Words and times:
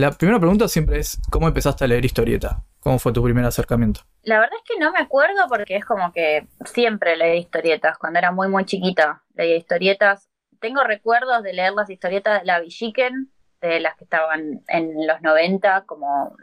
La 0.00 0.12
primera 0.12 0.40
pregunta 0.40 0.66
siempre 0.66 0.98
es, 0.98 1.20
¿cómo 1.30 1.46
empezaste 1.46 1.84
a 1.84 1.86
leer 1.86 2.06
historieta? 2.06 2.62
¿Cómo 2.80 2.98
fue 2.98 3.12
tu 3.12 3.22
primer 3.22 3.44
acercamiento? 3.44 4.00
La 4.22 4.40
verdad 4.40 4.56
es 4.56 4.66
que 4.66 4.80
no 4.80 4.92
me 4.92 4.98
acuerdo 4.98 5.42
porque 5.46 5.76
es 5.76 5.84
como 5.84 6.10
que 6.10 6.46
siempre 6.64 7.18
leí 7.18 7.40
historietas. 7.40 7.98
Cuando 7.98 8.18
era 8.18 8.32
muy, 8.32 8.48
muy 8.48 8.64
chiquita 8.64 9.22
leía 9.34 9.56
historietas. 9.56 10.30
Tengo 10.58 10.84
recuerdos 10.84 11.42
de 11.42 11.52
leer 11.52 11.74
las 11.74 11.90
historietas 11.90 12.40
de 12.40 12.46
la 12.46 12.60
Villiquen, 12.60 13.30
de 13.60 13.80
las 13.80 13.94
que 13.96 14.04
estaban 14.04 14.62
en 14.68 15.06
los 15.06 15.20
90, 15.20 15.84
como, 15.84 16.34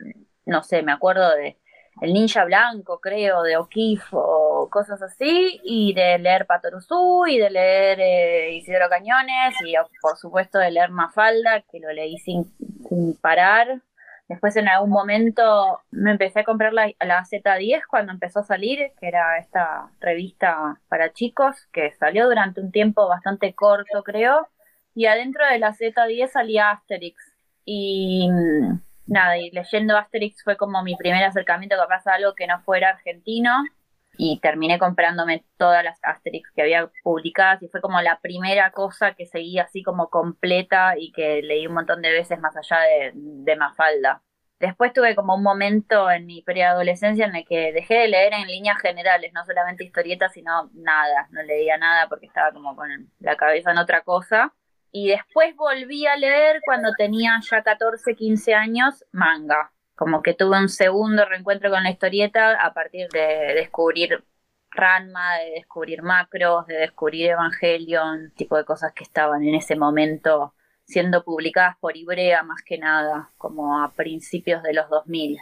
no 0.46 0.62
sé, 0.62 0.84
me 0.84 0.92
acuerdo 0.92 1.28
de 1.32 1.58
El 2.04 2.14
Ninja 2.14 2.46
Blanco, 2.46 3.00
creo, 3.00 3.42
de 3.42 3.58
O'Keeffe 3.58 4.10
o 4.12 4.70
cosas 4.71 5.02
así, 5.02 5.60
y 5.64 5.96
de 5.96 6.20
leer 6.20 6.46
Patoruzú 6.46 7.26
y 7.26 7.39
de 7.39 7.50
leer 7.50 8.00
eh, 8.02 8.54
Isidoro 8.54 8.88
Cañones 8.88 9.55
y 9.66 9.74
por 10.00 10.16
supuesto 10.16 10.60
de 10.60 10.70
leer 10.70 10.92
Mafalda, 10.92 11.64
que 11.71 11.80
lo 11.80 11.92
leí 11.92 12.20
sin, 12.20 12.54
sin 12.90 13.16
parar. 13.16 13.82
Después 14.28 14.56
en 14.58 14.68
algún 14.68 14.90
momento 14.90 15.80
me 15.92 16.11
empecé 16.11 16.42
a 16.42 16.43
comprar 16.43 16.74
la, 16.74 16.92
la, 17.00 17.24
Z10 17.24 17.84
cuando 17.89 18.11
empezó 18.11 18.39
a 18.39 18.44
salir, 18.44 18.92
que 19.00 19.07
era 19.07 19.38
esta 19.38 19.89
revista 20.02 20.80
para 20.89 21.14
chicos, 21.14 21.56
que 21.71 21.94
salió 21.94 22.28
durante 22.28 22.60
un 22.60 22.71
tiempo 22.71 23.08
bastante 23.08 23.54
corto, 23.54 24.04
creo. 24.04 24.50
Y 24.94 25.06
adentro 25.06 25.46
de 25.50 25.60
la 25.60 25.74
Z10 25.74 26.28
salía 26.30 26.71
Asterix. 26.71 27.21
Y 27.64 28.30
mm, 28.30 28.82
nada, 29.08 29.38
y 29.38 29.52
leyendo 29.52 29.97
Asterix 29.97 30.44
fue 30.44 30.58
como 30.58 30.83
mi 30.83 30.96
primer 30.96 31.24
acercamiento 31.24 31.78
capaz 31.78 32.06
a 32.08 32.16
algo 32.16 32.36
que 32.36 32.47
no 32.47 32.59
fuera 32.61 32.89
argentino. 32.89 33.52
Y 34.17 34.39
terminé 34.39 34.80
comprándome 34.80 35.45
todas 35.58 35.84
las 35.84 36.00
Asterix 36.03 36.52
que 36.52 36.64
había 36.64 36.89
publicadas 37.03 37.62
y 37.62 37.67
fue 37.67 37.81
como 37.81 38.02
la 38.02 38.20
primera 38.20 38.72
cosa 38.72 39.14
que 39.14 39.25
seguí 39.25 39.59
así 39.59 39.84
como 39.84 40.09
completa 40.09 40.95
y 40.98 41.12
que 41.12 41.42
leí 41.42 41.67
un 41.67 41.75
montón 41.75 42.02
de 42.02 42.12
veces 42.12 42.39
más 42.39 42.56
allá 42.58 42.80
de, 42.81 43.11
de 43.14 43.56
Mafalda. 43.56 44.23
Después 44.59 44.92
tuve 44.92 45.16
como 45.16 45.36
un 45.36 45.44
momento 45.44 46.09
en 46.09 46.25
mi 46.25 46.42
preadolescencia 46.42 47.28
en 47.28 47.36
el 47.36 47.45
que 47.45 47.72
dejé 47.73 47.94
de 48.00 48.08
leer 48.08 48.33
en 48.33 48.47
líneas 48.47 48.81
generales, 48.81 49.31
no 49.33 49.45
solamente 49.45 49.83
historietas, 49.83 50.34
sino 50.34 50.72
nada, 50.73 51.28
no 51.30 51.44
leía 51.44 51.78
nada 51.78 52.09
porque 52.09 52.25
estaba 52.25 52.52
como 52.52 52.75
con 52.75 52.89
la 53.19 53.36
cabeza 53.36 53.72
en 53.72 53.78
otra 53.78 54.02
cosa. 54.02 54.56
Y 54.91 55.09
después 55.09 55.56
volví 55.56 56.08
a 56.08 56.16
leer 56.16 56.61
cuando 56.66 56.91
tenía 56.97 57.39
ya 57.47 57.61
14, 57.61 58.16
15 58.16 58.56
años, 58.56 59.06
manga. 59.11 59.72
Como 59.98 60.22
que 60.22 60.36
tuve 60.36 60.59
un 60.59 60.70
segundo 60.70 61.26
reencuentro 61.26 61.72
con 61.72 61.84
la 61.84 61.90
historieta 61.90 62.53
a 62.64 62.73
partir 62.73 63.09
de 63.09 63.53
descubrir 63.56 64.23
Ranma, 64.70 65.38
de 65.40 65.52
descubrir 65.56 66.03
Macros, 66.03 66.67
de 66.67 66.76
descubrir 66.76 67.31
Evangelion, 67.31 68.31
tipo 68.36 68.56
de 68.58 68.64
cosas 68.64 68.94
que 68.94 69.03
estaban 69.03 69.44
en 69.44 69.56
ese 69.56 69.75
momento 69.75 70.53
siendo 70.86 71.23
publicadas 71.23 71.75
por 71.80 71.98
Ibrea 71.98 72.44
más 72.44 72.62
que 72.64 72.78
nada, 72.78 73.31
como 73.38 73.81
a 73.81 73.92
principios 73.92 74.62
de 74.62 74.73
los 74.73 74.88
2000. 74.90 75.40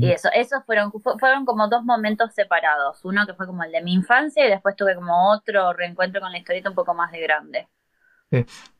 Y 0.00 0.10
eso, 0.10 0.28
esos 0.34 0.62
fueron, 0.66 0.92
fueron 1.18 1.46
como 1.46 1.68
dos 1.68 1.84
momentos 1.84 2.34
separados. 2.34 3.02
Uno 3.04 3.26
que 3.26 3.32
fue 3.32 3.46
como 3.46 3.62
el 3.62 3.72
de 3.72 3.80
mi 3.80 3.94
infancia 3.94 4.44
y 4.44 4.50
después 4.50 4.76
tuve 4.76 4.94
como 4.96 5.32
otro 5.32 5.72
reencuentro 5.72 6.20
con 6.20 6.32
la 6.32 6.38
historieta 6.38 6.68
un 6.68 6.74
poco 6.74 6.94
más 6.94 7.10
de 7.12 7.20
grande. 7.20 7.68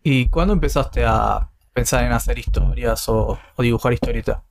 ¿Y 0.02 0.28
cuándo 0.28 0.52
empezaste 0.52 1.04
a 1.06 1.48
pensar 1.72 2.04
en 2.04 2.12
hacer 2.12 2.38
historias 2.38 3.08
o, 3.08 3.38
o 3.56 3.62
dibujar 3.62 3.94
historietas? 3.94 4.47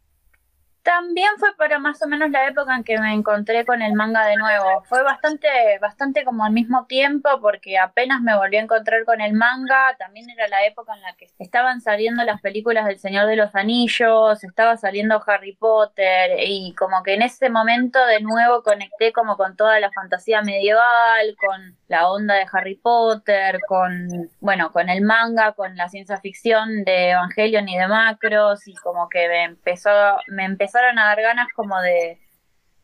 También 0.88 1.28
fue 1.38 1.54
para 1.58 1.80
más 1.80 2.02
o 2.02 2.08
menos 2.08 2.32
la 2.32 2.48
época 2.48 2.74
en 2.74 2.86
que 2.86 2.98
me 2.98 3.14
encontré 3.14 3.66
con 3.66 3.82
el 3.82 3.92
manga 3.92 4.26
de 4.26 4.38
nuevo. 4.38 4.86
Fue 4.86 5.04
bastante, 5.04 5.50
bastante 5.82 6.24
como 6.24 6.46
al 6.46 6.54
mismo 6.54 6.86
tiempo 6.86 7.28
porque 7.42 7.78
apenas 7.78 8.22
me 8.22 8.38
volví 8.38 8.56
a 8.56 8.62
encontrar 8.62 9.04
con 9.04 9.20
el 9.20 9.34
manga. 9.34 9.98
También 10.00 10.30
era 10.30 10.48
la 10.48 10.66
época 10.66 10.96
en 10.96 11.02
la 11.02 11.14
que 11.18 11.28
estaban 11.40 11.82
saliendo 11.82 12.24
las 12.24 12.40
películas 12.40 12.86
del 12.86 13.00
Señor 13.00 13.28
de 13.28 13.36
los 13.36 13.54
Anillos, 13.54 14.42
estaba 14.46 14.78
saliendo 14.78 15.22
Harry 15.28 15.58
Potter 15.58 16.38
y 16.40 16.74
como 16.76 17.04
que 17.04 17.16
en 17.16 17.24
ese 17.24 17.50
momento 17.50 18.06
de 18.06 18.22
nuevo 18.22 18.64
conecté 18.64 19.12
como 19.12 19.36
con 19.36 19.58
toda 19.58 19.82
la 19.82 19.92
fantasía 19.92 20.42
medieval, 20.42 21.36
con 21.46 21.76
la 21.88 22.10
onda 22.10 22.36
de 22.36 22.46
Harry 22.52 22.76
Potter, 22.76 23.60
con, 23.68 24.30
bueno, 24.40 24.72
con 24.72 24.90
el 24.90 25.02
manga, 25.02 25.54
con 25.54 25.76
la 25.78 25.90
ciencia 25.90 26.18
ficción 26.20 26.84
de 26.84 27.12
Evangelion 27.12 27.68
y 27.70 27.78
de 27.78 27.88
Macros 27.88 28.68
y 28.68 28.76
como 28.76 29.10
que 29.10 29.28
me 29.28 29.44
empezó, 29.46 29.90
me 30.28 30.46
empezaron 30.46 31.00
a 31.00 31.06
dar 31.06 31.22
ganas 31.22 31.48
como 31.56 31.80
de, 31.82 32.20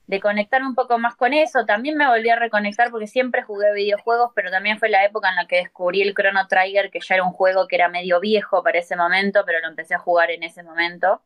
de 0.07 0.19
conectar 0.21 0.61
un 0.63 0.75
poco 0.75 0.97
más 0.99 1.15
con 1.15 1.33
eso. 1.33 1.65
También 1.65 1.97
me 1.97 2.07
volví 2.07 2.29
a 2.29 2.37
reconectar 2.37 2.91
porque 2.91 3.07
siempre 3.07 3.43
jugué 3.43 3.73
videojuegos, 3.73 4.31
pero 4.35 4.51
también 4.51 4.79
fue 4.79 4.89
la 4.89 5.05
época 5.05 5.29
en 5.29 5.35
la 5.35 5.47
que 5.47 5.57
descubrí 5.57 6.01
el 6.01 6.13
Chrono 6.13 6.47
Trigger, 6.47 6.91
que 6.91 6.99
ya 6.99 7.15
era 7.15 7.23
un 7.23 7.33
juego 7.33 7.67
que 7.67 7.75
era 7.75 7.89
medio 7.89 8.19
viejo 8.19 8.63
para 8.63 8.79
ese 8.79 8.95
momento, 8.95 9.43
pero 9.45 9.59
lo 9.59 9.67
empecé 9.67 9.95
a 9.95 9.99
jugar 9.99 10.31
en 10.31 10.43
ese 10.43 10.63
momento. 10.63 11.21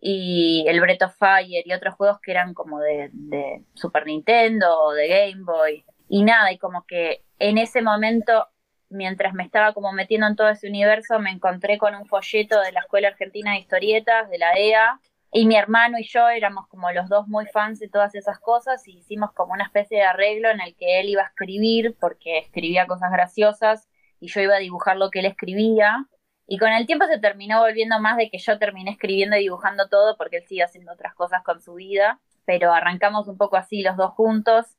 Y 0.00 0.64
el 0.68 0.80
Breath 0.80 1.02
of 1.02 1.16
Fire 1.16 1.62
y 1.66 1.72
otros 1.72 1.94
juegos 1.94 2.20
que 2.20 2.32
eran 2.32 2.54
como 2.54 2.80
de, 2.80 3.10
de 3.12 3.62
Super 3.74 4.06
Nintendo 4.06 4.80
o 4.80 4.92
de 4.92 5.08
Game 5.08 5.44
Boy. 5.44 5.84
Y 6.14 6.24
nada, 6.24 6.52
y 6.52 6.58
como 6.58 6.84
que 6.84 7.24
en 7.38 7.56
ese 7.56 7.80
momento 7.80 8.46
mientras 8.90 9.32
me 9.32 9.44
estaba 9.44 9.72
como 9.72 9.92
metiendo 9.92 10.26
en 10.26 10.36
todo 10.36 10.50
ese 10.50 10.68
universo, 10.68 11.18
me 11.18 11.30
encontré 11.30 11.78
con 11.78 11.94
un 11.94 12.04
folleto 12.04 12.60
de 12.60 12.70
la 12.70 12.80
Escuela 12.80 13.08
Argentina 13.08 13.52
de 13.52 13.60
Historietas, 13.60 14.28
de 14.28 14.36
la 14.36 14.52
EA, 14.58 15.00
y 15.32 15.46
mi 15.46 15.56
hermano 15.56 15.98
y 15.98 16.04
yo 16.04 16.28
éramos 16.28 16.68
como 16.68 16.92
los 16.92 17.08
dos 17.08 17.28
muy 17.28 17.46
fans 17.46 17.78
de 17.78 17.88
todas 17.88 18.14
esas 18.14 18.38
cosas 18.40 18.86
y 18.86 18.98
hicimos 18.98 19.32
como 19.32 19.54
una 19.54 19.64
especie 19.64 20.00
de 20.00 20.04
arreglo 20.04 20.50
en 20.50 20.60
el 20.60 20.76
que 20.76 21.00
él 21.00 21.08
iba 21.08 21.22
a 21.22 21.28
escribir 21.28 21.96
porque 21.98 22.36
escribía 22.36 22.86
cosas 22.86 23.10
graciosas 23.10 23.88
y 24.20 24.28
yo 24.28 24.42
iba 24.42 24.56
a 24.56 24.58
dibujar 24.58 24.98
lo 24.98 25.10
que 25.10 25.20
él 25.20 25.24
escribía. 25.24 26.06
Y 26.46 26.58
con 26.58 26.72
el 26.72 26.84
tiempo 26.84 27.06
se 27.06 27.20
terminó 27.20 27.60
volviendo 27.60 27.98
más 28.00 28.18
de 28.18 28.28
que 28.28 28.36
yo 28.36 28.58
terminé 28.58 28.90
escribiendo 28.90 29.36
y 29.36 29.44
dibujando 29.44 29.88
todo 29.88 30.18
porque 30.18 30.36
él 30.36 30.44
sigue 30.46 30.62
haciendo 30.62 30.92
otras 30.92 31.14
cosas 31.14 31.42
con 31.42 31.62
su 31.62 31.72
vida. 31.72 32.20
Pero 32.44 32.70
arrancamos 32.74 33.28
un 33.28 33.38
poco 33.38 33.56
así 33.56 33.80
los 33.80 33.96
dos 33.96 34.10
juntos. 34.10 34.76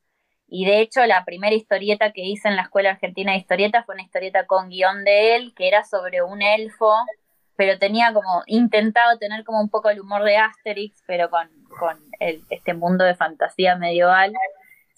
Y 0.56 0.66
de 0.66 0.82
hecho 0.82 1.04
la 1.08 1.26
primera 1.26 1.56
historieta 1.56 2.12
que 2.12 2.22
hice 2.22 2.48
en 2.48 2.56
la 2.56 2.62
Escuela 2.62 2.92
Argentina 2.92 3.32
de 3.32 3.40
Historietas 3.40 3.88
fue 3.88 3.96
una 3.96 4.04
historieta 4.04 4.46
con 4.46 4.70
guion 4.70 5.04
de 5.04 5.36
él, 5.36 5.54
que 5.56 5.68
era 5.68 5.84
sobre 5.84 6.22
un 6.22 6.44
elfo 6.44 6.94
pero 7.56 7.78
tenía 7.78 8.14
como 8.14 8.44
intentado 8.48 9.18
tener 9.18 9.44
como 9.44 9.62
un 9.62 9.70
poco 9.70 9.90
el 9.90 10.00
humor 10.00 10.24
de 10.24 10.38
Asterix, 10.38 11.04
pero 11.06 11.30
con, 11.30 11.50
con 11.80 12.00
el, 12.20 12.44
este 12.50 12.74
mundo 12.74 13.06
de 13.06 13.16
fantasía 13.16 13.76
medieval. 13.76 14.34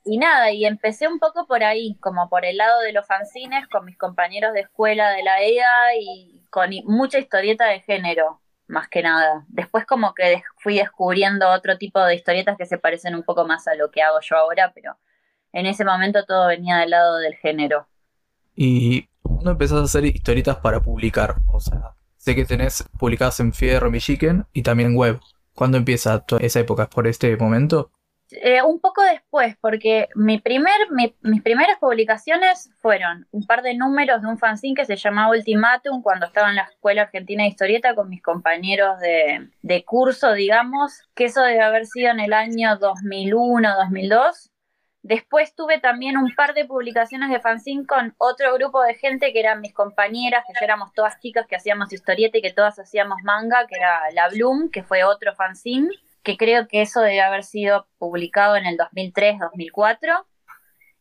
Y 0.05 0.17
nada, 0.17 0.51
y 0.51 0.65
empecé 0.65 1.07
un 1.07 1.19
poco 1.19 1.47
por 1.47 1.63
ahí, 1.63 1.97
como 1.99 2.29
por 2.29 2.45
el 2.45 2.57
lado 2.57 2.79
de 2.81 2.94
los 2.94 3.05
fanzines, 3.07 3.67
con 3.67 3.85
mis 3.85 3.97
compañeros 3.97 4.53
de 4.53 4.61
escuela 4.61 5.09
de 5.11 5.23
la 5.23 5.41
EA 5.41 5.95
y 5.99 6.45
con 6.49 6.69
mucha 6.85 7.17
historieta 7.19 7.65
de 7.65 7.81
género, 7.81 8.39
más 8.67 8.88
que 8.88 9.01
nada. 9.01 9.45
Después 9.47 9.85
como 9.85 10.13
que 10.13 10.44
fui 10.57 10.77
descubriendo 10.77 11.49
otro 11.49 11.77
tipo 11.77 11.99
de 12.01 12.15
historietas 12.15 12.57
que 12.57 12.65
se 12.65 12.77
parecen 12.77 13.15
un 13.15 13.23
poco 13.23 13.45
más 13.45 13.67
a 13.67 13.75
lo 13.75 13.89
que 13.91 14.03
hago 14.03 14.19
yo 14.21 14.38
ahora, 14.38 14.71
pero 14.73 14.95
en 15.55 15.66
ese 15.66 15.83
momento 15.83 16.23
todo 16.25 16.47
venía 16.47 16.77
del 16.77 16.91
lado 16.91 17.17
del 17.17 17.33
género. 17.35 17.88
¿Y 18.55 19.07
cuándo 19.23 19.51
empezaste 19.51 19.81
a 19.81 19.85
hacer 19.85 20.05
historietas 20.05 20.57
para 20.57 20.79
publicar? 20.81 21.35
O 21.51 21.59
sea, 21.59 21.95
Sé 22.25 22.33
que 22.33 22.43
tenés 22.43 22.83
publicadas 22.97 23.39
en 23.39 23.53
Fierro, 23.53 23.91
Chicken 23.95 24.47
y 24.51 24.63
también 24.63 24.89
en 24.89 24.97
web. 24.97 25.19
¿Cuándo 25.53 25.77
empieza 25.77 26.25
toda 26.25 26.41
esa 26.41 26.59
época? 26.59 26.89
¿Por 26.89 27.05
este 27.05 27.38
momento? 27.38 27.91
Eh, 28.31 28.63
un 28.63 28.79
poco 28.79 29.03
después, 29.03 29.55
porque 29.61 30.09
mi 30.15 30.39
primer, 30.39 30.73
mis 31.21 31.44
primeras 31.44 31.77
publicaciones 31.77 32.71
fueron 32.81 33.27
un 33.29 33.45
par 33.45 33.61
de 33.61 33.75
números 33.75 34.23
de 34.23 34.27
un 34.27 34.39
fanzine 34.39 34.73
que 34.73 34.85
se 34.85 34.95
llamaba 34.95 35.38
Ultimatum 35.38 36.01
cuando 36.01 36.25
estaba 36.25 36.49
en 36.49 36.55
la 36.55 36.63
Escuela 36.63 37.03
Argentina 37.03 37.44
de 37.44 37.49
Historieta 37.49 37.94
con 37.94 38.09
mis 38.09 38.23
compañeros 38.23 38.99
de, 39.01 39.51
de 39.61 39.85
curso, 39.85 40.33
digamos, 40.33 41.03
que 41.13 41.25
eso 41.25 41.44
debe 41.44 41.61
haber 41.61 41.85
sido 41.85 42.09
en 42.09 42.21
el 42.21 42.33
año 42.33 42.75
2001, 42.77 43.75
2002. 43.83 44.51
Después 45.07 45.53
tuve 45.53 45.79
también 45.79 46.17
un 46.17 46.33
par 46.33 46.55
de 46.55 46.66
publicaciones 46.66 47.29
de 47.29 47.39
fanzine 47.39 47.85
con 47.85 48.16
otro 48.17 48.51
grupo 48.55 48.81
de 48.81 48.95
gente 48.95 49.31
que 49.33 49.39
eran 49.39 49.61
mis 49.61 49.71
compañeras, 49.71 50.43
que 50.47 50.53
ya 50.59 50.66
éramos 50.66 50.93
todas 50.93 51.19
chicas 51.19 51.45
que 51.45 51.55
hacíamos 51.55 51.93
historieta 51.93 52.39
y 52.39 52.41
que 52.41 52.51
todas 52.51 52.79
hacíamos 52.79 53.19
manga, 53.23 53.67
que 53.67 53.75
era 53.75 53.99
La 54.13 54.29
Bloom, 54.29 54.71
que 54.71 54.81
fue 54.81 55.03
otro 55.03 55.35
fanzine, 55.35 55.89
que 56.24 56.38
creo 56.38 56.68
que 56.68 56.81
eso 56.81 57.01
debe 57.01 57.21
haber 57.21 57.44
sido 57.44 57.85
publicado 58.00 58.56
en 58.56 58.65
el 58.65 58.80
2003-2004. 58.80 60.25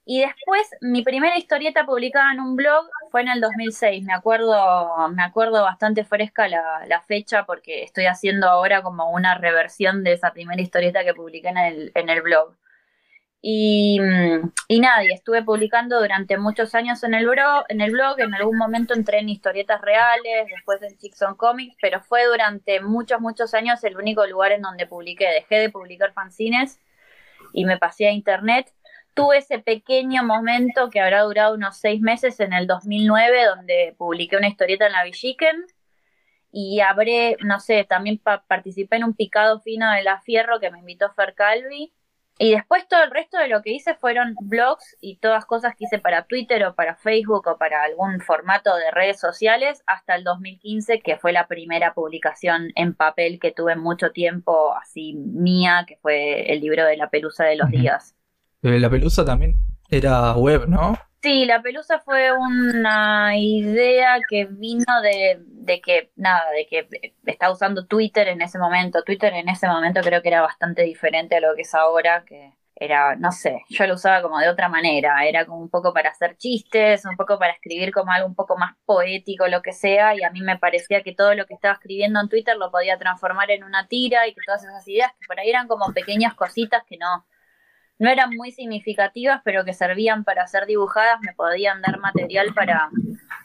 Y 0.04 0.20
después 0.20 0.68
mi 0.82 1.02
primera 1.02 1.38
historieta 1.38 1.86
publicada 1.86 2.30
en 2.34 2.40
un 2.40 2.56
blog 2.56 2.84
fue 3.10 3.22
en 3.22 3.28
el 3.28 3.40
2006. 3.40 4.04
Me 4.04 4.12
acuerdo, 4.12 5.08
me 5.14 5.22
acuerdo 5.22 5.62
bastante 5.62 6.04
fresca 6.04 6.46
la, 6.46 6.84
la, 6.86 7.00
fecha 7.00 7.46
porque 7.46 7.82
estoy 7.82 8.04
haciendo 8.04 8.48
ahora 8.50 8.82
como 8.82 9.10
una 9.12 9.34
reversión 9.38 10.04
de 10.04 10.12
esa 10.12 10.34
primera 10.34 10.60
historieta 10.60 11.04
que 11.04 11.14
publiqué 11.14 11.48
en 11.48 11.56
el, 11.56 11.92
en 11.94 12.10
el 12.10 12.20
blog. 12.20 12.54
Y, 13.46 14.00
y 14.68 14.80
nada, 14.80 15.04
y 15.04 15.12
estuve 15.12 15.42
publicando 15.42 16.00
durante 16.00 16.38
muchos 16.38 16.74
años 16.74 17.04
en 17.04 17.12
el, 17.12 17.26
blog, 17.28 17.66
en 17.68 17.82
el 17.82 17.90
blog, 17.92 18.18
en 18.18 18.32
algún 18.32 18.56
momento 18.56 18.94
entré 18.94 19.18
en 19.18 19.28
historietas 19.28 19.82
reales, 19.82 20.46
después 20.48 20.80
en 20.80 20.96
Chickson 20.96 21.34
Comics, 21.34 21.76
pero 21.78 22.00
fue 22.00 22.24
durante 22.24 22.80
muchos, 22.80 23.20
muchos 23.20 23.52
años 23.52 23.84
el 23.84 23.98
único 23.98 24.26
lugar 24.26 24.52
en 24.52 24.62
donde 24.62 24.86
publiqué. 24.86 25.26
Dejé 25.26 25.56
de 25.56 25.68
publicar 25.68 26.14
fanzines 26.14 26.80
y 27.52 27.66
me 27.66 27.76
pasé 27.76 28.06
a 28.06 28.12
internet. 28.12 28.72
Tuve 29.12 29.36
ese 29.36 29.58
pequeño 29.58 30.24
momento 30.24 30.88
que 30.88 31.02
habrá 31.02 31.20
durado 31.20 31.54
unos 31.54 31.76
seis 31.76 32.00
meses 32.00 32.40
en 32.40 32.54
el 32.54 32.66
2009, 32.66 33.44
donde 33.44 33.94
publiqué 33.98 34.38
una 34.38 34.48
historieta 34.48 34.86
en 34.86 34.92
la 34.92 35.04
Villiquen. 35.04 35.66
y 36.50 36.80
habré, 36.80 37.36
no 37.42 37.60
sé, 37.60 37.84
también 37.84 38.18
participé 38.48 38.96
en 38.96 39.04
un 39.04 39.14
picado 39.14 39.60
fino 39.60 39.92
de 39.92 40.02
la 40.02 40.22
Fierro 40.22 40.60
que 40.60 40.70
me 40.70 40.78
invitó 40.78 41.12
Fer 41.12 41.34
Calvi. 41.34 41.92
Y 42.38 42.52
después 42.52 42.88
todo 42.88 43.04
el 43.04 43.12
resto 43.12 43.38
de 43.38 43.46
lo 43.46 43.62
que 43.62 43.70
hice 43.70 43.94
fueron 43.94 44.34
blogs 44.40 44.96
y 45.00 45.18
todas 45.18 45.46
cosas 45.46 45.74
que 45.76 45.84
hice 45.84 46.00
para 46.00 46.24
Twitter 46.24 46.64
o 46.64 46.74
para 46.74 46.96
Facebook 46.96 47.46
o 47.46 47.58
para 47.58 47.84
algún 47.84 48.20
formato 48.20 48.74
de 48.74 48.90
redes 48.90 49.20
sociales 49.20 49.84
hasta 49.86 50.16
el 50.16 50.24
2015, 50.24 51.00
que 51.00 51.16
fue 51.16 51.32
la 51.32 51.46
primera 51.46 51.94
publicación 51.94 52.72
en 52.74 52.94
papel 52.94 53.38
que 53.38 53.52
tuve 53.52 53.76
mucho 53.76 54.10
tiempo 54.10 54.74
así 54.74 55.14
mía, 55.14 55.84
que 55.86 55.96
fue 55.98 56.52
el 56.52 56.60
libro 56.60 56.84
de 56.84 56.96
la 56.96 57.08
pelusa 57.08 57.44
de 57.44 57.56
los 57.56 57.70
días. 57.70 58.16
Eh, 58.62 58.80
la 58.80 58.90
pelusa 58.90 59.24
también 59.24 59.56
era 59.88 60.32
web, 60.32 60.66
¿no? 60.66 60.98
Sí, 61.24 61.46
la 61.46 61.62
pelusa 61.62 62.00
fue 62.00 62.32
una 62.32 63.34
idea 63.38 64.18
que 64.28 64.44
vino 64.44 65.00
de, 65.00 65.38
de, 65.40 65.80
que, 65.80 66.10
nada, 66.16 66.50
de 66.50 66.66
que 66.66 66.86
estaba 67.24 67.50
usando 67.50 67.86
Twitter 67.86 68.28
en 68.28 68.42
ese 68.42 68.58
momento. 68.58 69.02
Twitter 69.04 69.32
en 69.32 69.48
ese 69.48 69.66
momento 69.66 70.02
creo 70.02 70.20
que 70.20 70.28
era 70.28 70.42
bastante 70.42 70.82
diferente 70.82 71.36
a 71.36 71.40
lo 71.40 71.54
que 71.54 71.62
es 71.62 71.74
ahora, 71.74 72.26
que 72.26 72.52
era, 72.76 73.16
no 73.16 73.32
sé, 73.32 73.62
yo 73.70 73.86
lo 73.86 73.94
usaba 73.94 74.20
como 74.20 74.38
de 74.38 74.50
otra 74.50 74.68
manera. 74.68 75.24
Era 75.26 75.46
como 75.46 75.62
un 75.62 75.70
poco 75.70 75.94
para 75.94 76.10
hacer 76.10 76.36
chistes, 76.36 77.06
un 77.06 77.16
poco 77.16 77.38
para 77.38 77.54
escribir 77.54 77.90
como 77.90 78.12
algo 78.12 78.28
un 78.28 78.34
poco 78.34 78.58
más 78.58 78.74
poético, 78.84 79.48
lo 79.48 79.62
que 79.62 79.72
sea. 79.72 80.14
Y 80.14 80.24
a 80.24 80.30
mí 80.30 80.42
me 80.42 80.58
parecía 80.58 81.02
que 81.02 81.14
todo 81.14 81.34
lo 81.34 81.46
que 81.46 81.54
estaba 81.54 81.72
escribiendo 81.72 82.20
en 82.20 82.28
Twitter 82.28 82.58
lo 82.58 82.70
podía 82.70 82.98
transformar 82.98 83.50
en 83.50 83.64
una 83.64 83.88
tira 83.88 84.28
y 84.28 84.34
que 84.34 84.42
todas 84.44 84.62
esas 84.62 84.86
ideas 84.88 85.10
que 85.18 85.26
por 85.26 85.40
ahí 85.40 85.48
eran 85.48 85.68
como 85.68 85.90
pequeñas 85.94 86.34
cositas 86.34 86.82
que 86.86 86.98
no 86.98 87.24
no 88.04 88.10
eran 88.10 88.36
muy 88.36 88.52
significativas, 88.52 89.40
pero 89.44 89.64
que 89.64 89.72
servían 89.72 90.24
para 90.24 90.46
ser 90.46 90.66
dibujadas, 90.66 91.20
me 91.22 91.32
podían 91.32 91.80
dar 91.80 91.98
material 91.98 92.52
para, 92.54 92.90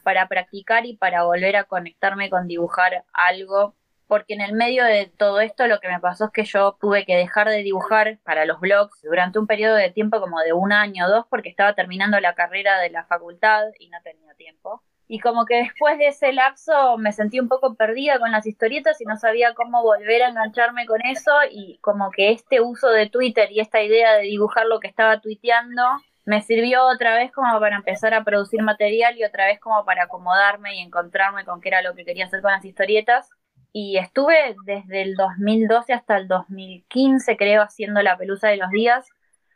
para 0.03 0.27
practicar 0.27 0.85
y 0.85 0.97
para 0.97 1.23
volver 1.23 1.55
a 1.55 1.63
conectarme 1.63 2.29
con 2.29 2.45
dibujar 2.45 3.05
algo. 3.13 3.73
Porque 4.05 4.33
en 4.33 4.41
el 4.41 4.51
medio 4.51 4.83
de 4.83 5.05
todo 5.05 5.39
esto 5.39 5.65
lo 5.67 5.79
que 5.79 5.87
me 5.87 6.01
pasó 6.01 6.25
es 6.25 6.31
que 6.31 6.43
yo 6.43 6.75
tuve 6.81 7.05
que 7.05 7.15
dejar 7.15 7.47
de 7.47 7.63
dibujar 7.63 8.19
para 8.25 8.43
los 8.43 8.59
blogs 8.59 9.01
durante 9.01 9.39
un 9.39 9.47
periodo 9.47 9.75
de 9.75 9.91
tiempo 9.91 10.19
como 10.19 10.41
de 10.41 10.51
un 10.51 10.73
año 10.73 11.05
o 11.05 11.09
dos 11.09 11.25
porque 11.29 11.47
estaba 11.47 11.73
terminando 11.73 12.19
la 12.19 12.35
carrera 12.35 12.79
de 12.81 12.89
la 12.89 13.05
facultad 13.05 13.63
y 13.79 13.87
no 13.87 14.01
tenía 14.03 14.33
tiempo. 14.33 14.83
Y 15.11 15.19
como 15.19 15.45
que 15.45 15.55
después 15.55 15.97
de 15.97 16.09
ese 16.09 16.31
lapso 16.33 16.99
me 16.99 17.11
sentí 17.13 17.39
un 17.39 17.47
poco 17.49 17.73
perdida 17.73 18.19
con 18.19 18.31
las 18.31 18.45
historietas 18.45 19.01
y 19.01 19.05
no 19.05 19.17
sabía 19.17 19.55
cómo 19.55 19.81
volver 19.81 20.21
a 20.21 20.29
engancharme 20.29 20.85
con 20.85 21.03
eso 21.03 21.31
y 21.49 21.79
como 21.81 22.11
que 22.11 22.29
este 22.29 22.61
uso 22.61 22.89
de 22.89 23.09
Twitter 23.09 23.51
y 23.51 23.59
esta 23.59 23.81
idea 23.81 24.13
de 24.13 24.25
dibujar 24.25 24.67
lo 24.67 24.79
que 24.79 24.87
estaba 24.87 25.19
tuiteando 25.19 25.81
me 26.25 26.43
sirvió 26.43 26.85
otra 26.85 27.15
vez 27.15 27.31
como 27.31 27.59
para 27.59 27.77
empezar 27.77 28.13
a 28.13 28.23
producir 28.23 28.61
material 28.61 29.17
y 29.17 29.23
otra 29.23 29.47
vez 29.47 29.59
como 29.59 29.83
para 29.83 30.03
acomodarme 30.03 30.75
y 30.75 30.79
encontrarme 30.79 31.43
con 31.43 31.59
qué 31.59 31.69
era 31.69 31.81
lo 31.81 31.95
que 31.95 32.05
quería 32.05 32.25
hacer 32.25 32.43
con 32.43 32.51
las 32.51 32.63
historietas. 32.63 33.31
Y 33.73 33.97
estuve 33.97 34.55
desde 34.67 35.01
el 35.01 35.15
2012 35.15 35.91
hasta 35.91 36.17
el 36.17 36.27
2015 36.27 37.35
creo 37.35 37.63
haciendo 37.63 38.03
la 38.03 38.15
pelusa 38.15 38.49
de 38.49 38.57
los 38.57 38.69
días. 38.69 39.07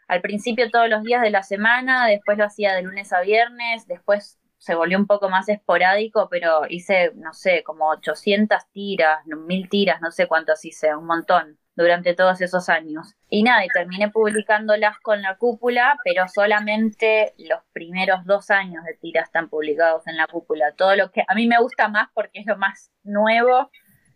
Al 0.07 0.21
principio 0.21 0.71
todos 0.71 0.89
los 0.89 1.03
días 1.03 1.21
de 1.21 1.29
la 1.29 1.43
semana, 1.43 2.07
después 2.07 2.39
lo 2.39 2.45
hacía 2.45 2.73
de 2.73 2.81
lunes 2.81 3.13
a 3.13 3.21
viernes, 3.21 3.85
después 3.85 4.39
se 4.63 4.75
volvió 4.75 4.97
un 4.97 5.07
poco 5.07 5.27
más 5.27 5.49
esporádico, 5.49 6.29
pero 6.31 6.61
hice, 6.69 7.11
no 7.15 7.33
sé, 7.33 7.63
como 7.65 7.89
800 7.89 8.59
tiras, 8.71 9.19
1000 9.25 9.67
tiras, 9.67 9.99
no 9.99 10.09
sé 10.09 10.25
cuántas 10.25 10.63
hice, 10.63 10.95
un 10.95 11.05
montón 11.05 11.57
durante 11.75 12.13
todos 12.13 12.39
esos 12.39 12.69
años. 12.69 13.13
Y 13.27 13.43
nada, 13.43 13.65
y 13.65 13.67
terminé 13.67 14.09
publicándolas 14.09 14.97
con 14.99 15.21
la 15.21 15.35
cúpula, 15.35 15.97
pero 16.05 16.29
solamente 16.33 17.33
los 17.39 17.59
primeros 17.73 18.23
dos 18.23 18.51
años 18.51 18.85
de 18.85 18.93
tiras 18.93 19.25
están 19.25 19.49
publicados 19.49 20.07
en 20.07 20.15
la 20.15 20.27
cúpula. 20.27 20.71
Todo 20.77 20.95
lo 20.95 21.11
que 21.11 21.25
a 21.27 21.35
mí 21.35 21.45
me 21.45 21.59
gusta 21.59 21.89
más 21.89 22.07
porque 22.13 22.39
es 22.39 22.45
lo 22.45 22.57
más 22.57 22.89
nuevo, 23.03 23.69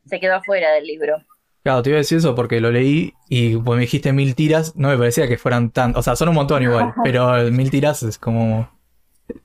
se 0.06 0.22
quedó 0.22 0.36
afuera 0.36 0.72
del 0.72 0.86
libro. 0.86 1.18
Claro, 1.62 1.84
te 1.84 1.90
iba 1.90 1.98
a 1.98 2.00
decir 2.00 2.20
eso 2.20 2.36
porque 2.36 2.62
lo 2.62 2.72
leí 2.72 3.14
y 3.28 3.58
pues 3.58 3.76
me 3.76 3.82
dijiste 3.82 4.14
mil 4.14 4.34
tiras, 4.34 4.78
no 4.78 4.88
me 4.88 4.98
parecía 4.98 5.28
que 5.28 5.38
fueran 5.38 5.72
tan, 5.72 5.94
o 5.98 6.02
sea, 6.02 6.16
son 6.16 6.30
un 6.30 6.36
montón 6.36 6.64
igual, 6.64 6.94
pero 7.04 7.52
mil 7.52 7.70
tiras 7.70 8.02
es 8.04 8.18
como 8.18 8.77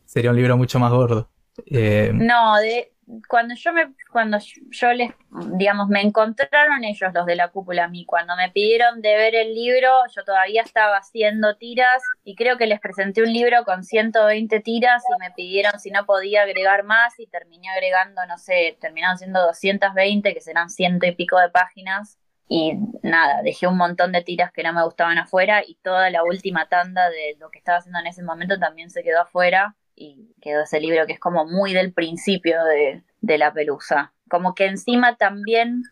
sería 0.05 0.31
un 0.31 0.37
libro 0.37 0.57
mucho 0.57 0.79
más 0.79 0.91
gordo. 0.93 1.29
Eh, 1.67 2.11
no, 2.15 2.57
de, 2.57 2.93
cuando 3.29 3.55
yo 3.55 3.73
me, 3.73 3.93
cuando 4.11 4.39
yo 4.71 4.93
les, 4.93 5.11
digamos, 5.57 5.89
me 5.89 6.01
encontraron 6.01 6.85
ellos 6.85 7.13
los 7.13 7.27
de 7.27 7.37
la 7.37 7.49
cúpula 7.49 7.85
a 7.85 7.89
mí, 7.89 8.05
cuando 8.07 8.37
me 8.37 8.51
pidieron 8.51 9.03
de 9.03 9.15
ver 9.17 9.35
el 9.35 9.55
libro, 9.55 9.89
yo 10.15 10.25
todavía 10.25 10.63
estaba 10.63 10.97
haciendo 10.97 11.57
tiras 11.57 12.03
y 12.25 12.35
creo 12.37 12.57
que 12.57 12.67
les 12.67 12.81
presenté 12.81 13.23
un 13.23 13.33
libro 13.33 13.65
con 13.65 13.85
120 13.85 14.61
tiras 14.61 15.03
y 15.09 15.21
me 15.21 15.31
pidieron 15.33 15.79
si 15.81 15.91
no 15.91 16.07
podía 16.07 16.43
agregar 16.43 16.85
más 16.85 17.19
y 17.19 17.27
terminé 17.27 17.69
agregando, 17.71 18.25
no 18.27 18.39
sé, 18.39 18.77
terminaron 18.81 19.19
siendo 19.19 19.43
220, 19.43 20.33
que 20.33 20.41
serán 20.41 20.71
ciento 20.71 21.07
y 21.07 21.13
pico 21.13 21.39
de 21.39 21.51
páginas. 21.51 22.19
Y 22.49 22.75
nada, 23.03 23.43
dejé 23.43 23.67
un 23.67 23.79
montón 23.79 24.13
de 24.13 24.23
tiras 24.23 24.53
que 24.53 24.63
no 24.63 24.73
me 24.73 24.85
gustaban 24.85 25.19
afuera 25.19 25.63
y 25.67 25.77
toda 25.77 26.11
la 26.11 26.23
última 26.23 26.69
tanda 26.69 27.09
de 27.09 27.37
lo 27.39 27.51
que 27.51 27.59
estaba 27.59 27.79
haciendo 27.79 28.01
en 28.01 28.09
ese 28.09 28.23
momento 28.23 28.59
también 28.59 28.91
se 28.91 29.03
quedó 29.03 29.23
afuera 29.23 29.77
y 29.95 30.35
quedó 30.41 30.63
ese 30.63 30.81
libro 30.81 31.07
que 31.07 31.15
es 31.15 31.21
como 31.21 31.47
muy 31.47 31.73
del 31.73 31.93
principio 31.93 32.59
de, 32.65 33.39
la 33.39 33.53
pelusa. 33.53 34.13
Como 34.29 34.55
que 34.55 34.67
encima 34.67 35.17
también, 35.17 35.83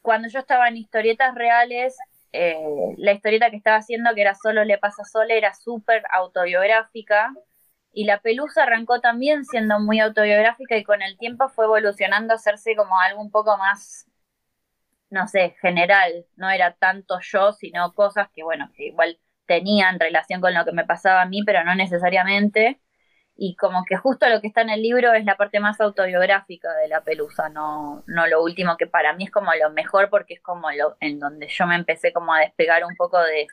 cuando 0.00 0.28
yo 0.28 0.40
estaba 0.40 0.68
en 0.68 0.76
historietas 0.76 1.34
reales, 1.34 1.96
eh, 2.32 2.56
la 2.96 3.12
historieta 3.12 3.50
que 3.50 3.56
estaba 3.56 3.76
haciendo, 3.76 4.14
que 4.14 4.22
era 4.22 4.34
Solo 4.34 4.64
le 4.64 4.78
pasa 4.78 5.04
Sole, 5.04 5.36
era 5.36 5.54
súper 5.54 6.02
autobiográfica. 6.10 7.32
Y 7.92 8.04
la 8.04 8.20
pelusa 8.20 8.62
arrancó 8.62 9.00
también 9.00 9.44
siendo 9.44 9.78
muy 9.78 10.00
autobiográfica 10.00 10.76
y 10.76 10.84
con 10.84 11.02
el 11.02 11.18
tiempo 11.18 11.48
fue 11.50 11.66
evolucionando 11.66 12.32
a 12.32 12.36
hacerse 12.36 12.74
como 12.74 12.98
algo 12.98 13.20
un 13.20 13.30
poco 13.30 13.56
más, 13.58 14.06
no 15.12 15.28
sé, 15.28 15.56
general. 15.60 16.26
No 16.36 16.50
era 16.50 16.74
tanto 16.74 17.20
yo, 17.20 17.52
sino 17.52 17.92
cosas 17.94 18.28
que, 18.34 18.42
bueno, 18.42 18.70
que 18.76 18.86
igual 18.86 19.18
tenían 19.46 20.00
relación 20.00 20.40
con 20.40 20.54
lo 20.54 20.64
que 20.64 20.72
me 20.72 20.84
pasaba 20.86 21.22
a 21.22 21.26
mí, 21.26 21.42
pero 21.44 21.64
no 21.64 21.74
necesariamente 21.74 22.80
y 23.36 23.56
como 23.56 23.84
que 23.84 23.96
justo 23.96 24.28
lo 24.28 24.40
que 24.40 24.48
está 24.48 24.60
en 24.62 24.70
el 24.70 24.82
libro 24.82 25.12
es 25.14 25.24
la 25.24 25.36
parte 25.36 25.58
más 25.60 25.80
autobiográfica 25.80 26.72
de 26.74 26.88
la 26.88 27.02
pelusa, 27.02 27.48
no, 27.48 28.04
no 28.06 28.26
lo 28.26 28.42
último 28.42 28.76
que 28.76 28.86
para 28.86 29.14
mí 29.14 29.24
es 29.24 29.30
como 29.30 29.52
lo 29.54 29.70
mejor 29.70 30.10
porque 30.10 30.34
es 30.34 30.40
como 30.40 30.70
lo 30.70 30.96
en 31.00 31.18
donde 31.18 31.48
yo 31.48 31.66
me 31.66 31.74
empecé 31.76 32.12
como 32.12 32.34
a 32.34 32.40
despegar 32.40 32.84
un 32.84 32.94
poco 32.96 33.18
de, 33.18 33.46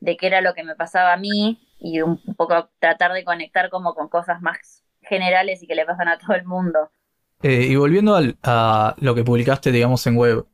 de 0.00 0.16
qué 0.16 0.26
era 0.26 0.40
lo 0.40 0.54
que 0.54 0.64
me 0.64 0.74
pasaba 0.74 1.12
a 1.12 1.16
mí 1.16 1.60
y 1.78 2.00
un 2.00 2.18
poco 2.36 2.70
tratar 2.78 3.12
de 3.12 3.24
conectar 3.24 3.70
como 3.70 3.94
con 3.94 4.08
cosas 4.08 4.40
más 4.42 4.84
generales 5.02 5.62
y 5.62 5.66
que 5.66 5.74
le 5.74 5.86
pasan 5.86 6.08
a 6.08 6.18
todo 6.18 6.34
el 6.34 6.44
mundo. 6.44 6.90
Eh, 7.42 7.66
y 7.70 7.76
volviendo 7.76 8.18
a 8.42 8.94
lo 8.98 9.14
que 9.14 9.24
publicaste, 9.24 9.72
digamos, 9.72 10.06
en 10.06 10.16
web, 10.16 10.46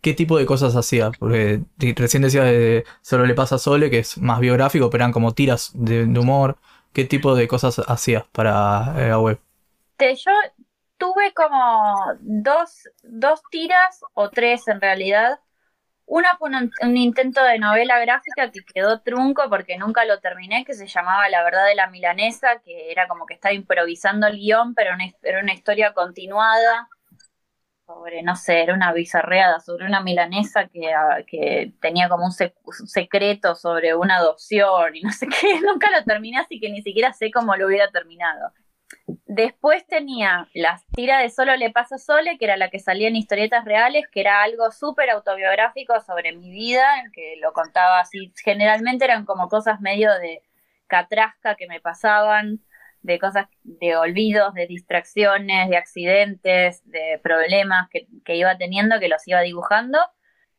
¿qué, 0.00 0.14
tipo 0.14 0.38
de 0.38 0.46
cosas 0.46 0.76
hacías? 0.76 1.16
Porque 1.18 1.62
recién 1.96 2.22
decías 2.22 2.44
de 2.44 2.84
Solo 3.02 3.26
le 3.26 3.34
pasa 3.34 3.56
a 3.56 3.58
Sole, 3.58 3.90
que 3.90 3.98
es 3.98 4.18
más 4.18 4.40
biográfico, 4.40 4.90
pero 4.90 5.02
eran 5.02 5.12
como 5.12 5.34
tiras 5.34 5.72
de 5.74 6.04
humor. 6.04 6.56
¿Qué 6.92 7.04
tipo 7.04 7.34
de 7.34 7.46
cosas 7.46 7.80
hacías 7.86 8.24
para 8.32 8.94
la 8.94 9.18
web? 9.18 9.38
yo 10.00 10.32
tuve 10.96 11.32
como 11.34 11.94
dos, 12.20 12.88
dos 13.02 13.42
tiras 13.50 14.00
o 14.14 14.30
tres 14.30 14.66
en 14.68 14.80
realidad. 14.80 15.38
Una 16.06 16.36
fue 16.38 16.50
un, 16.82 16.96
intento 16.96 17.42
de 17.44 17.60
novela 17.60 18.00
gráfica 18.00 18.50
que 18.50 18.64
quedó 18.64 19.00
trunco 19.00 19.48
porque 19.48 19.78
nunca 19.78 20.04
lo 20.04 20.18
terminé, 20.18 20.64
que 20.64 20.74
se 20.74 20.88
llamaba 20.88 21.28
La 21.28 21.44
verdad 21.44 21.66
de 21.66 21.76
la 21.76 21.86
milanesa, 21.88 22.60
que 22.64 22.90
era 22.90 23.06
como 23.06 23.26
que 23.26 23.34
estaba 23.34 23.54
improvisando 23.54 24.26
el 24.26 24.38
guion, 24.38 24.74
pero 24.74 24.90
era 25.22 25.40
una 25.40 25.54
historia 25.54 25.92
continuada 25.92 26.88
sobre, 27.94 28.22
no 28.22 28.36
sé, 28.36 28.62
era 28.62 28.74
una 28.74 28.92
bizarreada, 28.92 29.60
sobre 29.60 29.86
una 29.86 30.00
milanesa 30.00 30.68
que, 30.68 30.92
ah, 30.92 31.22
que 31.26 31.72
tenía 31.80 32.08
como 32.08 32.26
un, 32.26 32.32
secreto 32.32 33.54
sobre 33.54 33.94
una 33.94 34.16
adopción 34.16 34.94
y 34.94 35.02
no 35.02 35.10
sé 35.10 35.26
qué, 35.40 35.60
nunca 35.60 35.90
lo 35.90 36.04
terminé, 36.04 36.38
así 36.38 36.60
que 36.60 36.70
ni 36.70 36.82
siquiera 36.82 37.12
sé 37.12 37.30
cómo 37.30 37.56
lo 37.56 37.66
hubiera 37.66 37.90
terminado. 37.90 38.52
Después 39.06 39.86
tenía 39.86 40.48
las 40.54 40.86
tiras 40.88 41.22
de 41.22 41.30
Solo 41.30 41.56
le 41.56 41.70
pasa 41.70 41.98
Sole, 41.98 42.38
que 42.38 42.44
era 42.44 42.56
la 42.56 42.70
que 42.70 42.78
salía 42.78 43.08
en 43.08 43.16
historietas 43.16 43.64
reales, 43.64 44.06
que 44.10 44.20
era 44.20 44.42
algo 44.42 44.70
súper 44.72 45.10
autobiográfico 45.10 46.00
sobre 46.00 46.32
mi 46.32 46.50
vida, 46.50 46.86
que 47.12 47.36
lo 47.40 47.52
contaba 47.52 48.00
así. 48.00 48.32
Generalmente 48.42 49.04
eran 49.04 49.24
como 49.24 49.48
cosas 49.48 49.80
medio 49.80 50.12
de 50.18 50.42
catrasca 50.88 51.54
que 51.54 51.68
me 51.68 51.80
pasaban, 51.80 52.60
de 53.02 53.18
cosas, 53.18 53.46
de 53.62 53.96
olvidos, 53.96 54.54
de 54.54 54.66
distracciones, 54.66 55.68
de 55.68 55.76
accidentes, 55.76 56.82
de 56.90 57.18
problemas 57.22 57.88
que, 57.90 58.36
iba 58.36 58.56
teniendo, 58.58 59.00
que 59.00 59.08
los 59.08 59.26
iba 59.26 59.40
dibujando. 59.40 59.98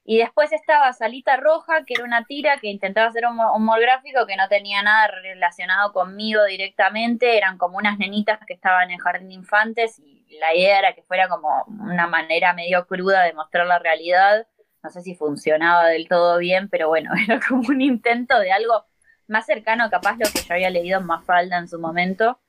Y 0.04 0.18
después 0.18 0.52
estaba 0.52 0.92
Salita 0.94 1.38
Roja, 1.38 1.86
que 1.86 1.94
era 1.94 2.04
una 2.04 2.26
tira 2.26 2.58
que 2.58 2.70
intentaba 2.70 3.08
hacer 3.08 3.26
un 3.28 3.40
humor 3.40 3.80
gráfico 3.80 4.26
que 4.26 4.36
no 4.36 4.48
tenía 4.48 4.82
nada 4.82 5.08
relacionado 5.08 5.94
conmigo 5.94 6.44
directamente, 6.46 7.38
eran 7.38 7.58
como 7.60 7.78
unas 7.78 8.00
nenitas 8.00 8.40
que 8.48 8.54
estaban 8.54 8.90
en 8.90 8.98
jardín 8.98 9.30
de 9.30 9.36
infantes 9.36 10.00
y 10.00 10.22
la 10.40 10.56
idea 10.56 10.80
era 10.80 10.94
que 10.94 11.04
fuera 11.04 11.28
como 11.30 11.64
una 11.68 12.08
manera 12.08 12.54
medio 12.54 12.88
cruda 12.88 13.24
de 13.24 13.34
mostrar 13.34 13.68
la 13.68 13.78
realidad. 13.78 14.48
No 14.84 14.90
sé 14.90 15.02
si 15.02 15.14
funcionaba 15.14 15.88
del 15.88 16.08
todo 16.08 16.40
bien, 16.40 16.68
pero 16.70 16.88
bueno, 16.88 17.12
era 17.28 17.40
como 17.40 17.62
un 17.70 17.82
intento 17.82 18.40
de 18.40 18.52
algo 18.52 18.86
más 19.32 19.46
cercano 19.46 19.90
capaz 19.90 20.18
lo 20.18 20.26
que 20.32 20.42
yo 20.48 20.54
había 20.54 20.70
leído 20.70 21.00
en 21.00 21.06
Mafalda 21.08 21.58
en 21.58 21.68
su 21.68 21.80
momento. 21.80 22.40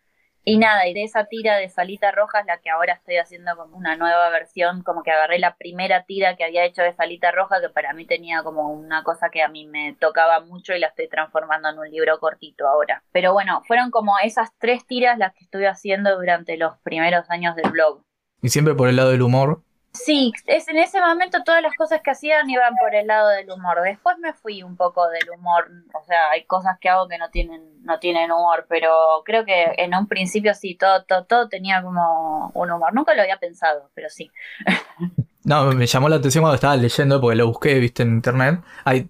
Y 0.44 0.58
nada, 0.58 0.88
y 0.88 0.94
de 0.94 1.04
esa 1.04 1.26
tira 1.26 1.56
de 1.56 1.68
Salita 1.68 2.10
Roja 2.10 2.40
es 2.40 2.46
la 2.46 2.58
que 2.58 2.68
ahora 2.68 2.94
estoy 2.94 3.16
haciendo 3.16 3.56
como 3.56 3.76
una 3.76 3.94
nueva 3.94 4.28
versión, 4.30 4.82
como 4.82 5.04
que 5.04 5.12
agarré 5.12 5.38
la 5.38 5.56
primera 5.56 6.04
tira 6.04 6.34
que 6.34 6.42
había 6.42 6.64
hecho 6.64 6.82
de 6.82 6.92
Salita 6.92 7.30
Roja, 7.30 7.60
que 7.60 7.68
para 7.68 7.92
mí 7.92 8.06
tenía 8.06 8.42
como 8.42 8.68
una 8.72 9.04
cosa 9.04 9.30
que 9.30 9.40
a 9.40 9.48
mí 9.48 9.68
me 9.68 9.94
tocaba 10.00 10.40
mucho 10.40 10.74
y 10.74 10.80
la 10.80 10.88
estoy 10.88 11.08
transformando 11.08 11.68
en 11.68 11.78
un 11.78 11.88
libro 11.88 12.18
cortito 12.18 12.66
ahora. 12.66 13.04
Pero 13.12 13.32
bueno, 13.32 13.62
fueron 13.68 13.92
como 13.92 14.18
esas 14.18 14.50
tres 14.58 14.84
tiras 14.84 15.16
las 15.16 15.32
que 15.32 15.44
estuve 15.44 15.68
haciendo 15.68 16.16
durante 16.16 16.56
los 16.56 16.76
primeros 16.80 17.30
años 17.30 17.54
del 17.54 17.70
blog. 17.70 18.02
Y 18.42 18.48
siempre 18.48 18.74
por 18.74 18.88
el 18.88 18.96
lado 18.96 19.12
del 19.12 19.22
humor, 19.22 19.62
Sí, 19.92 20.32
es, 20.46 20.68
en 20.68 20.78
ese 20.78 21.00
momento 21.00 21.44
todas 21.44 21.62
las 21.62 21.74
cosas 21.76 22.00
que 22.02 22.10
hacían 22.10 22.48
iban 22.48 22.74
por 22.76 22.94
el 22.94 23.06
lado 23.06 23.28
del 23.28 23.50
humor. 23.50 23.82
Después 23.82 24.18
me 24.18 24.32
fui 24.32 24.62
un 24.62 24.76
poco 24.76 25.06
del 25.08 25.28
humor, 25.38 25.70
o 25.92 26.02
sea, 26.04 26.30
hay 26.30 26.44
cosas 26.44 26.78
que 26.80 26.88
hago 26.88 27.08
que 27.08 27.18
no 27.18 27.28
tienen 27.30 27.72
no 27.84 27.98
tienen 27.98 28.30
humor, 28.30 28.66
pero 28.68 28.90
creo 29.24 29.44
que 29.44 29.74
en 29.76 29.94
un 29.94 30.06
principio 30.06 30.54
sí, 30.54 30.76
todo, 30.76 31.04
todo, 31.04 31.24
todo 31.24 31.48
tenía 31.48 31.82
como 31.82 32.50
un 32.54 32.70
humor. 32.70 32.94
Nunca 32.94 33.14
lo 33.14 33.22
había 33.22 33.38
pensado, 33.38 33.90
pero 33.94 34.08
sí. 34.08 34.30
No, 35.44 35.72
me 35.72 35.86
llamó 35.86 36.08
la 36.08 36.16
atención 36.16 36.42
cuando 36.42 36.54
estaba 36.54 36.76
leyendo, 36.76 37.20
porque 37.20 37.34
lo 37.34 37.48
busqué, 37.48 37.74
viste, 37.80 38.04
en 38.04 38.10
internet. 38.10 38.60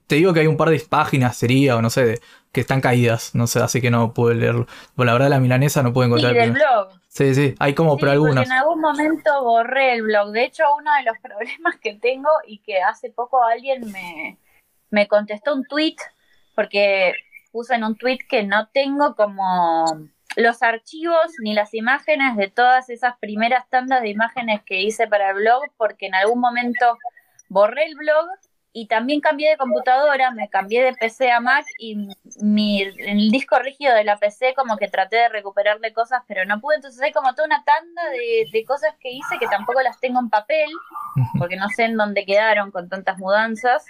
te 0.07 0.17
digo 0.17 0.33
que 0.33 0.41
hay 0.41 0.47
un 0.47 0.57
par 0.57 0.71
de 0.71 0.81
páginas, 0.81 1.37
sería, 1.37 1.77
o 1.77 1.83
no 1.83 1.91
sé, 1.91 2.21
que 2.53 2.61
están 2.61 2.83
caídas, 2.83 3.35
no 3.35 3.47
sé, 3.47 3.61
así 3.61 3.81
que 3.81 3.91
no 3.91 4.13
pude 4.13 4.35
leerlo. 4.35 4.67
Pero 4.95 5.07
la 5.07 5.13
verdad, 5.15 5.31
la 5.31 5.41
milanesa 5.41 5.83
no 5.83 5.93
pude 5.93 6.07
encontrar. 6.07 6.35
Y 6.35 6.39
del 6.39 6.53
blog. 6.53 6.91
Sí, 7.09 7.35
sí, 7.35 7.55
hay 7.59 7.75
como 7.75 7.97
por 7.97 8.11
algunas. 8.11 8.47
en 8.47 8.53
algún 8.53 8.81
momento 8.81 9.43
borré 9.43 9.95
el 9.95 10.03
blog. 10.03 10.33
De 10.33 10.45
hecho, 10.45 10.65
uno 10.79 10.91
de 10.95 11.03
los 11.05 11.19
problemas 11.23 11.77
que 11.81 11.95
tengo 11.95 12.29
y 12.47 12.59
que 12.59 12.83
hace 12.83 13.11
poco 13.11 13.43
alguien 13.43 13.91
me, 13.91 14.39
me 14.91 15.09
contestó 15.09 15.55
un 15.55 15.65
tweet, 15.65 15.97
porque 16.55 17.15
puse 17.53 17.75
en 17.75 17.85
un 17.85 17.97
tweet 17.97 18.19
que 18.29 18.45
no 18.45 18.69
tengo 18.69 19.15
como 19.17 19.87
los 20.37 20.63
archivos 20.63 21.33
ni 21.43 21.55
las 21.55 21.75
imágenes 21.75 22.37
de 22.37 22.49
todas 22.49 22.89
esas 22.91 23.17
primeras 23.19 23.69
tandas 23.69 24.03
de 24.03 24.09
imágenes 24.09 24.63
que 24.65 24.83
hice 24.83 25.07
para 25.07 25.31
el 25.31 25.37
blog, 25.37 25.63
porque 25.77 26.07
en 26.07 26.15
algún 26.15 26.41
momento 26.41 26.99
borré 27.49 27.87
el 27.87 27.95
blog 27.97 28.27
y 28.73 28.87
también 28.87 29.21
cambié 29.21 29.51
de 29.51 29.57
computadora, 29.57 30.31
me 30.31 30.49
cambié 30.49 30.83
de 30.83 30.95
PC 30.95 31.31
a 31.31 31.41
Mac 31.41 31.67
y 31.79 32.09
mi, 32.41 32.83
el 32.83 33.31
disco 33.31 33.59
rígido 33.59 33.95
de 33.95 34.05
la 34.05 34.19
PC 34.19 34.55
como 34.55 34.77
que 34.77 34.89
traté 34.89 35.17
de 35.17 35.29
recuperarle 35.29 35.93
cosas, 35.93 36.23
pero 36.27 36.45
no 36.45 36.61
pude, 36.61 36.77
entonces 36.77 37.01
hay 37.03 37.13
como 37.13 37.35
toda 37.35 37.47
una 37.47 37.65
tanda 37.65 38.09
de, 38.11 38.47
de 38.51 38.65
cosas 38.65 38.95
que 39.01 39.11
hice 39.11 39.39
que 39.39 39.47
tampoco 39.47 39.83
las 39.83 40.01
tengo 40.01 40.21
en 40.21 40.31
papel, 40.31 40.71
porque 41.39 41.57
no 41.57 41.69
sé 41.69 41.85
en 41.85 41.97
dónde 41.97 42.25
quedaron 42.25 42.71
con 42.71 42.89
tantas 42.89 43.19
mudanzas, 43.19 43.87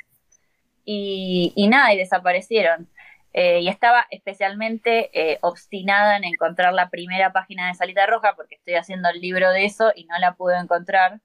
y, 0.84 1.52
y 1.54 1.68
nada, 1.68 1.92
y 1.94 1.98
desaparecieron. 1.98 2.88
Eh, 3.34 3.60
y 3.60 3.68
estaba 3.68 4.06
especialmente 4.10 5.10
eh, 5.14 5.38
obstinada 5.40 6.18
en 6.18 6.24
encontrar 6.24 6.74
la 6.74 6.90
primera 6.90 7.32
página 7.32 7.68
de 7.68 7.74
Salita 7.74 8.06
Roja 8.06 8.34
porque 8.36 8.56
estoy 8.56 8.74
haciendo 8.74 9.08
el 9.08 9.20
libro 9.20 9.50
de 9.50 9.64
eso 9.64 9.90
y 9.94 10.04
no 10.04 10.18
la 10.18 10.34
pude 10.34 10.58
encontrar. 10.58 11.20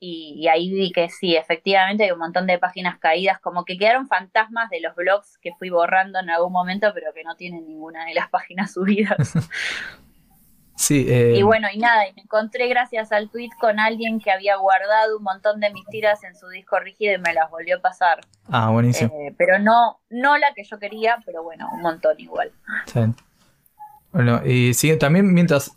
Y, 0.00 0.46
ahí 0.48 0.72
vi 0.72 0.92
que 0.92 1.08
sí, 1.08 1.34
efectivamente 1.34 2.04
hay 2.04 2.12
un 2.12 2.18
montón 2.18 2.46
de 2.46 2.58
páginas 2.58 2.98
caídas, 2.98 3.40
como 3.40 3.64
que 3.64 3.76
quedaron 3.76 4.06
fantasmas 4.06 4.70
de 4.70 4.80
los 4.80 4.94
blogs 4.94 5.38
que 5.38 5.52
fui 5.58 5.70
borrando 5.70 6.20
en 6.20 6.30
algún 6.30 6.52
momento, 6.52 6.92
pero 6.94 7.12
que 7.12 7.24
no 7.24 7.34
tienen 7.34 7.66
ninguna 7.66 8.04
de 8.04 8.14
las 8.14 8.28
páginas 8.30 8.72
subidas. 8.72 9.34
Sí, 10.78 11.06
eh, 11.08 11.34
Y 11.36 11.42
bueno, 11.42 11.66
y 11.74 11.78
nada, 11.78 12.06
y 12.06 12.12
me 12.12 12.22
encontré 12.22 12.68
gracias 12.68 13.10
al 13.10 13.28
tweet 13.30 13.48
con 13.60 13.80
alguien 13.80 14.20
que 14.20 14.30
había 14.30 14.54
guardado 14.54 15.16
un 15.16 15.24
montón 15.24 15.58
de 15.58 15.72
mis 15.72 15.84
tiras 15.86 16.22
en 16.22 16.36
su 16.36 16.46
disco 16.50 16.78
rígido 16.78 17.14
y 17.14 17.18
me 17.18 17.34
las 17.34 17.50
volvió 17.50 17.78
a 17.78 17.80
pasar. 17.80 18.20
Ah, 18.48 18.70
buenísimo. 18.70 19.12
Eh, 19.18 19.34
pero 19.36 19.58
no, 19.58 19.98
no 20.08 20.38
la 20.38 20.54
que 20.54 20.62
yo 20.62 20.78
quería, 20.78 21.18
pero 21.26 21.42
bueno, 21.42 21.68
un 21.72 21.82
montón 21.82 22.20
igual. 22.20 22.52
Bueno, 24.12 24.40
y 24.44 24.74
sí, 24.74 24.96
también 24.98 25.32
mientras 25.34 25.76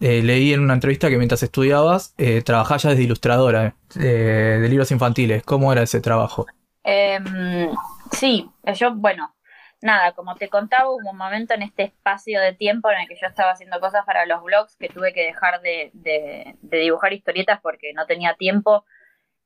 eh, 0.00 0.22
leí 0.22 0.52
en 0.52 0.60
una 0.60 0.74
entrevista 0.74 1.08
que 1.08 1.16
mientras 1.16 1.42
estudiabas, 1.42 2.14
eh, 2.18 2.42
trabajabas 2.42 2.82
ya 2.82 2.90
desde 2.90 3.04
ilustradora 3.04 3.76
de 3.94 4.68
libros 4.68 4.90
infantiles. 4.90 5.42
¿Cómo 5.44 5.72
era 5.72 5.82
ese 5.82 6.00
trabajo? 6.00 6.46
Em, 6.82 7.70
sí, 8.12 8.50
yo, 8.74 8.94
bueno, 8.94 9.34
nada, 9.80 10.12
como 10.12 10.34
te 10.36 10.48
contaba, 10.48 10.90
hubo 10.90 11.10
un 11.10 11.16
momento 11.16 11.54
en 11.54 11.62
este 11.62 11.84
espacio 11.84 12.40
de 12.40 12.52
tiempo 12.52 12.90
en 12.90 13.00
el 13.00 13.08
que 13.08 13.16
yo 13.20 13.26
estaba 13.26 13.52
haciendo 13.52 13.80
cosas 13.80 14.04
para 14.04 14.26
los 14.26 14.42
blogs 14.42 14.76
que 14.76 14.88
tuve 14.88 15.12
que 15.12 15.24
dejar 15.24 15.60
de, 15.60 15.90
de, 15.92 16.56
dibujar 16.62 17.12
historietas 17.12 17.60
porque 17.60 17.92
no 17.94 18.06
tenía 18.06 18.34
tiempo 18.34 18.84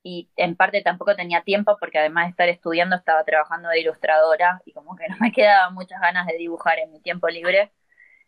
y 0.03 0.31
en 0.37 0.57
parte 0.57 0.83
tampoco 0.83 1.15
tenía 1.15 1.43
tiempo 1.43 1.77
porque 1.79 1.99
además 1.99 2.27
de 2.27 2.31
estar 2.31 2.49
estudiando 2.49 2.97
estaba 2.97 3.25
trabajando 3.25 3.69
de 3.69 3.81
ilustradora 3.81 4.63
y 4.65 4.73
como 4.73 4.97
que 4.97 5.09
no 5.09 5.17
me 5.21 5.33
quedaban 5.33 5.75
muchas 5.75 6.01
ganas 6.01 6.27
de 6.27 6.37
dibujar 6.39 6.79
en 6.79 6.93
mi 6.93 7.01
tiempo 7.01 7.29
libre. 7.29 7.73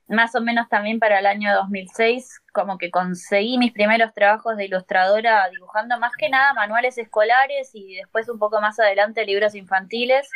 Más 0.09 0.35
o 0.35 0.43
menos 0.43 0.69
también 0.69 1.01
para 1.01 1.19
el 1.19 1.27
año 1.27 1.55
2006 1.55 2.43
como 2.53 2.77
que 2.77 2.91
conseguí 2.91 3.57
mis 3.57 3.73
primeros 3.73 4.13
trabajos 4.13 4.57
de 4.57 4.67
ilustradora 4.67 5.49
dibujando 5.49 5.99
más 5.99 6.13
que 6.17 6.29
nada 6.29 6.53
manuales 6.53 6.99
escolares 6.99 7.71
y 7.73 7.97
después 7.97 8.29
un 8.29 8.39
poco 8.39 8.61
más 8.61 8.79
adelante 8.79 9.25
libros 9.25 9.55
infantiles. 9.55 10.29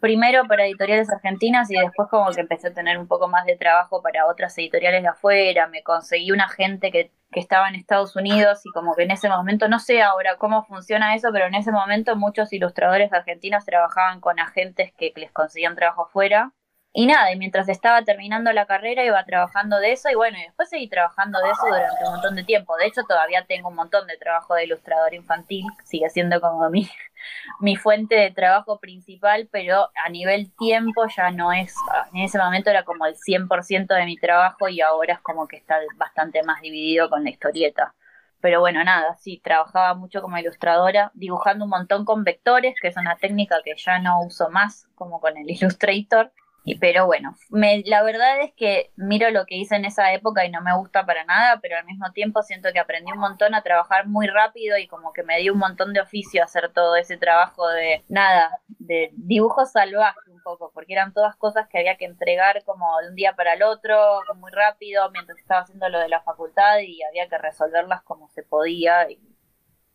Primero 0.00 0.46
para 0.46 0.64
editoriales 0.64 1.10
argentinas 1.10 1.70
y 1.70 1.74
después 1.74 2.08
como 2.08 2.30
que 2.30 2.40
empecé 2.40 2.68
a 2.68 2.72
tener 2.72 2.98
un 2.98 3.08
poco 3.08 3.28
más 3.28 3.44
de 3.46 3.56
trabajo 3.56 4.00
para 4.00 4.26
otras 4.26 4.56
editoriales 4.56 5.02
de 5.02 5.08
afuera, 5.08 5.66
me 5.66 5.82
conseguí 5.82 6.30
un 6.30 6.40
agente 6.40 6.90
que, 6.90 7.10
que 7.32 7.40
estaba 7.40 7.68
en 7.68 7.74
Estados 7.74 8.16
Unidos 8.16 8.60
y 8.64 8.70
como 8.70 8.94
que 8.94 9.02
en 9.02 9.10
ese 9.10 9.28
momento, 9.28 9.68
no 9.68 9.78
sé 9.78 10.02
ahora 10.02 10.36
cómo 10.38 10.64
funciona 10.64 11.14
eso, 11.14 11.28
pero 11.32 11.46
en 11.46 11.54
ese 11.54 11.72
momento 11.72 12.16
muchos 12.16 12.52
ilustradores 12.52 13.12
argentinos 13.12 13.66
trabajaban 13.66 14.20
con 14.20 14.38
agentes 14.38 14.92
que 14.96 15.12
les 15.16 15.32
conseguían 15.32 15.74
trabajo 15.74 16.06
afuera 16.06 16.52
y 16.92 17.06
nada, 17.06 17.32
y 17.32 17.38
mientras 17.38 17.68
estaba 17.68 18.02
terminando 18.02 18.52
la 18.52 18.66
carrera 18.66 19.04
iba 19.04 19.24
trabajando 19.24 19.78
de 19.78 19.92
eso 19.92 20.10
y 20.10 20.16
bueno, 20.16 20.38
y 20.38 20.42
después 20.42 20.68
seguí 20.68 20.88
trabajando 20.88 21.38
de 21.38 21.50
eso 21.50 21.66
durante 21.66 22.04
un 22.04 22.10
montón 22.12 22.34
de 22.34 22.42
tiempo. 22.42 22.76
De 22.76 22.86
hecho, 22.86 23.02
todavía 23.04 23.44
tengo 23.46 23.68
un 23.68 23.76
montón 23.76 24.08
de 24.08 24.16
trabajo 24.16 24.54
de 24.54 24.64
ilustrador 24.64 25.14
infantil, 25.14 25.64
sigue 25.84 26.10
siendo 26.10 26.40
como 26.40 26.68
mi, 26.68 26.90
mi 27.60 27.76
fuente 27.76 28.16
de 28.16 28.32
trabajo 28.32 28.80
principal, 28.80 29.48
pero 29.52 29.88
a 30.04 30.08
nivel 30.08 30.52
tiempo 30.56 31.06
ya 31.16 31.30
no 31.30 31.52
es, 31.52 31.74
en 32.12 32.22
ese 32.22 32.38
momento 32.38 32.70
era 32.70 32.82
como 32.84 33.06
el 33.06 33.14
100% 33.14 33.94
de 33.94 34.04
mi 34.04 34.16
trabajo 34.16 34.68
y 34.68 34.80
ahora 34.80 35.14
es 35.14 35.20
como 35.20 35.46
que 35.46 35.58
está 35.58 35.78
bastante 35.96 36.42
más 36.42 36.60
dividido 36.60 37.08
con 37.08 37.22
la 37.22 37.30
historieta. 37.30 37.94
Pero 38.40 38.60
bueno, 38.60 38.82
nada, 38.82 39.14
sí, 39.16 39.40
trabajaba 39.44 39.94
mucho 39.94 40.22
como 40.22 40.38
ilustradora, 40.38 41.12
dibujando 41.14 41.64
un 41.66 41.70
montón 41.70 42.04
con 42.04 42.24
vectores, 42.24 42.74
que 42.80 42.88
es 42.88 42.96
una 42.96 43.16
técnica 43.16 43.58
que 43.64 43.74
ya 43.76 43.98
no 44.00 44.22
uso 44.22 44.50
más, 44.50 44.88
como 44.96 45.20
con 45.20 45.36
el 45.36 45.48
Illustrator 45.50 46.32
pero 46.80 47.06
bueno, 47.06 47.34
me, 47.48 47.82
la 47.86 48.02
verdad 48.02 48.40
es 48.42 48.52
que 48.54 48.90
miro 48.96 49.30
lo 49.30 49.46
que 49.46 49.56
hice 49.56 49.76
en 49.76 49.84
esa 49.84 50.12
época 50.12 50.44
y 50.44 50.50
no 50.50 50.60
me 50.60 50.76
gusta 50.76 51.06
para 51.06 51.24
nada, 51.24 51.58
pero 51.60 51.76
al 51.78 51.84
mismo 51.86 52.12
tiempo 52.12 52.42
siento 52.42 52.70
que 52.72 52.78
aprendí 52.78 53.12
un 53.12 53.18
montón 53.18 53.54
a 53.54 53.62
trabajar 53.62 54.06
muy 54.06 54.26
rápido 54.26 54.76
y 54.78 54.86
como 54.86 55.12
que 55.12 55.22
me 55.22 55.38
dio 55.38 55.54
un 55.54 55.58
montón 55.58 55.92
de 55.92 56.00
oficio 56.00 56.44
hacer 56.44 56.70
todo 56.72 56.96
ese 56.96 57.16
trabajo 57.16 57.66
de 57.68 58.04
nada, 58.08 58.50
de 58.68 59.10
dibujo 59.14 59.64
salvaje 59.64 60.30
un 60.30 60.42
poco, 60.42 60.70
porque 60.74 60.92
eran 60.92 61.14
todas 61.14 61.34
cosas 61.36 61.66
que 61.68 61.78
había 61.78 61.96
que 61.96 62.04
entregar 62.04 62.62
como 62.64 62.86
de 63.00 63.08
un 63.08 63.14
día 63.14 63.34
para 63.34 63.54
el 63.54 63.62
otro, 63.62 64.20
muy 64.36 64.50
rápido, 64.52 65.10
mientras 65.12 65.38
estaba 65.38 65.62
haciendo 65.62 65.88
lo 65.88 65.98
de 65.98 66.08
la 66.08 66.20
facultad 66.22 66.78
y 66.80 67.02
había 67.02 67.28
que 67.28 67.38
resolverlas 67.38 68.02
como 68.02 68.28
se 68.28 68.42
podía 68.42 69.10
y 69.10 69.18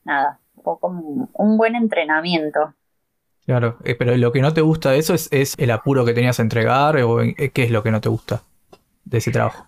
nada, 0.03 0.39
poco 0.63 0.87
un 0.87 1.57
buen 1.57 1.75
entrenamiento. 1.75 2.73
Claro, 3.45 3.77
eh, 3.83 3.95
pero 3.95 4.15
lo 4.17 4.31
que 4.31 4.41
no 4.41 4.53
te 4.53 4.61
gusta 4.61 4.91
de 4.91 4.97
eso 4.97 5.13
es, 5.13 5.29
es, 5.31 5.53
el 5.59 5.69
apuro 5.69 6.03
que 6.03 6.13
tenías 6.13 6.39
a 6.39 6.43
entregar 6.43 6.97
o 6.97 7.21
eh, 7.21 7.51
qué 7.53 7.63
es 7.63 7.71
lo 7.71 7.83
que 7.83 7.91
no 7.91 8.01
te 8.01 8.09
gusta 8.09 8.41
de 9.03 9.19
ese 9.19 9.31
trabajo. 9.31 9.67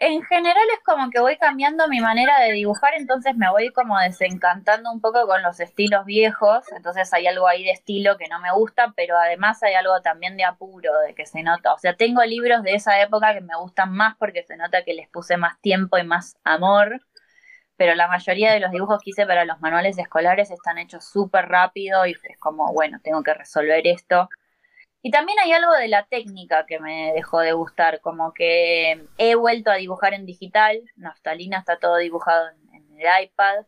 En 0.00 0.22
general 0.22 0.62
es 0.72 0.84
como 0.84 1.10
que 1.10 1.18
voy 1.18 1.36
cambiando 1.38 1.88
mi 1.88 2.00
manera 2.00 2.38
de 2.40 2.52
dibujar, 2.52 2.94
entonces 2.94 3.34
me 3.36 3.50
voy 3.50 3.70
como 3.70 3.98
desencantando 3.98 4.92
un 4.92 5.00
poco 5.00 5.26
con 5.26 5.42
los 5.42 5.58
estilos 5.58 6.04
viejos, 6.04 6.64
entonces 6.76 7.12
hay 7.12 7.26
algo 7.26 7.48
ahí 7.48 7.64
de 7.64 7.72
estilo 7.72 8.16
que 8.16 8.28
no 8.28 8.38
me 8.38 8.52
gusta, 8.52 8.92
pero 8.94 9.16
además 9.16 9.60
hay 9.64 9.74
algo 9.74 10.00
también 10.02 10.36
de 10.36 10.44
apuro, 10.44 10.92
de 11.00 11.14
que 11.14 11.26
se 11.26 11.42
nota, 11.42 11.72
o 11.72 11.78
sea, 11.78 11.96
tengo 11.96 12.22
libros 12.22 12.62
de 12.62 12.74
esa 12.74 13.00
época 13.00 13.34
que 13.34 13.40
me 13.40 13.56
gustan 13.56 13.92
más 13.92 14.14
porque 14.18 14.44
se 14.44 14.56
nota 14.56 14.84
que 14.84 14.94
les 14.94 15.08
puse 15.08 15.36
más 15.36 15.60
tiempo 15.60 15.98
y 15.98 16.04
más 16.04 16.36
amor, 16.44 17.00
pero 17.76 17.94
la 17.94 18.08
mayoría 18.08 18.52
de 18.52 18.60
los 18.60 18.70
dibujos 18.70 19.00
que 19.02 19.10
hice 19.10 19.26
para 19.26 19.44
los 19.44 19.60
manuales 19.60 19.98
escolares 19.98 20.50
están 20.50 20.78
hechos 20.78 21.04
súper 21.04 21.48
rápido 21.48 22.06
y 22.06 22.12
es 22.12 22.38
como, 22.38 22.72
bueno, 22.72 23.00
tengo 23.02 23.22
que 23.22 23.34
resolver 23.34 23.86
esto. 23.86 24.28
Y 25.02 25.10
también 25.10 25.38
hay 25.42 25.52
algo 25.52 25.72
de 25.72 25.88
la 25.88 26.06
técnica 26.06 26.64
que 26.66 26.80
me 26.80 27.12
dejó 27.12 27.40
de 27.40 27.52
gustar, 27.52 28.00
como 28.00 28.32
que 28.32 29.06
he 29.18 29.34
vuelto 29.34 29.70
a 29.70 29.74
dibujar 29.74 30.14
en 30.14 30.24
digital, 30.24 30.80
Naftalina 30.96 31.58
está 31.58 31.78
todo 31.78 31.96
dibujado 31.98 32.48
en, 32.72 32.74
el 32.98 33.24
iPad, 33.24 33.66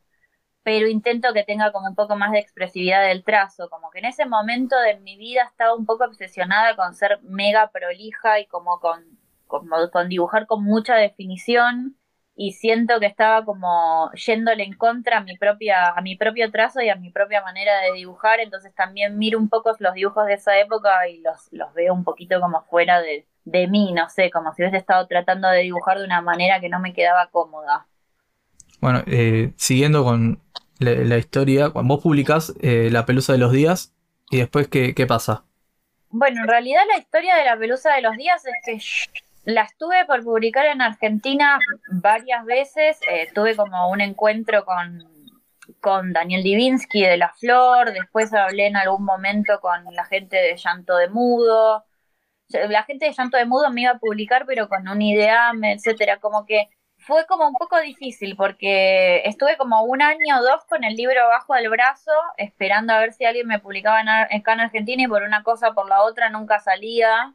pero 0.63 0.89
intento 0.89 1.33
que 1.35 1.45
tenga 1.45 1.73
como 1.73 1.89
un 1.89 1.95
poco 1.97 2.17
más 2.17 2.33
de 2.33 2.39
expresividad 2.39 3.07
del 3.07 3.25
trazo, 3.25 3.69
como 3.69 3.91
que 3.91 3.99
en 3.99 4.07
ese 4.07 4.25
momento 4.25 4.79
de 4.81 4.99
mi 5.01 5.17
vida 5.19 5.43
estaba 5.43 5.75
un 5.75 5.85
poco 5.85 6.05
obsesionada 6.05 6.77
con 6.77 6.95
ser 6.95 7.21
mega 7.23 7.71
prolija 7.71 8.41
y 8.41 8.47
como 8.47 8.81
con, 8.81 9.19
como 9.47 9.91
con 9.91 10.09
dibujar 10.09 10.47
con 10.47 10.65
mucha 10.65 10.95
definición 10.95 11.97
y 12.37 12.53
siento 12.53 13.01
que 13.01 13.07
estaba 13.07 13.45
como 13.45 14.11
yéndole 14.13 14.63
en 14.63 14.75
contra 14.75 15.19
a 15.19 15.21
mi 15.23 15.37
propia 15.37 15.89
a 15.89 16.01
mi 16.03 16.17
propio 16.17 16.51
trazo 16.51 16.83
y 16.83 16.91
a 16.91 16.97
mi 16.97 17.11
propia 17.11 17.41
manera 17.43 17.81
de 17.81 17.93
dibujar 17.95 18.41
entonces 18.41 18.75
también 18.75 19.19
miro 19.19 19.39
un 19.39 19.49
poco 19.49 19.73
los 19.79 19.95
dibujos 19.95 20.27
de 20.27 20.35
esa 20.35 20.59
época 20.59 21.09
y 21.09 21.21
los, 21.21 21.51
los 21.53 21.73
veo 21.75 21.95
un 21.95 22.05
poquito 22.05 22.41
como 22.41 22.63
fuera 22.65 23.01
de, 23.01 23.27
de 23.47 23.69
mí, 23.69 23.93
no 23.93 24.11
sé, 24.11 24.31
como 24.31 24.53
si 24.53 24.63
hubiese 24.63 24.77
estado 24.77 25.07
tratando 25.07 25.49
de 25.49 25.63
dibujar 25.63 25.99
de 25.99 26.05
una 26.05 26.21
manera 26.21 26.61
que 26.61 26.69
no 26.69 26.81
me 26.81 26.93
quedaba 26.93 27.29
cómoda. 27.31 27.87
Bueno, 28.81 29.03
eh, 29.07 29.53
siguiendo 29.57 30.05
con 30.05 30.41
la, 30.79 31.17
historia, 31.17 31.71
cuando 31.71 31.95
vos 31.95 32.03
publicás 32.03 32.53
eh, 32.61 32.91
La 32.91 33.07
Pelusa 33.07 33.33
de 33.33 33.39
los 33.39 33.53
Días, 33.53 33.95
¿y 34.31 34.39
después 34.39 34.69
qué, 34.69 34.95
qué 34.95 35.07
pasa? 35.07 35.45
Bueno, 36.11 36.43
en 36.43 36.49
realidad 36.49 36.83
la 36.93 36.99
historia 36.99 37.37
de 37.37 37.45
La 37.45 37.57
Pelusa 37.57 37.95
de 37.95 38.03
los 38.03 38.17
Días 38.17 38.43
es 38.45 38.55
que 38.65 38.81
la 39.47 39.63
estuve 39.63 40.05
por 40.07 40.25
publicar 40.25 40.67
en 40.67 40.83
Argentina 40.83 41.59
varias 42.03 42.45
veces. 42.45 42.99
Eh, 43.09 43.29
tuve 43.33 43.55
como 43.55 43.91
un 43.91 44.01
encuentro 44.01 44.65
con, 44.65 45.05
con 45.81 46.13
Daniel 46.13 46.43
Divinsky 46.43 47.03
de 47.03 47.17
La 47.17 47.33
Flor. 47.33 47.93
Después 47.93 48.35
hablé 48.35 48.67
en 48.67 48.77
algún 48.77 49.05
momento 49.05 49.61
con 49.61 49.85
la 49.95 50.05
gente 50.05 50.37
de 50.37 50.57
Llanto 50.57 50.97
de 50.97 51.09
Mudo. 51.09 51.85
La 52.49 52.83
gente 52.83 53.07
de 53.07 53.13
Llanto 53.13 53.37
de 53.37 53.45
Mudo 53.45 53.71
me 53.71 53.83
iba 53.83 53.93
a 53.93 53.99
publicar, 53.99 54.47
pero 54.47 54.69
con 54.69 54.89
un 54.89 55.01
ideam, 55.01 55.63
etcétera. 55.63 56.19
Como 56.19 56.45
que 56.45 56.69
fue 56.99 57.25
como 57.27 57.47
un 57.47 57.55
poco 57.55 57.79
difícil 57.81 58.35
porque 58.35 59.23
estuve 59.27 59.57
como 59.57 59.85
un 59.85 60.03
año 60.03 60.41
o 60.41 60.43
dos 60.43 60.65
con 60.69 60.83
el 60.83 60.97
libro 60.97 61.25
bajo 61.29 61.55
del 61.55 61.71
brazo, 61.71 62.11
esperando 62.37 62.95
a 62.95 62.99
ver 62.99 63.13
si 63.13 63.25
alguien 63.25 63.47
me 63.47 63.61
publicaba 63.61 64.01
en, 64.01 64.09
acá 64.09 64.55
en 64.55 64.61
Argentina 64.61 65.05
y 65.05 65.09
por 65.09 65.23
una 65.23 65.45
cosa 65.45 65.73
por 65.73 65.89
la 65.89 66.03
otra 66.03 66.31
nunca 66.31 66.59
salía. 66.59 67.33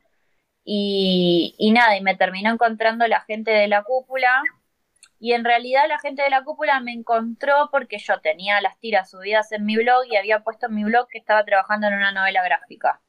Y, 0.64 1.72
nada, 1.74 1.98
y 1.98 2.02
me 2.02 2.16
terminó 2.16 2.52
encontrando 2.52 3.08
la 3.08 3.22
gente 3.22 3.52
de 3.52 3.68
la 3.68 3.84
cúpula. 3.84 4.42
Y 5.20 5.34
en 5.34 5.44
realidad 5.44 5.84
la 5.88 6.00
gente 6.00 6.24
de 6.24 6.30
la 6.30 6.44
cúpula 6.44 6.80
me 6.80 6.94
encontró 6.94 7.70
porque 7.72 8.00
yo 8.00 8.20
tenía 8.22 8.60
las 8.62 8.80
tiras 8.80 9.12
subidas 9.12 9.52
en 9.52 9.66
mi 9.66 9.76
blog 9.76 10.06
y 10.10 10.16
había 10.16 10.40
puesto 10.44 10.66
en 10.68 10.76
mi 10.76 10.84
blog 10.84 11.08
que 11.08 11.20
estaba 11.20 11.46
trabajando 11.46 11.88
en 11.88 11.94
una 11.94 12.12
novela 12.12 12.44
gráfica. 12.44 13.02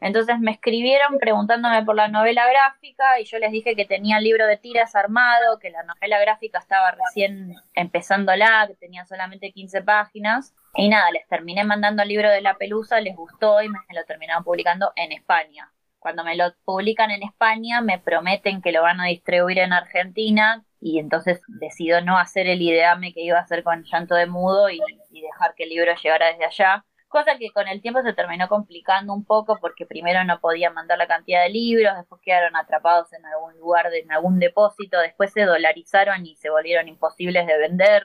Entonces 0.00 0.38
me 0.38 0.52
escribieron 0.52 1.18
preguntándome 1.18 1.84
por 1.84 1.96
la 1.96 2.06
novela 2.06 2.46
gráfica 2.48 3.18
y 3.18 3.24
yo 3.24 3.38
les 3.38 3.50
dije 3.50 3.74
que 3.74 3.84
tenía 3.84 4.18
el 4.18 4.24
libro 4.24 4.46
de 4.46 4.56
tiras 4.56 4.94
armado, 4.94 5.58
que 5.58 5.70
la 5.70 5.82
novela 5.82 6.20
gráfica 6.20 6.60
estaba 6.60 6.92
recién 6.92 7.56
empezándola, 7.74 8.66
que 8.68 8.74
tenía 8.74 9.04
solamente 9.04 9.50
15 9.50 9.82
páginas. 9.82 10.54
Y 10.74 10.88
nada, 10.88 11.10
les 11.10 11.26
terminé 11.26 11.64
mandando 11.64 12.04
el 12.04 12.08
libro 12.08 12.30
de 12.30 12.40
la 12.40 12.54
pelusa, 12.54 13.00
les 13.00 13.16
gustó 13.16 13.60
y 13.60 13.68
me 13.68 13.78
lo 13.92 14.04
terminaron 14.04 14.44
publicando 14.44 14.92
en 14.94 15.10
España. 15.10 15.72
Cuando 15.98 16.24
me 16.24 16.36
lo 16.36 16.54
publican 16.64 17.10
en 17.10 17.22
España, 17.22 17.80
me 17.80 17.98
prometen 17.98 18.62
que 18.62 18.72
lo 18.72 18.82
van 18.82 19.00
a 19.00 19.06
distribuir 19.06 19.58
en 19.58 19.72
Argentina 19.72 20.64
y 20.80 20.98
entonces 20.98 21.40
decido 21.48 22.00
no 22.00 22.18
hacer 22.18 22.46
el 22.46 22.62
ideame 22.62 23.12
que 23.12 23.22
iba 23.22 23.38
a 23.38 23.42
hacer 23.42 23.64
con 23.64 23.82
Llanto 23.82 24.14
de 24.14 24.26
Mudo 24.26 24.70
y, 24.70 24.80
dejar 25.10 25.54
que 25.56 25.64
el 25.64 25.70
libro 25.70 25.92
llegara 26.00 26.26
desde 26.28 26.44
allá. 26.44 26.84
Cosa 27.08 27.38
que 27.38 27.50
con 27.50 27.66
el 27.66 27.82
tiempo 27.82 28.02
se 28.02 28.12
terminó 28.12 28.48
complicando 28.48 29.12
un 29.12 29.24
poco 29.24 29.58
porque 29.60 29.86
primero 29.86 30.22
no 30.24 30.40
podía 30.40 30.70
mandar 30.70 30.98
la 30.98 31.08
cantidad 31.08 31.42
de 31.42 31.48
libros, 31.48 31.96
después 31.96 32.20
quedaron 32.22 32.54
atrapados 32.54 33.12
en 33.14 33.24
algún 33.26 33.58
lugar, 33.58 33.90
de, 33.90 34.00
en 34.00 34.12
algún 34.12 34.38
depósito, 34.38 34.98
después 35.00 35.32
se 35.32 35.42
dolarizaron 35.42 36.24
y 36.24 36.36
se 36.36 36.50
volvieron 36.50 36.86
imposibles 36.86 37.46
de 37.46 37.58
vender. 37.58 38.04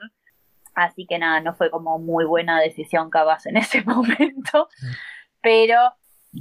Así 0.74 1.06
que 1.06 1.18
nada, 1.18 1.40
no 1.40 1.54
fue 1.54 1.70
como 1.70 1.98
muy 2.00 2.24
buena 2.24 2.60
decisión 2.60 3.10
capaz 3.10 3.46
en 3.46 3.58
ese 3.58 3.82
momento. 3.86 4.68
Pero 5.40 5.92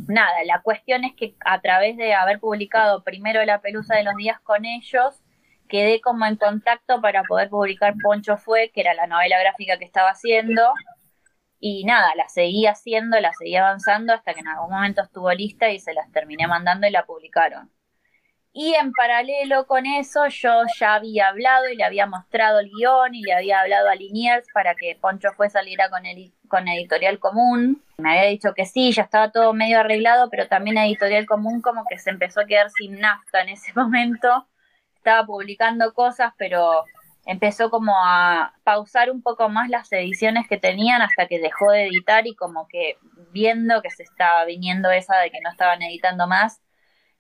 nada, 0.08 0.44
la 0.46 0.62
cuestión 0.62 1.04
es 1.04 1.14
que 1.16 1.36
a 1.46 1.62
través 1.62 1.98
de 1.98 2.14
haber 2.14 2.40
publicado 2.40 3.04
primero 3.04 3.44
La 3.46 3.62
Pelusa 3.62 3.96
de 3.96 4.04
los 4.04 4.16
Días 4.16 4.40
con 4.42 4.66
ellos, 4.66 5.22
quedé 5.68 6.02
como 6.02 6.26
en 6.26 6.36
contacto 6.36 7.02
para 7.02 7.24
poder 7.24 7.50
publicar 7.50 7.96
Poncho 8.04 8.38
Fue, 8.38 8.72
que 8.74 8.82
era 8.82 8.94
la 8.94 9.08
novela 9.08 9.40
gráfica 9.40 9.78
que 9.78 9.86
estaba 9.86 10.10
haciendo. 10.12 10.72
Y 11.60 11.86
nada, 11.86 12.14
la 12.16 12.28
seguí 12.30 12.68
haciendo, 12.68 13.20
la 13.20 13.32
seguí 13.34 13.56
avanzando 13.56 14.14
hasta 14.14 14.34
que 14.34 14.42
en 14.42 14.50
algún 14.50 14.72
momento 14.72 15.02
estuvo 15.02 15.32
lista 15.32 15.70
y 15.70 15.80
se 15.80 15.94
las 15.94 16.12
terminé 16.12 16.48
mandando 16.48 16.88
y 16.88 16.92
la 16.92 17.06
publicaron. 17.06 17.72
Y 18.56 18.76
en 18.76 18.92
paralelo 18.92 19.66
con 19.66 19.88
eso, 19.88 20.28
yo 20.28 20.62
ya 20.80 20.94
había 20.94 21.30
hablado 21.30 21.70
y 21.70 21.76
le 21.76 21.84
había 21.84 22.06
mostrado 22.06 22.60
el 22.60 22.70
guion 22.70 23.16
y 23.16 23.24
le 23.24 23.34
había 23.34 23.62
hablado 23.62 23.90
a 23.90 23.96
Liniers 23.96 24.46
para 24.54 24.76
que 24.76 24.96
Poncho 25.02 25.30
fue 25.36 25.50
saliera 25.50 25.90
con, 25.90 26.06
el, 26.06 26.34
con 26.54 26.68
Editorial 26.68 27.18
Común. 27.18 27.82
Me 27.98 28.12
había 28.12 28.30
dicho 28.30 28.54
que 28.54 28.68
sí, 28.68 28.92
ya 28.92 29.02
estaba 29.02 29.32
todo 29.32 29.56
medio 29.56 29.80
arreglado, 29.80 30.30
pero 30.30 30.48
también 30.48 30.78
Editorial 30.78 31.26
Común 31.26 31.62
como 31.62 31.84
que 31.90 31.98
se 31.98 32.12
empezó 32.12 32.42
a 32.42 32.46
quedar 32.46 32.70
sin 32.70 33.00
nafta 33.00 33.42
en 33.42 33.50
ese 33.50 33.74
momento. 33.76 34.46
Estaba 34.96 35.26
publicando 35.26 35.96
cosas, 35.96 36.32
pero 36.38 36.86
empezó 37.26 37.72
como 37.72 37.96
a 37.98 38.54
pausar 38.64 39.10
un 39.10 39.24
poco 39.24 39.50
más 39.50 39.68
las 39.68 39.92
ediciones 39.94 40.48
que 40.48 40.58
tenían 40.58 41.02
hasta 41.02 41.26
que 41.28 41.40
dejó 41.40 41.72
de 41.72 41.88
editar 41.88 42.28
y 42.28 42.36
como 42.36 42.68
que 42.68 42.98
viendo 43.32 43.82
que 43.82 43.90
se 43.90 44.04
estaba 44.04 44.46
viniendo 44.46 44.92
esa 44.92 45.18
de 45.18 45.32
que 45.32 45.42
no 45.42 45.50
estaban 45.50 45.82
editando 45.82 46.28
más, 46.28 46.62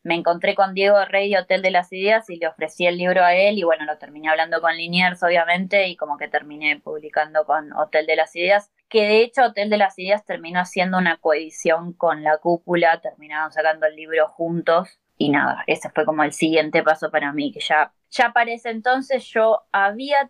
me 0.04 0.13
encontré 0.13 0.54
con 0.54 0.76
Diego 0.76 1.04
Rey 1.06 1.32
de 1.32 1.39
Hotel 1.39 1.63
de 1.63 1.72
las 1.72 1.91
Ideas 1.91 2.30
y 2.30 2.36
le 2.36 2.48
ofrecí 2.48 2.86
el 2.86 2.98
libro 2.98 3.24
a 3.24 3.34
él 3.34 3.58
y 3.58 3.63
bueno, 3.63 3.86
lo 3.86 3.98
terminé 3.98 4.30
hablando 4.30 4.62
con 4.62 4.76
Liniers 4.76 5.24
obviamente 5.24 5.88
y 5.88 5.96
como 5.96 6.17
que 6.17 6.28
terminé 6.28 6.80
publicando 6.80 7.46
con 7.46 7.74
Hotel 7.74 8.06
de 8.06 8.17
las 8.17 8.36
Ideas, 8.36 8.69
que 8.93 9.01
de 9.01 9.21
hecho 9.23 9.43
Hotel 9.43 9.71
de 9.71 9.77
las 9.77 9.97
Ideas 9.97 10.23
terminó 10.23 10.60
haciendo 10.60 10.99
una 10.99 11.17
coedición 11.17 11.93
con 11.93 12.21
la 12.21 12.38
cúpula, 12.38 13.01
terminaron 13.01 13.51
sacando 13.51 13.88
el 13.88 13.95
libro 13.95 14.27
juntos 14.27 14.99
y 15.17 15.29
nada, 15.32 15.63
ese 15.65 15.89
fue 15.89 16.06
como 16.06 16.23
el 16.23 16.32
siguiente 16.32 16.84
paso 16.84 17.10
para 17.10 17.34
mí, 17.34 17.51
que 17.51 17.60
ya 17.60 17.91
ya 18.12 18.32
para 18.32 18.51
ese 18.51 18.69
entonces 18.69 19.25
yo 19.25 19.62
había, 19.71 20.29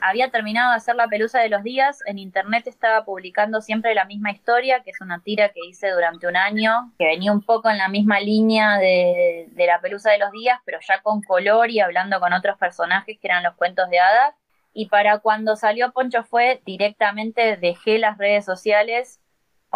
había 0.00 0.30
terminado 0.30 0.70
de 0.70 0.76
hacer 0.76 0.96
la 0.96 1.08
pelusa 1.08 1.40
de 1.40 1.50
los 1.50 1.62
días, 1.62 1.98
en 2.06 2.18
internet 2.18 2.66
estaba 2.66 3.04
publicando 3.04 3.60
siempre 3.60 3.94
la 3.94 4.06
misma 4.06 4.30
historia, 4.30 4.82
que 4.82 4.90
es 4.90 5.02
una 5.02 5.20
tira 5.20 5.50
que 5.50 5.60
hice 5.68 5.90
durante 5.90 6.26
un 6.26 6.36
año, 6.36 6.94
que 6.98 7.04
venía 7.04 7.32
un 7.32 7.42
poco 7.42 7.68
en 7.68 7.76
la 7.76 7.88
misma 7.88 8.20
línea 8.20 8.78
de, 8.78 9.48
de 9.50 9.66
la 9.66 9.82
pelusa 9.82 10.12
de 10.12 10.18
los 10.18 10.30
días, 10.30 10.58
pero 10.64 10.78
ya 10.80 11.02
con 11.02 11.20
color 11.20 11.70
y 11.70 11.80
hablando 11.80 12.18
con 12.20 12.32
otros 12.32 12.56
personajes 12.56 13.18
que 13.20 13.28
eran 13.28 13.42
los 13.42 13.54
cuentos 13.54 13.90
de 13.90 14.00
hadas. 14.00 14.34
Y 14.74 14.88
para 14.88 15.20
cuando 15.20 15.56
salió 15.56 15.92
Poncho 15.92 16.24
fue 16.24 16.60
directamente 16.66 17.56
dejé 17.56 17.98
las 17.98 18.18
redes 18.18 18.44
sociales 18.44 19.20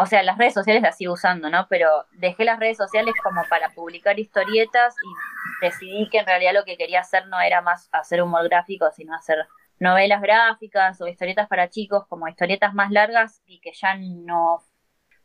o 0.00 0.06
sea, 0.06 0.22
las 0.22 0.38
redes 0.38 0.54
sociales 0.54 0.80
las 0.80 0.96
sigo 0.96 1.14
usando, 1.14 1.50
¿no? 1.50 1.66
Pero 1.68 1.88
dejé 2.12 2.44
las 2.44 2.60
redes 2.60 2.76
sociales 2.76 3.14
como 3.20 3.42
para 3.50 3.70
publicar 3.70 4.16
historietas 4.20 4.94
y 5.02 5.66
decidí 5.66 6.08
que 6.08 6.18
en 6.18 6.26
realidad 6.26 6.54
lo 6.54 6.64
que 6.64 6.76
quería 6.76 7.00
hacer 7.00 7.26
no 7.26 7.40
era 7.40 7.62
más 7.62 7.88
hacer 7.90 8.22
humor 8.22 8.44
gráfico, 8.48 8.86
sino 8.94 9.12
hacer 9.16 9.48
novelas 9.80 10.22
gráficas 10.22 11.00
o 11.00 11.08
historietas 11.08 11.48
para 11.48 11.68
chicos 11.68 12.06
como 12.06 12.28
historietas 12.28 12.74
más 12.74 12.92
largas 12.92 13.42
y 13.44 13.58
que 13.58 13.72
ya 13.72 13.96
no, 13.96 14.62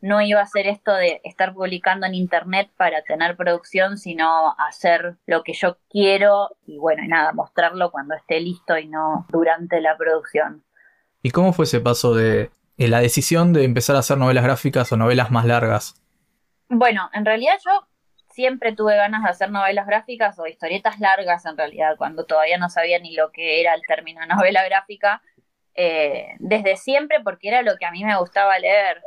no 0.03 0.19
iba 0.19 0.41
a 0.41 0.43
hacer 0.43 0.67
esto 0.67 0.93
de 0.93 1.21
estar 1.23 1.53
publicando 1.53 2.05
en 2.05 2.13
internet 2.13 2.69
para 2.75 3.03
tener 3.03 3.37
producción, 3.37 3.97
sino 3.97 4.53
hacer 4.57 5.15
lo 5.25 5.43
que 5.43 5.53
yo 5.53 5.77
quiero 5.89 6.49
y 6.67 6.77
bueno, 6.77 7.03
y 7.05 7.07
nada, 7.07 7.31
mostrarlo 7.31 7.89
cuando 7.89 8.13
esté 8.13 8.41
listo 8.41 8.77
y 8.77 8.89
no 8.89 9.25
durante 9.29 9.79
la 9.79 9.95
producción. 9.95 10.65
¿Y 11.21 11.31
cómo 11.31 11.53
fue 11.53 11.63
ese 11.63 11.79
paso 11.79 12.13
de 12.13 12.51
eh, 12.77 12.89
la 12.89 12.99
decisión 12.99 13.53
de 13.53 13.63
empezar 13.63 13.95
a 13.95 13.99
hacer 13.99 14.17
novelas 14.17 14.43
gráficas 14.43 14.91
o 14.91 14.97
novelas 14.97 15.31
más 15.31 15.45
largas? 15.45 15.95
Bueno, 16.67 17.09
en 17.13 17.23
realidad 17.23 17.55
yo 17.63 17.87
siempre 18.33 18.75
tuve 18.75 18.97
ganas 18.97 19.23
de 19.23 19.29
hacer 19.29 19.51
novelas 19.51 19.87
gráficas 19.87 20.37
o 20.37 20.47
historietas 20.47 20.99
largas 20.99 21.45
en 21.45 21.55
realidad, 21.55 21.95
cuando 21.97 22.25
todavía 22.25 22.57
no 22.57 22.69
sabía 22.69 22.99
ni 22.99 23.15
lo 23.15 23.31
que 23.31 23.61
era 23.61 23.73
el 23.73 23.81
término 23.87 24.19
novela 24.27 24.65
gráfica, 24.65 25.21
eh, 25.75 26.35
desde 26.39 26.75
siempre 26.75 27.21
porque 27.23 27.47
era 27.47 27.61
lo 27.61 27.77
que 27.77 27.85
a 27.85 27.91
mí 27.91 28.03
me 28.03 28.19
gustaba 28.19 28.59
leer, 28.59 29.01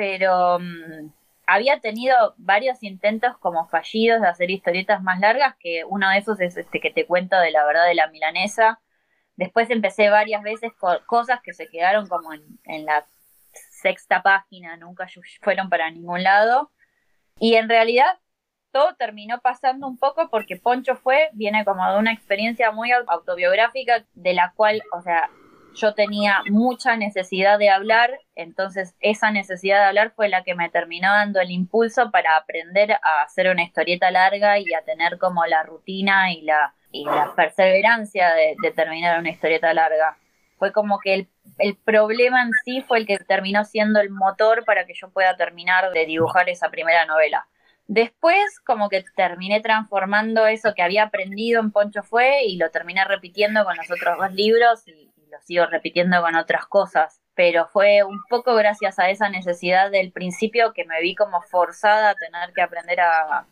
pero 0.00 0.58
mm, 0.58 1.12
había 1.46 1.78
tenido 1.80 2.34
varios 2.38 2.82
intentos 2.82 3.36
como 3.36 3.68
fallidos 3.68 4.22
de 4.22 4.28
hacer 4.28 4.50
historietas 4.50 5.02
más 5.02 5.20
largas, 5.20 5.56
que 5.58 5.84
uno 5.84 6.08
de 6.08 6.16
esos 6.16 6.40
es 6.40 6.56
este 6.56 6.80
que 6.80 6.90
te 6.90 7.04
cuento 7.04 7.38
de 7.38 7.50
la 7.50 7.66
verdad 7.66 7.86
de 7.86 7.94
la 7.94 8.06
milanesa, 8.06 8.80
Después 9.40 9.70
empecé 9.70 10.10
varias 10.10 10.42
veces 10.42 10.70
con 10.78 10.98
cosas 11.06 11.40
que 11.42 11.54
se 11.54 11.66
quedaron 11.68 12.06
como 12.08 12.34
en, 12.34 12.84
la 12.84 13.06
sexta 13.52 14.22
página, 14.22 14.76
nunca 14.76 15.06
fueron 15.40 15.70
para 15.70 15.90
ningún 15.90 16.22
lado. 16.22 16.70
Y 17.38 17.54
en 17.54 17.70
realidad 17.70 18.18
todo 18.70 18.94
terminó 18.96 19.40
pasando 19.40 19.86
un 19.86 19.96
poco 19.96 20.28
porque 20.28 20.56
Poncho 20.56 20.94
fue, 20.94 21.30
viene 21.32 21.64
como 21.64 21.90
de 21.90 21.98
una 21.98 22.12
experiencia 22.12 22.70
muy 22.70 22.92
autobiográfica 22.92 24.04
de 24.12 24.34
la 24.34 24.52
cual, 24.54 24.82
o 24.92 25.00
sea, 25.00 25.30
yo 25.74 25.94
tenía 25.94 26.42
mucha 26.48 26.96
necesidad 26.96 27.58
de 27.58 27.70
hablar, 27.70 28.18
entonces 28.34 28.94
esa 29.00 29.30
necesidad 29.30 29.78
de 29.78 29.84
hablar 29.86 30.12
fue 30.14 30.28
la 30.28 30.42
que 30.42 30.54
me 30.54 30.68
terminó 30.68 31.08
dando 31.08 31.40
el 31.40 31.50
impulso 31.50 32.10
para 32.10 32.36
aprender 32.36 32.92
a 32.92 33.22
hacer 33.22 33.48
una 33.50 33.62
historieta 33.62 34.10
larga 34.10 34.58
y 34.58 34.72
a 34.74 34.82
tener 34.82 35.18
como 35.18 35.44
la 35.46 35.62
rutina 35.62 36.32
y 36.32 36.42
la 36.42 36.74
perseverancia 37.36 38.32
de, 38.34 38.72
terminar 38.72 39.18
una 39.18 39.30
historieta 39.30 39.72
larga. 39.72 40.16
Fue 40.58 40.72
como 40.72 40.98
que 40.98 41.14
el, 41.14 41.28
el, 41.58 41.76
problema 41.76 42.42
en 42.42 42.50
sí 42.64 42.82
fue 42.82 42.98
el 42.98 43.06
que 43.06 43.18
terminó 43.18 43.64
siendo 43.64 44.00
el 44.00 44.10
motor 44.10 44.64
para 44.64 44.84
que 44.84 44.92
yo 44.94 45.10
pueda 45.10 45.36
terminar 45.36 45.90
de 45.92 46.04
dibujar 46.04 46.48
esa 46.50 46.68
primera 46.68 47.06
novela. 47.06 47.46
Después, 47.86 48.60
como 48.60 48.88
que 48.88 49.04
terminé 49.16 49.60
transformando 49.60 50.46
eso 50.46 50.74
que 50.76 50.82
había 50.82 51.02
aprendido 51.02 51.60
en 51.60 51.72
Poncho 51.72 52.04
Fue 52.04 52.44
y 52.44 52.56
lo 52.56 52.70
terminé 52.70 53.04
repitiendo 53.04 53.64
con 53.64 53.76
los 53.76 53.90
otros 53.90 54.16
dos 54.16 54.32
libros 54.32 54.86
y 54.86 55.09
lo 55.30 55.40
sigo 55.42 55.66
repitiendo 55.66 56.20
con 56.22 56.34
otras 56.36 56.66
cosas. 56.66 57.20
Pero 57.34 57.68
fue 57.68 58.02
un 58.04 58.20
poco 58.28 58.54
gracias 58.54 58.98
a 58.98 59.10
esa 59.10 59.28
necesidad 59.28 59.90
del 59.90 60.12
principio 60.12 60.72
que 60.72 60.84
me 60.84 61.00
vi 61.00 61.14
como 61.14 61.40
forzada 61.42 62.10
a 62.10 62.14
tener 62.14 62.52
que 62.52 62.62
aprender 62.62 63.00
a, 63.00 63.46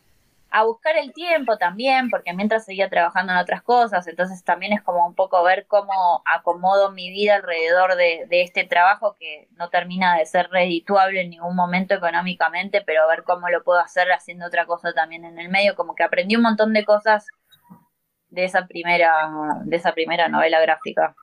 a 0.51 0.63
buscar 0.63 0.97
el 0.97 1.13
tiempo 1.13 1.57
también, 1.57 2.09
porque 2.09 2.33
mientras 2.33 2.65
seguía 2.65 2.89
trabajando 2.89 3.33
en 3.33 3.39
otras 3.39 3.61
cosas, 3.61 4.07
entonces 4.07 4.43
también 4.43 4.73
es 4.73 4.81
como 4.81 5.05
un 5.05 5.13
poco 5.13 5.43
ver 5.43 5.67
cómo 5.67 6.23
acomodo 6.25 6.91
mi 6.91 7.11
vida 7.11 7.35
alrededor 7.35 7.95
de, 7.95 8.27
este 8.29 8.63
trabajo 8.63 9.15
que 9.19 9.47
no 9.51 9.69
termina 9.69 10.17
de 10.17 10.25
ser 10.25 10.49
redituable 10.49 11.21
en 11.21 11.29
ningún 11.29 11.55
momento 11.55 11.93
económicamente, 11.93 12.81
pero 12.81 13.07
ver 13.07 13.23
cómo 13.23 13.49
lo 13.49 13.63
puedo 13.63 13.79
hacer 13.79 14.11
haciendo 14.11 14.47
otra 14.47 14.65
cosa 14.65 14.93
también 14.93 15.23
en 15.23 15.39
el 15.39 15.49
medio, 15.49 15.75
como 15.75 15.93
que 15.93 16.03
aprendí 16.03 16.35
un 16.35 16.43
montón 16.43 16.73
de 16.73 16.83
cosas 16.83 17.27
de 18.29 18.45
esa 18.45 18.65
primera, 18.65 19.13
de 19.65 19.75
esa 19.75 19.93
primera 19.93 20.29
novela 20.29 20.59
gráfica. 20.61 21.15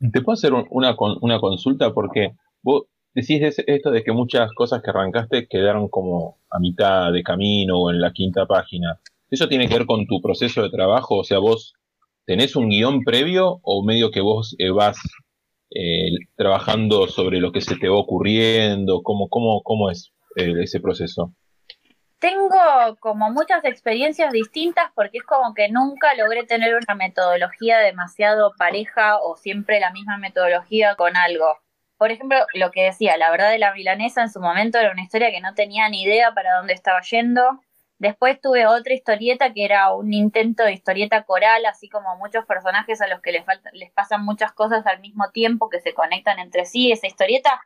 ¿Te 0.00 0.22
puedo 0.22 0.34
hacer 0.34 0.52
una, 0.52 0.96
una 1.20 1.40
consulta? 1.40 1.92
Porque 1.92 2.32
vos 2.62 2.84
decís 3.14 3.40
esto 3.66 3.90
de 3.90 4.02
que 4.02 4.12
muchas 4.12 4.52
cosas 4.52 4.82
que 4.82 4.90
arrancaste 4.90 5.46
quedaron 5.46 5.88
como 5.88 6.38
a 6.50 6.58
mitad 6.58 7.12
de 7.12 7.22
camino 7.22 7.78
o 7.78 7.90
en 7.90 8.00
la 8.00 8.12
quinta 8.12 8.46
página. 8.46 9.00
¿Eso 9.30 9.48
tiene 9.48 9.68
que 9.68 9.74
ver 9.74 9.86
con 9.86 10.06
tu 10.06 10.20
proceso 10.20 10.62
de 10.62 10.70
trabajo? 10.70 11.18
O 11.18 11.24
sea, 11.24 11.38
vos 11.38 11.74
tenés 12.24 12.56
un 12.56 12.68
guion 12.68 13.04
previo 13.04 13.60
o 13.62 13.84
medio 13.84 14.10
que 14.10 14.20
vos 14.20 14.56
eh, 14.58 14.70
vas 14.70 14.98
eh, 15.70 16.10
trabajando 16.34 17.06
sobre 17.06 17.38
lo 17.38 17.52
que 17.52 17.60
se 17.60 17.76
te 17.76 17.88
va 17.88 17.96
ocurriendo? 17.96 19.02
¿Cómo, 19.02 19.28
cómo, 19.28 19.62
cómo 19.62 19.90
es 19.90 20.12
eh, 20.36 20.54
ese 20.60 20.80
proceso? 20.80 21.34
Tengo 22.20 22.96
como 23.00 23.30
muchas 23.32 23.64
experiencias 23.64 24.32
distintas 24.32 24.92
porque 24.94 25.18
es 25.18 25.24
como 25.24 25.54
que 25.54 25.68
nunca 25.68 26.14
logré 26.14 26.44
tener 26.44 26.76
una 26.76 26.94
metodología 26.94 27.78
demasiado 27.78 28.52
pareja 28.56 29.18
o 29.18 29.36
siempre 29.36 29.80
la 29.80 29.90
misma 29.90 30.18
metodología 30.18 30.94
con 30.94 31.16
algo 31.16 31.58
por 32.00 32.10
ejemplo, 32.10 32.38
lo 32.54 32.70
que 32.70 32.84
decía, 32.84 33.18
la 33.18 33.30
verdad 33.30 33.50
de 33.50 33.58
la 33.58 33.74
milanesa 33.74 34.22
en 34.22 34.30
su 34.30 34.40
momento 34.40 34.78
era 34.78 34.90
una 34.90 35.02
historia 35.02 35.30
que 35.30 35.42
no 35.42 35.52
tenía 35.52 35.86
ni 35.90 36.00
idea 36.02 36.32
para 36.32 36.56
dónde 36.56 36.72
estaba 36.72 37.02
yendo. 37.02 37.60
Después 37.98 38.40
tuve 38.40 38.66
otra 38.66 38.94
historieta 38.94 39.52
que 39.52 39.66
era 39.66 39.92
un 39.92 40.14
intento 40.14 40.62
de 40.64 40.72
historieta 40.72 41.24
coral, 41.24 41.66
así 41.66 41.90
como 41.90 42.16
muchos 42.16 42.46
personajes 42.46 43.02
a 43.02 43.06
los 43.06 43.20
que 43.20 43.32
les, 43.32 43.44
les 43.74 43.92
pasan 43.92 44.24
muchas 44.24 44.52
cosas 44.52 44.86
al 44.86 45.00
mismo 45.00 45.30
tiempo 45.30 45.68
que 45.68 45.78
se 45.80 45.92
conectan 45.92 46.38
entre 46.38 46.64
sí. 46.64 46.90
Esa 46.90 47.06
historieta 47.06 47.60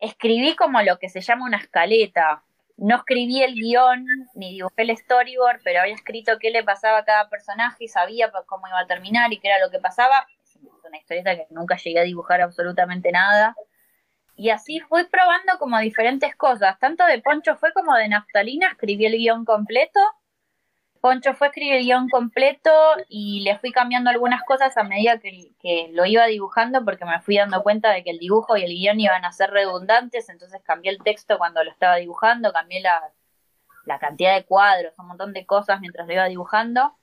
escribí 0.00 0.56
como 0.56 0.82
lo 0.82 0.98
que 0.98 1.08
se 1.08 1.20
llama 1.20 1.46
una 1.46 1.58
escaleta. 1.58 2.42
No 2.80 2.96
escribí 2.96 3.42
el 3.42 3.54
guion 3.54 4.04
ni 4.34 4.54
dibujé 4.54 4.82
el 4.82 4.96
storyboard, 4.96 5.60
pero 5.62 5.80
había 5.80 5.94
escrito 5.94 6.38
qué 6.40 6.50
le 6.50 6.64
pasaba 6.64 6.98
a 6.98 7.04
cada 7.04 7.28
personaje 7.28 7.84
y 7.84 7.88
sabía 7.88 8.32
cómo 8.46 8.66
iba 8.66 8.80
a 8.80 8.86
terminar 8.86 9.32
y 9.32 9.38
qué 9.38 9.48
era 9.48 9.64
lo 9.64 9.70
que 9.70 9.78
pasaba 9.78 10.26
una 10.90 10.98
historieta 10.98 11.36
que 11.36 11.46
nunca 11.50 11.76
llegué 11.76 12.00
a 12.00 12.04
dibujar 12.04 12.40
absolutamente 12.40 13.10
nada. 13.12 13.54
Y 14.36 14.50
así 14.50 14.80
fui 14.80 15.04
probando 15.04 15.58
como 15.58 15.78
diferentes 15.78 16.34
cosas. 16.36 16.78
Tanto 16.78 17.04
de 17.06 17.20
Poncho 17.20 17.56
fue 17.56 17.72
como 17.72 17.94
de 17.94 18.08
Naftalina, 18.08 18.68
escribí 18.68 19.06
el 19.06 19.16
guion 19.16 19.44
completo. 19.44 20.00
Poncho 21.00 21.32
fue 21.34 21.48
escribir 21.48 21.74
el 21.74 21.84
guion 21.84 22.08
completo 22.10 22.70
y 23.08 23.40
le 23.40 23.58
fui 23.58 23.72
cambiando 23.72 24.10
algunas 24.10 24.42
cosas 24.42 24.76
a 24.76 24.84
medida 24.84 25.18
que, 25.18 25.88
lo 25.92 26.04
iba 26.04 26.26
dibujando 26.26 26.84
porque 26.84 27.06
me 27.06 27.20
fui 27.20 27.36
dando 27.36 27.62
cuenta 27.62 27.90
de 27.90 28.04
que 28.04 28.10
el 28.10 28.18
dibujo 28.18 28.56
y 28.56 28.64
el 28.64 28.70
guion 28.70 29.00
iban 29.00 29.24
a 29.24 29.32
ser 29.32 29.50
redundantes, 29.50 30.28
entonces 30.28 30.60
cambié 30.62 30.90
el 30.90 30.98
texto 30.98 31.38
cuando 31.38 31.64
lo 31.64 31.70
estaba 31.70 31.96
dibujando, 31.96 32.52
cambié 32.52 32.80
la, 32.80 33.12
la 33.86 33.98
cantidad 33.98 34.34
de 34.34 34.44
cuadros, 34.44 34.98
un 34.98 35.08
montón 35.08 35.32
de 35.32 35.46
cosas 35.46 35.80
mientras 35.80 36.06
lo 36.06 36.12
iba 36.12 36.26
dibujando. 36.26 36.94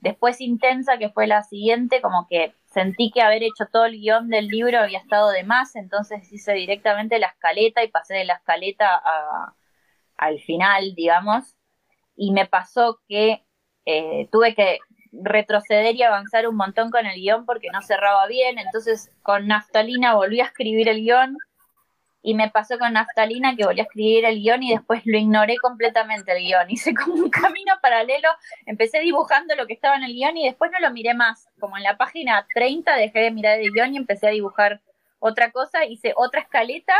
Después 0.00 0.40
Intensa, 0.40 0.98
que 0.98 1.10
fue 1.10 1.26
la 1.26 1.42
siguiente, 1.42 2.00
como 2.00 2.26
que 2.28 2.54
sentí 2.64 3.10
que 3.12 3.22
haber 3.22 3.42
hecho 3.42 3.66
todo 3.70 3.84
el 3.84 4.00
guion 4.00 4.28
del 4.30 4.48
libro 4.48 4.80
había 4.80 4.98
estado 4.98 5.30
de 5.30 5.44
más, 5.44 5.76
entonces 5.76 6.32
hice 6.32 6.54
directamente 6.54 7.18
la 7.18 7.28
escaleta 7.28 7.84
y 7.84 7.88
pasé 7.88 8.14
de 8.14 8.24
la 8.24 8.34
escaleta 8.34 9.02
al 10.16 10.40
final, 10.40 10.94
digamos, 10.94 11.54
y 12.16 12.32
me 12.32 12.46
pasó 12.46 13.00
que 13.08 13.44
eh, 13.84 14.28
tuve 14.30 14.54
que 14.54 14.78
retroceder 15.12 15.94
y 15.94 16.02
avanzar 16.02 16.48
un 16.48 16.56
montón 16.56 16.90
con 16.90 17.06
el 17.06 17.20
guion 17.20 17.44
porque 17.44 17.68
no 17.72 17.82
cerraba 17.82 18.26
bien, 18.26 18.58
entonces 18.58 19.10
con 19.22 19.46
Naftalina 19.46 20.14
volví 20.14 20.40
a 20.40 20.44
escribir 20.44 20.88
el 20.88 21.00
guion 21.00 21.36
y 22.22 22.34
me 22.34 22.50
pasó 22.50 22.78
con 22.78 22.92
Naftalina 22.92 23.56
que 23.56 23.64
volví 23.64 23.80
a 23.80 23.84
escribir 23.84 24.24
el 24.24 24.40
guion 24.40 24.62
y 24.62 24.70
después 24.70 25.02
lo 25.04 25.18
ignoré 25.18 25.56
completamente 25.56 26.32
el 26.32 26.44
guion. 26.44 26.66
Hice 26.70 26.94
como 26.94 27.14
un 27.14 27.30
camino 27.30 27.74
paralelo, 27.82 28.28
empecé 28.64 29.00
dibujando 29.00 29.56
lo 29.56 29.66
que 29.66 29.74
estaba 29.74 29.96
en 29.96 30.04
el 30.04 30.12
guion 30.12 30.36
y 30.36 30.46
después 30.46 30.70
no 30.70 30.78
lo 30.78 30.92
miré 30.92 31.14
más. 31.14 31.48
Como 31.58 31.76
en 31.76 31.82
la 31.82 31.96
página 31.96 32.46
30 32.54 32.94
dejé 32.96 33.20
de 33.20 33.30
mirar 33.32 33.58
el 33.58 33.72
guion 33.72 33.94
y 33.94 33.98
empecé 33.98 34.28
a 34.28 34.30
dibujar 34.30 34.80
otra 35.18 35.50
cosa, 35.50 35.84
hice 35.84 36.14
otra 36.16 36.40
escaleta, 36.40 36.94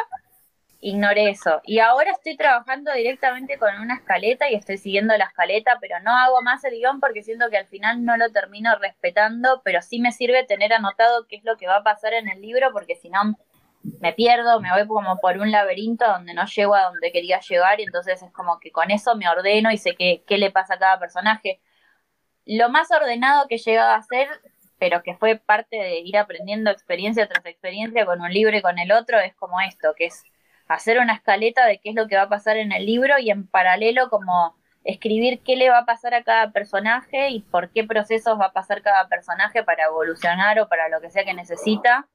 ignoré 0.83 1.31
eso. 1.31 1.61
Y 1.64 1.79
ahora 1.79 2.11
estoy 2.11 2.37
trabajando 2.37 2.92
directamente 2.92 3.57
con 3.57 3.81
una 3.81 3.95
escaleta 3.95 4.51
y 4.51 4.57
estoy 4.57 4.79
siguiendo 4.79 5.16
la 5.16 5.27
escaleta, 5.27 5.79
pero 5.81 6.01
no 6.01 6.11
hago 6.11 6.42
más 6.42 6.64
el 6.64 6.75
guion 6.75 6.99
porque 6.99 7.23
siento 7.23 7.49
que 7.51 7.57
al 7.57 7.68
final 7.68 8.05
no 8.05 8.16
lo 8.16 8.31
termino 8.33 8.77
respetando, 8.81 9.62
pero 9.64 9.81
sí 9.81 10.01
me 10.01 10.11
sirve 10.11 10.45
tener 10.45 10.73
anotado 10.73 11.27
qué 11.29 11.37
es 11.37 11.45
lo 11.45 11.57
que 11.57 11.68
va 11.68 11.77
a 11.77 11.83
pasar 11.85 12.14
en 12.14 12.29
el 12.29 12.42
libro 12.42 12.73
porque 12.73 12.97
si 12.97 13.11
no 13.11 13.37
me 14.01 14.12
pierdo, 14.12 14.61
me 14.61 14.73
voy 14.73 14.88
como 14.88 15.18
por 15.18 15.38
un 15.38 15.53
laberinto 15.53 16.05
donde 16.05 16.35
no 16.35 16.47
llego 16.47 16.75
a 16.75 16.83
donde 16.87 17.12
quería 17.12 17.38
llegar 17.38 17.79
y 17.79 17.85
entonces 17.85 18.21
es 18.21 18.33
como 18.33 18.59
que 18.59 18.73
con 18.73 18.90
eso 18.90 19.14
me 19.14 19.29
ordeno 19.29 19.71
y 19.71 19.79
sé 19.79 19.95
qué, 19.95 20.25
qué 20.27 20.37
le 20.37 20.51
pasa 20.51 20.75
a 20.75 20.79
cada 20.81 20.99
personaje. 20.99 21.61
Lo 22.45 22.71
más 22.71 22.90
ordenado 22.90 23.47
que 23.47 23.55
he 23.55 23.59
llegado 23.59 23.92
a 23.92 23.97
hacer, 23.97 24.29
pero 24.81 25.05
que 25.05 25.14
fue 25.14 25.37
parte 25.37 25.77
de 25.77 26.01
ir 26.01 26.16
aprendiendo 26.16 26.73
experiencia 26.73 27.29
tras 27.29 27.47
experiencia 27.47 28.05
con 28.05 28.21
un 28.21 28.33
libro 28.33 28.57
y 28.57 28.62
con 28.62 28.81
el 28.81 28.90
otro, 28.90 29.21
es 29.21 29.33
como 29.37 29.61
esto, 29.61 29.95
que 29.97 30.07
es 30.07 30.25
hacer 30.68 30.98
una 30.98 31.14
escaleta 31.14 31.66
de 31.66 31.79
qué 31.79 31.90
es 31.90 31.94
lo 31.94 32.09
que 32.09 32.16
va 32.16 32.22
a 32.22 32.29
pasar 32.29 32.57
en 32.57 32.72
el 32.72 32.87
libro 32.87 33.18
y 33.18 33.31
en 33.31 33.46
paralelo 33.46 34.09
como 34.09 34.57
escribir 34.85 35.42
qué 35.42 35.57
le 35.57 35.70
va 35.70 35.79
a 35.79 35.85
pasar 35.85 36.14
a 36.14 36.25
cada 36.25 36.51
personaje 36.53 37.31
y 37.31 37.40
por 37.40 37.70
qué 37.70 37.85
procesos 37.85 38.38
va 38.40 38.46
a 38.46 38.53
pasar 38.53 38.83
cada 38.83 39.09
personaje 39.09 39.62
para 39.62 39.85
evolucionar 39.85 40.59
o 40.61 40.68
para 40.68 40.88
lo 40.88 41.01
que 41.01 41.11
sea 41.11 41.25
que 41.25 41.35
necesita. 41.35 42.09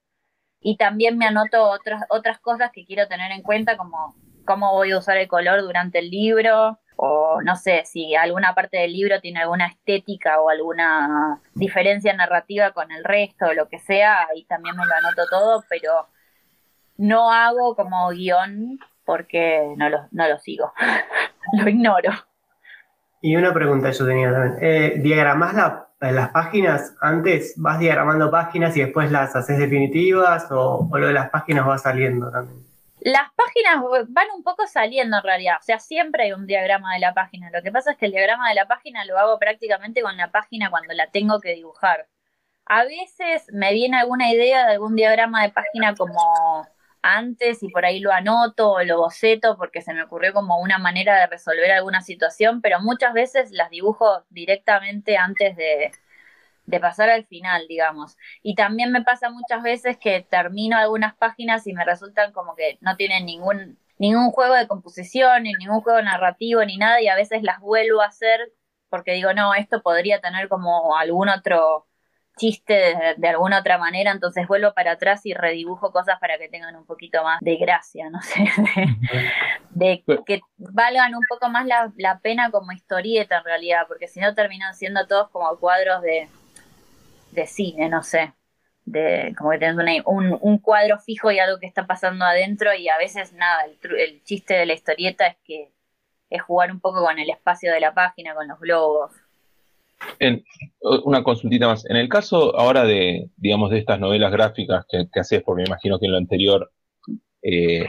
Y 0.60 0.77
también 0.77 1.17
me 1.17 1.27
anoto 1.27 1.69
otras, 1.69 2.03
otras 2.10 2.39
cosas 2.39 2.71
que 2.73 2.86
quiero 2.86 3.07
tener 3.07 3.31
en 3.31 3.43
cuenta, 3.43 3.77
como 3.77 4.15
cómo 4.45 4.73
voy 4.73 4.91
a 4.91 4.97
usar 4.97 5.17
el 5.17 5.27
color 5.27 5.62
durante 5.62 5.99
el 5.99 6.10
libro, 6.10 6.79
o 6.95 7.41
no 7.43 7.55
sé, 7.55 7.83
si 7.86 8.15
alguna 8.15 8.55
parte 8.55 8.77
del 8.77 8.93
libro 8.93 9.21
tiene 9.21 9.41
alguna 9.41 9.67
estética 9.67 10.41
o 10.41 10.49
alguna 10.49 11.39
diferencia 11.53 12.13
narrativa 12.13 12.71
con 12.71 12.91
el 12.91 13.03
resto 13.03 13.45
o 13.47 13.53
lo 13.53 13.69
que 13.69 13.77
sea, 13.77 14.27
ahí 14.27 14.45
también 14.45 14.75
me 14.75 14.86
lo 14.86 14.93
anoto 14.95 15.23
todo, 15.29 15.63
pero 15.69 16.07
no 16.97 17.31
hago 17.31 17.75
como 17.75 18.10
guion 18.10 18.79
porque 19.05 19.73
no 19.77 19.89
lo, 19.89 20.07
no 20.12 20.27
lo 20.27 20.38
sigo, 20.39 20.73
lo 21.53 21.69
ignoro. 21.69 22.12
Y 23.21 23.36
una 23.36 23.53
pregunta 23.53 23.91
yo 23.91 24.05
tenía 24.05 24.31
también. 24.31 24.57
Eh, 24.62 24.99
¿Diagramas 24.99 25.53
la 25.53 25.88
las 25.99 26.29
páginas, 26.29 26.95
antes 27.01 27.55
vas 27.57 27.79
diagramando 27.79 28.29
páginas 28.29 28.75
y 28.77 28.81
después 28.81 29.12
las 29.12 29.36
haces 29.36 29.57
definitivas 29.57 30.47
o, 30.51 30.88
lo 30.91 31.07
de 31.07 31.13
las 31.13 31.29
páginas 31.29 31.67
va 31.67 31.77
saliendo 31.77 32.31
también? 32.31 32.65
Las 32.99 33.29
páginas 33.36 33.83
van 34.10 34.27
un 34.36 34.43
poco 34.43 34.67
saliendo 34.67 35.17
en 35.17 35.23
realidad, 35.23 35.57
o 35.60 35.63
sea, 35.63 35.79
siempre 35.79 36.23
hay 36.23 36.33
un 36.33 36.45
diagrama 36.45 36.93
de 36.93 36.99
la 36.99 37.13
página. 37.13 37.49
Lo 37.51 37.62
que 37.62 37.71
pasa 37.71 37.91
es 37.91 37.97
que 37.97 38.07
el 38.07 38.12
diagrama 38.12 38.49
de 38.49 38.55
la 38.55 38.67
página 38.67 39.05
lo 39.05 39.17
hago 39.17 39.39
prácticamente 39.39 40.01
con 40.01 40.17
la 40.17 40.31
página 40.31 40.69
cuando 40.69 40.93
la 40.93 41.07
tengo 41.10 41.39
que 41.39 41.53
dibujar. 41.53 42.07
A 42.65 42.83
veces 42.83 43.47
me 43.53 43.73
viene 43.73 43.97
alguna 43.97 44.31
idea 44.31 44.65
de 44.65 44.73
algún 44.73 44.95
diagrama 44.95 45.43
de 45.43 45.49
página 45.49 45.95
como 45.95 46.67
antes 47.01 47.63
y 47.63 47.69
por 47.69 47.86
ahí 47.86 47.99
lo 47.99 48.12
anoto 48.12 48.71
o 48.73 48.83
lo 48.83 48.97
boceto 48.97 49.57
porque 49.57 49.81
se 49.81 49.93
me 49.93 50.03
ocurrió 50.03 50.33
como 50.33 50.60
una 50.60 50.77
manera 50.77 51.19
de 51.19 51.27
resolver 51.27 51.71
alguna 51.71 52.01
situación, 52.01 52.62
pero 52.62 52.79
muchas 52.81 53.13
veces 53.13 53.51
las 53.51 53.69
dibujo 53.69 54.23
directamente 54.29 55.17
antes 55.17 55.55
de, 55.55 55.91
de 56.65 56.79
pasar 56.79 57.10
al 57.10 57.25
final, 57.25 57.65
digamos. 57.67 58.17
Y 58.43 58.55
también 58.55 58.91
me 58.91 59.03
pasa 59.03 59.29
muchas 59.29 59.63
veces 59.63 59.97
que 59.97 60.21
termino 60.21 60.77
algunas 60.77 61.15
páginas 61.15 61.65
y 61.67 61.73
me 61.73 61.86
resultan 61.86 62.33
como 62.33 62.55
que 62.55 62.77
no 62.81 62.95
tienen 62.97 63.25
ningún, 63.25 63.79
ningún 63.97 64.31
juego 64.31 64.53
de 64.55 64.67
composición, 64.67 65.43
ni 65.43 65.53
ningún 65.53 65.81
juego 65.81 66.01
narrativo, 66.01 66.63
ni 66.65 66.77
nada, 66.77 67.01
y 67.01 67.07
a 67.07 67.15
veces 67.15 67.43
las 67.43 67.60
vuelvo 67.60 68.01
a 68.01 68.07
hacer 68.07 68.51
porque 68.89 69.13
digo, 69.13 69.33
no, 69.33 69.53
esto 69.53 69.81
podría 69.81 70.21
tener 70.21 70.47
como 70.49 70.95
algún 70.97 71.29
otro 71.29 71.87
chiste 72.38 72.95
de, 73.17 73.28
alguna 73.28 73.60
otra 73.60 73.78
manera, 73.78 74.12
entonces 74.12 74.47
vuelvo 74.47 74.73
para 74.73 74.93
atrás 74.93 75.26
y 75.26 75.34
redibujo 75.34 75.91
cosas 75.91 76.19
para 76.19 76.38
que 76.38 76.50
tengan 76.50 76.76
un 76.76 76.86
poquito 76.86 77.23
más 77.23 77.39
de 77.41 77.58
gracia, 77.58 78.10
no 78.10 78.21
sé, 78.21 78.45
de, 79.71 80.04
que 80.26 80.41
valgan 80.58 81.15
un 81.15 81.23
poco 81.28 81.50
más 81.50 81.65
la, 81.65 82.19
pena 82.19 82.50
como 82.52 82.71
historieta 82.71 83.39
en 83.39 83.43
realidad, 83.43 83.86
porque 83.88 84.08
si 84.08 84.19
no 84.19 84.34
terminan 84.34 84.73
siendo 84.76 85.06
todos 85.08 85.30
como 85.30 85.58
cuadros 85.58 86.02
de, 86.02 86.30
de 87.32 87.47
cine, 87.47 87.89
no 87.89 88.04
sé, 88.04 88.34
de 88.86 89.36
como 89.38 89.52
que 89.52 89.60
tenés 89.60 90.04
un, 90.06 90.38
un, 90.39 90.58
cuadro 90.60 90.97
fijo 91.00 91.30
y 91.32 91.39
algo 91.39 91.60
que 91.60 91.67
está 91.67 91.86
pasando 91.86 92.23
adentro 92.23 92.73
y 92.73 92.88
a 92.88 92.97
veces 92.97 93.34
nada, 93.34 93.65
el, 93.65 93.95
el 93.97 94.23
chiste 94.23 94.54
de 94.54 94.65
la 94.65 94.73
historieta 94.73 95.28
es 95.28 95.36
que 95.43 95.71
es 96.30 96.41
jugar 96.41 96.71
un 96.71 96.80
poco 96.80 97.04
con 97.04 97.19
el 97.19 97.30
espacio 97.30 97.71
de 97.71 97.80
la 97.80 97.93
página, 97.93 98.34
con 98.34 98.47
los 98.47 98.60
globos. 98.60 99.12
En, 100.19 100.43
una 100.81 101.23
consultita 101.23 101.67
más. 101.67 101.86
En 101.89 101.97
el 101.97 102.10
caso 102.10 102.57
ahora 102.57 102.86
de, 102.86 103.29
digamos, 103.38 103.71
de 103.71 103.79
estas 103.79 103.99
novelas 103.99 104.31
gráficas 104.31 104.86
que, 104.89 105.07
haces, 105.19 105.41
porque 105.43 105.63
me 105.63 105.67
imagino 105.67 105.99
que 105.99 106.05
en 106.05 106.12
lo 106.12 106.17
anterior 106.17 106.71
eh, 107.41 107.86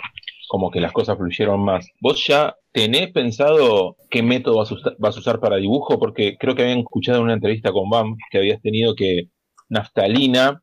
como 0.49 0.71
que 0.71 0.81
las 0.81 0.93
cosas 0.93 1.17
fluyeron 1.19 1.61
más. 1.61 1.89
¿Vos 2.01 2.27
ya 2.27 2.57
tenés 2.73 3.13
pensado 3.13 3.97
qué 4.11 4.23
método 4.23 4.59
vas 4.59 4.71
a, 4.71 4.75
usar, 4.75 4.97
vas 4.99 5.17
a 5.17 5.21
usar 5.21 5.41
para 5.41 5.57
dibujo? 5.57 5.99
Porque 5.99 6.37
creo 6.39 6.55
que 6.55 6.63
habían 6.63 6.79
escuchado 6.79 7.19
en 7.19 7.25
una 7.25 7.35
entrevista 7.35 7.71
con 7.71 7.91
BAM 7.91 8.17
que 8.31 8.39
habías 8.39 8.61
tenido 8.63 8.95
que 8.95 9.29
Naftalina 9.69 10.63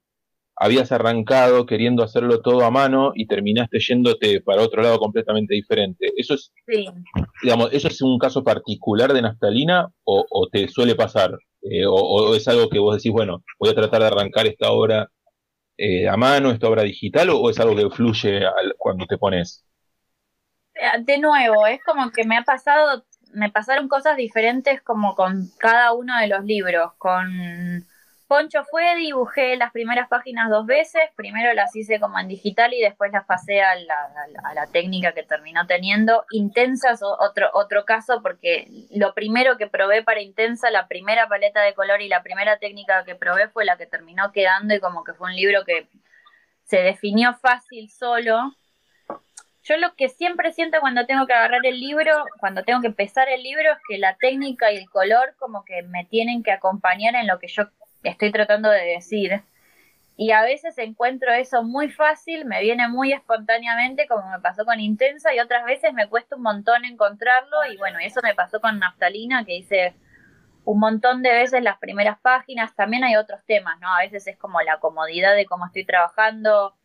habías 0.55 0.91
arrancado 0.91 1.65
queriendo 1.65 2.03
hacerlo 2.03 2.41
todo 2.41 2.63
a 2.63 2.71
mano 2.71 3.11
y 3.13 3.27
terminaste 3.27 3.79
yéndote 3.79 4.41
para 4.41 4.61
otro 4.61 4.81
lado 4.81 4.99
completamente 4.99 5.53
diferente. 5.53 6.13
¿Eso 6.15 6.35
es, 6.35 6.53
digamos, 7.41 7.73
¿eso 7.73 7.87
es 7.87 8.01
un 8.01 8.17
caso 8.17 8.43
particular 8.43 9.13
de 9.13 9.21
naftalina 9.21 9.89
o, 10.03 10.47
te 10.51 10.67
suele 10.67 10.95
pasar? 10.95 11.37
Eh, 11.61 11.85
o, 11.87 12.35
es 12.35 12.47
algo 12.47 12.69
que 12.69 12.79
vos 12.79 12.95
decís, 12.95 13.11
bueno, 13.11 13.43
voy 13.59 13.69
a 13.69 13.75
tratar 13.75 14.01
de 14.01 14.07
arrancar 14.07 14.47
esta 14.47 14.71
obra 14.71 15.09
eh, 15.77 16.07
a 16.07 16.15
mano, 16.15 16.51
esta 16.51 16.69
obra 16.69 16.83
digital, 16.83 17.29
o, 17.31 17.49
es 17.49 17.59
algo 17.59 17.75
que 17.75 17.89
fluye 17.89 18.41
cuando 18.77 19.05
te 19.05 19.17
pones? 19.17 19.65
Eh, 20.75 21.01
de 21.01 21.17
nuevo, 21.17 21.67
es 21.67 21.83
como 21.83 22.11
que 22.11 22.23
me 22.23 22.37
ha 22.37 22.43
pasado, 22.43 23.03
me 23.33 23.51
pasaron 23.51 23.89
cosas 23.89 24.15
diferentes 24.15 24.81
como 24.81 25.15
con 25.15 25.49
cada 25.57 25.91
uno 25.91 26.17
de 26.17 26.27
los 26.27 26.45
libros, 26.45 26.93
con 26.97 27.85
Poncho 28.27 28.63
fue, 28.63 28.95
dibujé 28.95 29.55
las 29.55 29.71
primeras 29.71 30.09
páginas 30.09 30.49
dos 30.49 30.65
veces, 30.65 31.01
primero 31.15 31.53
las 31.53 31.75
hice 31.75 31.99
como 31.99 32.17
en 32.19 32.27
digital 32.27 32.73
y 32.73 32.81
después 32.81 33.11
las 33.11 33.23
pasé 33.25 33.61
a 33.61 33.75
la, 33.75 34.67
técnica 34.71 35.13
que 35.13 35.21
terminó 35.21 35.67
teniendo. 35.67 36.25
Intensas, 36.31 37.01
otro, 37.03 37.49
otro 37.53 37.85
caso, 37.85 38.21
porque 38.23 38.67
lo 38.89 39.13
primero 39.13 39.57
que 39.57 39.67
probé 39.67 40.01
para 40.01 40.21
Intensa, 40.21 40.71
la 40.71 40.87
primera 40.87 41.27
paleta 41.27 41.61
de 41.61 41.75
color 41.75 42.01
y 42.01 42.09
la 42.09 42.23
primera 42.23 42.57
técnica 42.57 43.05
que 43.05 43.15
probé 43.15 43.47
fue 43.49 43.63
la 43.63 43.77
que 43.77 43.85
terminó 43.85 44.31
quedando 44.31 44.73
y 44.73 44.79
como 44.79 45.03
que 45.03 45.13
fue 45.13 45.29
un 45.29 45.35
libro 45.35 45.63
que 45.63 45.87
se 46.63 46.77
definió 46.81 47.35
fácil 47.35 47.91
solo. 47.91 48.55
Yo 49.63 49.77
lo 49.77 49.95
que 49.95 50.09
siempre 50.09 50.51
siento 50.51 50.79
cuando 50.79 51.05
tengo 51.05 51.27
que 51.27 51.33
agarrar 51.33 51.65
el 51.65 51.79
libro, 51.79 52.25
cuando 52.39 52.63
tengo 52.63 52.81
que 52.81 52.87
empezar 52.87 53.29
el 53.29 53.41
libro, 53.43 53.71
es 53.71 53.79
que 53.87 53.97
la 53.97 54.15
técnica 54.15 54.71
y 54.71 54.77
el 54.77 54.89
color 54.89 55.35
como 55.39 55.63
que 55.63 55.83
me 55.83 56.05
tienen 56.05 56.43
que 56.43 56.51
acompañar 56.51 57.15
en 57.15 57.27
lo 57.27 57.39
que 57.39 57.47
yo 57.47 57.69
estoy 58.09 58.31
tratando 58.31 58.69
de 58.69 58.81
decir. 58.81 59.41
Y 60.17 60.31
a 60.31 60.43
veces 60.43 60.77
encuentro 60.77 61.33
eso 61.33 61.63
muy 61.63 61.89
fácil, 61.89 62.45
me 62.45 62.61
viene 62.61 62.87
muy 62.87 63.11
espontáneamente, 63.11 64.07
como 64.07 64.29
me 64.29 64.39
pasó 64.39 64.63
con 64.63 64.79
Intensa, 64.79 65.33
y 65.33 65.39
otras 65.39 65.65
veces 65.65 65.93
me 65.93 66.07
cuesta 66.07 66.37
un 66.37 66.43
montón 66.43 66.85
encontrarlo. 66.85 67.57
Y 67.71 67.77
bueno, 67.77 67.99
eso 67.99 68.21
me 68.23 68.33
pasó 68.33 68.61
con 68.61 68.79
Naftalina, 68.79 69.43
que 69.43 69.57
hice 69.57 69.93
un 70.63 70.79
montón 70.79 71.21
de 71.21 71.31
veces 71.31 71.61
las 71.61 71.77
primeras 71.79 72.17
páginas. 72.21 72.73
También 72.75 73.03
hay 73.03 73.17
otros 73.17 73.41
temas, 73.45 73.79
¿no? 73.81 73.93
A 73.93 73.99
veces 73.99 74.25
es 74.27 74.37
como 74.37 74.61
la 74.61 74.79
comodidad 74.79 75.35
de 75.35 75.45
cómo 75.45 75.65
estoy 75.65 75.85
trabajando. 75.85 76.75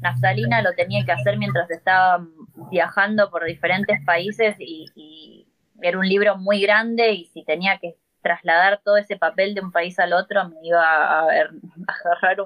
Naftalina 0.00 0.60
lo 0.62 0.72
tenía 0.72 1.04
que 1.04 1.12
hacer 1.12 1.38
mientras 1.38 1.70
estaba 1.70 2.26
viajando 2.70 3.30
por 3.30 3.44
diferentes 3.44 3.98
países 4.04 4.56
y, 4.58 4.86
y 4.96 5.46
era 5.82 5.98
un 5.98 6.08
libro 6.08 6.36
muy 6.36 6.60
grande 6.60 7.12
y 7.12 7.26
si 7.26 7.44
tenía 7.44 7.78
que 7.78 7.96
trasladar 8.22 8.80
todo 8.84 8.96
ese 8.96 9.16
papel 9.16 9.54
de 9.54 9.60
un 9.60 9.72
país 9.72 9.98
al 9.98 10.12
otro 10.12 10.48
me 10.48 10.56
iba 10.62 10.82
a, 10.82 11.26
agarrar 11.86 12.38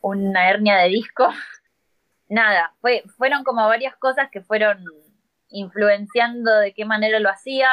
una 0.00 0.50
hernia 0.50 0.76
de 0.78 0.88
disco. 0.88 1.32
Nada, 2.28 2.72
fue, 2.80 3.02
fueron 3.16 3.44
como 3.44 3.66
varias 3.66 3.96
cosas 3.96 4.28
que 4.30 4.40
fueron 4.40 4.84
influenciando 5.48 6.50
de 6.58 6.72
qué 6.72 6.84
manera 6.84 7.18
lo 7.18 7.30
hacía. 7.30 7.68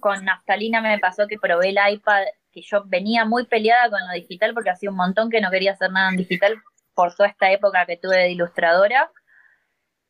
Con 0.00 0.24
Naftalina 0.24 0.80
me 0.80 0.98
pasó 0.98 1.26
que 1.26 1.38
probé 1.38 1.70
el 1.70 1.78
iPad, 1.94 2.22
que 2.52 2.62
yo 2.62 2.84
venía 2.86 3.24
muy 3.24 3.46
peleada 3.46 3.90
con 3.90 4.00
lo 4.06 4.14
digital 4.14 4.54
porque 4.54 4.70
hacía 4.70 4.90
un 4.90 4.96
montón 4.96 5.30
que 5.30 5.40
no 5.40 5.50
quería 5.50 5.72
hacer 5.72 5.90
nada 5.90 6.10
en 6.10 6.16
digital 6.16 6.62
por 6.94 7.14
toda 7.14 7.28
esta 7.28 7.50
época 7.50 7.86
que 7.86 7.96
tuve 7.96 8.16
de 8.16 8.30
ilustradora. 8.30 9.10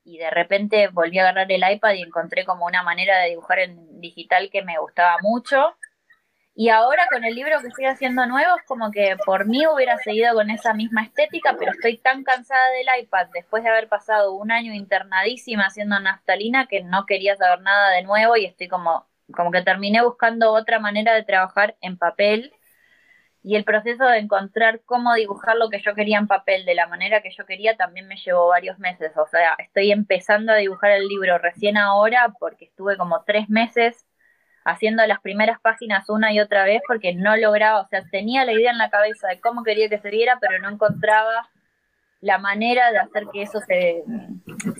Y 0.05 0.19
de 0.19 0.31
repente 0.31 0.89
volví 0.89 1.19
a 1.19 1.23
agarrar 1.23 1.51
el 1.51 1.63
iPad 1.71 1.95
y 1.95 2.03
encontré 2.03 2.45
como 2.45 2.67
una 2.67 2.83
manera 2.83 3.19
de 3.19 3.31
dibujar 3.31 3.59
en 3.61 4.01
digital 4.01 4.49
que 4.51 4.63
me 4.63 4.79
gustaba 4.79 5.17
mucho 5.23 5.77
y 6.61 6.71
ahora 6.71 7.07
con 7.09 7.23
el 7.23 7.37
libro 7.37 7.61
que 7.61 7.69
estoy 7.69 7.85
haciendo 7.85 8.27
nuevo, 8.27 8.57
es 8.57 8.65
como 8.67 8.91
que 8.91 9.17
por 9.25 9.47
mí 9.47 9.65
hubiera 9.69 9.97
seguido 9.99 10.35
con 10.35 10.51
esa 10.51 10.75
misma 10.75 11.05
estética, 11.05 11.55
pero 11.57 11.71
estoy 11.71 11.99
tan 11.99 12.25
cansada 12.25 12.71
del 12.71 13.05
iPad 13.05 13.29
después 13.33 13.63
de 13.63 13.69
haber 13.71 13.89
pasado 13.89 14.33
un 14.33 14.51
año 14.51 14.75
internadísima 14.75 15.67
haciendo 15.67 16.01
naftalina 16.01 16.67
que 16.67 16.83
no 16.83 17.07
quería 17.07 17.37
saber 17.37 17.61
nada 17.61 17.91
de 17.91 18.03
nuevo 18.03 18.37
y 18.37 18.45
estoy 18.45 18.67
como, 18.67 19.07
como 19.33 19.53
que 19.53 19.63
terminé 19.63 20.03
buscando 20.03 20.53
otra 20.53 20.81
manera 20.81 21.15
de 21.15 21.23
trabajar 21.23 21.77
en 21.81 21.97
papel. 21.97 22.53
Y 23.45 23.55
el 23.55 23.63
proceso 23.63 24.05
de 24.07 24.19
encontrar 24.19 24.81
cómo 24.85 25.15
dibujar 25.15 25.55
lo 25.55 25.71
que 25.71 25.81
yo 25.81 25.95
quería 25.95 26.19
en 26.19 26.27
papel 26.27 26.65
de 26.65 26.75
la 26.75 26.89
manera 26.89 27.23
que 27.23 27.31
yo 27.31 27.47
quería 27.47 27.77
también 27.77 28.09
me 28.09 28.17
llevó 28.17 28.49
varios 28.49 28.81
meses. 28.81 29.13
O 29.17 29.29
sea, 29.29 29.55
estoy 29.59 29.93
empezando 29.93 30.51
a 30.51 30.57
dibujar 30.57 30.91
el 30.91 31.07
libro 31.07 31.39
recién 31.39 31.77
ahora 31.77 32.35
porque 32.41 32.65
estuve 32.65 32.97
como 32.97 33.23
tres 33.23 33.49
meses 33.49 34.08
haciendo 34.69 35.05
las 35.07 35.21
primeras 35.21 35.59
páginas 35.61 36.09
una 36.11 36.33
y 36.33 36.41
otra 36.41 36.65
vez 36.65 36.83
porque 36.87 37.15
no 37.15 37.37
lograba, 37.37 37.81
o 37.81 37.89
sea, 37.89 38.05
tenía 38.11 38.45
la 38.45 38.53
idea 38.53 38.71
en 38.71 38.79
la 38.79 38.91
cabeza 38.91 39.29
de 39.29 39.41
cómo 39.41 39.65
quería 39.65 39.89
que 39.89 39.99
se 39.99 40.11
viera, 40.11 40.39
pero 40.41 40.59
no 40.59 40.69
encontraba 40.69 41.49
la 42.21 42.39
manera 42.39 42.91
de 42.91 42.99
hacer 42.99 43.25
que 43.33 43.43
eso 43.43 43.61
se, 43.61 44.05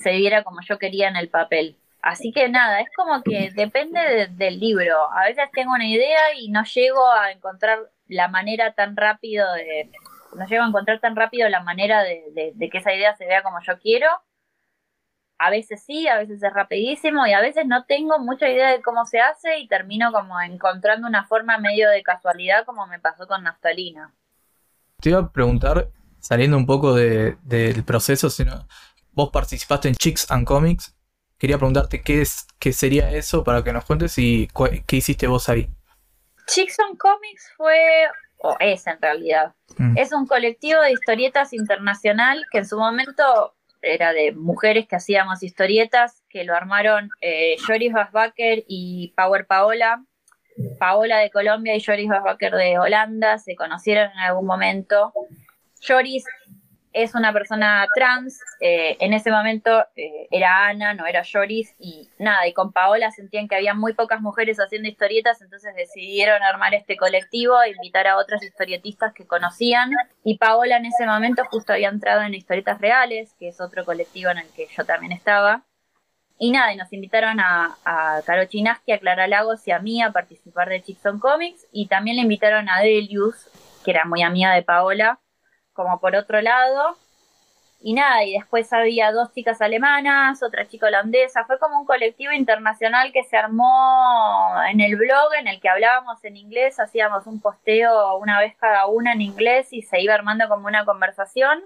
se 0.03 0.13
viera 0.13 0.43
como 0.43 0.61
yo 0.61 0.79
quería 0.79 1.09
en 1.09 1.17
el 1.17 1.31
papel. 1.31 1.77
Así 2.03 2.33
que 2.33 2.49
nada, 2.49 2.81
es 2.81 2.89
como 2.95 3.23
que 3.23 3.51
depende 3.55 4.29
del 4.33 4.61
libro. 4.61 5.11
A 5.13 5.25
veces 5.25 5.49
tengo 5.53 5.73
una 5.73 5.87
idea 5.87 6.35
y 6.37 6.51
no 6.51 6.65
llego 6.65 7.11
a 7.11 7.33
encontrar 7.33 7.79
la 8.09 8.29
manera 8.29 8.73
tan 8.75 8.97
rápido 8.97 9.51
de, 9.55 9.91
no 10.35 10.47
llego 10.47 10.65
a 10.65 10.69
encontrar 10.69 11.01
tan 11.01 11.17
rápido 11.17 11.49
la 11.49 11.61
manera 11.63 12.03
de 12.03 12.69
que 12.71 12.79
esa 12.79 12.95
idea 12.95 13.17
se 13.17 13.27
vea 13.27 13.43
como 13.43 13.59
yo 13.61 13.79
quiero 13.79 14.09
a 15.39 15.51
veces 15.51 15.83
sí, 15.85 16.09
a 16.09 16.19
veces 16.19 16.43
es 16.43 16.53
rapidísimo 16.53 17.27
y 17.27 17.33
a 17.33 17.41
veces 17.41 17.67
no 17.67 17.85
tengo 17.85 18.19
mucha 18.19 18.49
idea 18.49 18.71
de 18.71 18.83
cómo 18.83 19.07
se 19.07 19.21
hace 19.21 19.59
y 19.59 19.69
termino 19.69 20.13
como 20.13 20.41
encontrando 20.41 21.07
una 21.07 21.27
forma 21.27 21.59
medio 21.59 21.89
de 21.89 22.03
casualidad 22.03 22.65
como 22.67 22.87
me 22.87 22.99
pasó 22.99 23.27
con 23.27 23.45
Naftalina. 23.45 24.13
Te 25.01 25.11
iba 25.11 25.21
a 25.21 25.31
preguntar, 25.31 25.89
saliendo 26.19 26.57
un 26.57 26.67
poco 26.67 26.95
del 26.95 27.85
proceso, 27.85 28.31
sino 28.31 28.67
vos 29.13 29.31
participaste 29.31 29.89
en 29.89 29.95
Chicks 29.95 30.31
and 30.31 30.45
Comics. 30.45 30.95
Quería 31.39 31.57
preguntarte 31.57 32.03
qué 32.03 32.21
es 32.21 32.49
qué 32.59 32.73
sería 32.73 33.13
eso 33.13 33.45
para 33.45 33.63
que 33.63 33.73
nos 33.73 33.85
cuentes 33.85 34.19
y 34.19 34.49
qué 34.87 34.97
hiciste 34.97 35.29
vos 35.29 35.49
ahí. 35.49 35.71
Chicks 36.47 36.81
and 36.81 36.99
Comics 36.99 37.53
fue 37.57 37.79
o 38.39 38.57
es 38.59 38.87
en 38.87 39.01
realidad. 39.01 39.55
Mm. 39.77 39.97
Es 39.99 40.13
un 40.13 40.27
colectivo 40.27 40.81
de 40.81 40.93
historietas 40.93 41.53
internacional 41.53 42.45
que 42.51 42.59
en 42.59 42.67
su 42.67 42.79
momento 42.79 43.55
era 43.83 44.13
de 44.13 44.33
mujeres 44.33 44.87
que 44.87 44.97
hacíamos 44.97 45.43
historietas, 45.43 46.23
que 46.29 46.45
lo 46.45 46.55
armaron 46.55 47.11
eh, 47.21 47.57
Joris 47.67 47.93
Basbaker 47.93 48.65
y 48.67 49.15
Power 49.17 49.47
Paola. 49.47 50.05
Paola 50.81 51.19
de 51.19 51.31
Colombia 51.31 51.77
y 51.77 51.83
Joris 51.83 52.09
Basbaker 52.09 52.53
de 52.55 52.79
Holanda 52.79 53.39
se 53.39 53.55
conocieron 53.55 54.11
en 54.11 54.19
algún 54.19 54.47
momento. 54.47 55.13
Joris 55.87 56.25
es 56.93 57.15
una 57.15 57.33
persona 57.33 57.87
trans, 57.95 58.41
eh, 58.61 58.97
en 59.01 59.13
ese 59.13 59.31
momento 59.31 59.85
eh, 59.95 60.27
era 60.31 60.67
Ana, 60.67 60.95
no 60.95 61.07
era 61.07 61.23
Joris, 61.25 61.75
y 61.79 62.09
nada, 62.19 62.47
y 62.47 62.53
con 62.53 62.73
Paola 62.73 63.11
sentían 63.11 63.47
que 63.47 63.57
había 63.57 63.75
muy 63.75 63.93
pocas 63.93 64.21
mujeres 64.21 64.59
haciendo 64.59 64.89
historietas, 64.89 65.43
entonces 65.43 65.75
decidieron 65.75 66.43
armar 66.43 66.75
este 66.75 66.97
colectivo 66.97 67.61
e 67.63 67.71
invitar 67.71 68.07
a 68.07 68.17
otras 68.17 68.43
historietistas 68.43 69.13
que 69.13 69.27
conocían, 69.27 69.91
y 70.25 70.39
Paola 70.39 70.79
en 70.79 70.87
ese 70.87 71.07
momento 71.07 71.45
justo 71.51 71.73
había 71.73 71.89
entrado 71.89 72.23
en 72.23 72.35
Historietas 72.35 72.81
Reales, 72.81 73.35
que 73.39 73.49
es 73.49 73.61
otro 73.61 73.85
colectivo 73.85 74.31
en 74.31 74.39
el 74.39 74.49
que 74.49 74.67
yo 74.77 74.85
también 74.85 75.13
estaba, 75.13 75.65
y 76.39 76.53
nada, 76.53 76.73
y 76.73 76.77
nos 76.77 76.93
invitaron 76.93 77.41
a, 77.41 77.77
a 77.85 78.23
Caro 78.25 78.45
Chinaski, 78.45 78.93
a 78.93 78.99
Clara 78.99 79.27
Lagos 79.27 79.67
y 79.67 79.73
a 79.73 79.81
mí 79.81 80.01
a 80.03 80.13
participar 80.13 80.69
de 80.69 80.83
Chickson 80.83 81.19
Comics, 81.19 81.67
y 81.73 81.87
también 81.89 82.17
le 82.17 82.23
invitaron 82.23 82.69
a 82.69 82.81
Delius, 82.81 83.49
que 83.85 83.91
era 83.91 84.05
muy 84.05 84.23
amiga 84.23 84.53
de 84.55 84.63
Paola, 84.63 85.21
como 85.79 86.01
por 86.01 86.17
otro 86.17 86.41
lado. 86.41 86.97
Y 87.81 87.95
nada, 87.95 88.25
y 88.25 88.33
después 88.33 88.73
había 88.73 89.13
dos 89.13 89.33
chicas 89.33 89.63
alemanas, 89.63 90.43
otra 90.43 90.67
chica 90.67 90.89
holandesa. 90.89 91.45
Fue 91.45 91.61
como 91.61 91.79
un 91.79 91.87
colectivo 91.87 92.33
internacional 92.33 93.13
que 93.13 93.23
se 93.23 93.37
armó 93.37 94.51
en 94.69 94.81
el 94.81 94.97
blog 94.97 95.35
en 95.39 95.47
el 95.47 95.61
que 95.61 95.69
hablábamos 95.69 96.25
en 96.25 96.37
inglés, 96.37 96.81
hacíamos 96.81 97.29
un 97.29 97.41
posteo 97.41 98.17
una 98.17 98.41
vez 98.41 98.57
cada 98.57 98.87
una 98.87 99.13
en 99.13 99.21
inglés 99.23 99.69
y 99.71 99.83
se 99.83 100.01
iba 100.01 100.15
armando 100.15 100.49
como 100.49 100.67
una 100.67 100.85
conversación. 100.85 101.63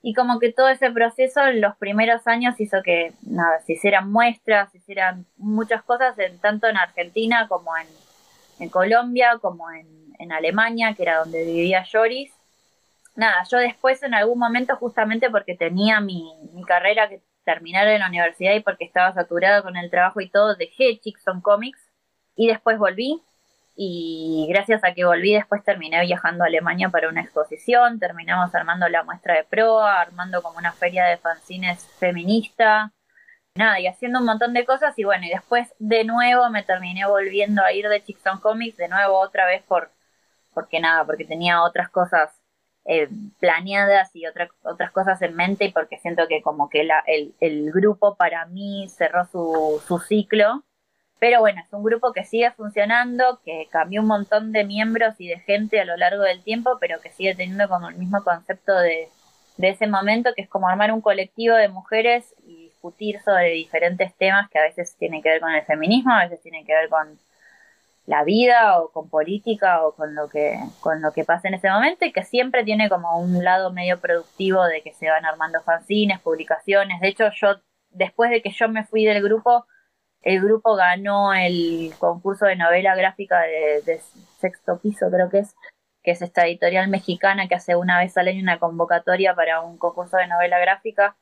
Y 0.00 0.14
como 0.14 0.38
que 0.38 0.52
todo 0.52 0.68
ese 0.68 0.90
proceso 0.90 1.42
en 1.42 1.60
los 1.60 1.76
primeros 1.76 2.26
años 2.26 2.58
hizo 2.58 2.78
que 2.82 3.12
nada, 3.22 3.60
se 3.60 3.74
hicieran 3.74 4.10
muestras, 4.10 4.70
se 4.72 4.78
hicieran 4.78 5.26
muchas 5.36 5.82
cosas 5.82 6.18
en, 6.18 6.38
tanto 6.38 6.68
en 6.68 6.78
Argentina 6.78 7.46
como 7.48 7.72
en, 7.76 8.70
Colombia, 8.70 9.38
como 9.42 9.70
en, 9.70 9.86
en 10.18 10.32
Alemania, 10.32 10.94
que 10.94 11.02
era 11.02 11.18
donde 11.18 11.44
vivía 11.44 11.84
Joris 11.90 12.32
nada, 13.16 13.42
yo 13.50 13.58
después 13.58 14.02
en 14.02 14.14
algún 14.14 14.38
momento, 14.38 14.76
justamente 14.76 15.30
porque 15.30 15.56
tenía 15.56 16.00
mi, 16.00 16.32
carrera 16.66 17.08
que 17.08 17.22
terminar 17.44 17.86
en 17.88 18.00
la 18.00 18.08
universidad 18.08 18.54
y 18.54 18.60
porque 18.60 18.84
estaba 18.84 19.12
saturada 19.14 19.62
con 19.62 19.76
el 19.76 19.90
trabajo 19.90 20.20
y 20.20 20.28
todo, 20.30 20.56
dejé 20.56 20.98
Chickson 21.00 21.40
Comics 21.40 21.80
y 22.34 22.48
después 22.48 22.78
volví. 22.78 23.22
Y 23.78 24.46
gracias 24.48 24.82
a 24.84 24.94
que 24.94 25.04
volví, 25.04 25.34
después 25.34 25.62
terminé 25.62 26.00
viajando 26.00 26.44
a 26.44 26.46
Alemania 26.46 26.88
para 26.88 27.10
una 27.10 27.20
exposición, 27.20 27.98
terminamos 27.98 28.54
armando 28.54 28.88
la 28.88 29.04
muestra 29.04 29.34
de 29.34 29.44
proa, 29.44 30.00
armando 30.00 30.42
como 30.42 30.58
una 30.58 30.72
feria 30.72 31.04
de 31.04 31.18
fanzines 31.18 31.86
feminista, 31.98 32.92
nada, 33.54 33.78
y 33.80 33.86
haciendo 33.86 34.20
un 34.20 34.26
montón 34.26 34.54
de 34.54 34.64
cosas 34.64 34.98
y 34.98 35.04
bueno, 35.04 35.26
y 35.26 35.30
después 35.30 35.74
de 35.78 36.04
nuevo 36.04 36.48
me 36.50 36.62
terminé 36.62 37.06
volviendo 37.06 37.62
a 37.62 37.72
ir 37.72 37.88
de 37.88 38.02
Chicks 38.02 38.22
Comics, 38.40 38.76
de 38.78 38.88
nuevo 38.88 39.18
otra 39.18 39.46
vez 39.46 39.62
por, 39.64 39.92
porque 40.54 40.80
nada, 40.80 41.04
porque 41.04 41.24
tenía 41.24 41.62
otras 41.62 41.90
cosas 41.90 42.35
eh, 42.88 43.08
planeadas 43.40 44.14
y 44.14 44.26
otras 44.26 44.50
otras 44.62 44.92
cosas 44.92 45.20
en 45.22 45.34
mente 45.34 45.70
porque 45.74 45.98
siento 45.98 46.28
que 46.28 46.40
como 46.42 46.68
que 46.68 46.84
la, 46.84 47.02
el, 47.06 47.34
el 47.40 47.72
grupo 47.72 48.16
para 48.16 48.46
mí 48.46 48.88
cerró 48.88 49.26
su, 49.26 49.82
su 49.86 49.98
ciclo. 49.98 50.62
Pero 51.18 51.40
bueno, 51.40 51.62
es 51.64 51.72
un 51.72 51.82
grupo 51.82 52.12
que 52.12 52.24
sigue 52.24 52.50
funcionando, 52.52 53.40
que 53.44 53.68
cambió 53.70 54.02
un 54.02 54.06
montón 54.06 54.52
de 54.52 54.64
miembros 54.64 55.14
y 55.18 55.28
de 55.28 55.40
gente 55.40 55.80
a 55.80 55.86
lo 55.86 55.96
largo 55.96 56.22
del 56.22 56.42
tiempo, 56.44 56.76
pero 56.78 57.00
que 57.00 57.10
sigue 57.10 57.34
teniendo 57.34 57.68
como 57.68 57.88
el 57.88 57.96
mismo 57.96 58.22
concepto 58.22 58.74
de, 58.78 59.08
de 59.56 59.68
ese 59.70 59.86
momento, 59.86 60.34
que 60.34 60.42
es 60.42 60.48
como 60.48 60.68
armar 60.68 60.92
un 60.92 61.00
colectivo 61.00 61.56
de 61.56 61.68
mujeres 61.68 62.34
y 62.46 62.64
discutir 62.64 63.20
sobre 63.22 63.50
diferentes 63.50 64.14
temas 64.16 64.50
que 64.50 64.58
a 64.58 64.62
veces 64.62 64.94
tienen 64.98 65.22
que 65.22 65.30
ver 65.30 65.40
con 65.40 65.52
el 65.52 65.64
feminismo, 65.64 66.12
a 66.12 66.24
veces 66.24 66.40
tienen 66.42 66.66
que 66.66 66.74
ver 66.74 66.88
con 66.88 67.18
la 68.06 68.22
vida 68.22 68.80
o 68.80 68.90
con 68.92 69.10
política 69.10 69.84
o 69.84 69.94
con 69.94 70.14
lo 70.14 70.28
que 70.28 70.58
con 70.80 71.02
lo 71.02 71.12
que 71.12 71.24
pasa 71.24 71.48
en 71.48 71.54
ese 71.54 71.68
momento 71.68 72.04
y 72.04 72.12
que 72.12 72.22
siempre 72.22 72.64
tiene 72.64 72.88
como 72.88 73.18
un 73.18 73.42
lado 73.44 73.72
medio 73.72 74.00
productivo 74.00 74.64
de 74.64 74.80
que 74.82 74.92
se 74.92 75.10
van 75.10 75.24
armando 75.24 75.60
fanzines, 75.62 76.20
publicaciones. 76.20 77.00
De 77.00 77.08
hecho, 77.08 77.30
yo 77.34 77.56
después 77.90 78.30
de 78.30 78.42
que 78.42 78.50
yo 78.50 78.68
me 78.68 78.84
fui 78.84 79.04
del 79.04 79.22
grupo, 79.22 79.66
el 80.22 80.40
grupo 80.40 80.76
ganó 80.76 81.34
el 81.34 81.92
concurso 81.98 82.46
de 82.46 82.56
novela 82.56 82.94
gráfica 82.94 83.40
de, 83.40 84.00
sexto 84.38 84.78
piso, 84.80 85.10
creo 85.10 85.30
que 85.30 85.38
es, 85.40 85.54
que 86.02 86.12
es 86.12 86.22
esta 86.22 86.46
editorial 86.46 86.88
mexicana 86.88 87.48
que 87.48 87.54
hace 87.54 87.74
una 87.74 87.98
vez 87.98 88.16
al 88.16 88.28
año 88.28 88.42
una 88.42 88.58
convocatoria 88.58 89.34
para 89.34 89.62
un 89.62 89.78
concurso 89.78 90.16
de 90.16 90.28
novela 90.28 90.58
gráfica 90.58 91.16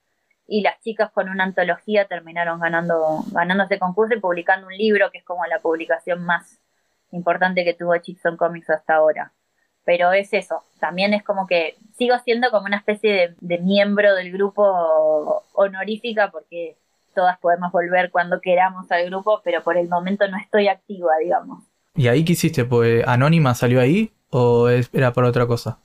y 0.46 0.62
las 0.62 0.80
chicas 0.80 1.10
con 1.12 1.28
una 1.28 1.44
antología 1.44 2.06
terminaron 2.06 2.60
ganando, 2.60 3.24
ganando 3.32 3.64
ese 3.64 3.78
concurso 3.78 4.14
y 4.14 4.20
publicando 4.20 4.66
un 4.66 4.76
libro 4.76 5.10
que 5.10 5.18
es 5.18 5.24
como 5.24 5.46
la 5.46 5.60
publicación 5.60 6.24
más 6.24 6.60
importante 7.14 7.64
que 7.64 7.74
tuvo 7.74 7.96
Chipson 7.96 8.36
Comics 8.36 8.70
hasta 8.70 8.94
ahora. 8.94 9.32
Pero 9.84 10.12
es 10.12 10.32
eso, 10.32 10.62
también 10.80 11.12
es 11.12 11.22
como 11.22 11.46
que 11.46 11.76
sigo 11.96 12.16
siendo 12.24 12.50
como 12.50 12.66
una 12.66 12.78
especie 12.78 13.34
de, 13.38 13.58
miembro 13.58 14.14
del 14.14 14.32
grupo 14.32 15.42
honorífica 15.52 16.30
porque 16.30 16.76
todas 17.14 17.38
podemos 17.38 17.70
volver 17.70 18.10
cuando 18.10 18.40
queramos 18.40 18.90
al 18.90 19.04
grupo, 19.06 19.42
pero 19.44 19.62
por 19.62 19.76
el 19.76 19.88
momento 19.88 20.26
no 20.28 20.38
estoy 20.38 20.68
activa, 20.68 21.12
digamos. 21.22 21.62
¿Y 21.94 22.08
ahí 22.08 22.24
qué 22.24 22.32
hiciste? 22.32 22.64
Pues 22.64 23.06
Anónima 23.06 23.54
salió 23.54 23.80
ahí 23.80 24.10
o 24.30 24.68
era 24.68 25.12
por 25.12 25.24
otra 25.24 25.46
cosa? 25.46 25.78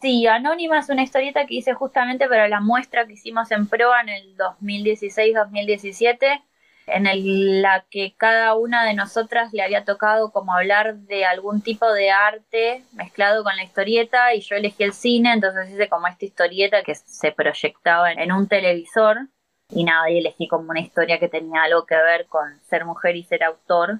Sí, 0.00 0.26
Anónima 0.26 0.78
es 0.78 0.90
una 0.90 1.02
historieta 1.02 1.46
que 1.46 1.54
hice 1.54 1.72
justamente 1.72 2.28
para 2.28 2.48
la 2.48 2.60
muestra 2.60 3.06
que 3.06 3.14
hicimos 3.14 3.50
en 3.50 3.66
proa 3.66 4.02
en 4.02 4.10
el 4.10 4.36
2016-2017 4.36 6.42
en 6.86 7.62
la 7.62 7.84
que 7.90 8.14
cada 8.16 8.54
una 8.54 8.84
de 8.84 8.94
nosotras 8.94 9.52
le 9.52 9.62
había 9.62 9.84
tocado 9.84 10.30
como 10.30 10.54
hablar 10.54 10.96
de 10.96 11.24
algún 11.24 11.60
tipo 11.60 11.92
de 11.92 12.10
arte 12.10 12.84
mezclado 12.92 13.42
con 13.42 13.56
la 13.56 13.64
historieta 13.64 14.34
y 14.34 14.40
yo 14.40 14.54
elegí 14.56 14.84
el 14.84 14.92
cine, 14.92 15.32
entonces 15.32 15.68
hice 15.70 15.88
como 15.88 16.06
esta 16.06 16.24
historieta 16.24 16.82
que 16.82 16.94
se 16.94 17.32
proyectaba 17.32 18.12
en, 18.12 18.30
un 18.30 18.46
televisor 18.48 19.28
y 19.68 19.82
nada, 19.82 20.08
y 20.10 20.18
elegí 20.18 20.46
como 20.46 20.70
una 20.70 20.80
historia 20.80 21.18
que 21.18 21.28
tenía 21.28 21.64
algo 21.64 21.86
que 21.86 21.96
ver 21.96 22.26
con 22.26 22.60
ser 22.62 22.84
mujer 22.84 23.16
y 23.16 23.24
ser 23.24 23.42
autor 23.42 23.98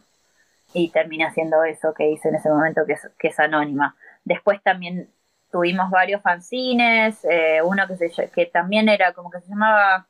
y 0.73 0.91
terminé 0.91 1.25
haciendo 1.25 1.65
eso 1.65 1.93
que 1.93 2.09
hice 2.09 2.29
en 2.29 2.37
ese 2.37 2.51
momento 2.51 2.87
que 2.87 2.93
es, 2.95 3.09
que 3.19 3.29
es 3.29 3.41
anónima. 3.41 3.97
Después 4.25 4.63
también 4.63 5.11
tuvimos 5.51 5.91
varios 5.91 6.23
fanzines, 6.23 7.25
eh, 7.25 7.63
uno 7.63 7.87
que, 7.89 7.97
se, 7.97 8.31
que 8.31 8.47
también 8.47 8.89
era 8.89 9.13
como 9.13 9.31
que 9.31 9.41
se 9.41 9.49
llamaba 9.49 10.07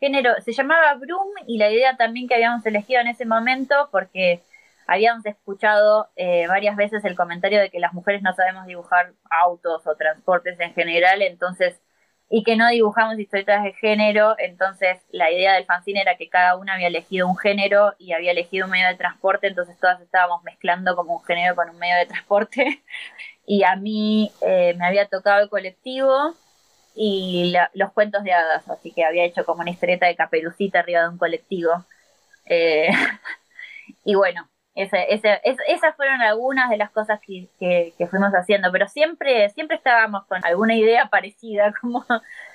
género, 0.00 0.32
se 0.44 0.52
llamaba 0.52 0.94
Broom 0.94 1.28
y 1.46 1.58
la 1.58 1.70
idea 1.70 1.96
también 1.96 2.28
que 2.28 2.34
habíamos 2.34 2.64
elegido 2.66 3.00
en 3.00 3.08
ese 3.08 3.24
momento 3.26 3.88
porque 3.90 4.42
habíamos 4.86 5.26
escuchado 5.26 6.08
eh, 6.16 6.46
varias 6.48 6.76
veces 6.76 7.04
el 7.04 7.16
comentario 7.16 7.60
de 7.60 7.70
que 7.70 7.80
las 7.80 7.92
mujeres 7.92 8.22
no 8.22 8.32
sabemos 8.34 8.66
dibujar 8.66 9.12
autos 9.30 9.86
o 9.86 9.96
transportes 9.96 10.58
en 10.60 10.72
general, 10.74 11.22
entonces, 11.22 11.80
y 12.30 12.44
que 12.44 12.56
no 12.56 12.68
dibujamos 12.68 13.18
historietas 13.18 13.64
de 13.64 13.72
género, 13.72 14.36
entonces 14.38 14.98
la 15.10 15.30
idea 15.30 15.54
del 15.54 15.64
fanzine 15.64 16.02
era 16.02 16.16
que 16.16 16.28
cada 16.28 16.56
una 16.56 16.74
había 16.74 16.88
elegido 16.88 17.28
un 17.28 17.36
género 17.36 17.94
y 17.98 18.12
había 18.12 18.32
elegido 18.32 18.66
un 18.66 18.72
medio 18.72 18.88
de 18.88 18.96
transporte, 18.96 19.48
entonces 19.48 19.78
todas 19.78 20.00
estábamos 20.00 20.42
mezclando 20.44 20.94
como 20.96 21.14
un 21.14 21.24
género 21.24 21.56
con 21.56 21.70
un 21.70 21.78
medio 21.78 21.96
de 21.96 22.06
transporte, 22.06 22.82
y 23.46 23.64
a 23.64 23.76
mí 23.76 24.32
eh, 24.42 24.74
me 24.78 24.86
había 24.86 25.06
tocado 25.08 25.42
el 25.42 25.48
colectivo, 25.50 26.34
y 26.96 27.54
los 27.74 27.92
cuentos 27.92 28.24
de 28.24 28.32
hadas, 28.32 28.68
así 28.70 28.92
que 28.92 29.04
había 29.04 29.24
hecho 29.24 29.44
como 29.44 29.60
una 29.60 29.70
historieta 29.70 30.06
de 30.06 30.16
caperucita 30.16 30.80
arriba 30.80 31.02
de 31.02 31.08
un 31.10 31.18
colectivo. 31.18 31.84
Eh, 32.46 32.88
y 34.04 34.14
bueno, 34.14 34.48
ese, 34.74 35.06
ese, 35.14 35.40
esas 35.68 35.96
fueron 35.96 36.22
algunas 36.22 36.70
de 36.70 36.78
las 36.78 36.90
cosas 36.90 37.20
que, 37.26 37.50
que, 37.58 38.06
fuimos 38.08 38.32
haciendo, 38.32 38.72
pero 38.72 38.88
siempre, 38.88 39.50
siempre 39.50 39.76
estábamos 39.76 40.26
con 40.26 40.44
alguna 40.44 40.74
idea 40.76 41.06
parecida 41.10 41.74
como 41.80 42.04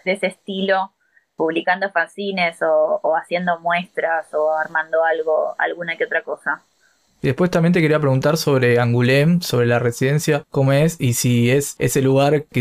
de 0.05 0.13
ese 0.13 0.27
estilo, 0.27 0.93
publicando 1.35 1.91
fanzines 1.91 2.61
o, 2.63 2.99
o 3.03 3.15
haciendo 3.15 3.59
muestras 3.59 4.33
o 4.33 4.51
armando 4.53 5.03
algo, 5.03 5.55
alguna 5.59 5.97
que 5.97 6.05
otra 6.05 6.23
cosa. 6.23 6.63
Y 7.23 7.27
después 7.27 7.51
también 7.51 7.71
te 7.71 7.81
quería 7.81 7.99
preguntar 7.99 8.35
sobre 8.37 8.79
Angoulême, 8.79 9.41
sobre 9.41 9.67
la 9.67 9.77
residencia, 9.77 10.43
cómo 10.49 10.73
es 10.73 10.99
y 10.99 11.13
si 11.13 11.51
es 11.51 11.75
ese 11.77 12.01
lugar 12.01 12.45
que 12.45 12.59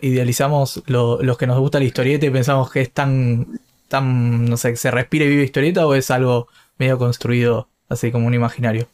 idealizamos 0.00 0.82
los 0.86 1.38
que 1.38 1.46
nos 1.46 1.58
gusta 1.58 1.78
la 1.78 1.84
historieta 1.84 2.24
y 2.24 2.30
pensamos 2.30 2.70
que 2.70 2.80
es 2.80 2.90
tan, 2.90 3.60
tan, 3.88 4.46
no 4.46 4.56
sé, 4.56 4.70
que 4.70 4.76
se 4.76 4.90
respira 4.90 5.26
y 5.26 5.28
vive 5.28 5.44
historieta 5.44 5.86
o 5.86 5.94
es 5.94 6.10
algo 6.10 6.48
medio 6.78 6.96
construido 6.96 7.68
así 7.90 8.10
como 8.10 8.26
un 8.26 8.34
imaginario. 8.34 8.86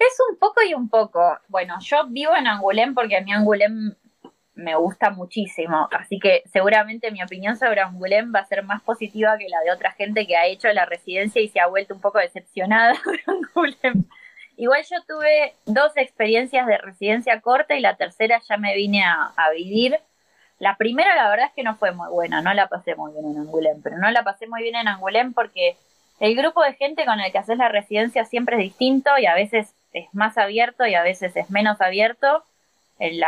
Es 0.00 0.18
un 0.28 0.36
poco 0.36 0.62
y 0.68 0.74
un 0.74 0.88
poco. 0.88 1.38
Bueno, 1.46 1.76
yo 1.80 2.04
vivo 2.08 2.34
en 2.34 2.48
Angoulême 2.48 2.94
porque 2.94 3.16
a 3.16 3.20
mí 3.20 3.32
Angoulême 3.32 3.94
me 4.56 4.74
gusta 4.76 5.10
muchísimo, 5.10 5.88
así 5.92 6.18
que 6.20 6.42
seguramente 6.52 7.10
mi 7.10 7.22
opinión 7.22 7.56
sobre 7.56 7.80
Angoulême 7.80 8.32
va 8.32 8.40
a 8.40 8.46
ser 8.46 8.64
más 8.64 8.82
positiva 8.82 9.36
que 9.38 9.48
la 9.48 9.60
de 9.60 9.70
otra 9.72 9.92
gente 9.92 10.26
que 10.26 10.36
ha 10.36 10.46
hecho 10.46 10.72
la 10.72 10.86
residencia 10.86 11.40
y 11.40 11.48
se 11.48 11.60
ha 11.60 11.66
vuelto 11.66 11.94
un 11.94 12.00
poco 12.00 12.18
decepcionada 12.18 12.92
de 13.04 13.32
Angoulême. 13.32 14.04
Igual 14.56 14.84
yo 14.88 14.96
tuve 15.06 15.54
dos 15.66 15.96
experiencias 15.96 16.66
de 16.66 16.78
residencia 16.78 17.40
corta 17.40 17.74
y 17.74 17.80
la 17.80 17.96
tercera 17.96 18.40
ya 18.48 18.56
me 18.56 18.74
vine 18.74 19.04
a, 19.04 19.32
vivir. 19.54 19.98
La 20.58 20.76
primera 20.76 21.14
la 21.16 21.28
verdad 21.28 21.46
es 21.46 21.52
que 21.54 21.64
no 21.64 21.76
fue 21.76 21.92
muy 21.92 22.08
buena, 22.08 22.40
no 22.40 22.54
la 22.54 22.68
pasé 22.68 22.94
muy 22.94 23.12
bien 23.12 23.26
en 23.26 23.38
Angulem, 23.38 23.82
pero 23.82 23.98
no 23.98 24.10
la 24.10 24.22
pasé 24.22 24.46
muy 24.46 24.62
bien 24.62 24.76
en 24.76 24.88
Angulem 24.88 25.34
porque 25.34 25.76
el 26.20 26.36
grupo 26.36 26.62
de 26.62 26.74
gente 26.74 27.04
con 27.04 27.18
el 27.20 27.32
que 27.32 27.38
haces 27.38 27.58
la 27.58 27.68
residencia 27.68 28.24
siempre 28.24 28.56
es 28.56 28.62
distinto 28.62 29.10
y 29.18 29.26
a 29.26 29.34
veces 29.34 29.74
es 29.92 30.06
más 30.14 30.38
abierto 30.38 30.86
y 30.86 30.94
a 30.94 31.02
veces 31.02 31.34
es 31.36 31.50
menos 31.50 31.80
abierto. 31.80 32.44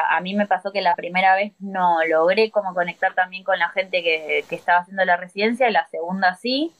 a 0.08 0.20
mí 0.20 0.34
me 0.34 0.46
pasó 0.46 0.70
que 0.72 0.82
la 0.82 0.94
primera 0.94 1.34
vez 1.34 1.52
no 1.58 1.98
logré 2.08 2.52
como 2.52 2.74
conectar 2.74 3.14
también 3.14 3.42
con 3.42 3.58
la 3.58 3.70
gente 3.70 4.02
que, 4.02 4.44
estaba 4.50 4.80
haciendo 4.80 5.04
la 5.04 5.16
residencia 5.16 5.68
y 5.68 5.72
la 5.72 5.86
segunda 5.88 6.36
sí. 6.36 6.72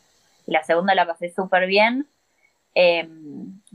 Y 0.47 0.53
la 0.53 0.63
segunda 0.63 0.95
la 0.95 1.07
pasé 1.07 1.31
súper 1.31 1.67
bien. 1.67 2.07
Eh, 2.75 3.09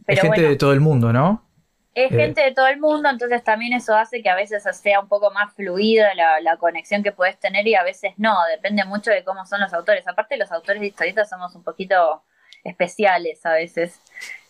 es 0.07 0.21
gente 0.21 0.41
de 0.41 0.55
todo 0.55 0.73
el 0.73 0.81
mundo, 0.81 1.13
¿no? 1.13 1.47
Es 1.93 2.11
eh. 2.11 2.15
gente 2.15 2.41
de 2.41 2.53
todo 2.53 2.67
el 2.67 2.79
mundo, 2.79 3.09
entonces 3.09 3.43
también 3.43 3.73
eso 3.73 3.95
hace 3.95 4.21
que 4.21 4.29
a 4.29 4.35
veces 4.35 4.63
sea 4.77 5.01
un 5.01 5.09
poco 5.09 5.31
más 5.31 5.53
fluida 5.53 6.13
la, 6.15 6.57
conexión 6.57 7.03
que 7.03 7.11
puedes 7.11 7.37
tener 7.37 7.67
y 7.67 7.75
a 7.75 7.83
veces 7.83 8.13
no, 8.17 8.35
depende 8.49 8.85
mucho 8.85 9.11
de 9.11 9.23
cómo 9.23 9.45
son 9.45 9.59
los 9.59 9.73
autores. 9.73 10.07
Aparte 10.07 10.37
los 10.37 10.51
autores 10.51 10.79
de 10.79 10.87
historietas 10.87 11.29
somos 11.29 11.53
un 11.55 11.63
poquito 11.63 12.23
especiales 12.63 13.45
a 13.45 13.53
veces. 13.53 13.99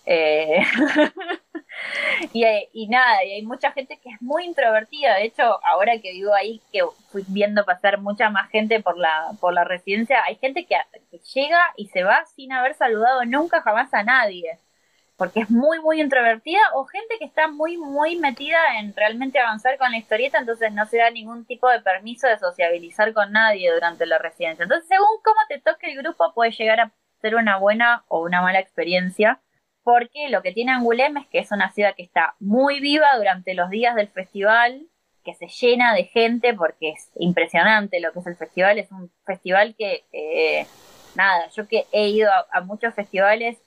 Eh, 0.06 0.62
y, 2.34 2.88
nada, 2.90 3.24
y 3.24 3.34
hay 3.34 3.44
mucha 3.44 3.72
gente 3.72 4.00
que 4.04 4.10
es 4.10 4.22
muy 4.22 4.46
introvertida. 4.46 5.16
De 5.16 5.24
hecho, 5.24 5.60
ahora 5.66 5.94
que 6.00 6.12
vivo 6.12 6.36
ahí, 6.36 6.62
que 6.72 6.82
fui 7.12 7.24
viendo 7.28 7.66
pasar 7.66 8.00
mucha 8.00 8.30
más 8.30 8.52
gente 8.52 8.82
por 8.82 8.98
la, 9.00 9.32
por 9.40 9.54
la 9.54 9.64
residencia, 9.64 10.24
hay 10.26 10.36
gente 10.36 10.68
que 10.68 10.76
llega 11.34 11.60
y 11.76 11.88
se 11.88 12.04
va 12.04 12.24
sin 12.36 12.52
haber 12.52 12.76
saludado 12.76 13.26
nunca 13.26 13.62
jamás 13.62 13.92
a 13.96 14.04
nadie 14.04 14.60
porque 15.22 15.42
es 15.42 15.52
muy, 15.52 15.80
muy 15.80 16.02
introvertida, 16.02 16.62
o 16.74 16.84
gente 16.86 17.20
que 17.20 17.26
está 17.26 17.48
muy, 17.48 17.78
muy 17.78 18.16
metida 18.16 18.58
en 18.80 18.92
realmente 18.96 19.38
avanzar 19.38 19.78
con 19.78 19.92
la 19.92 20.00
historieta, 20.00 20.40
entonces 20.40 20.74
no 20.74 20.88
se 20.88 20.98
da 20.98 21.12
ningún 21.12 21.46
tipo 21.46 21.70
de 21.70 21.80
permiso 21.80 22.26
de 22.26 22.40
sociabilizar 22.40 23.14
con 23.14 23.32
nadie 23.32 23.72
durante 23.72 24.08
la 24.08 24.18
residencia. 24.18 24.64
Entonces, 24.64 24.88
según 24.88 25.22
cómo 25.24 25.40
te 25.48 25.60
toque 25.60 25.92
el 25.92 26.00
grupo, 26.00 26.34
puede 26.34 26.50
llegar 26.50 26.80
a 26.80 26.92
ser 27.22 27.36
una 27.36 27.58
buena 27.58 28.04
o 28.08 28.24
una 28.24 28.42
mala 28.42 28.58
experiencia, 28.58 29.40
porque 29.84 30.30
lo 30.30 30.42
que 30.42 30.54
tiene 30.54 30.72
Angulem 30.72 31.16
es 31.18 31.28
que 31.28 31.38
es 31.38 31.52
una 31.52 31.72
ciudad 31.72 31.94
que 31.96 32.02
está 32.02 32.34
muy 32.40 32.80
viva 32.80 33.16
durante 33.16 33.54
los 33.54 33.70
días 33.70 33.94
del 33.94 34.08
festival, 34.08 34.88
que 35.24 35.36
se 35.36 35.50
llena 35.50 35.94
de 35.94 36.06
gente, 36.06 36.56
porque 36.56 36.94
es 36.94 37.12
impresionante 37.14 38.00
lo 38.00 38.12
que 38.12 38.22
es 38.22 38.26
el 38.26 38.38
festival, 38.38 38.80
es 38.80 38.92
un 38.92 39.12
festival 39.24 39.76
que... 39.78 40.04
Eh, 40.14 40.66
nada, 41.14 41.48
yo 41.50 41.68
que 41.68 41.86
he 41.92 42.08
ido 42.08 42.32
a 42.52 42.62
muchos 42.62 42.96
festivales 42.96 43.62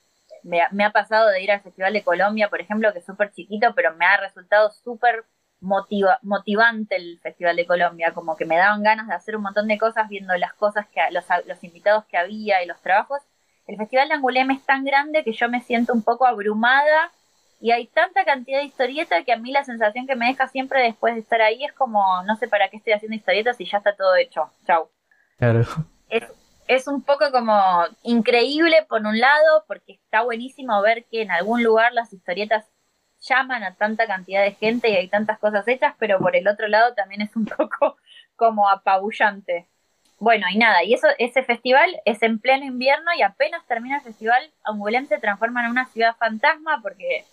me, 0.45 0.85
ha 0.85 0.91
pasado 0.91 1.29
de 1.31 1.43
ir 1.43 1.51
al 1.51 1.63
Festival 1.63 1.93
de 1.93 2.05
Colombia, 2.05 2.49
por 2.49 2.61
ejemplo, 2.61 2.93
que 2.93 2.99
es 2.99 3.07
súper 3.07 3.33
chiquito, 3.33 3.75
pero 3.75 3.95
me 3.95 4.05
ha 4.05 4.19
resultado 4.19 4.71
súper 4.71 5.25
motiva, 5.61 6.19
motivante 6.23 6.97
el 6.97 7.19
Festival 7.21 7.57
de 7.57 7.67
Colombia, 7.67 8.13
como 8.13 8.37
que 8.37 8.45
me 8.45 8.57
daban 8.57 8.83
ganas 8.83 9.09
de 9.09 9.15
hacer 9.15 9.37
un 9.37 9.43
montón 9.43 9.67
de 9.67 9.79
cosas 9.79 10.09
viendo 10.09 10.37
las 10.37 10.53
cosas 10.53 10.87
que 10.89 11.01
los, 11.11 11.25
los 11.47 11.65
invitados 11.65 12.05
que 12.05 12.19
había 12.19 12.63
y 12.63 12.67
los 12.67 12.81
trabajos. 12.83 13.23
el 13.67 13.79
Festival 13.79 14.09
de 14.09 14.15
Angoulême 14.15 14.55
es 14.55 14.65
tan 14.65 14.85
grande 14.85 15.25
que 15.25 15.33
yo 15.33 15.49
me 15.49 15.63
siento 15.63 15.95
un 15.95 16.03
poco 16.03 16.27
abrumada 16.27 17.11
y 17.61 17.71
hay 17.71 17.87
tanta 17.87 18.27
cantidad 18.27 18.59
de 18.59 18.67
historietas 18.67 19.25
que 19.25 19.33
a 19.33 19.39
mí 19.39 19.51
la 19.51 19.65
sensación 19.65 20.07
que 20.07 20.17
me 20.17 20.27
deja 20.27 20.47
siempre 20.49 20.83
después 20.83 21.15
de 21.15 21.21
estar 21.21 21.41
ahí 21.41 21.65
es 21.65 21.73
como, 21.73 22.05
no 22.25 22.37
sé 22.37 22.47
para 22.47 22.69
qué 22.69 22.77
estoy 22.77 22.93
haciendo 22.93 23.17
historietas 23.17 23.57
si 23.57 23.65
ya 23.65 23.79
está 23.79 23.97
todo 23.97 24.15
hecho. 24.17 24.51
Chau. 24.67 24.91
Claro. 25.39 25.63
Es, 26.11 26.25
es 26.67 26.87
un 26.87 27.03
poco 27.03 27.31
como 27.31 27.61
increíble 28.03 28.85
por 28.89 29.03
un 29.03 29.19
lado, 29.19 29.65
porque 29.67 29.95
está 29.95 30.23
buenísimo 30.23 30.81
ver 30.83 31.05
que 31.05 31.23
en 31.23 31.31
algún 31.31 31.62
lugar 31.62 31.93
las 31.93 32.12
historietas 32.12 32.65
llaman 33.21 33.62
a 33.62 33.75
tanta 33.75 34.07
cantidad 34.07 34.43
de 34.43 34.53
gente 34.53 34.91
y 34.91 34.97
hay 34.97 35.09
tantas 35.09 35.39
cosas 35.39 35.67
hechas, 35.69 35.95
pero 35.99 36.19
por 36.19 36.37
el 36.37 36.47
otro 36.49 36.69
lado 36.69 36.95
también 36.95 37.23
es 37.23 37.35
un 37.37 37.47
poco 37.59 37.97
como 38.37 38.69
apabullante. 38.69 39.67
Bueno, 40.19 40.47
y 40.51 40.57
nada, 40.57 40.85
y 40.85 40.95
eso, 40.95 41.09
ese 41.19 41.43
festival 41.43 42.01
es 42.05 42.23
en 42.23 42.39
pleno 42.39 42.65
invierno 42.65 43.11
y 43.17 43.23
apenas 43.23 43.67
termina 43.67 43.97
el 43.97 44.03
festival, 44.03 44.51
Angoulême 44.62 45.07
se 45.07 45.19
transforma 45.19 45.65
en 45.65 45.71
una 45.71 45.87
ciudad 45.87 46.17
fantasma 46.17 46.81
porque 46.83 47.25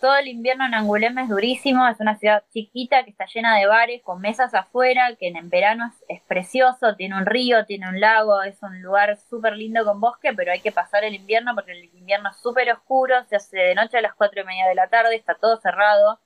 todo 0.00 0.16
el 0.16 0.28
invierno 0.28 0.64
en 0.64 0.72
Angoulême 0.72 1.22
es 1.22 1.28
durísimo, 1.28 1.86
es 1.86 2.00
una 2.00 2.16
ciudad 2.16 2.42
chiquita 2.52 3.04
que 3.04 3.10
está 3.10 3.26
llena 3.26 3.56
de 3.58 3.66
bares 3.66 4.02
con 4.02 4.20
mesas 4.20 4.54
afuera, 4.54 5.14
que 5.16 5.28
en 5.28 5.50
verano 5.50 5.92
es, 6.08 6.22
precioso, 6.22 6.96
tiene 6.96 7.16
un 7.16 7.26
río, 7.26 7.66
tiene 7.66 7.88
un 7.88 8.00
lago, 8.00 8.42
es 8.42 8.62
un 8.62 8.80
lugar 8.82 9.18
súper 9.28 9.56
lindo 9.56 9.84
con 9.84 10.00
bosque, 10.00 10.32
pero 10.34 10.52
hay 10.52 10.60
que 10.60 10.72
pasar 10.72 11.04
el 11.04 11.14
invierno 11.14 11.54
porque 11.54 11.72
el 11.72 11.84
invierno 11.94 12.30
es 12.30 12.36
súper 12.38 12.72
oscuro, 12.72 13.14
se 13.26 13.36
hace 13.36 13.58
de 13.58 13.74
noche 13.74 13.98
a 13.98 14.00
las 14.00 14.14
cuatro 14.14 14.40
y 14.40 14.44
media 14.44 14.66
de 14.66 14.74
la 14.74 14.88
tarde, 14.88 15.16
está 15.16 15.34
todo 15.34 15.58
cerrado. 15.58 16.18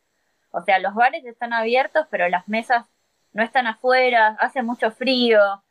O 0.52 0.62
sea, 0.62 0.78
los 0.78 0.94
bares 0.94 1.24
están 1.24 1.52
abiertos, 1.52 2.06
pero 2.10 2.28
las 2.28 2.48
mesas 2.48 2.86
no 3.32 3.42
están 3.42 3.66
afuera, 3.66 4.36
hace 4.38 4.62
mucho 4.62 4.92
frío. 4.92 5.62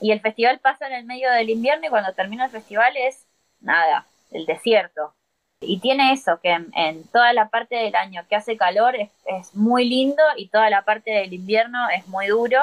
Y 0.00 0.10
el 0.10 0.20
festival 0.20 0.58
pasa 0.58 0.88
en 0.88 0.94
el 0.94 1.04
medio 1.04 1.30
del 1.30 1.50
invierno 1.50 1.86
y 1.86 1.90
cuando 1.90 2.12
termina 2.12 2.46
el 2.46 2.50
festival 2.50 2.96
es 2.96 3.26
nada, 3.60 4.06
el 4.32 4.46
desierto 4.46 5.14
y 5.62 5.78
tiene 5.80 6.12
eso, 6.12 6.40
que 6.42 6.50
en, 6.52 7.04
toda 7.08 7.32
la 7.32 7.48
parte 7.48 7.76
del 7.76 7.94
año 7.94 8.24
que 8.28 8.36
hace 8.36 8.56
calor 8.56 8.96
es, 8.96 9.10
es, 9.26 9.54
muy 9.54 9.88
lindo 9.88 10.22
y 10.36 10.48
toda 10.48 10.70
la 10.70 10.82
parte 10.84 11.10
del 11.10 11.32
invierno 11.32 11.88
es 11.90 12.06
muy 12.08 12.26
duro. 12.28 12.58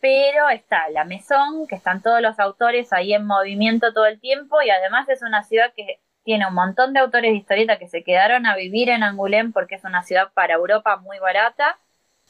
Pero 0.00 0.48
está 0.48 0.88
la 0.90 1.04
Mesón, 1.04 1.66
que 1.66 1.74
están 1.74 2.02
todos 2.02 2.20
los 2.22 2.38
autores 2.38 2.92
ahí 2.92 3.14
en 3.14 3.26
movimiento 3.26 3.92
todo 3.92 4.06
el 4.06 4.20
tiempo 4.20 4.62
y 4.62 4.70
además 4.70 5.08
es 5.08 5.22
una 5.22 5.42
ciudad 5.42 5.72
que 5.74 5.98
tiene 6.22 6.46
un 6.46 6.54
montón 6.54 6.92
de 6.92 7.00
autores 7.00 7.32
de 7.32 7.38
historieta 7.38 7.78
que 7.78 7.88
se 7.88 8.04
quedaron 8.04 8.46
a 8.46 8.54
vivir 8.54 8.90
en 8.90 9.02
Angoulême 9.02 9.52
porque 9.52 9.74
es 9.74 9.84
una 9.84 10.02
ciudad 10.04 10.30
para 10.34 10.54
Europa 10.54 10.96
muy 10.98 11.18
barata 11.18 11.78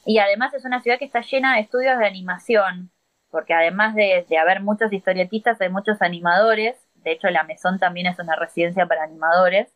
y 0.07 0.19
además 0.19 0.55
es 0.55 0.65
una 0.65 0.81
ciudad 0.81 0.99
que 0.99 1.05
está 1.05 1.21
llena 1.21 1.57
de 1.57 1.63
estudios 1.63 1.99
de 1.99 2.07
animación 2.07 2.91
porque 3.31 3.53
además 3.53 3.95
de, 3.95 4.25
de 4.29 4.39
haber 4.39 4.61
muchos 4.61 4.93
historietistas 4.93 5.61
hay 5.61 5.69
muchos 5.69 6.01
animadores 6.01 6.77
de 7.05 7.13
hecho 7.13 7.31
la 7.31 7.45
Mesón 7.45 7.79
también 7.79 8.07
es 8.07 8.19
una 8.19 8.37
residencia 8.37 8.87
para 8.87 9.05
animadores, 9.05 9.73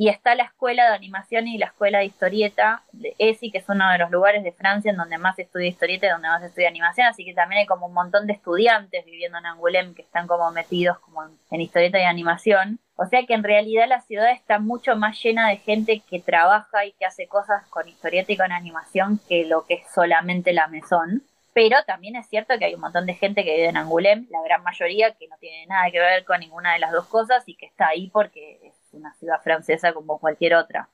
y 0.00 0.08
está 0.08 0.34
la 0.34 0.44
escuela 0.44 0.88
de 0.88 0.94
animación 0.94 1.46
y 1.46 1.58
la 1.58 1.66
escuela 1.66 1.98
de 1.98 2.06
historieta 2.06 2.84
de 2.92 3.14
ESI, 3.18 3.50
que 3.50 3.58
es 3.58 3.68
uno 3.68 3.90
de 3.90 3.98
los 3.98 4.10
lugares 4.10 4.42
de 4.42 4.52
Francia 4.52 4.90
en 4.90 4.96
donde 4.96 5.18
más 5.18 5.36
se 5.36 5.42
estudia 5.42 5.68
historieta 5.68 6.06
y 6.06 6.08
donde 6.08 6.28
más 6.28 6.40
se 6.40 6.46
estudia 6.46 6.68
animación, 6.68 7.06
así 7.06 7.22
que 7.22 7.34
también 7.34 7.60
hay 7.60 7.66
como 7.66 7.86
un 7.86 7.92
montón 7.92 8.26
de 8.26 8.32
estudiantes 8.32 9.04
viviendo 9.04 9.36
en 9.36 9.44
Angoulême 9.44 9.94
que 9.94 10.00
están 10.00 10.26
como 10.26 10.50
metidos 10.52 10.98
como 11.00 11.24
en, 11.50 11.60
historieta 11.60 11.98
y 11.98 12.04
animación. 12.04 12.80
O 12.96 13.04
sea 13.04 13.26
que 13.26 13.34
en 13.34 13.44
realidad 13.44 13.88
la 13.88 14.00
ciudad 14.00 14.30
está 14.30 14.58
mucho 14.58 14.96
más 14.96 15.22
llena 15.22 15.50
de 15.50 15.58
gente 15.58 16.02
que 16.08 16.18
trabaja 16.18 16.86
y 16.86 16.92
que 16.92 17.04
hace 17.04 17.26
cosas 17.26 17.66
con 17.68 17.86
historieta 17.86 18.32
y 18.32 18.38
con 18.38 18.52
animación 18.52 19.20
que 19.28 19.44
lo 19.44 19.66
que 19.66 19.74
es 19.74 19.82
solamente 19.94 20.54
la 20.54 20.66
mesón. 20.68 21.24
Pero 21.52 21.76
también 21.86 22.16
es 22.16 22.28
cierto 22.28 22.58
que 22.58 22.66
hay 22.66 22.74
un 22.74 22.80
montón 22.80 23.06
de 23.06 23.14
gente 23.14 23.44
que 23.44 23.54
vive 23.54 23.68
en 23.68 23.76
Angoulême, 23.76 24.26
la 24.30 24.42
gran 24.42 24.62
mayoría 24.62 25.14
que 25.14 25.28
no 25.28 25.36
tiene 25.38 25.66
nada 25.66 25.90
que 25.90 25.98
ver 25.98 26.24
con 26.24 26.40
ninguna 26.40 26.74
de 26.74 26.78
las 26.78 26.92
dos 26.92 27.06
cosas 27.06 27.42
y 27.46 27.56
que 27.56 27.66
está 27.66 27.88
ahí 27.88 28.08
porque 28.10 28.60
es 28.62 28.74
una 28.92 29.12
ciudad 29.14 29.40
francesa 29.42 29.92
como 29.92 30.18
cualquier 30.18 30.54
otra. 30.54 30.88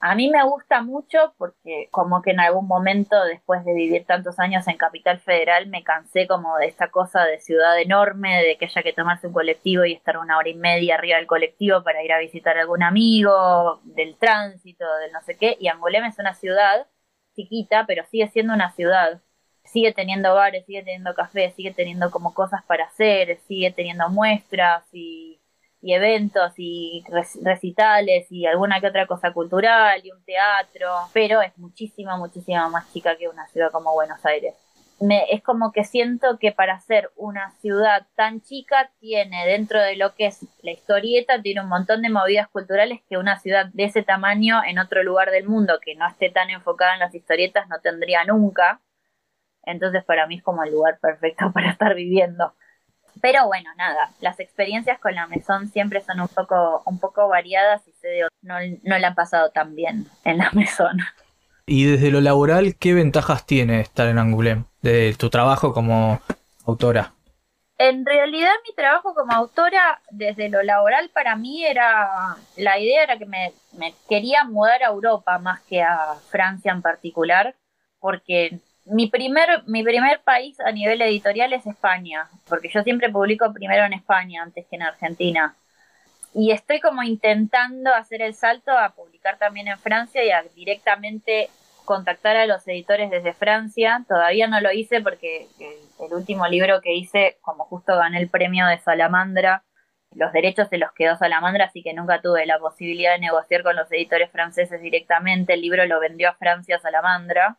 A 0.00 0.14
mí 0.14 0.30
me 0.30 0.44
gusta 0.44 0.80
mucho 0.80 1.34
porque 1.38 1.88
como 1.90 2.22
que 2.22 2.30
en 2.30 2.38
algún 2.38 2.68
momento 2.68 3.22
después 3.24 3.64
de 3.64 3.74
vivir 3.74 4.06
tantos 4.06 4.38
años 4.38 4.68
en 4.68 4.76
Capital 4.76 5.18
Federal 5.18 5.66
me 5.66 5.82
cansé 5.82 6.28
como 6.28 6.56
de 6.56 6.66
esta 6.66 6.88
cosa 6.88 7.24
de 7.24 7.40
ciudad 7.40 7.78
enorme, 7.80 8.44
de 8.44 8.56
que 8.56 8.66
haya 8.66 8.82
que 8.84 8.92
tomarse 8.92 9.26
un 9.26 9.32
colectivo 9.32 9.84
y 9.84 9.94
estar 9.94 10.16
una 10.18 10.38
hora 10.38 10.48
y 10.48 10.54
media 10.54 10.94
arriba 10.94 11.16
del 11.16 11.26
colectivo 11.26 11.82
para 11.82 12.04
ir 12.04 12.12
a 12.12 12.18
visitar 12.18 12.56
a 12.56 12.60
algún 12.60 12.84
amigo, 12.84 13.80
del 13.84 14.16
tránsito, 14.16 14.84
del 14.98 15.12
no 15.12 15.20
sé 15.22 15.36
qué. 15.36 15.56
Y 15.58 15.66
Angoulême 15.66 16.08
es 16.08 16.18
una 16.20 16.34
ciudad 16.34 16.86
chiquita, 17.34 17.84
pero 17.86 18.04
sigue 18.06 18.28
siendo 18.28 18.54
una 18.54 18.70
ciudad 18.70 19.20
sigue 19.68 19.92
teniendo 19.92 20.34
bares, 20.34 20.64
sigue 20.66 20.82
teniendo 20.82 21.14
cafés, 21.14 21.54
sigue 21.54 21.72
teniendo 21.72 22.10
como 22.10 22.34
cosas 22.34 22.62
para 22.64 22.84
hacer, 22.86 23.38
sigue 23.46 23.70
teniendo 23.70 24.08
muestras 24.08 24.84
y, 24.92 25.40
eventos 25.80 26.52
y 26.56 27.04
recitales 27.42 28.26
y 28.30 28.46
alguna 28.46 28.80
que 28.80 28.88
otra 28.88 29.06
cosa 29.06 29.32
cultural 29.32 30.00
y 30.04 30.10
un 30.10 30.22
teatro, 30.24 30.88
pero 31.12 31.40
es 31.40 31.56
muchísima, 31.56 32.16
muchísima 32.16 32.68
más 32.68 32.92
chica 32.92 33.16
que 33.16 33.28
una 33.28 33.46
ciudad 33.46 33.70
como 33.70 33.94
Buenos 33.94 34.24
Aires. 34.26 34.54
Me, 35.00 35.26
es 35.30 35.40
como 35.42 35.70
que 35.70 35.84
siento 35.84 36.38
que 36.40 36.50
para 36.50 36.80
ser 36.80 37.12
una 37.14 37.52
ciudad 37.60 38.04
tan 38.16 38.40
chica 38.40 38.90
tiene 38.98 39.46
dentro 39.46 39.80
de 39.80 39.94
lo 39.94 40.16
que 40.16 40.26
es 40.26 40.44
la 40.62 40.72
historieta, 40.72 41.40
tiene 41.40 41.60
un 41.60 41.68
montón 41.68 42.02
de 42.02 42.10
movidas 42.10 42.48
culturales 42.48 43.00
que 43.08 43.16
una 43.16 43.38
ciudad 43.38 43.66
de 43.66 43.84
ese 43.84 44.02
tamaño 44.02 44.60
en 44.66 44.80
otro 44.80 45.04
lugar 45.04 45.30
del 45.30 45.46
mundo 45.48 45.78
que 45.80 45.94
no 45.94 46.08
esté 46.08 46.30
tan 46.30 46.50
enfocada 46.50 46.94
en 46.94 47.00
las 47.00 47.14
historietas 47.14 47.68
no 47.68 47.78
tendría 47.80 48.24
nunca. 48.24 48.80
Entonces 49.68 50.02
para 50.02 50.26
mí 50.26 50.36
es 50.36 50.42
como 50.42 50.64
el 50.64 50.72
lugar 50.72 50.98
perfecto 50.98 51.50
para 51.54 51.70
estar 51.70 51.94
viviendo. 51.94 52.54
Pero 53.20 53.46
bueno, 53.46 53.70
nada, 53.76 54.10
las 54.20 54.38
experiencias 54.38 54.98
con 55.00 55.14
la 55.14 55.26
mesón 55.26 55.68
siempre 55.68 56.00
son 56.00 56.20
un 56.20 56.28
poco, 56.28 56.82
un 56.86 56.98
poco 57.00 57.28
variadas 57.28 57.86
y 57.88 57.92
se 57.92 58.20
no, 58.42 58.54
no 58.82 58.98
la 58.98 59.08
han 59.08 59.14
pasado 59.14 59.50
tan 59.50 59.74
bien 59.74 60.06
en 60.24 60.38
la 60.38 60.50
mesón. 60.54 60.98
Y 61.66 61.84
desde 61.84 62.10
lo 62.10 62.20
laboral, 62.20 62.76
¿qué 62.76 62.94
ventajas 62.94 63.44
tiene 63.44 63.80
estar 63.80 64.08
en 64.08 64.18
Angoulême? 64.18 64.64
De 64.80 65.14
tu 65.18 65.28
trabajo 65.28 65.74
como 65.74 66.20
autora. 66.64 67.12
En 67.76 68.06
realidad 68.06 68.52
mi 68.66 68.74
trabajo 68.74 69.14
como 69.14 69.32
autora, 69.32 70.00
desde 70.10 70.48
lo 70.48 70.62
laboral 70.62 71.10
para 71.10 71.36
mí 71.36 71.64
era, 71.64 72.36
la 72.56 72.78
idea 72.78 73.02
era 73.02 73.18
que 73.18 73.26
me, 73.26 73.52
me 73.72 73.94
quería 74.08 74.44
mudar 74.44 74.82
a 74.82 74.88
Europa 74.88 75.38
más 75.38 75.60
que 75.62 75.82
a 75.82 76.14
Francia 76.30 76.72
en 76.72 76.82
particular, 76.82 77.54
porque 78.00 78.60
mi 78.90 79.08
primer, 79.08 79.64
mi 79.66 79.82
primer 79.82 80.20
país 80.20 80.58
a 80.60 80.72
nivel 80.72 81.00
editorial 81.02 81.52
es 81.52 81.66
España, 81.66 82.28
porque 82.48 82.68
yo 82.68 82.82
siempre 82.82 83.10
publico 83.10 83.52
primero 83.52 83.84
en 83.84 83.92
España 83.92 84.42
antes 84.42 84.66
que 84.66 84.76
en 84.76 84.82
Argentina. 84.82 85.56
Y 86.34 86.52
estoy 86.52 86.80
como 86.80 87.02
intentando 87.02 87.92
hacer 87.94 88.22
el 88.22 88.34
salto 88.34 88.70
a 88.70 88.90
publicar 88.90 89.38
también 89.38 89.68
en 89.68 89.78
Francia 89.78 90.24
y 90.24 90.30
a 90.30 90.42
directamente 90.54 91.48
contactar 91.84 92.36
a 92.36 92.46
los 92.46 92.66
editores 92.68 93.10
desde 93.10 93.32
Francia. 93.32 94.04
Todavía 94.06 94.46
no 94.46 94.60
lo 94.60 94.72
hice 94.72 95.00
porque 95.00 95.48
el, 95.58 96.12
último 96.12 96.46
libro 96.46 96.80
que 96.80 96.94
hice, 96.94 97.38
como 97.40 97.64
justo 97.64 97.96
gané 97.96 98.18
el 98.18 98.28
premio 98.28 98.66
de 98.66 98.78
Salamandra, 98.78 99.64
los 100.14 100.32
derechos 100.32 100.68
se 100.68 100.78
los 100.78 100.92
quedó 100.92 101.16
Salamandra, 101.16 101.66
así 101.66 101.82
que 101.82 101.92
nunca 101.92 102.20
tuve 102.20 102.46
la 102.46 102.58
posibilidad 102.58 103.12
de 103.12 103.20
negociar 103.20 103.62
con 103.62 103.76
los 103.76 103.90
editores 103.92 104.30
franceses 104.30 104.80
directamente. 104.80 105.54
El 105.54 105.62
libro 105.62 105.84
lo 105.86 106.00
vendió 106.00 106.30
a 106.30 106.34
Francia 106.34 106.78
Salamandra 106.78 107.58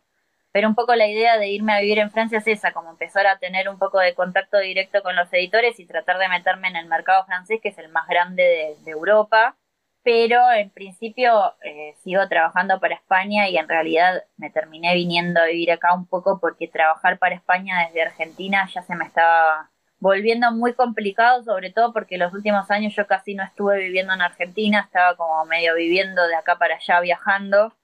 pero 0.52 0.68
un 0.68 0.74
poco 0.74 0.94
la 0.96 1.06
idea 1.06 1.38
de 1.38 1.48
irme 1.48 1.72
a 1.72 1.80
vivir 1.80 1.98
en 1.98 2.10
Francia 2.10 2.38
es 2.38 2.46
esa, 2.46 2.72
como 2.72 2.90
empezar 2.90 3.26
a 3.26 3.38
tener 3.38 3.68
un 3.68 3.78
poco 3.78 3.98
de 3.98 4.14
contacto 4.14 4.58
directo 4.58 5.02
con 5.02 5.14
los 5.14 5.32
editores 5.32 5.78
y 5.78 5.86
tratar 5.86 6.18
de 6.18 6.28
meterme 6.28 6.68
en 6.68 6.76
el 6.76 6.86
mercado 6.86 7.24
francés, 7.24 7.60
que 7.62 7.68
es 7.68 7.78
el 7.78 7.88
más 7.90 8.08
grande 8.08 8.76
de, 8.84 8.90
Europa. 8.90 9.56
Pero 10.02 10.50
en 10.52 10.70
principio 10.70 11.54
eh, 11.62 11.94
sigo 12.02 12.26
trabajando 12.28 12.80
para 12.80 12.94
España 12.94 13.48
y 13.48 13.58
en 13.58 13.68
realidad 13.68 14.24
me 14.38 14.50
terminé 14.50 14.94
viniendo 14.94 15.40
a 15.40 15.46
vivir 15.46 15.70
acá 15.72 15.94
un 15.94 16.06
poco 16.06 16.40
porque 16.40 16.68
trabajar 16.68 17.18
para 17.18 17.34
España 17.34 17.86
desde 17.86 18.02
Argentina 18.02 18.66
ya 18.74 18.82
se 18.82 18.96
me 18.96 19.04
estaba 19.04 19.70
volviendo 19.98 20.50
muy 20.52 20.72
complicado, 20.74 21.44
sobre 21.44 21.70
todo 21.70 21.92
porque 21.92 22.16
los 22.18 22.32
últimos 22.32 22.70
años 22.70 22.94
yo 22.96 23.06
casi 23.06 23.34
no 23.34 23.44
estuve 23.44 23.78
viviendo 23.78 24.14
en 24.14 24.22
Argentina, 24.22 24.80
estaba 24.80 25.16
como 25.16 25.44
medio 25.44 25.74
viviendo 25.74 26.26
de 26.26 26.34
acá 26.34 26.56
para 26.56 26.76
allá 26.76 27.00
viajando 27.00 27.74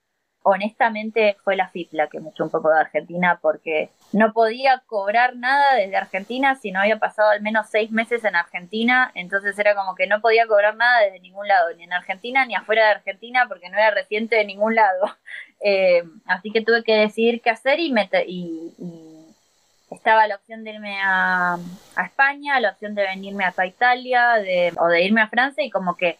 honestamente 0.47 1.35
fue 1.43 1.57
la 1.57 1.67
FIP 1.67 1.91
que 2.09 2.21
me 2.21 2.29
echó 2.29 2.45
un 2.45 2.49
poco 2.49 2.69
de 2.69 2.79
Argentina 2.79 3.37
porque 3.41 3.89
no 4.13 4.31
podía 4.31 4.81
cobrar 4.85 5.35
nada 5.35 5.75
desde 5.75 5.97
Argentina 5.97 6.55
si 6.55 6.71
no 6.71 6.79
había 6.79 6.99
pasado 6.99 7.31
al 7.31 7.41
menos 7.41 7.67
seis 7.69 7.91
meses 7.91 8.23
en 8.23 8.35
Argentina, 8.35 9.11
entonces 9.13 9.59
era 9.59 9.75
como 9.75 9.95
que 9.95 10.07
no 10.07 10.21
podía 10.21 10.47
cobrar 10.47 10.77
nada 10.77 11.01
desde 11.01 11.19
ningún 11.19 11.49
lado, 11.49 11.73
ni 11.75 11.83
en 11.83 11.91
Argentina 11.91 12.45
ni 12.45 12.55
afuera 12.55 12.85
de 12.85 12.91
Argentina 12.91 13.45
porque 13.49 13.69
no 13.69 13.77
era 13.77 13.91
reciente 13.91 14.37
de 14.37 14.45
ningún 14.45 14.75
lado. 14.75 15.05
Eh, 15.59 16.03
así 16.27 16.51
que 16.51 16.61
tuve 16.61 16.83
que 16.83 16.93
decidir 16.93 17.41
qué 17.41 17.49
hacer 17.49 17.79
y, 17.79 17.91
y, 18.27 19.25
estaba 19.89 20.27
la 20.27 20.35
opción 20.35 20.63
de 20.63 20.69
irme 20.69 20.99
a, 21.01 21.57
España, 22.05 22.59
la 22.59 22.69
opción 22.69 22.93
de 22.93 23.01
venirme 23.01 23.43
acá 23.43 23.63
a 23.63 23.65
Italia 23.65 24.33
de, 24.33 24.71
o 24.79 24.85
de 24.85 25.03
irme 25.03 25.21
a 25.21 25.29
Francia 25.29 25.63
y 25.63 25.71
como 25.71 25.97
que 25.97 26.19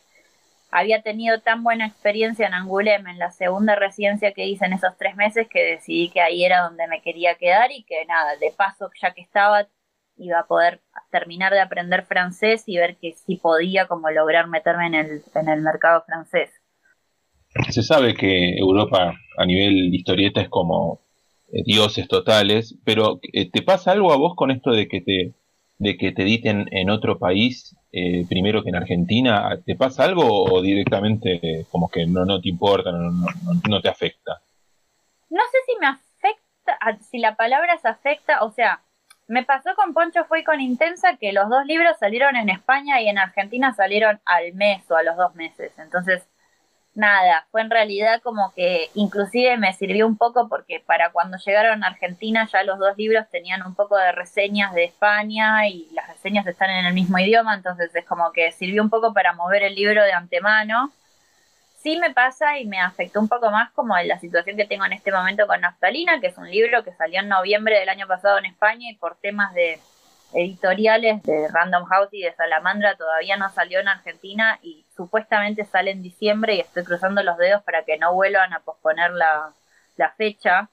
había 0.70 1.02
tenido 1.02 1.40
tan 1.42 1.64
buena 1.64 1.88
experiencia 1.88 2.48
en 2.48 2.54
Angoulême 2.54 3.12
en 3.12 3.20
la 3.20 3.32
segunda 3.32 3.76
residencia 3.76 4.34
que 4.34 4.46
hice 4.46 4.66
en 4.66 4.74
esos 4.74 4.98
tres 4.98 5.16
meses 5.16 5.48
que 5.50 5.64
decidí 5.64 6.10
que 6.10 6.22
ahí 6.22 6.44
era 6.44 6.62
donde 6.62 6.88
me 6.88 7.02
quería 7.02 7.36
quedar 7.36 7.72
y 7.72 7.84
que 7.84 8.06
nada, 8.06 8.36
de 8.38 8.52
paso, 8.56 8.90
ya 9.02 9.14
que 9.14 9.22
estaba, 9.22 9.68
iba 10.18 10.40
a 10.40 10.48
poder 10.48 10.82
terminar 11.12 11.54
de 11.54 11.62
aprender 11.62 12.06
francés 12.06 12.64
y 12.66 12.78
ver 12.78 12.98
que 12.98 13.14
sí 13.14 13.38
podía 13.38 13.88
como 13.88 14.10
lograr 14.10 14.48
meterme 14.48 14.88
en 14.88 14.96
el, 14.96 15.24
en 15.36 15.50
el 15.50 15.62
mercado 15.62 16.04
francés. 16.06 16.52
Se 17.70 17.82
sabe 17.82 18.14
que 18.14 18.58
Europa 18.58 19.14
a 19.38 19.46
nivel 19.46 19.94
historieta 19.94 20.42
es 20.42 20.50
como 20.50 21.02
eh, 21.52 21.64
dioses 21.66 22.08
totales, 22.08 22.78
pero 22.84 23.20
eh, 23.34 23.50
¿te 23.50 23.62
pasa 23.62 23.94
algo 23.94 24.12
a 24.12 24.18
vos 24.18 24.36
con 24.36 24.52
esto 24.52 24.72
de 24.72 24.88
que 24.88 25.02
te, 25.02 25.34
de 25.80 25.98
que 25.98 26.12
te 26.12 26.24
editen 26.24 26.68
en 26.72 26.90
otro 26.90 27.20
país 27.20 27.76
eh, 27.92 28.26
primero 28.28 28.64
que 28.64 28.70
en 28.70 28.76
Argentina? 28.76 29.60
¿Te 29.66 29.76
pasa 29.76 30.04
algo 30.04 30.44
o 30.46 30.62
directamente 30.62 31.66
como 31.72 31.90
que 31.90 32.06
no, 32.06 32.26
no 32.26 32.42
te 32.42 32.50
importa, 32.50 32.92
no, 32.92 33.12
no, 33.12 33.28
no 33.70 33.82
te 33.82 33.90
afecta? 33.90 34.42
No 35.30 35.42
sé 35.52 35.58
si 35.66 35.80
me 35.80 35.88
afecta, 35.88 36.78
ah, 36.80 36.98
si 37.00 37.20
la 37.20 37.36
palabra 37.36 37.78
se 37.78 37.88
afecta, 37.88 38.44
o 38.44 38.52
sea, 38.52 38.82
me 39.28 39.44
pasó 39.44 39.76
con 39.76 39.94
Poncho 39.94 40.24
Fue 40.26 40.44
con 40.44 40.62
Intensa 40.62 41.18
que 41.18 41.34
los 41.34 41.50
dos 41.50 41.66
libros 41.66 41.98
salieron 42.00 42.36
en 42.38 42.50
España 42.50 43.02
y 43.02 43.10
en 43.10 43.18
Argentina 43.18 43.74
salieron 43.74 44.22
al 44.26 44.54
mes 44.54 44.90
o 44.90 44.96
a 44.96 45.04
los 45.04 45.18
dos 45.18 45.36
meses. 45.36 45.78
Entonces, 45.78 46.26
nada, 46.98 47.46
fue 47.52 47.62
en 47.62 47.70
realidad 47.70 48.22
como 48.24 48.52
que 48.56 48.90
inclusive 48.96 49.56
me 49.58 49.72
sirvió 49.74 50.08
un 50.08 50.18
poco 50.18 50.50
porque 50.50 50.80
para 50.80 51.12
cuando 51.12 51.38
llegaron 51.38 51.84
a 51.84 51.88
Argentina 51.88 52.50
ya 52.52 52.64
los 52.64 52.80
dos 52.80 52.98
libros 52.98 53.30
tenían 53.30 53.66
un 53.66 53.76
poco 53.76 53.96
de 53.96 54.12
reseñas 54.12 54.74
de 54.74 54.86
España 54.86 55.68
y 55.68 55.88
las 55.94 56.08
reseñas 56.08 56.48
están 56.48 56.72
en 56.72 56.86
el 56.86 56.94
mismo 56.94 57.20
idioma, 57.20 57.54
entonces 57.54 57.96
es 57.96 58.06
como 58.06 58.32
que 58.32 58.52
sirvió 58.52 58.82
un 58.82 58.90
poco 58.90 59.14
para 59.14 59.34
mover 59.34 59.64
el 59.64 59.76
libro 59.76 60.04
de 60.04 60.12
antemano. 60.12 60.92
Sí 61.82 61.98
me 61.98 62.12
pasa 62.12 62.58
y 62.58 62.66
me 62.66 62.82
afectó 62.82 63.20
un 63.20 63.30
poco 63.30 63.52
más 63.52 63.72
como 63.72 63.96
la 63.98 64.20
situación 64.20 64.58
que 64.58 64.66
tengo 64.66 64.84
en 64.86 64.94
este 64.94 65.12
momento 65.12 65.46
con 65.46 65.62
Naftalina, 65.62 66.20
que 66.20 66.28
es 66.28 66.38
un 66.38 66.50
libro 66.50 66.84
que 66.84 66.94
salió 66.94 67.20
en 67.20 67.30
noviembre 67.30 67.80
del 67.80 67.90
año 67.90 68.08
pasado 68.08 68.40
en 68.40 68.46
España 68.46 68.90
y 68.90 68.96
por 68.96 69.16
temas 69.18 69.54
de 69.54 69.80
editoriales 70.34 71.24
de 71.24 71.48
Random 71.48 71.86
House 71.86 72.10
y 72.12 72.22
de 72.22 72.34
Salamandra 72.34 72.96
todavía 72.96 73.38
no 73.38 73.50
salió 73.50 73.80
en 73.80 73.88
Argentina 73.88 74.60
y 74.62 74.86
supuestamente 74.96 75.64
sale 75.66 75.92
en 75.92 76.02
diciembre 76.02 76.56
y 76.56 76.60
estoy 76.60 76.84
cruzando 76.84 77.24
los 77.24 77.38
dedos 77.38 77.64
para 77.64 77.84
que 77.84 77.98
no 77.98 78.14
vuelvan 78.14 78.54
a 78.54 78.60
posponer 78.60 79.12
la, 79.12 79.54
fecha. 80.18 80.70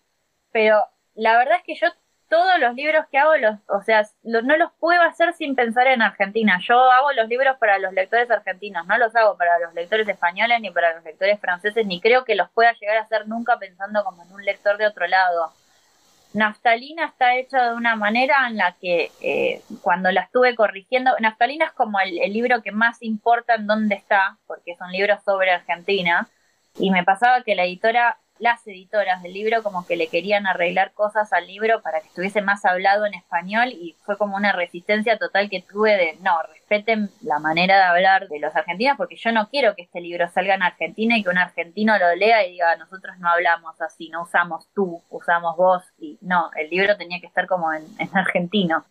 Pero 0.53 0.83
la 1.15 1.37
verdad 1.37 1.59
es 1.59 1.63
que 1.65 1.75
yo 1.75 1.89
todos 2.29 2.59
los 2.59 2.75
libros 2.75 3.07
que 3.11 3.19
hago, 3.19 3.37
los, 3.37 3.57
o 3.69 3.83
sea, 3.83 4.07
no 4.23 4.57
los 4.57 4.73
puedo 4.81 5.01
hacer 5.03 5.35
sin 5.35 5.55
pensar 5.55 5.87
en 5.87 6.03
Argentina. 6.03 6.59
Yo 6.61 6.91
hago 6.91 7.13
los 7.13 7.29
libros 7.29 7.57
para 7.59 7.79
los 7.79 7.93
lectores 7.93 8.31
argentinos, 8.31 8.87
no 8.87 8.99
los 8.99 9.15
hago 9.15 9.37
para 9.37 9.59
los 9.61 9.73
lectores 9.75 10.09
españoles 10.09 10.61
ni 10.61 10.71
para 10.71 10.95
los 10.95 11.05
lectores 11.05 11.39
franceses, 11.41 11.87
ni 11.87 12.01
creo 12.01 12.25
que 12.25 12.35
los 12.35 12.51
pueda 12.51 12.73
llegar 12.73 12.97
a 12.97 13.03
hacer 13.03 13.29
nunca 13.29 13.59
pensando 13.59 14.03
como 14.05 14.25
en 14.25 14.33
un 14.33 14.45
lector 14.45 14.79
de 14.79 14.87
otro 14.87 15.07
lado. 15.07 15.53
Naftalina 16.35 17.07
está 17.07 17.37
hecha 17.37 17.71
de 17.71 17.77
una 17.77 17.95
manera 17.95 18.49
en 18.49 18.57
la 18.57 18.73
que 18.73 19.13
eh, 19.21 19.63
cuando 19.83 20.11
la 20.11 20.23
estuve 20.23 20.57
corrigiendo, 20.57 21.13
Naftalina 21.21 21.67
es 21.67 21.73
como 21.73 22.01
el, 22.01 22.19
el, 22.19 22.33
libro 22.33 22.61
que 22.61 22.73
más 22.73 23.01
importa 23.03 23.55
en 23.55 23.69
dónde 23.69 23.95
está, 23.95 24.37
porque 24.49 24.73
es 24.73 24.81
un 24.81 24.91
libro 24.91 25.17
sobre 25.25 25.53
Argentina, 25.53 26.29
y 26.77 26.91
me 26.91 27.05
pasaba 27.05 27.43
que 27.43 27.55
la 27.55 27.65
editora 27.65 28.19
las 28.39 28.67
editoras 28.67 29.23
del 29.23 29.33
libro 29.33 29.63
como 29.63 29.87
que 29.87 29.97
le 29.97 30.09
querían 30.09 30.47
arreglar 30.47 30.93
cosas 30.93 31.33
al 31.33 31.47
libro 31.47 31.83
para 31.83 32.01
que 32.01 32.09
estuviese 32.09 32.43
más 32.43 32.65
hablado 32.65 33.07
en 33.07 33.15
español 33.15 33.69
y 33.69 33.97
fue 34.05 34.19
como 34.19 34.37
una 34.37 34.53
resistencia 34.53 35.19
total 35.19 35.49
que 35.49 35.63
tuve 35.63 35.97
de 35.97 36.19
no, 36.21 36.43
respeten 36.43 37.11
la 37.23 37.39
manera 37.39 37.77
de 37.77 37.85
hablar 37.85 38.29
de 38.29 38.41
los 38.41 38.55
argentinos 38.57 38.97
porque 38.97 39.17
yo 39.17 39.31
no 39.31 39.49
quiero 39.51 39.77
que 39.77 39.83
este 39.83 40.01
libro 40.01 40.29
salga 40.29 40.55
en 40.55 40.63
Argentina 40.63 41.17
y 41.17 41.23
que 41.23 41.31
un 41.31 41.39
argentino 41.39 41.97
lo 41.97 42.15
lea 42.17 42.45
y 42.45 42.53
diga 42.53 42.77
nosotros 42.77 43.17
no 43.19 43.29
hablamos 43.29 43.81
así, 43.81 44.09
no 44.09 44.23
usamos 44.23 44.69
tú, 44.75 45.03
usamos 45.11 45.57
vos 45.57 45.85
y 45.99 46.19
no, 46.21 46.51
el 46.57 46.71
libro 46.71 46.97
tenía 46.97 47.21
que 47.21 47.27
estar 47.27 47.47
como 47.47 47.73
en, 47.73 47.85
argentino. 48.15 48.85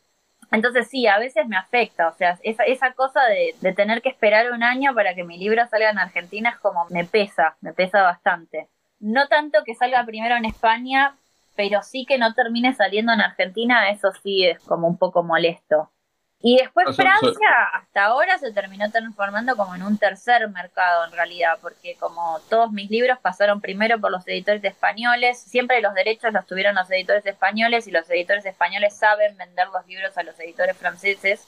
Entonces 0.52 0.88
sí, 0.88 1.08
a 1.08 1.18
veces 1.18 1.48
me 1.48 1.58
afecta, 1.58 2.08
o 2.08 2.14
sea, 2.14 2.38
esa, 2.44 2.64
esa 2.64 2.94
cosa 2.94 3.24
de, 3.26 3.56
de 3.60 3.74
tener 3.74 4.02
que 4.02 4.10
esperar 4.10 4.52
un 4.52 4.64
año 4.64 4.94
para 4.94 5.16
que 5.16 5.24
mi 5.24 5.38
libro 5.38 5.66
salga 5.68 5.90
en 5.90 6.00
Argentina 6.00 6.52
es 6.52 6.58
como 6.58 6.86
me 6.90 7.06
pesa, 7.06 7.58
me 7.62 7.74
pesa 7.74 8.04
bastante 8.04 8.70
no 9.04 9.28
tanto 9.28 9.64
que 9.66 9.76
salga 9.76 10.06
primero 10.06 10.38
en 10.38 10.46
España, 10.46 11.18
pero 11.56 11.84
sí 11.84 12.06
que 12.06 12.18
no 12.18 12.34
termine 12.34 12.74
saliendo 12.74 13.12
en 13.12 13.20
Argentina, 13.20 13.90
eso 13.90 14.12
sí 14.24 14.46
es 14.46 14.60
como 14.62 14.88
un 14.88 14.98
poco 14.98 15.24
molesto. 15.24 15.92
Y 16.46 16.58
después 16.58 16.96
Francia, 16.96 17.50
hasta 17.74 18.06
ahora 18.06 18.38
se 18.38 18.52
terminó 18.52 18.90
transformando 18.92 19.56
como 19.56 19.76
en 19.76 19.84
un 19.84 19.98
tercer 19.98 20.50
mercado 20.50 21.06
en 21.06 21.12
realidad, 21.12 21.58
porque 21.62 21.96
como 21.98 22.40
todos 22.50 22.72
mis 22.72 22.90
libros 22.90 23.18
pasaron 23.22 23.62
primero 23.62 24.00
por 24.00 24.12
los 24.12 24.28
editores 24.28 24.64
españoles, 24.64 25.38
siempre 25.40 25.82
los 25.82 25.94
derechos 25.94 26.34
los 26.34 26.46
tuvieron 26.46 26.76
los 26.76 26.90
editores 26.90 27.26
españoles 27.26 27.88
y 27.88 27.92
los 27.92 28.10
editores 28.10 28.46
españoles 28.46 28.96
saben 28.96 29.38
vender 29.38 29.68
los 29.68 29.86
libros 29.86 30.18
a 30.18 30.24
los 30.24 30.38
editores 30.40 30.78
franceses, 30.78 31.46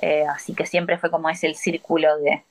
eh, 0.00 0.24
así 0.26 0.54
que 0.54 0.66
siempre 0.66 0.98
fue 0.98 1.10
como 1.10 1.28
ese 1.28 1.46
el 1.46 1.56
círculo 1.56 2.16
de, 2.18 2.44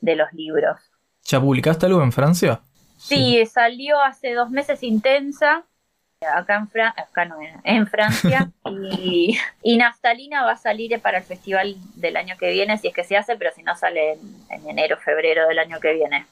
de 0.00 0.16
los 0.16 0.32
libros. 0.32 0.80
¿Ya 1.24 1.40
publicaste 1.40 1.86
algo 1.86 2.02
en 2.02 2.12
Francia? 2.12 2.62
Sí, 3.00 3.44
salió 3.46 3.98
hace 4.00 4.34
dos 4.34 4.50
meses 4.50 4.82
intensa, 4.82 5.64
acá 6.20 6.56
en, 6.56 6.82
acá 6.82 7.24
no, 7.24 7.38
en 7.64 7.86
Francia, 7.86 8.50
y, 8.66 9.38
y, 9.62 9.78
Naftalina 9.78 10.44
va 10.44 10.52
a 10.52 10.56
salir 10.58 11.00
para 11.00 11.18
el 11.18 11.24
festival 11.24 11.76
del 11.94 12.18
año 12.18 12.36
que 12.38 12.50
viene, 12.50 12.76
si 12.76 12.88
es 12.88 12.94
que 12.94 13.04
se 13.04 13.16
hace, 13.16 13.36
pero 13.36 13.52
si 13.54 13.62
no 13.62 13.74
sale 13.74 14.18
en, 14.50 14.68
enero, 14.68 14.98
febrero 14.98 15.48
del 15.48 15.58
año 15.58 15.80
que 15.80 15.94
viene. 15.94 16.26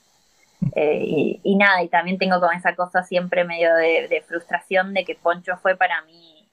Eh, 0.74 1.40
y, 1.42 1.56
nada, 1.56 1.82
y 1.82 1.88
también 1.88 2.18
tengo 2.18 2.38
con 2.38 2.54
esa 2.54 2.74
cosa 2.76 3.02
siempre 3.02 3.44
medio 3.44 3.74
de, 3.74 4.22
frustración 4.28 4.92
de 4.92 5.06
que 5.06 5.14
Poncho 5.14 5.56
fue 5.56 5.74
para 5.74 6.02
mí, 6.02 6.46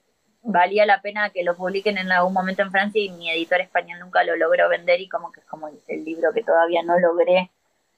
valía 0.43 0.85
la 0.85 1.01
pena 1.01 1.29
que 1.29 1.43
lo 1.43 1.57
publiquen 1.57 1.97
en 1.97 2.09
algún 2.09 2.31
momento 2.31 2.61
en 2.61 2.71
Francia 2.71 3.03
y 3.03 3.09
mi 3.09 3.29
editor 3.29 3.59
español 3.59 3.99
nunca 3.99 4.23
lo 4.23 4.37
logró 4.37 4.69
vender 4.69 5.01
y 5.01 5.09
como 5.09 5.33
que 5.33 5.41
es 5.41 5.45
como 5.45 5.67
el 5.67 6.05
libro 6.05 6.31
que 6.33 6.41
todavía 6.41 6.83
no 6.83 6.97
logré 6.99 7.51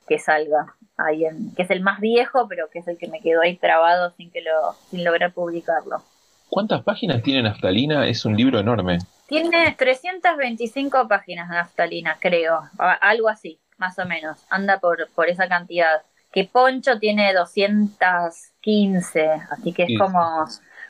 que 0.07 0.19
salga 0.19 0.75
ahí 0.97 1.25
en, 1.25 1.53
que 1.55 1.63
es 1.63 1.69
el 1.69 1.81
más 1.81 1.99
viejo, 1.99 2.47
pero 2.47 2.69
que 2.69 2.79
es 2.79 2.87
el 2.87 2.97
que 2.97 3.07
me 3.07 3.19
quedó 3.21 3.41
ahí 3.41 3.57
trabado 3.57 4.13
sin 4.17 4.31
que 4.31 4.41
lo, 4.41 4.73
sin 4.89 5.03
lograr 5.03 5.33
publicarlo. 5.33 6.01
¿Cuántas 6.49 6.81
páginas 6.83 7.21
tiene 7.21 7.43
Naftalina? 7.43 8.07
Es 8.07 8.25
un 8.25 8.35
libro 8.35 8.59
enorme. 8.59 8.97
Tiene 9.27 9.75
325 9.77 11.07
páginas 11.07 11.49
de 11.49 11.55
Naftalina, 11.55 12.17
creo, 12.19 12.61
algo 12.77 13.27
así, 13.27 13.59
más 13.77 13.99
o 13.99 14.05
menos. 14.05 14.39
Anda 14.49 14.79
por, 14.79 15.09
por 15.13 15.29
esa 15.29 15.49
cantidad. 15.49 16.01
Que 16.31 16.45
Poncho 16.45 16.97
tiene 16.99 17.33
215, 17.33 19.29
así 19.51 19.73
que 19.73 19.83
es 19.83 19.99
como, 19.99 20.45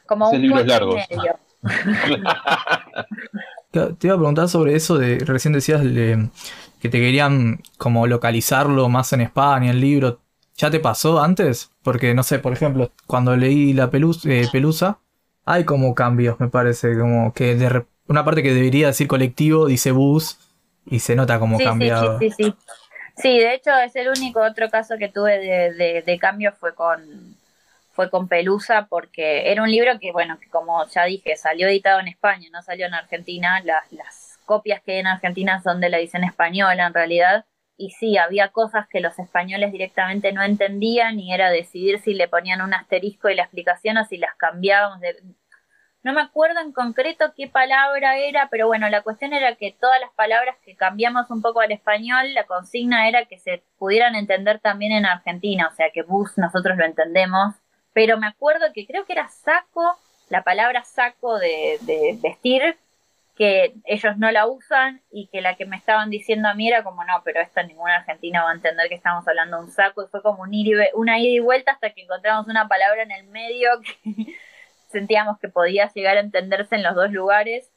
como 0.06 0.30
un 0.30 0.42
libro 0.42 0.64
largo. 0.64 0.96
medio. 0.96 1.38
Te 3.72 4.08
iba 4.08 4.16
a 4.16 4.18
preguntar 4.18 4.48
sobre 4.48 4.76
eso 4.76 4.98
de 4.98 5.20
recién 5.20 5.54
decías 5.54 5.84
de, 5.84 6.30
que 6.88 6.92
te 6.92 7.00
querían 7.00 7.62
como 7.78 8.08
localizarlo 8.08 8.88
más 8.88 9.12
en 9.12 9.22
España, 9.22 9.72
el 9.72 9.82
libro. 9.82 10.20
¿Ya 10.56 10.72
te 10.72 10.80
pasó 10.80 11.22
antes? 11.22 11.72
Porque, 11.84 12.14
no 12.14 12.24
sé, 12.24 12.40
por 12.40 12.54
ejemplo, 12.54 12.92
cuando 13.06 13.36
leí 13.36 13.74
La 13.74 13.90
eh, 13.92 14.48
Pelusa, 14.52 15.00
hay 15.46 15.66
como 15.66 15.94
cambios, 15.94 16.40
me 16.40 16.48
parece, 16.48 16.98
como 16.98 17.34
que 17.34 17.56
de 17.56 17.86
una 18.08 18.24
parte 18.24 18.42
que 18.42 18.54
debería 18.54 18.88
decir 18.88 19.08
colectivo 19.08 19.68
dice 19.68 19.92
bus 19.92 20.40
y 20.86 21.00
se 21.00 21.16
nota 21.16 21.40
como 21.40 21.60
cambiado. 21.60 22.18
Sí, 22.20 22.32
sí, 22.32 22.44
sí, 22.44 22.56
sí. 23.16 23.38
de 23.38 23.54
hecho 23.54 23.72
es 23.78 23.96
el 23.96 24.08
único 24.10 24.42
otro 24.42 24.70
caso 24.70 24.96
que 24.98 25.10
tuve 25.10 25.38
de, 25.40 26.04
de, 26.06 26.20
cambio 26.20 26.54
fue 26.54 26.74
con 26.74 27.36
fue 27.92 28.10
con 28.10 28.28
Pelusa 28.28 28.88
porque 28.90 29.52
era 29.52 29.62
un 29.62 29.72
libro 29.72 30.00
que, 30.00 30.12
bueno, 30.12 30.40
que 30.40 30.50
como 30.50 30.86
ya 30.88 31.04
dije, 31.06 31.36
salió 31.36 31.68
editado 31.68 32.00
en 32.00 32.08
España, 32.08 32.48
no 32.52 32.62
salió 32.62 32.86
en 32.86 32.94
Argentina. 32.94 33.60
Las, 33.64 33.92
las 33.92 34.27
copias 34.48 34.82
que 34.82 34.94
hay 34.94 35.00
en 35.00 35.08
Argentina 35.08 35.62
son 35.62 35.80
de 35.80 35.90
la 35.90 36.00
edición 36.00 36.24
española 36.24 36.88
en 36.88 36.94
realidad. 36.96 37.46
Y 37.78 37.92
sí, 37.92 38.18
había 38.18 38.48
cosas 38.48 38.88
que 38.90 39.02
los 39.02 39.20
españoles 39.20 39.72
directamente 39.72 40.32
no 40.32 40.42
entendían 40.42 41.20
y 41.20 41.32
era 41.32 41.52
decidir 41.52 42.00
si 42.00 42.16
le 42.16 42.28
ponían 42.28 42.62
un 42.62 42.74
asterisco 42.74 43.30
y 43.30 43.36
la 43.36 43.44
explicación 43.44 43.98
o 43.98 44.06
si 44.06 44.18
las 44.18 44.34
cambiábamos. 44.36 45.00
De... 45.00 45.16
No 46.02 46.14
me 46.14 46.22
acuerdo 46.22 46.60
en 46.62 46.72
concreto 46.72 47.34
qué 47.36 47.48
palabra 47.48 48.18
era, 48.18 48.48
pero 48.50 48.66
bueno, 48.66 48.90
la 48.90 49.04
cuestión 49.04 49.34
era 49.34 49.56
que 49.56 49.76
todas 49.80 50.00
las 50.02 50.12
palabras 50.14 50.56
que 50.64 50.76
cambiamos 50.76 51.30
un 51.30 51.42
poco 51.44 51.60
al 51.60 51.72
español, 51.72 52.34
la 52.34 52.46
consigna 52.46 53.08
era 53.08 53.26
que 53.26 53.38
se 53.38 53.62
pudieran 53.78 54.16
entender 54.16 54.60
también 54.60 54.94
en 54.94 55.06
Argentina, 55.06 55.70
o 55.72 55.76
sea 55.76 55.92
que 55.92 56.02
bus 56.02 56.38
nosotros 56.38 56.78
lo 56.78 56.86
entendemos, 56.86 57.56
pero 57.94 58.18
me 58.18 58.28
acuerdo 58.28 58.68
que 58.74 58.88
creo 58.88 59.06
que 59.06 59.14
era 59.14 59.28
saco, 59.28 59.98
la 60.30 60.44
palabra 60.44 60.84
saco 60.84 61.38
de, 61.38 61.78
de 61.82 62.18
vestir, 62.22 62.78
que 63.38 63.76
ellos 63.86 64.18
no 64.18 64.32
la 64.32 64.48
usan 64.48 65.02
y 65.12 65.28
que 65.28 65.42
la 65.42 65.56
que 65.56 65.66
me 65.66 65.78
estaban 65.78 66.10
diciendo 66.10 66.48
a 66.48 66.56
mí 66.56 66.68
era 66.68 66.84
como, 66.84 67.04
no, 67.04 67.22
pero 67.24 67.40
esta 67.40 67.62
ninguna 67.62 67.98
argentina 67.98 68.44
va 68.44 68.50
a 68.50 68.56
entender 68.56 68.90
que 68.90 68.96
estamos 68.96 69.28
hablando 69.28 69.60
un 69.60 69.70
saco 69.70 70.04
y 70.04 70.08
fue 70.08 70.24
como 70.24 70.42
un 70.42 70.52
una 70.96 71.20
ida 71.20 71.32
y 71.36 71.40
vuelta 71.40 71.72
hasta 71.72 71.92
que 71.92 72.02
encontramos 72.02 72.48
una 72.48 72.68
palabra 72.68 73.04
en 73.04 73.12
el 73.12 73.26
medio 73.26 73.70
que 73.82 74.36
sentíamos 74.90 75.38
que 75.40 75.50
podía 75.50 75.88
llegar 75.94 76.18
a 76.18 76.22
entenderse 76.22 76.76
en 76.76 76.84
los 76.84 76.96
dos 76.96 77.12
lugares. 77.12 77.72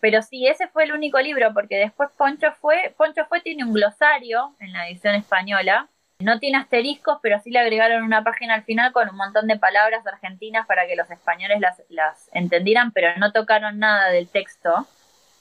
Pero 0.00 0.20
sí, 0.22 0.48
ese 0.48 0.66
fue 0.66 0.82
el 0.82 0.92
único 0.92 1.20
libro, 1.20 1.54
porque 1.54 1.76
después 1.76 2.10
Poncho 2.18 2.50
fue, 2.60 2.92
Poncho 2.96 3.24
fue 3.26 3.40
tiene 3.40 3.64
un 3.64 3.72
glosario 3.72 4.56
en 4.58 4.72
la 4.72 4.88
edición 4.88 5.14
española, 5.14 5.88
no 6.18 6.40
tiene 6.40 6.58
asteriscos, 6.58 7.18
pero 7.22 7.38
sí 7.38 7.50
le 7.50 7.60
agregaron 7.60 8.02
una 8.02 8.24
página 8.24 8.54
al 8.54 8.64
final 8.64 8.92
con 8.92 9.08
un 9.08 9.16
montón 9.16 9.46
de 9.46 9.56
palabras 9.56 10.04
argentinas 10.04 10.66
para 10.66 10.88
que 10.88 10.96
los 10.96 11.08
españoles 11.10 11.60
las, 11.60 11.80
las 11.88 12.28
entendieran, 12.32 12.90
pero 12.90 13.16
no 13.18 13.30
tocaron 13.30 13.78
nada 13.78 14.08
del 14.10 14.28
texto 14.28 14.88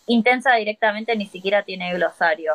Intensa 0.07 0.55
directamente 0.55 1.15
ni 1.15 1.27
siquiera 1.27 1.63
tiene 1.63 1.93
glosario. 1.93 2.53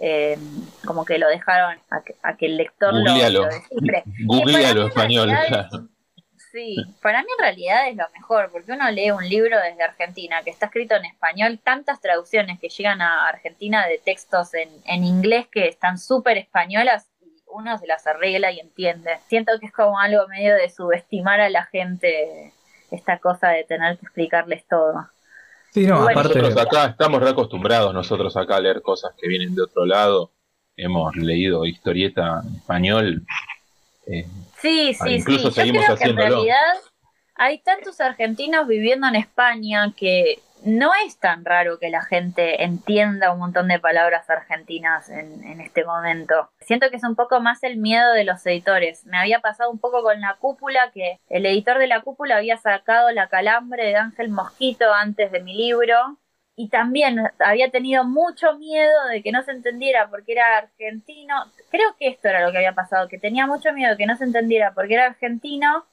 Eh, 0.00 0.38
como 0.84 1.04
que 1.04 1.18
lo 1.18 1.28
dejaron 1.28 1.76
a 1.90 2.36
que, 2.36 2.46
el 2.46 2.56
lector 2.56 2.94
lo, 2.94 3.00
lo 3.00 3.44
descifre. 3.44 4.04
Googlealo 4.26 4.86
español. 4.86 5.30
Sí, 6.52 6.76
para 7.02 7.22
mí 7.22 7.28
en 7.36 7.42
realidad 7.42 7.88
es 7.88 7.96
lo 7.96 8.08
mejor, 8.14 8.50
porque 8.50 8.72
uno 8.72 8.90
lee 8.90 9.10
un 9.10 9.28
libro 9.28 9.60
desde 9.60 9.82
Argentina 9.82 10.42
que 10.42 10.50
está 10.50 10.66
escrito 10.66 10.94
en 10.94 11.04
español, 11.04 11.58
tantas 11.62 12.00
traducciones 12.00 12.58
que 12.58 12.68
llegan 12.68 13.02
a 13.02 13.28
Argentina 13.28 13.86
de 13.86 13.98
textos 13.98 14.54
en, 14.54 14.70
en 14.84 15.04
inglés 15.04 15.46
que 15.48 15.68
están 15.68 15.98
súper 15.98 16.38
españolas 16.38 17.08
y 17.20 17.42
uno 17.48 17.76
se 17.76 17.86
las 17.86 18.06
arregla 18.06 18.50
y 18.50 18.60
entiende. 18.60 19.18
Siento 19.26 19.52
que 19.60 19.66
es 19.66 19.72
como 19.72 19.98
algo 19.98 20.26
medio 20.28 20.54
de 20.54 20.70
subestimar 20.70 21.40
a 21.40 21.50
la 21.50 21.64
gente 21.64 22.52
esta 22.90 23.18
cosa 23.18 23.48
de 23.50 23.64
tener 23.64 23.98
que 23.98 24.06
explicarles 24.06 24.66
todo. 24.66 25.06
Sí, 25.78 25.86
no, 25.86 26.08
aparte... 26.08 26.40
Nosotros 26.40 26.56
acá 26.56 26.86
estamos 26.86 27.20
reacostumbrados 27.20 27.94
nosotros 27.94 28.36
acá 28.36 28.56
a 28.56 28.60
leer 28.60 28.82
cosas 28.82 29.12
que 29.16 29.28
vienen 29.28 29.54
de 29.54 29.62
otro 29.62 29.86
lado. 29.86 30.32
Hemos 30.76 31.14
leído 31.16 31.64
historieta 31.64 32.42
en 32.44 32.56
español 32.56 33.26
eh, 34.08 34.26
sí, 34.60 34.94
sí, 34.94 35.10
incluso 35.10 35.50
sí. 35.50 35.66
Yo 35.66 35.80
creo 35.80 35.96
que 35.96 36.04
en 36.04 36.16
realidad 36.16 36.56
hay 37.38 37.58
tantos 37.60 38.00
argentinos 38.00 38.66
viviendo 38.66 39.06
en 39.06 39.14
España 39.14 39.92
que 39.96 40.40
no 40.64 40.90
es 41.06 41.18
tan 41.18 41.44
raro 41.44 41.78
que 41.78 41.88
la 41.88 42.02
gente 42.02 42.64
entienda 42.64 43.32
un 43.32 43.38
montón 43.38 43.68
de 43.68 43.78
palabras 43.78 44.28
argentinas 44.28 45.08
en, 45.08 45.60
este 45.60 45.84
momento. 45.84 46.50
Siento 46.60 46.90
que 46.90 46.96
es 46.96 47.04
un 47.04 47.14
poco 47.14 47.40
más 47.40 47.62
el 47.62 47.76
miedo 47.76 48.12
de 48.12 48.24
los 48.24 48.44
editores. 48.44 49.06
Me 49.06 49.18
había 49.18 49.40
pasado 49.40 49.70
un 49.70 49.78
poco 49.78 50.02
con 50.02 50.20
la 50.20 50.34
cúpula, 50.34 50.90
que 50.92 51.20
el 51.28 51.46
editor 51.46 51.78
de 51.78 51.86
la 51.86 52.00
cúpula 52.00 52.36
había 52.36 52.56
sacado 52.56 53.10
la 53.12 53.28
calambre 53.28 53.86
de 53.86 53.96
Ángel 53.96 54.30
Mosquito 54.30 54.92
antes 54.92 55.30
de 55.30 55.40
mi 55.40 55.54
libro 55.54 56.18
y 56.56 56.70
también 56.70 57.20
había 57.38 57.70
tenido 57.70 58.02
mucho 58.02 58.58
miedo 58.58 59.06
de 59.10 59.22
que 59.22 59.30
no 59.30 59.42
se 59.44 59.52
entendiera 59.52 60.08
porque 60.10 60.32
era 60.32 60.58
argentino. 60.58 61.36
Creo 61.70 61.94
que 61.96 62.08
esto 62.08 62.28
era 62.28 62.44
lo 62.44 62.50
que 62.50 62.58
había 62.58 62.74
pasado, 62.74 63.06
que 63.06 63.18
tenía 63.18 63.46
mucho 63.46 63.72
miedo 63.72 63.92
de 63.92 63.96
que 63.96 64.06
no 64.06 64.16
se 64.16 64.24
entendiera 64.24 64.72
porque 64.74 64.94
era 64.94 65.06
argentino. 65.06 65.86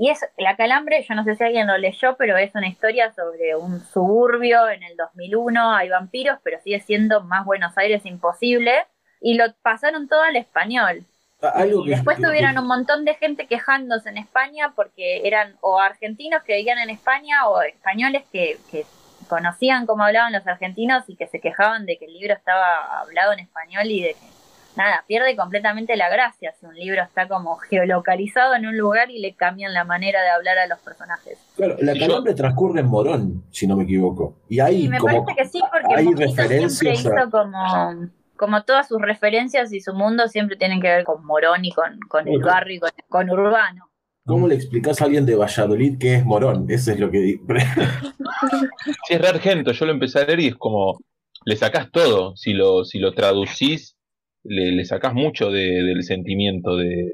Y 0.00 0.08
es 0.08 0.24
La 0.38 0.56
Calambre, 0.56 1.04
yo 1.06 1.14
no 1.14 1.24
sé 1.24 1.36
si 1.36 1.44
alguien 1.44 1.66
lo 1.66 1.76
leyó, 1.76 2.16
pero 2.16 2.38
es 2.38 2.54
una 2.54 2.68
historia 2.68 3.12
sobre 3.12 3.54
un 3.54 3.84
suburbio 3.84 4.66
en 4.70 4.82
el 4.82 4.96
2001, 4.96 5.74
hay 5.74 5.90
vampiros, 5.90 6.38
pero 6.42 6.58
sigue 6.58 6.80
siendo 6.80 7.22
más 7.22 7.44
Buenos 7.44 7.76
Aires 7.76 8.06
imposible. 8.06 8.72
Y 9.20 9.34
lo 9.34 9.52
pasaron 9.60 10.08
todo 10.08 10.22
al 10.22 10.36
español. 10.36 11.04
Ah, 11.42 11.66
y 11.66 11.90
después 11.90 12.16
tuvieron 12.16 12.56
un 12.56 12.66
montón 12.66 13.04
de 13.04 13.12
gente 13.12 13.46
quejándose 13.46 14.08
en 14.08 14.16
España 14.16 14.72
porque 14.74 15.28
eran 15.28 15.58
o 15.60 15.78
argentinos 15.78 16.42
que 16.44 16.56
vivían 16.56 16.78
en 16.78 16.88
España 16.88 17.46
o 17.48 17.60
españoles 17.60 18.22
que, 18.32 18.56
que 18.70 18.86
conocían 19.28 19.84
cómo 19.84 20.04
hablaban 20.04 20.32
los 20.32 20.46
argentinos 20.46 21.04
y 21.08 21.16
que 21.16 21.26
se 21.26 21.40
quejaban 21.40 21.84
de 21.84 21.98
que 21.98 22.06
el 22.06 22.14
libro 22.14 22.32
estaba 22.32 23.00
hablado 23.00 23.34
en 23.34 23.40
español 23.40 23.84
y 23.84 24.00
de 24.00 24.14
que 24.14 24.29
nada, 24.76 25.04
pierde 25.06 25.36
completamente 25.36 25.96
la 25.96 26.08
gracia 26.08 26.52
si 26.58 26.66
un 26.66 26.74
libro 26.74 27.02
está 27.02 27.28
como 27.28 27.56
geolocalizado 27.56 28.54
en 28.54 28.66
un 28.66 28.76
lugar 28.76 29.10
y 29.10 29.20
le 29.20 29.34
cambian 29.34 29.74
la 29.74 29.84
manera 29.84 30.22
de 30.22 30.30
hablar 30.30 30.58
a 30.58 30.66
los 30.66 30.78
personajes. 30.80 31.38
Claro, 31.56 31.76
la 31.80 31.94
calambre 31.98 32.34
transcurre 32.34 32.80
en 32.80 32.86
Morón, 32.86 33.44
si 33.50 33.66
no 33.66 33.76
me 33.76 33.84
equivoco. 33.84 34.36
Y 34.48 34.60
hay 34.60 34.88
me 34.88 35.00
parece 35.00 35.34
que 35.36 35.44
sí, 35.46 35.60
porque 35.70 35.94
hay 35.94 36.14
referencias 36.14 36.78
siempre 36.78 37.12
hizo 37.12 37.30
como, 37.30 38.08
como 38.36 38.62
todas 38.64 38.88
sus 38.88 39.00
referencias 39.00 39.72
y 39.72 39.80
su 39.80 39.94
mundo 39.94 40.28
siempre 40.28 40.56
tienen 40.56 40.80
que 40.80 40.88
ver 40.88 41.04
con 41.04 41.24
Morón 41.24 41.64
y 41.64 41.72
con, 41.72 41.98
con 42.08 42.28
el 42.28 42.40
barrio 42.40 42.76
y 42.76 42.80
con, 42.80 42.90
con 43.08 43.30
Urbano. 43.30 43.90
¿Cómo 44.26 44.46
le 44.46 44.54
explicás 44.54 45.00
a 45.00 45.06
alguien 45.06 45.26
de 45.26 45.34
Valladolid 45.34 45.98
que 45.98 46.14
es 46.14 46.24
morón? 46.24 46.66
Eso 46.68 46.92
es 46.92 47.00
lo 47.00 47.10
que 47.10 47.18
digo. 47.18 47.46
sí, 49.08 49.14
es 49.14 49.20
re 49.20 49.28
argento. 49.28 49.72
Yo 49.72 49.86
lo 49.86 49.92
empecé 49.92 50.20
a 50.20 50.24
leer 50.24 50.40
y 50.40 50.46
es 50.48 50.54
como. 50.54 51.00
Le 51.44 51.56
sacás 51.56 51.90
todo. 51.90 52.36
Si 52.36 52.52
lo, 52.52 52.84
si 52.84 52.98
lo 52.98 53.12
traducís, 53.12 53.96
le, 54.44 54.72
le 54.72 54.84
sacás 54.84 55.14
mucho 55.14 55.50
del 55.50 56.02
sentimiento 56.02 56.76
de, 56.76 57.12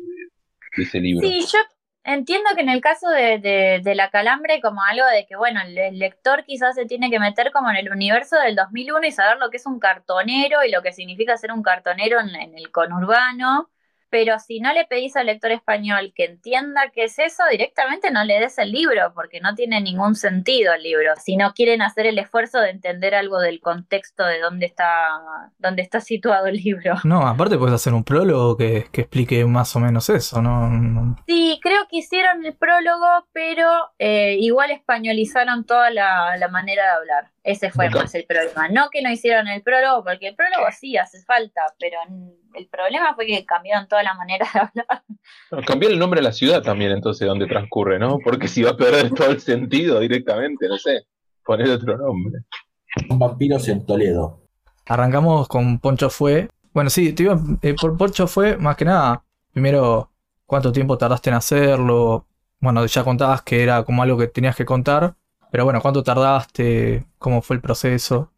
ese 0.77 1.01
libro. 1.01 1.27
Sí, 1.27 1.41
yo 1.41 1.59
entiendo 2.05 2.51
que 2.55 2.61
en 2.61 2.68
el 2.68 2.81
caso 2.81 3.09
de, 3.09 3.95
La 3.95 4.11
Calambre, 4.11 4.61
como 4.61 4.83
algo 4.83 5.07
de 5.07 5.27
que, 5.27 5.37
bueno, 5.37 5.61
el 5.62 5.99
lector 5.99 6.45
quizás 6.45 6.74
se 6.74 6.87
tiene 6.87 7.11
que 7.11 7.18
meter 7.18 7.51
como 7.53 7.70
en 7.70 7.77
el 7.77 7.91
universo 7.91 8.37
del 8.37 8.55
2001 8.57 9.07
y 9.07 9.12
saber 9.12 9.39
lo 9.39 9.51
que 9.51 9.57
es 9.57 9.66
un 9.66 9.79
cartonero 9.81 10.64
y 10.64 10.70
lo 10.70 10.83
que 10.83 10.93
significa 10.93 11.37
ser 11.37 11.53
un 11.53 11.62
cartonero 11.62 12.20
en 12.20 12.57
el 12.57 12.70
conurbano 12.70 13.70
pero 14.11 14.38
si 14.38 14.61
no 14.61 14.72
le 14.72 14.84
pedís 14.84 15.16
al 15.16 15.26
lector 15.26 15.52
español 15.52 16.12
que 16.14 16.24
entienda 16.24 16.90
qué 16.94 17.04
es 17.04 17.18
eso, 17.18 17.42
directamente 17.50 18.11
no 18.11 18.24
le 18.24 18.40
des 18.40 18.59
el 18.59 18.72
libro, 18.72 19.12
porque 19.14 19.40
no 19.40 19.54
tiene 19.54 19.80
ningún 19.80 20.14
sentido 20.14 20.74
el 20.74 20.82
libro. 20.82 21.12
Si 21.16 21.36
no 21.36 21.52
quieren 21.52 21.82
hacer 21.82 22.07
el 22.07 22.18
esfuerzo 22.18 22.61
de 22.61 22.70
entender 22.70 23.14
algo 23.14 23.40
del 23.40 23.61
contexto 23.61 24.24
de 24.24 24.40
dónde 24.40 24.66
está, 24.66 25.52
dónde 25.59 25.82
está 25.82 26.00
situado 26.00 26.46
el 26.46 26.57
libro. 26.57 26.94
No, 27.07 27.26
aparte 27.26 27.57
puedes 27.57 27.74
hacer 27.74 27.94
un 27.94 28.02
prólogo 28.02 28.57
que, 28.57 28.88
explique 28.92 29.44
más 29.44 29.76
o 29.76 29.80
menos 29.80 30.09
eso, 30.11 30.42
¿no? 30.42 31.16
Sí, 31.26 31.61
creo 31.62 31.86
que 31.88 31.98
hicieron 31.98 32.44
el 32.44 32.54
prólogo, 32.54 33.07
pero 33.32 33.70
eh, 33.98 34.36
igual 34.40 34.72
españolizaron 34.72 35.64
toda 35.64 35.90
la, 35.90 36.36
la 36.36 36.48
manera 36.48 36.82
de 36.82 36.90
hablar. 36.90 37.30
Ese 37.44 37.70
fue 37.70 37.88
más 37.90 38.12
el 38.16 38.24
problema. 38.24 38.68
No 38.68 38.90
que 38.90 39.02
no 39.02 39.11
hicieron 39.11 39.46
el 39.46 39.62
prólogo, 39.62 40.02
porque 40.02 40.26
el 40.28 40.34
prólogo 40.34 40.66
sí 40.76 40.96
hace 40.96 41.22
falta, 41.22 41.62
pero 41.78 41.98
el 42.57 42.68
problema 42.68 43.14
fue 43.14 43.26
que 43.26 43.44
cambiaron 43.44 43.86
toda 43.86 44.02
la 44.02 44.14
manera 44.14 44.46
de 44.52 44.61
hablar. 44.61 45.64
cambió 45.66 45.88
el 45.88 45.98
nombre 45.98 46.20
de 46.20 46.24
la 46.24 46.32
ciudad 46.32 46.62
también, 46.62 46.92
entonces, 46.92 47.26
donde 47.26 47.46
transcurre, 47.46 47.98
¿no? 47.98 48.18
Porque 48.18 48.48
si 48.48 48.62
va 48.62 48.70
a 48.70 48.76
perder 48.76 49.11
todo 49.11 49.30
el 49.30 49.40
sentido 49.40 50.00
directamente, 50.00 50.68
no 50.68 50.78
sé, 50.78 51.07
poner 51.44 51.70
otro 51.70 51.96
nombre. 51.98 52.40
Vampiros 53.09 53.68
en 53.68 53.84
Toledo. 53.84 54.40
Arrancamos 54.86 55.48
con 55.48 55.78
Poncho 55.78 56.09
Fue. 56.09 56.48
Bueno, 56.72 56.90
sí, 56.90 57.12
te 57.12 57.24
iba, 57.24 57.38
eh, 57.62 57.74
por 57.74 57.96
Poncho 57.96 58.26
Fue, 58.26 58.57
más 58.57 58.76
que 58.76 58.84
nada, 58.84 59.22
primero, 59.52 60.11
¿cuánto 60.46 60.72
tiempo 60.72 60.96
tardaste 60.96 61.30
en 61.30 61.36
hacerlo? 61.36 62.26
Bueno, 62.61 62.86
ya 62.86 63.04
contabas 63.04 63.42
que 63.42 63.62
era 63.62 63.84
como 63.84 64.02
algo 64.02 64.16
que 64.16 64.28
tenías 64.28 64.57
que 64.57 64.64
contar, 64.64 65.14
pero 65.50 65.64
bueno, 65.64 65.80
¿cuánto 65.80 66.02
tardaste? 66.02 67.07
¿Cómo 67.18 67.42
fue 67.42 67.57
el 67.57 67.62
proceso? 67.62 68.32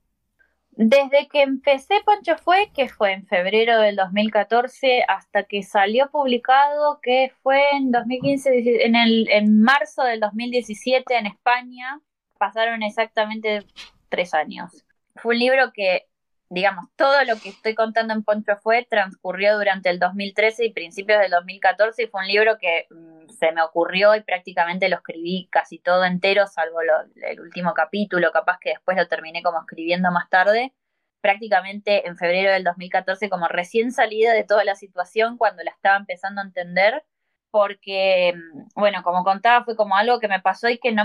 Desde 0.81 1.27
que 1.27 1.43
empecé 1.43 1.97
Poncho 2.07 2.37
Fue, 2.37 2.71
que 2.73 2.89
fue 2.89 3.13
en 3.13 3.27
febrero 3.27 3.81
del 3.81 3.97
2014, 3.97 5.03
hasta 5.09 5.43
que 5.43 5.65
salió 5.65 6.09
publicado, 6.09 7.01
que 7.03 7.33
fue 7.43 7.61
en 7.73 7.91
2015, 7.91 8.87
en, 8.87 8.95
el, 8.95 9.29
en 9.29 9.61
marzo 9.61 10.05
del 10.05 10.21
2017 10.21 11.17
en 11.17 11.27
España, 11.27 12.01
pasaron 12.39 12.85
exactamente 12.85 13.65
tres 14.09 14.35
años. 14.35 14.85
Fue 15.17 15.35
un 15.35 15.41
libro 15.41 15.73
que 15.75 16.07
digamos, 16.51 16.87
todo 16.97 17.25
lo 17.25 17.37
que 17.37 17.51
estoy 17.51 17.75
contando 17.75 18.15
en 18.15 18.23
Poncho 18.23 18.57
fue 18.57 18.87
transcurrió 18.89 19.57
durante 19.59 19.91
el 19.91 19.99
2013 19.99 20.65
y 20.67 20.73
principios 20.73 21.21
del 21.21 21.31
2014 21.31 22.05
y 22.05 22.07
fue 22.07 22.23
un 22.23 22.29
libro 22.29 22.59
que 22.59 22.87
mm, 22.91 23.29
se 23.29 23.53
me 23.53 23.63
ocurrió 23.63 24.15
y 24.15 24.23
prácticamente 24.23 24.89
lo 24.89 24.97
escribí 24.97 25.49
casi 25.51 25.79
todo 25.79 26.05
entero, 26.05 26.47
salvo 26.47 26.81
el 26.81 27.41
último 27.41 27.75
capítulo, 27.75 28.33
capaz 28.33 28.59
que 28.61 28.71
después 28.71 28.97
lo 28.97 29.07
terminé 29.09 29.43
como 29.43 29.61
escribiendo 29.61 30.11
más 30.11 30.31
tarde, 30.31 30.73
prácticamente 31.21 32.07
en 32.09 32.17
febrero 32.17 32.53
del 32.53 32.65
2014 32.65 33.29
como 33.29 33.49
recién 33.49 33.93
salida 33.93 34.33
de 34.33 34.45
toda 34.45 34.65
la 34.65 34.75
situación 34.75 35.37
cuando 35.37 35.63
la 35.63 35.71
estaba 35.71 35.97
empezando 35.99 36.41
a 36.41 36.45
entender, 36.45 37.05
porque, 37.51 38.35
mm, 38.35 38.69
bueno, 38.75 39.03
como 39.03 39.25
contaba, 39.25 39.65
fue 39.65 39.77
como 39.77 39.97
algo 39.97 40.19
que 40.21 40.29
me 40.29 40.41
pasó 40.41 40.69
y 40.69 40.79
que 40.79 40.93
no, 40.93 41.05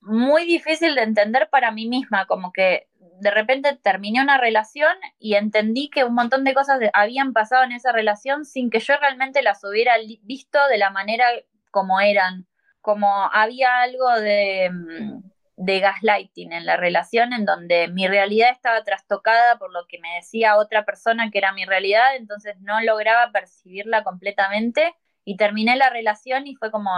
muy 0.00 0.44
difícil 0.46 0.94
de 0.94 1.02
entender 1.02 1.48
para 1.50 1.70
mí 1.72 1.88
misma, 1.88 2.26
como 2.26 2.52
que 2.52 2.88
de 3.20 3.30
repente 3.30 3.78
terminé 3.82 4.20
una 4.20 4.38
relación 4.38 4.92
y 5.18 5.34
entendí 5.34 5.88
que 5.88 6.04
un 6.04 6.14
montón 6.14 6.44
de 6.44 6.54
cosas 6.54 6.78
habían 6.92 7.32
pasado 7.32 7.64
en 7.64 7.72
esa 7.72 7.92
relación 7.92 8.44
sin 8.44 8.70
que 8.70 8.80
yo 8.80 8.96
realmente 8.98 9.42
las 9.42 9.62
hubiera 9.64 9.94
visto 10.22 10.58
de 10.68 10.78
la 10.78 10.90
manera 10.90 11.26
como 11.70 12.00
eran, 12.00 12.46
como 12.80 13.28
había 13.32 13.80
algo 13.80 14.10
de, 14.12 14.70
mm, 14.70 15.22
de 15.56 15.80
gaslighting 15.80 16.52
en 16.52 16.66
la 16.66 16.76
relación 16.76 17.32
en 17.32 17.44
donde 17.44 17.88
mi 17.88 18.06
realidad 18.06 18.50
estaba 18.50 18.84
trastocada 18.84 19.58
por 19.58 19.72
lo 19.72 19.86
que 19.88 19.98
me 19.98 20.14
decía 20.16 20.56
otra 20.56 20.84
persona 20.84 21.30
que 21.30 21.38
era 21.38 21.52
mi 21.52 21.64
realidad, 21.64 22.16
entonces 22.16 22.56
no 22.60 22.80
lograba 22.82 23.32
percibirla 23.32 24.04
completamente 24.04 24.94
y 25.24 25.36
terminé 25.36 25.76
la 25.76 25.90
relación 25.90 26.46
y 26.46 26.54
fue 26.54 26.70
como 26.70 26.90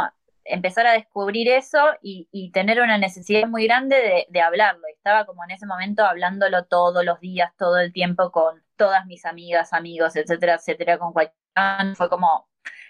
empezar 0.49 0.87
a 0.87 0.93
descubrir 0.93 1.49
eso 1.49 1.79
y, 2.03 2.51
tener 2.53 2.81
una 2.81 2.99
necesidad 2.99 3.47
muy 3.47 3.65
grande 3.65 4.27
de, 4.29 4.41
hablarlo. 4.41 4.83
Estaba 4.89 5.27
como 5.27 5.45
en 5.45 5.51
ese 5.51 5.67
momento 5.67 6.05
hablándolo 6.05 6.65
todos 6.65 7.05
los 7.05 7.21
días, 7.21 7.53
todo 7.57 7.79
el 7.79 7.93
tiempo 7.93 8.33
con 8.33 8.63
todas 8.77 9.07
mis 9.07 9.25
amigas, 9.25 9.73
amigos, 9.73 10.17
etcétera, 10.17 10.55
etcétera, 10.55 10.99
con 10.99 11.13
cualquier... 11.13 11.37
Fue 11.97 12.09
como 12.09 12.49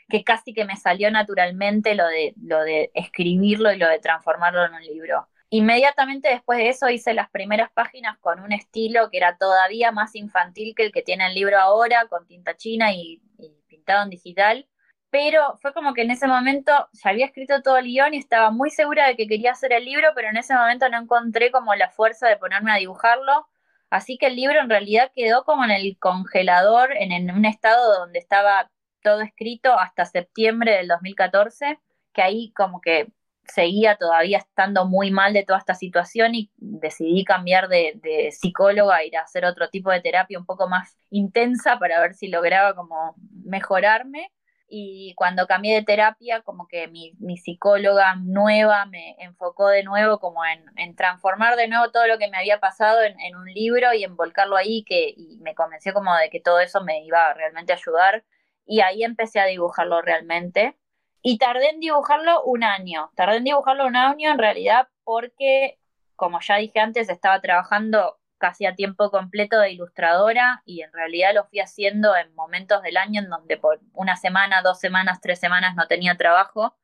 que 0.09 0.25
casi 0.25 0.53
que 0.53 0.65
me 0.65 0.77
salió 0.77 1.11
naturalmente 1.11 1.95
lo 1.95 2.07
de, 2.07 2.35
lo 2.43 2.63
de 2.63 2.91
escribirlo 2.95 3.73
y 3.73 3.79
lo 3.79 3.89
de 3.89 3.99
transformarlo 3.99 4.65
en 4.65 4.75
un 4.75 4.83
libro. 4.83 5.29
Inmediatamente 5.51 6.29
después 6.29 6.59
de 6.59 6.69
eso 6.69 6.91
hice 6.91 7.15
las 7.15 7.31
primeras 7.31 7.71
páginas 7.73 8.19
con 8.19 8.41
un 8.41 8.53
estilo 8.53 9.11
que 9.11 9.17
era 9.17 9.37
todavía 9.39 9.93
más 9.93 10.15
infantil 10.15 10.75
que 10.77 10.85
el 10.85 10.93
que 10.93 11.03
tiene 11.03 11.27
el 11.27 11.35
libro 11.35 11.59
ahora, 11.59 12.07
con 12.09 12.27
tinta 12.27 12.57
china 12.57 12.93
y 12.93 13.23
pintado 13.69 14.05
en 14.05 14.11
digital 14.11 14.69
pero 15.11 15.57
fue 15.63 15.73
como 15.73 15.95
que 15.95 16.03
en 16.03 16.11
ese 16.11 16.27
momento 16.27 16.73
ya 16.93 17.11
había 17.11 17.27
escrito 17.27 17.63
todo 17.63 17.79
el 17.79 17.87
guion 17.87 18.15
y 18.15 18.19
estaba 18.19 18.51
muy 18.51 18.71
segura 18.71 19.07
de 19.07 19.17
que 19.17 19.27
quería 19.27 19.53
hacer 19.53 19.73
el 19.73 19.85
libro, 19.85 20.09
pero 20.15 20.29
en 20.29 20.37
ese 20.37 20.55
momento 20.55 20.89
no 20.89 20.99
encontré 20.99 21.51
como 21.51 21.75
la 21.75 21.91
fuerza 21.91 22.29
de 22.29 22.37
ponerme 22.37 22.73
a 22.73 22.77
dibujarlo, 22.77 23.49
así 23.91 24.19
que 24.19 24.27
el 24.27 24.37
libro 24.37 24.61
en 24.61 24.69
realidad 24.69 25.11
quedó 25.15 25.45
como 25.45 25.65
en 25.65 25.71
el 25.71 25.97
congelador, 25.99 26.91
en, 26.97 27.31
un 27.31 27.45
estado 27.47 27.99
donde 27.99 28.19
estaba 28.19 28.71
todo 29.03 29.23
escrito 29.23 29.79
hasta 29.79 30.05
septiembre 30.05 30.73
del 30.77 30.89
2014, 30.89 31.79
que 32.13 32.23
ahí 32.23 32.53
como 32.53 32.81
que 32.81 33.09
seguía 33.45 33.97
todavía 33.97 34.39
estando 34.39 34.85
muy 34.87 35.11
mal 35.11 35.33
de 35.33 35.45
toda 35.45 35.59
esta 35.59 35.75
situación 35.75 36.35
y 36.35 36.51
decidí 36.57 37.25
cambiar 37.25 37.69
de, 37.69 38.29
psicóloga 38.33 39.05
ir 39.05 39.17
a 39.17 39.23
hacer 39.23 39.47
otro 39.47 39.71
tipo 39.71 39.91
de 39.91 40.01
terapia 40.01 40.39
un 40.39 40.45
poco 40.45 40.69
más 40.69 40.99
intensa 41.11 41.79
para 41.79 42.01
ver 42.01 42.15
si 42.15 42.29
lograba 42.29 42.75
como 42.75 43.15
mejorarme. 43.45 44.31
Y 44.71 45.15
cuando 45.17 45.47
cambié 45.47 45.75
de 45.77 45.83
terapia, 45.83 46.43
como 46.43 46.69
que 46.69 46.89
mi, 46.89 47.15
mi 47.19 47.39
psicóloga 47.39 48.17
nueva 48.17 48.85
me 48.87 49.17
enfocó 49.19 49.69
de 49.69 49.83
nuevo 49.83 50.19
como 50.19 50.45
en, 50.45 50.63
en, 50.77 50.95
transformar 50.95 51.57
de 51.57 51.69
nuevo 51.69 51.91
todo 51.91 52.07
lo 52.07 52.19
que 52.19 52.29
me 52.29 52.37
había 52.37 52.61
pasado 52.61 53.03
en, 53.03 53.37
un 53.37 53.47
libro 53.47 53.95
y 53.95 54.05
en 54.05 54.15
volcarlo 54.17 54.57
ahí, 54.57 54.85
que 54.85 55.15
y 55.17 55.39
me 55.41 55.55
convenció 55.55 55.95
como 55.95 56.15
de 56.17 56.29
que 56.31 56.41
todo 56.41 56.61
eso 56.61 56.83
me 56.83 57.03
iba 57.05 57.29
a 57.29 57.35
realmente 57.35 57.73
ayudar. 57.73 58.25
Y 58.67 58.81
ahí 58.81 59.03
empecé 59.05 59.41
a 59.41 59.47
dibujarlo 59.47 60.03
realmente 60.03 60.77
y 61.23 61.39
tardé 61.39 61.71
en 61.71 61.81
dibujarlo 61.81 62.43
un 62.45 62.65
año. 62.65 63.11
Tardé 63.15 63.39
en 63.39 63.45
dibujarlo 63.45 63.87
un 63.87 63.97
año 63.97 64.31
en 64.31 64.39
realidad 64.39 64.89
porque, 65.05 65.79
como 66.17 66.41
ya 66.41 66.57
dije 66.57 66.81
antes, 66.81 67.09
estaba 67.09 67.41
trabajando 67.41 68.19
casi 68.39 68.67
a 68.67 68.75
tiempo 68.75 69.11
completo 69.11 69.59
de 69.59 69.73
ilustradora 69.73 70.63
y 70.65 70.83
en 70.83 70.93
realidad 70.93 71.35
lo 71.35 71.45
fui 71.45 71.61
haciendo 71.61 72.17
en 72.17 72.35
momentos 72.35 72.83
del 72.83 72.97
año 72.97 73.21
en 73.21 73.29
donde 73.29 73.57
por 73.57 73.81
una 73.95 74.17
semana, 74.17 74.63
dos 74.63 74.81
semanas, 74.81 75.21
tres 75.21 75.39
semanas 75.39 75.75
no 75.77 75.87
tenía 75.87 76.17
trabajo 76.17 76.77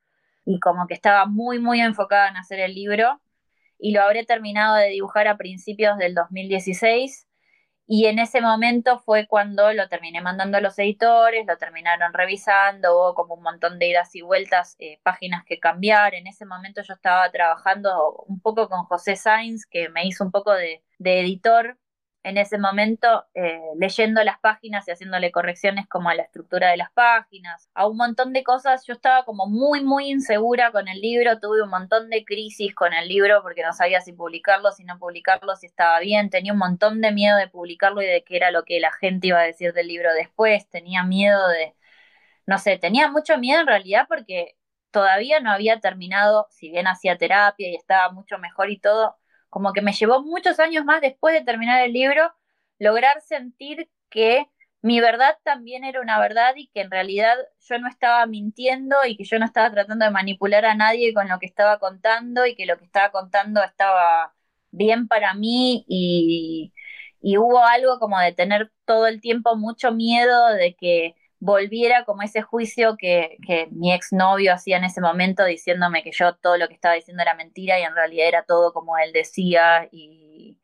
y 0.45 0.61
como 0.61 0.87
que 0.87 0.95
estaba 0.95 1.27
muy, 1.27 1.59
muy 1.59 1.81
enfocada 1.81 2.29
en 2.29 2.37
hacer 2.37 2.61
el 2.61 2.75
libro. 2.75 3.21
Y 3.79 3.93
lo 3.93 4.03
habré 4.03 4.25
terminado 4.25 4.77
de 4.77 4.89
dibujar 4.89 5.29
a 5.29 5.37
principios 5.37 5.99
del 5.99 6.15
2016 6.15 7.27
y 7.87 8.07
en 8.07 8.19
ese 8.19 8.41
momento 8.41 8.99
fue 8.99 9.27
cuando 9.27 9.73
lo 9.73 9.89
terminé 9.89 10.21
mandando 10.23 10.57
a 10.59 10.61
los 10.61 10.79
editores, 10.79 11.47
lo 11.47 11.59
terminaron 11.59 12.15
revisando, 12.15 12.95
hubo 12.95 13.15
como 13.15 13.35
un 13.35 13.43
montón 13.43 13.79
de 13.79 13.89
idas 13.89 14.15
y 14.15 14.23
vueltas, 14.23 14.77
eh, 14.79 15.01
páginas 15.03 15.45
que 15.45 15.59
cambiar. 15.61 16.15
En 16.15 16.27
ese 16.27 16.47
momento 16.47 16.83
yo 16.83 16.95
estaba 16.95 17.31
trabajando 17.31 18.25
un 18.27 18.41
poco 18.41 18.69
con 18.69 18.85
José 18.85 19.17
Sainz, 19.17 19.67
que 19.67 19.91
me 19.91 20.07
hizo 20.07 20.25
un 20.25 20.31
poco 20.31 20.53
de, 20.53 20.83
de 20.99 21.21
editor 21.21 21.79
en 22.25 22.39
ese 22.39 22.59
momento 22.59 23.27
eh, 23.35 23.61
leyendo 23.79 24.25
las 24.25 24.39
páginas 24.41 24.89
y 24.89 24.93
haciéndole 24.93 25.31
correcciones 25.31 25.87
como 25.89 26.09
a 26.09 26.15
la 26.15 26.23
estructura 26.23 26.71
de 26.71 26.79
las 26.79 26.91
páginas, 26.93 27.71
a 27.75 27.87
un 27.87 27.97
montón 27.99 28.33
de 28.33 28.43
cosas. 28.43 28.87
Yo 28.87 28.95
estaba 28.95 29.25
como 29.25 29.47
muy, 29.47 29.85
muy 29.85 30.11
insegura 30.11 30.73
con 30.73 30.89
el 30.89 31.01
libro, 31.01 31.39
tuve 31.39 31.63
un 31.63 31.71
montón 31.71 32.11
de 32.11 32.25
crisis 32.25 32.75
con 32.75 32.95
el 32.95 33.09
libro 33.09 33.43
porque 33.43 33.63
no 33.63 33.73
sabía 33.75 34.01
si 34.01 34.13
publicarlo, 34.15 34.73
si 34.73 34.85
no 34.85 34.99
publicarlo, 34.99 35.55
si 35.57 35.67
estaba 35.67 36.01
bien, 36.01 36.31
tenía 36.31 36.53
un 36.55 36.59
montón 36.59 37.01
de 37.03 37.13
miedo 37.13 37.37
de 37.37 37.49
publicarlo 37.49 38.03
y 38.03 38.07
de 38.07 38.25
qué 38.25 38.37
era 38.37 38.51
lo 38.51 38.65
que 38.65 38.81
la 38.81 38.93
gente 38.93 39.29
iba 39.29 39.41
a 39.41 39.45
decir 39.45 39.73
del 39.75 39.89
libro 39.89 40.13
después, 40.15 40.69
tenía 40.71 41.05
miedo 41.05 41.47
de, 41.49 41.75
no 42.47 42.59
sé, 42.59 42.79
tenía 42.79 43.11
mucho 43.11 43.39
miedo 43.39 43.61
en 43.61 43.67
realidad 43.67 44.07
porque 44.09 44.57
todavía 44.91 45.41
no 45.41 45.51
había 45.53 45.81
terminado, 45.81 46.47
si 46.51 46.71
bien 46.71 46.87
hacía 46.87 47.19
terapia 47.19 47.69
y 47.69 47.77
estaba 47.77 48.13
mucho 48.13 48.39
mejor 48.39 48.71
y 48.71 48.79
todo, 48.79 49.17
como 49.55 49.73
que 49.73 49.83
me 49.83 49.93
llevó 49.93 50.23
muchos 50.23 50.61
años 50.61 50.85
más 50.85 51.01
después 51.01 51.35
de 51.35 51.45
terminar 51.45 51.83
el 51.85 51.93
libro 51.93 52.33
lograr 52.79 53.21
sentir 53.23 53.89
que 54.11 54.49
mi 54.83 55.01
verdad 55.01 55.39
también 55.45 55.85
era 55.85 56.01
una 56.01 56.19
verdad 56.21 56.55
y 56.57 56.69
que 56.69 56.83
en 56.83 56.91
realidad 56.91 57.37
yo 57.61 57.79
no 57.79 57.89
estaba 57.89 58.27
mintiendo 58.27 58.97
y 59.07 59.17
que 59.17 59.25
yo 59.25 59.39
no 59.39 59.47
estaba 59.47 59.71
tratando 59.73 60.05
de 60.05 60.11
manipular 60.11 60.65
a 60.67 60.75
nadie 60.75 61.15
con 61.15 61.29
lo 61.29 61.39
que 61.39 61.47
estaba 61.47 61.79
contando 61.79 62.45
y 62.47 62.55
que 62.57 62.67
lo 62.67 62.77
que 62.79 62.85
estaba 62.85 63.11
contando 63.11 63.63
estaba 63.63 64.35
bien 64.73 65.09
para 65.09 65.33
mí 65.35 65.85
y, 65.89 66.75
y 67.23 67.39
hubo 67.39 67.61
algo 67.65 67.99
como 67.99 68.19
de 68.21 68.33
tener 68.33 68.73
todo 68.85 69.07
el 69.07 69.21
tiempo 69.23 69.57
mucho 69.57 69.93
miedo 69.93 70.49
de 70.49 70.75
que 70.77 71.15
volviera 71.45 72.07
como 72.07 72.23
ese 72.23 72.41
juicio 72.41 72.97
que, 72.99 73.37
que 73.47 73.69
mi 73.71 73.93
exnovio 73.93 74.55
hacía 74.55 74.79
en 74.79 74.85
ese 74.85 75.03
momento 75.03 75.45
diciéndome 75.45 76.03
que 76.03 76.11
yo 76.11 76.35
todo 76.37 76.57
lo 76.57 76.69
que 76.69 76.75
estaba 76.75 76.95
diciendo 76.95 77.23
era 77.23 77.35
mentira 77.35 77.79
y 77.79 77.83
en 77.83 77.95
realidad 77.95 78.29
era 78.29 78.45
todo 78.45 78.73
como 78.73 78.97
él 78.97 79.13
decía 79.13 79.89
y, 79.93 80.59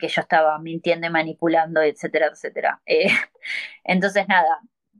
que 0.00 0.08
yo 0.08 0.22
estaba 0.22 0.58
mintiendo 0.58 1.06
y 1.06 1.10
manipulando, 1.10 1.80
etcétera, 1.80 2.26
etcétera. 2.26 2.82
Eh, 2.84 3.06
entonces, 3.84 4.26
nada, 4.26 4.48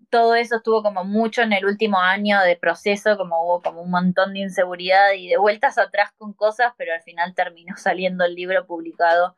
todo 0.09 0.37
eso 0.37 0.59
estuvo 0.59 0.85
como 0.85 1.03
mucho 1.03 1.43
en 1.43 1.53
el 1.53 1.65
último 1.65 1.99
año 1.99 2.41
de 2.43 2.57
proceso, 2.57 3.17
como 3.17 3.45
hubo 3.45 3.61
como 3.61 3.83
un 3.83 3.91
montón 3.91 4.35
de 4.35 4.41
inseguridad 4.41 5.15
y 5.17 5.31
de 5.31 5.37
vueltas 5.37 5.79
atrás 5.79 6.13
con 6.17 6.33
cosas, 6.33 6.75
pero 6.79 6.95
al 6.95 7.03
final 7.03 7.35
terminó 7.35 7.75
saliendo 7.77 8.25
el 8.25 8.37
libro 8.37 8.67
publicado 8.67 9.35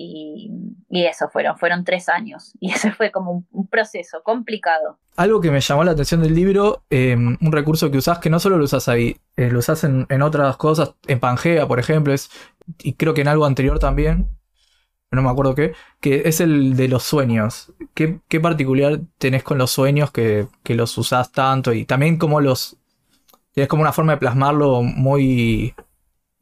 y, 0.00 1.04
eso 1.04 1.28
fueron, 1.28 1.56
fueron 1.58 1.84
tres 1.84 2.08
años. 2.08 2.52
Y 2.60 2.72
ese 2.72 2.92
fue 2.92 3.10
como 3.10 3.32
un, 3.32 3.46
un 3.52 3.66
proceso 3.66 4.22
complicado. 4.22 4.98
Algo 5.16 5.40
que 5.40 5.50
me 5.50 5.60
llamó 5.60 5.84
la 5.84 5.92
atención 5.92 6.22
del 6.22 6.34
libro, 6.34 6.82
eh, 6.90 7.14
un 7.16 7.52
recurso 7.52 7.90
que 7.90 7.98
usás, 7.98 8.18
que 8.18 8.30
no 8.30 8.40
solo 8.40 8.56
lo 8.56 8.64
usás 8.64 8.88
ahí, 8.88 9.16
eh, 9.36 9.50
lo 9.50 9.58
usás 9.58 9.84
en, 9.84 10.06
en, 10.08 10.22
otras 10.22 10.56
cosas, 10.56 10.94
en 11.06 11.20
Pangea, 11.20 11.66
por 11.66 11.78
ejemplo, 11.78 12.12
es, 12.12 12.30
y 12.82 12.94
creo 12.94 13.14
que 13.14 13.20
en 13.20 13.28
algo 13.28 13.44
anterior 13.44 13.78
también, 13.78 14.28
no 15.10 15.22
me 15.22 15.30
acuerdo 15.30 15.54
qué, 15.54 15.74
que 16.00 16.22
es 16.26 16.40
el 16.40 16.76
de 16.76 16.88
los 16.88 17.02
sueños. 17.02 17.72
¿Qué, 17.94 18.20
qué 18.28 18.40
particular 18.40 19.00
tenés 19.18 19.42
con 19.42 19.58
los 19.58 19.70
sueños 19.70 20.10
que, 20.12 20.46
que, 20.62 20.74
los 20.74 20.96
usás 20.96 21.32
tanto? 21.32 21.72
Y 21.72 21.84
también 21.84 22.16
como 22.16 22.40
los... 22.40 22.76
Es 23.56 23.66
como 23.66 23.82
una 23.82 23.92
forma 23.92 24.12
de 24.12 24.18
plasmarlo 24.18 24.82
muy... 24.82 25.74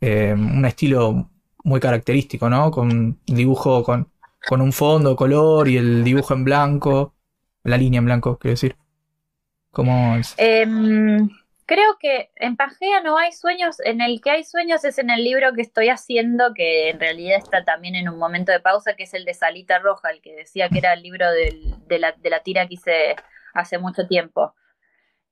Eh, 0.00 0.34
un 0.36 0.64
estilo 0.66 1.30
muy 1.68 1.80
característico, 1.80 2.48
¿no? 2.48 2.70
Con 2.70 3.20
dibujo 3.26 3.84
con, 3.84 4.10
con 4.48 4.60
un 4.60 4.72
fondo, 4.72 5.14
color 5.14 5.68
y 5.68 5.76
el 5.76 6.02
dibujo 6.02 6.34
en 6.34 6.44
blanco, 6.44 7.14
la 7.62 7.76
línea 7.76 7.98
en 7.98 8.06
blanco, 8.06 8.38
quiero 8.38 8.52
decir. 8.52 8.76
¿Cómo 9.70 10.16
es? 10.16 10.34
Eh, 10.38 10.66
creo 11.66 11.98
que 12.00 12.30
en 12.36 12.56
Pangea 12.56 13.02
no 13.02 13.18
hay 13.18 13.32
sueños, 13.32 13.78
en 13.84 14.00
el 14.00 14.20
que 14.22 14.30
hay 14.30 14.44
sueños 14.44 14.84
es 14.84 14.98
en 14.98 15.10
el 15.10 15.22
libro 15.22 15.52
que 15.52 15.60
estoy 15.60 15.90
haciendo, 15.90 16.54
que 16.54 16.88
en 16.88 16.98
realidad 16.98 17.36
está 17.36 17.64
también 17.64 17.94
en 17.94 18.08
un 18.08 18.18
momento 18.18 18.50
de 18.50 18.60
pausa, 18.60 18.94
que 18.96 19.02
es 19.04 19.12
el 19.12 19.26
de 19.26 19.34
Salita 19.34 19.78
Roja, 19.78 20.08
el 20.08 20.22
que 20.22 20.34
decía 20.34 20.70
que 20.70 20.78
era 20.78 20.94
el 20.94 21.02
libro 21.02 21.26
de, 21.30 21.98
la, 21.98 22.12
de 22.12 22.30
la 22.30 22.40
tira 22.40 22.66
que 22.66 22.74
hice 22.74 23.16
hace 23.52 23.78
mucho 23.78 24.06
tiempo. 24.06 24.54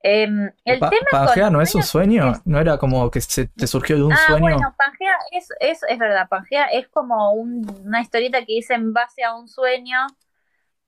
Eh, 0.09 0.53
el 0.65 0.79
pa 0.79 0.89
tema 0.89 1.05
Pangea 1.11 1.51
no 1.51 1.61
es 1.61 1.75
un 1.75 1.83
sueño, 1.83 2.31
es... 2.31 2.47
no 2.47 2.61
era 2.61 2.79
como 2.79 3.11
que 3.11 3.21
se 3.21 3.49
te 3.49 3.67
surgió 3.67 3.97
de 3.97 4.05
un 4.05 4.13
ah, 4.13 4.19
sueño. 4.29 4.41
Bueno, 4.41 4.75
Pangea 4.79 5.17
es, 5.33 5.49
es, 5.59 5.81
es 5.89 5.99
verdad, 5.99 6.29
Pangea 6.29 6.67
es 6.67 6.87
como 6.87 7.33
un, 7.33 7.69
una 7.85 8.01
historieta 8.01 8.45
que 8.45 8.53
hice 8.53 8.75
en 8.75 8.93
base 8.93 9.25
a 9.25 9.35
un 9.35 9.49
sueño, 9.49 9.99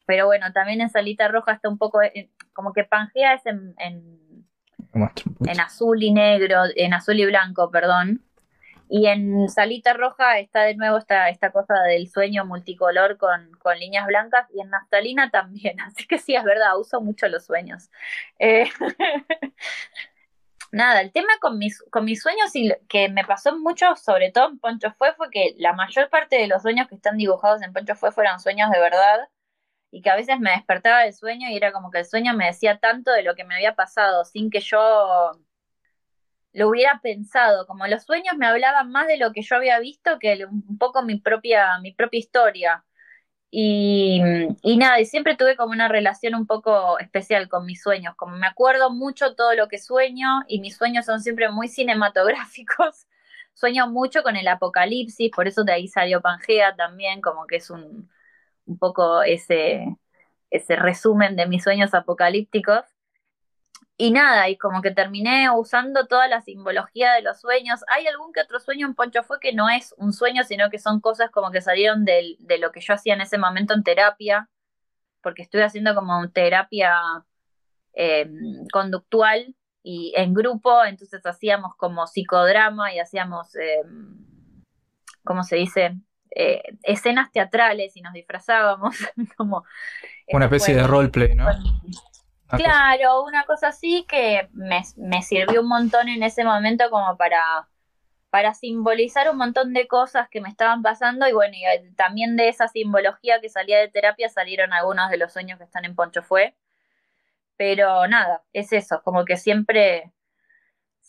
pero 0.06 0.26
bueno, 0.26 0.52
también 0.52 0.80
en 0.82 0.88
Salita 0.88 1.26
Roja 1.26 1.50
está 1.50 1.68
un 1.68 1.78
poco, 1.78 2.00
eh, 2.00 2.30
como 2.52 2.72
que 2.72 2.84
Pangea 2.84 3.34
es 3.34 3.44
en, 3.46 3.74
en, 3.78 4.46
en 4.94 5.60
azul 5.60 6.00
y 6.00 6.12
negro, 6.12 6.62
en 6.76 6.94
azul 6.94 7.18
y 7.18 7.26
blanco, 7.26 7.72
perdón. 7.72 8.22
Y 8.88 9.06
en 9.06 9.48
Salita 9.48 9.92
Roja 9.92 10.38
está 10.38 10.62
de 10.62 10.74
nuevo 10.74 10.96
esta, 10.96 11.28
esta 11.28 11.52
cosa 11.52 11.74
del 11.88 12.08
sueño 12.08 12.44
multicolor 12.44 13.18
con, 13.18 13.52
con, 13.58 13.78
líneas 13.78 14.06
blancas 14.06 14.48
y 14.54 14.60
en 14.60 14.70
Naftalina 14.70 15.30
también. 15.32 15.80
Así 15.80 16.06
que 16.06 16.18
sí, 16.18 16.34
es 16.34 16.44
verdad, 16.44 16.78
uso 16.78 17.00
mucho 17.00 17.28
los 17.28 17.44
sueños. 17.44 17.90
Eh, 18.38 18.68
nada, 20.72 21.00
el 21.00 21.12
tema 21.12 21.32
con 21.40 21.58
mis, 21.58 21.82
con 21.90 22.04
mis 22.04 22.22
sueños 22.22 22.54
y 22.54 22.72
que 22.88 23.08
me 23.08 23.24
pasó 23.24 23.58
mucho, 23.58 23.96
sobre 23.96 24.30
todo 24.32 24.48
en 24.48 24.58
Poncho 24.58 24.92
Fue, 24.98 25.14
fue 25.14 25.30
que 25.30 25.54
la 25.58 25.72
mayor 25.72 26.08
parte 26.10 26.36
de 26.36 26.46
los 26.46 26.62
sueños 26.62 26.88
que 26.88 26.94
están 26.94 27.16
dibujados 27.16 27.62
en 27.62 27.72
Poncho 27.72 27.94
Fue 27.94 28.12
fueron 28.12 28.40
sueños 28.40 28.70
de 28.70 28.80
verdad 28.80 29.28
y 29.90 30.02
que 30.02 30.10
a 30.10 30.16
veces 30.16 30.38
me 30.40 30.50
despertaba 30.50 31.00
del 31.00 31.14
sueño 31.14 31.48
y 31.48 31.56
era 31.56 31.72
como 31.72 31.90
que 31.90 31.98
el 32.00 32.04
sueño 32.06 32.34
me 32.34 32.46
decía 32.46 32.78
tanto 32.78 33.10
de 33.12 33.22
lo 33.22 33.34
que 33.34 33.44
me 33.44 33.54
había 33.54 33.74
pasado 33.74 34.24
sin 34.24 34.50
que 34.50 34.60
yo 34.60 35.32
lo 36.58 36.68
hubiera 36.68 37.00
pensado, 37.02 37.66
como 37.66 37.86
los 37.86 38.04
sueños 38.04 38.36
me 38.36 38.46
hablaban 38.46 38.90
más 38.92 39.06
de 39.08 39.18
lo 39.18 39.32
que 39.32 39.42
yo 39.42 39.56
había 39.56 39.78
visto 39.80 40.18
que 40.20 40.44
un 40.46 40.78
poco 40.78 41.02
mi 41.02 41.20
propia, 41.20 41.78
mi 41.80 41.92
propia 41.94 42.18
historia. 42.20 42.84
Y, 43.50 44.20
y, 44.62 44.76
nada, 44.76 45.00
y 45.00 45.06
siempre 45.06 45.36
tuve 45.36 45.56
como 45.56 45.72
una 45.72 45.88
relación 45.88 46.34
un 46.34 46.46
poco 46.46 46.98
especial 46.98 47.48
con 47.48 47.64
mis 47.66 47.82
sueños, 47.82 48.14
como 48.16 48.36
me 48.36 48.46
acuerdo 48.46 48.90
mucho 48.90 49.34
todo 49.36 49.54
lo 49.54 49.68
que 49.68 49.78
sueño 49.78 50.28
y 50.48 50.60
mis 50.60 50.76
sueños 50.76 51.06
son 51.06 51.20
siempre 51.20 51.50
muy 51.50 51.68
cinematográficos. 51.68 53.06
Sueño 53.54 53.88
mucho 53.88 54.22
con 54.22 54.36
el 54.36 54.46
apocalipsis, 54.48 55.32
por 55.34 55.48
eso 55.48 55.64
de 55.64 55.72
ahí 55.72 55.88
salió 55.88 56.20
Pangea 56.22 56.76
también, 56.76 57.20
como 57.20 57.46
que 57.46 57.56
es 57.56 57.70
un, 57.70 58.08
un 58.66 58.78
poco 58.78 59.22
ese, 59.22 59.96
ese 60.50 60.76
resumen 60.76 61.36
de 61.36 61.46
mis 61.46 61.64
sueños 61.64 61.94
apocalípticos. 61.94 62.84
Y 64.00 64.12
nada, 64.12 64.48
y 64.48 64.56
como 64.56 64.80
que 64.80 64.92
terminé 64.92 65.50
usando 65.50 66.06
toda 66.06 66.28
la 66.28 66.40
simbología 66.40 67.14
de 67.14 67.22
los 67.22 67.40
sueños. 67.40 67.80
Hay 67.88 68.06
algún 68.06 68.32
que 68.32 68.40
otro 68.40 68.60
sueño 68.60 68.86
en 68.86 68.94
Poncho 68.94 69.24
fue 69.24 69.40
que 69.40 69.52
no 69.52 69.68
es 69.68 69.92
un 69.98 70.12
sueño, 70.12 70.44
sino 70.44 70.70
que 70.70 70.78
son 70.78 71.00
cosas 71.00 71.32
como 71.32 71.50
que 71.50 71.60
salieron 71.60 72.04
de, 72.04 72.36
de 72.38 72.58
lo 72.58 72.70
que 72.70 72.80
yo 72.80 72.94
hacía 72.94 73.14
en 73.14 73.22
ese 73.22 73.38
momento 73.38 73.74
en 73.74 73.82
terapia, 73.82 74.48
porque 75.20 75.42
estoy 75.42 75.62
haciendo 75.62 75.96
como 75.96 76.30
terapia 76.30 76.94
em, 77.92 78.68
conductual 78.72 79.56
y 79.82 80.12
en 80.16 80.32
grupo, 80.32 80.84
entonces 80.84 81.26
hacíamos 81.26 81.74
como 81.76 82.06
psicodrama 82.06 82.94
y 82.94 83.00
hacíamos, 83.00 83.56
em, 83.56 84.64
¿cómo 85.24 85.42
se 85.42 85.56
dice? 85.56 85.98
Eh, 86.36 86.62
escenas 86.84 87.32
teatrales 87.32 87.96
y 87.96 88.02
nos 88.02 88.12
disfrazábamos 88.12 88.96
como... 89.36 89.64
Una 90.28 90.44
especie 90.44 90.76
de 90.76 90.86
roleplay, 90.86 91.34
¿no? 91.34 91.48
Claro, 92.48 93.24
una 93.24 93.44
cosa 93.44 93.68
así 93.68 94.06
que 94.08 94.48
me, 94.52 94.82
me, 94.96 95.22
sirvió 95.22 95.60
un 95.60 95.68
montón 95.68 96.08
en 96.08 96.22
ese 96.22 96.44
momento 96.44 96.88
como 96.90 97.16
para, 97.16 97.68
para 98.30 98.54
simbolizar 98.54 99.30
un 99.30 99.36
montón 99.36 99.74
de 99.74 99.86
cosas 99.86 100.28
que 100.30 100.40
me 100.40 100.48
estaban 100.48 100.82
pasando 100.82 101.28
y 101.28 101.32
bueno, 101.32 101.54
y 101.54 101.64
eh, 101.64 101.92
también 101.96 102.36
de 102.36 102.48
esa 102.48 102.68
simbología 102.68 103.40
que 103.40 103.50
salía 103.50 103.78
de 103.78 103.88
terapia 103.88 104.28
salieron 104.30 104.72
algunos 104.72 105.10
de 105.10 105.18
los 105.18 105.32
sueños 105.32 105.58
que 105.58 105.64
están 105.64 105.84
en 105.84 105.94
Poncho 105.94 106.22
Fue. 106.22 106.56
Pero 107.56 108.06
nada, 108.08 108.42
es 108.52 108.72
eso, 108.72 109.02
como 109.02 109.24
que 109.24 109.36
siempre 109.36 110.12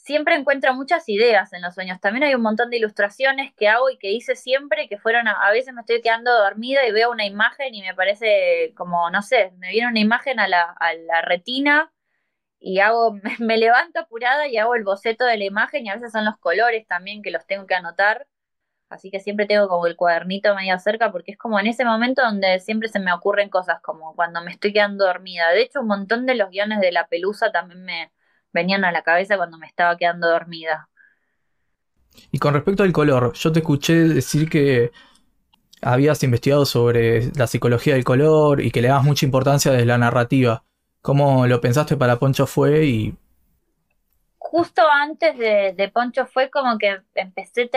siempre 0.03 0.35
encuentro 0.35 0.73
muchas 0.73 1.07
ideas 1.09 1.53
en 1.53 1.61
los 1.61 1.75
sueños. 1.75 1.99
También 1.99 2.23
hay 2.23 2.35
un 2.35 2.41
montón 2.41 2.69
de 2.69 2.77
ilustraciones 2.77 3.53
que 3.55 3.67
hago 3.67 3.89
y 3.89 3.97
que 3.97 4.11
hice 4.11 4.35
siempre, 4.35 4.87
que 4.87 4.97
fueron, 4.97 5.27
a, 5.27 5.51
veces 5.51 5.73
me 5.73 5.81
estoy 5.81 6.01
quedando 6.01 6.31
dormida 6.37 6.85
y 6.87 6.91
veo 6.91 7.11
una 7.11 7.25
imagen 7.25 7.75
y 7.75 7.81
me 7.81 7.93
parece 7.93 8.73
como, 8.75 9.09
no 9.11 9.21
sé, 9.21 9.51
me 9.57 9.69
viene 9.71 9.87
una 9.89 9.99
imagen 9.99 10.39
a 10.39 10.47
la, 10.47 10.63
a 10.79 10.93
la 10.93 11.21
retina 11.21 11.91
y 12.59 12.79
hago, 12.79 13.13
me, 13.39 13.57
levanto 13.57 13.99
apurada 13.99 14.47
y 14.47 14.57
hago 14.57 14.75
el 14.75 14.83
boceto 14.83 15.25
de 15.25 15.37
la 15.37 15.45
imagen 15.45 15.85
y 15.85 15.89
a 15.89 15.95
veces 15.95 16.11
son 16.11 16.25
los 16.25 16.37
colores 16.37 16.87
también 16.87 17.21
que 17.21 17.31
los 17.31 17.45
tengo 17.47 17.67
que 17.67 17.75
anotar. 17.75 18.27
Así 18.89 19.11
que 19.11 19.19
siempre 19.19 19.45
tengo 19.47 19.67
como 19.69 19.87
el 19.87 19.95
cuadernito 19.95 20.55
medio 20.55 20.79
cerca 20.79 21.11
porque 21.11 21.31
es 21.33 21.37
como 21.37 21.59
en 21.59 21.67
ese 21.67 21.85
momento 21.85 22.23
donde 22.23 22.59
siempre 22.59 22.89
se 22.89 22.99
me 22.99 23.13
ocurren 23.13 23.49
cosas 23.49 23.81
como 23.81 24.15
cuando 24.15 24.41
me 24.43 24.51
estoy 24.51 24.73
quedando 24.73 25.05
dormida. 25.05 25.49
De 25.51 25.61
hecho, 25.63 25.81
un 25.81 25.87
montón 25.87 26.25
de 26.25 26.35
los 26.35 26.49
guiones 26.49 26.79
de 26.81 26.91
la 26.91 27.07
pelusa 27.07 27.51
también 27.51 27.83
me, 27.83 28.11
venían 28.53 28.85
a 28.85 28.91
la 28.91 29.03
cabeza 29.03 29.37
cuando 29.37 29.57
me 29.57 29.67
estaba 29.67 29.97
quedando 29.97 30.27
dormida. 30.29 30.89
Y 32.31 32.39
con 32.39 32.53
respecto 32.53 32.83
al 32.83 32.91
color, 32.91 33.33
yo 33.33 33.51
te 33.51 33.59
escuché 33.59 33.93
decir 33.93 34.49
que 34.49 34.91
habías 35.81 36.23
investigado 36.23 36.65
sobre 36.65 37.31
la 37.35 37.47
psicología 37.47 37.93
del 37.93 38.03
color 38.03 38.61
y 38.61 38.71
que 38.71 38.81
le 38.81 38.89
dabas 38.89 39.05
mucha 39.05 39.25
importancia 39.25 39.71
desde 39.71 39.85
la 39.85 39.97
narrativa. 39.97 40.63
¿Cómo 41.01 41.47
lo 41.47 41.61
pensaste 41.61 41.95
para 41.95 42.19
Poncho 42.19 42.45
Fue 42.45 42.85
y 42.85 43.15
justo 44.49 44.81
antes 44.89 45.37
de, 45.37 45.91
Poncho 45.93 46.25
fue 46.25 46.49
como 46.49 46.79
que 46.79 47.01
empecé, 47.13 47.69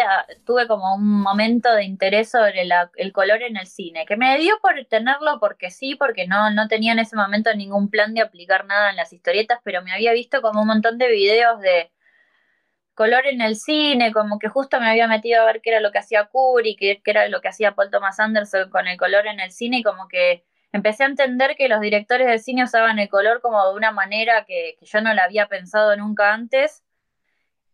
tuve 0.47 0.66
como 0.66 0.95
un 0.95 1.20
momento 1.20 1.70
de 1.75 1.85
interés 1.85 2.31
sobre 2.31 2.66
el 2.97 3.12
color 3.12 3.43
en 3.43 3.59
el 3.59 3.66
cine, 3.66 4.07
que 4.07 4.16
me 4.16 4.39
dio 4.39 4.59
por 4.62 4.83
tenerlo 4.87 5.39
porque 5.39 5.70
sí, 5.70 5.97
porque 5.97 6.27
no, 6.27 6.51
no 6.51 6.68
tenía 6.68 6.93
en 6.93 7.01
ese 7.01 7.14
momento 7.14 7.55
ningún 7.55 7.91
plan 7.91 8.14
de 8.14 8.23
aplicar 8.23 8.64
nada 8.64 8.89
en 8.89 8.97
las 8.97 9.12
historietas, 9.12 9.61
pero 9.62 9.83
me 9.83 9.93
había 9.93 10.14
visto 10.14 10.41
como 10.41 10.62
un 10.62 10.68
montón 10.68 10.97
de 10.97 11.09
videos 11.09 11.61
de 11.61 11.93
color 12.95 13.27
en 13.27 13.43
el 13.43 13.57
cine, 13.57 14.11
como 14.11 14.39
que 14.39 14.49
justo 14.49 14.81
me 14.81 14.89
había 14.89 15.09
metido 15.09 15.43
a 15.43 15.45
ver 15.45 15.61
qué 15.61 15.70
era 15.70 15.81
lo 15.81 15.93
que 15.93 15.99
hacía 15.99 16.29
Kubrick, 16.29 16.79
qué, 16.79 17.03
qué 17.05 17.11
era 17.11 17.29
lo 17.29 17.43
que 17.43 17.49
hacía 17.49 17.75
Paul 17.75 17.91
Thomas 17.91 18.18
Anderson 18.18 18.70
con 18.70 18.89
el 18.89 18.97
color 18.97 19.27
en 19.27 19.41
el 19.41 19.53
cine 19.53 19.81
y 19.81 19.83
como 19.83 20.09
que 20.09 20.47
empecé 20.73 21.05
a 21.05 21.07
entender 21.07 21.57
que 21.57 21.68
los 21.68 21.81
directores 21.81 22.27
de 22.27 22.39
cine 22.39 22.64
usaban 22.64 22.99
el 22.99 23.09
color 23.09 23.41
como 23.41 23.64
de 23.68 23.75
una 23.75 23.93
manera 23.93 24.45
que, 24.45 24.77
yo 24.81 25.01
no 25.01 25.14
la 25.14 25.25
había 25.25 25.47
pensado 25.49 25.97
nunca 25.97 26.33
antes. 26.33 26.83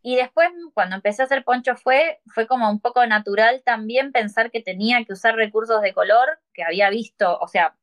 Y 0.03 0.17
después, 0.17 0.49
cuando 0.75 0.97
empecé 0.97 1.23
a 1.23 1.25
hacer 1.27 1.45
poncho 1.45 1.77
fue, 1.77 2.21
fue 2.27 2.47
como 2.47 2.71
un 2.71 2.81
poco 2.81 3.05
natural 3.07 3.63
también 3.65 4.13
pensar 4.13 4.51
que 4.51 4.63
tenía 4.63 5.05
que 5.05 5.13
usar 5.13 5.35
recursos 5.35 5.83
de 5.83 5.93
color 5.93 6.41
que 6.55 6.63
había 6.63 6.91
visto, 6.91 7.39
o 7.41 7.49
sea, 7.49 7.77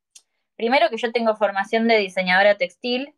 primero 0.55 0.89
que 0.89 0.97
yo 0.97 1.11
tengo 1.11 1.36
formación 1.36 1.88
de 1.88 1.97
diseñadora 1.97 2.55
textil 2.57 3.13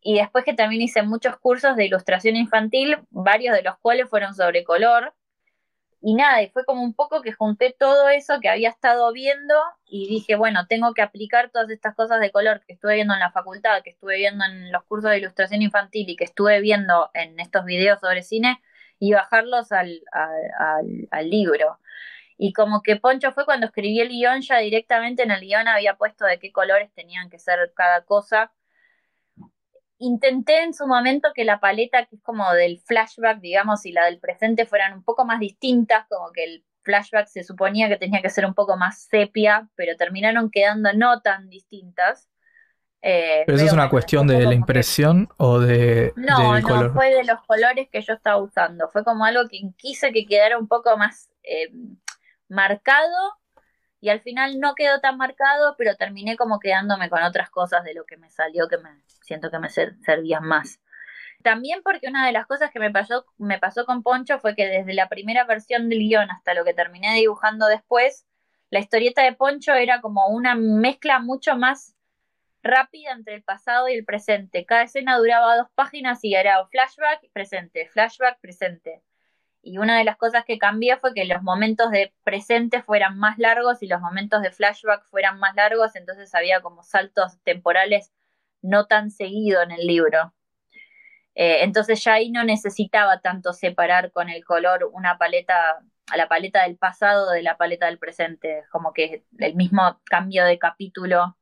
y 0.00 0.14
después 0.14 0.44
que 0.44 0.52
también 0.54 0.82
hice 0.82 1.02
muchos 1.02 1.36
cursos 1.38 1.76
de 1.76 1.86
ilustración 1.86 2.36
infantil, 2.36 2.98
varios 3.10 3.56
de 3.56 3.62
los 3.62 3.78
cuales 3.78 4.08
fueron 4.08 4.34
sobre 4.34 4.62
color. 4.62 5.14
Y 6.06 6.14
nada, 6.16 6.42
y 6.42 6.50
fue 6.50 6.66
como 6.66 6.82
un 6.82 6.92
poco 6.92 7.22
que 7.22 7.32
junté 7.32 7.74
todo 7.78 8.10
eso 8.10 8.38
que 8.38 8.50
había 8.50 8.68
estado 8.68 9.10
viendo 9.14 9.54
y 9.86 10.06
dije, 10.06 10.36
bueno, 10.36 10.66
tengo 10.66 10.92
que 10.92 11.00
aplicar 11.00 11.48
todas 11.50 11.70
estas 11.70 11.94
cosas 11.94 12.20
de 12.20 12.30
color 12.30 12.60
que 12.66 12.74
estuve 12.74 12.96
viendo 12.96 13.14
en 13.14 13.20
la 13.20 13.32
facultad, 13.32 13.82
que 13.82 13.90
estuve 13.90 14.16
viendo 14.18 14.44
en 14.44 14.70
los 14.70 14.84
cursos 14.84 15.10
de 15.10 15.16
ilustración 15.16 15.62
infantil 15.62 16.10
y 16.10 16.16
que 16.16 16.24
estuve 16.24 16.60
viendo 16.60 17.10
en 17.14 17.40
estos 17.40 17.64
videos 17.64 18.00
sobre 18.00 18.22
cine 18.22 18.60
y 18.98 19.14
bajarlos 19.14 19.72
al, 19.72 20.02
al, 21.10 21.30
libro. 21.30 21.78
Y 22.36 22.52
como 22.52 22.82
que 22.82 22.96
Poncho 22.96 23.32
fue 23.32 23.46
cuando 23.46 23.64
escribí 23.64 23.98
el 23.98 24.10
guion, 24.10 24.42
ya 24.42 24.58
directamente 24.58 25.22
en 25.22 25.30
el 25.30 25.40
guion 25.40 25.68
había 25.68 25.96
puesto 25.96 26.26
de 26.26 26.38
qué 26.38 26.52
colores 26.52 26.92
tenían 26.92 27.30
que 27.30 27.38
ser 27.38 27.72
cada 27.74 28.04
cosa 28.04 28.52
intenté 29.98 30.62
en 30.62 30.74
su 30.74 30.86
momento 30.86 31.30
que 31.34 31.44
la 31.44 31.60
paleta, 31.60 32.06
que 32.06 32.16
es 32.16 32.22
como 32.22 32.52
del 32.52 32.80
flashback, 32.80 33.40
digamos, 33.40 33.86
y 33.86 33.92
la 33.92 34.06
del 34.06 34.20
presente 34.20 34.66
fueran 34.66 34.94
un 34.94 35.04
poco 35.04 35.24
más 35.24 35.40
distintas, 35.40 36.06
como 36.08 36.30
que 36.32 36.44
el 36.44 36.64
flashback 36.82 37.26
se 37.26 37.44
suponía 37.44 37.88
que 37.88 37.96
tenía 37.96 38.20
que 38.20 38.30
ser 38.30 38.46
un 38.46 38.54
poco 38.54 38.76
más 38.76 39.04
sepia, 39.04 39.68
pero 39.74 39.96
terminaron 39.96 40.50
quedando 40.50 40.92
no 40.92 41.20
tan 41.20 41.48
distintas. 41.48 42.28
Eh, 43.00 43.42
¿Pero 43.46 43.56
eso 43.56 43.66
es 43.66 43.72
una 43.72 43.90
cuestión 43.90 44.26
de 44.26 44.42
la 44.44 44.54
impresión 44.54 45.28
o 45.36 45.60
de.? 45.60 46.12
No, 46.16 46.58
no, 46.58 46.92
fue 46.94 47.14
de 47.14 47.24
los 47.24 47.40
colores 47.46 47.88
que 47.90 48.00
yo 48.00 48.14
estaba 48.14 48.42
usando. 48.42 48.88
Fue 48.88 49.04
como 49.04 49.24
algo 49.24 49.46
que 49.48 49.60
quise 49.76 50.10
que 50.12 50.26
quedara 50.26 50.58
un 50.58 50.68
poco 50.68 50.96
más 50.96 51.28
eh, 51.42 51.70
marcado 52.48 53.34
y 54.04 54.10
al 54.10 54.20
final 54.20 54.60
no 54.60 54.74
quedó 54.74 55.00
tan 55.00 55.16
marcado, 55.16 55.76
pero 55.78 55.96
terminé 55.96 56.36
como 56.36 56.60
quedándome 56.60 57.08
con 57.08 57.22
otras 57.22 57.48
cosas 57.48 57.84
de 57.84 57.94
lo 57.94 58.04
que 58.04 58.18
me 58.18 58.28
salió 58.28 58.68
que 58.68 58.76
me 58.76 58.90
siento 59.22 59.50
que 59.50 59.58
me 59.58 59.70
servían 59.70 60.44
más. 60.44 60.78
También 61.42 61.80
porque 61.82 62.08
una 62.08 62.26
de 62.26 62.32
las 62.32 62.46
cosas 62.46 62.70
que 62.70 62.80
me 62.80 62.90
pasó, 62.90 63.24
me 63.38 63.58
pasó 63.58 63.86
con 63.86 64.02
Poncho 64.02 64.38
fue 64.40 64.54
que 64.54 64.66
desde 64.66 64.92
la 64.92 65.08
primera 65.08 65.44
versión 65.44 65.88
del 65.88 66.00
guion 66.00 66.30
hasta 66.30 66.52
lo 66.52 66.66
que 66.66 66.74
terminé 66.74 67.14
dibujando 67.14 67.66
después, 67.66 68.26
la 68.68 68.80
historieta 68.80 69.22
de 69.22 69.32
Poncho 69.32 69.72
era 69.72 70.02
como 70.02 70.26
una 70.26 70.54
mezcla 70.54 71.18
mucho 71.18 71.56
más 71.56 71.96
rápida 72.62 73.12
entre 73.12 73.36
el 73.36 73.42
pasado 73.42 73.88
y 73.88 73.94
el 73.94 74.04
presente. 74.04 74.66
Cada 74.66 74.82
escena 74.82 75.16
duraba 75.16 75.56
dos 75.56 75.68
páginas 75.74 76.22
y 76.24 76.34
era 76.34 76.62
flashback, 76.66 77.30
presente, 77.32 77.88
flashback, 77.88 78.38
presente. 78.38 79.02
Y 79.64 79.78
una 79.78 79.96
de 79.96 80.04
las 80.04 80.18
cosas 80.18 80.44
que 80.44 80.58
cambió 80.58 80.98
fue 80.98 81.14
que 81.14 81.24
los 81.24 81.42
momentos 81.42 81.90
de 81.90 82.12
presente 82.22 82.82
fueran 82.82 83.18
más 83.18 83.38
largos 83.38 83.82
y 83.82 83.86
los 83.86 84.00
momentos 84.00 84.42
de 84.42 84.50
flashback 84.50 85.06
fueran 85.06 85.38
más 85.38 85.54
largos, 85.56 85.96
entonces 85.96 86.34
había 86.34 86.60
como 86.60 86.82
saltos 86.82 87.40
temporales 87.44 88.12
no 88.60 88.86
tan 88.86 89.10
seguido 89.10 89.62
en 89.62 89.70
el 89.70 89.86
libro. 89.86 90.34
Eh, 91.34 91.64
entonces 91.64 92.04
ya 92.04 92.14
ahí 92.14 92.30
no 92.30 92.44
necesitaba 92.44 93.20
tanto 93.20 93.54
separar 93.54 94.12
con 94.12 94.28
el 94.28 94.44
color 94.44 94.90
una 94.92 95.16
paleta, 95.18 95.82
a 96.10 96.16
la 96.16 96.28
paleta 96.28 96.64
del 96.64 96.76
pasado 96.76 97.30
de 97.30 97.42
la 97.42 97.56
paleta 97.56 97.86
del 97.86 97.98
presente, 97.98 98.64
como 98.70 98.92
que 98.92 99.24
el 99.38 99.54
mismo 99.56 100.00
cambio 100.04 100.44
de 100.44 100.58
capítulo 100.58 101.38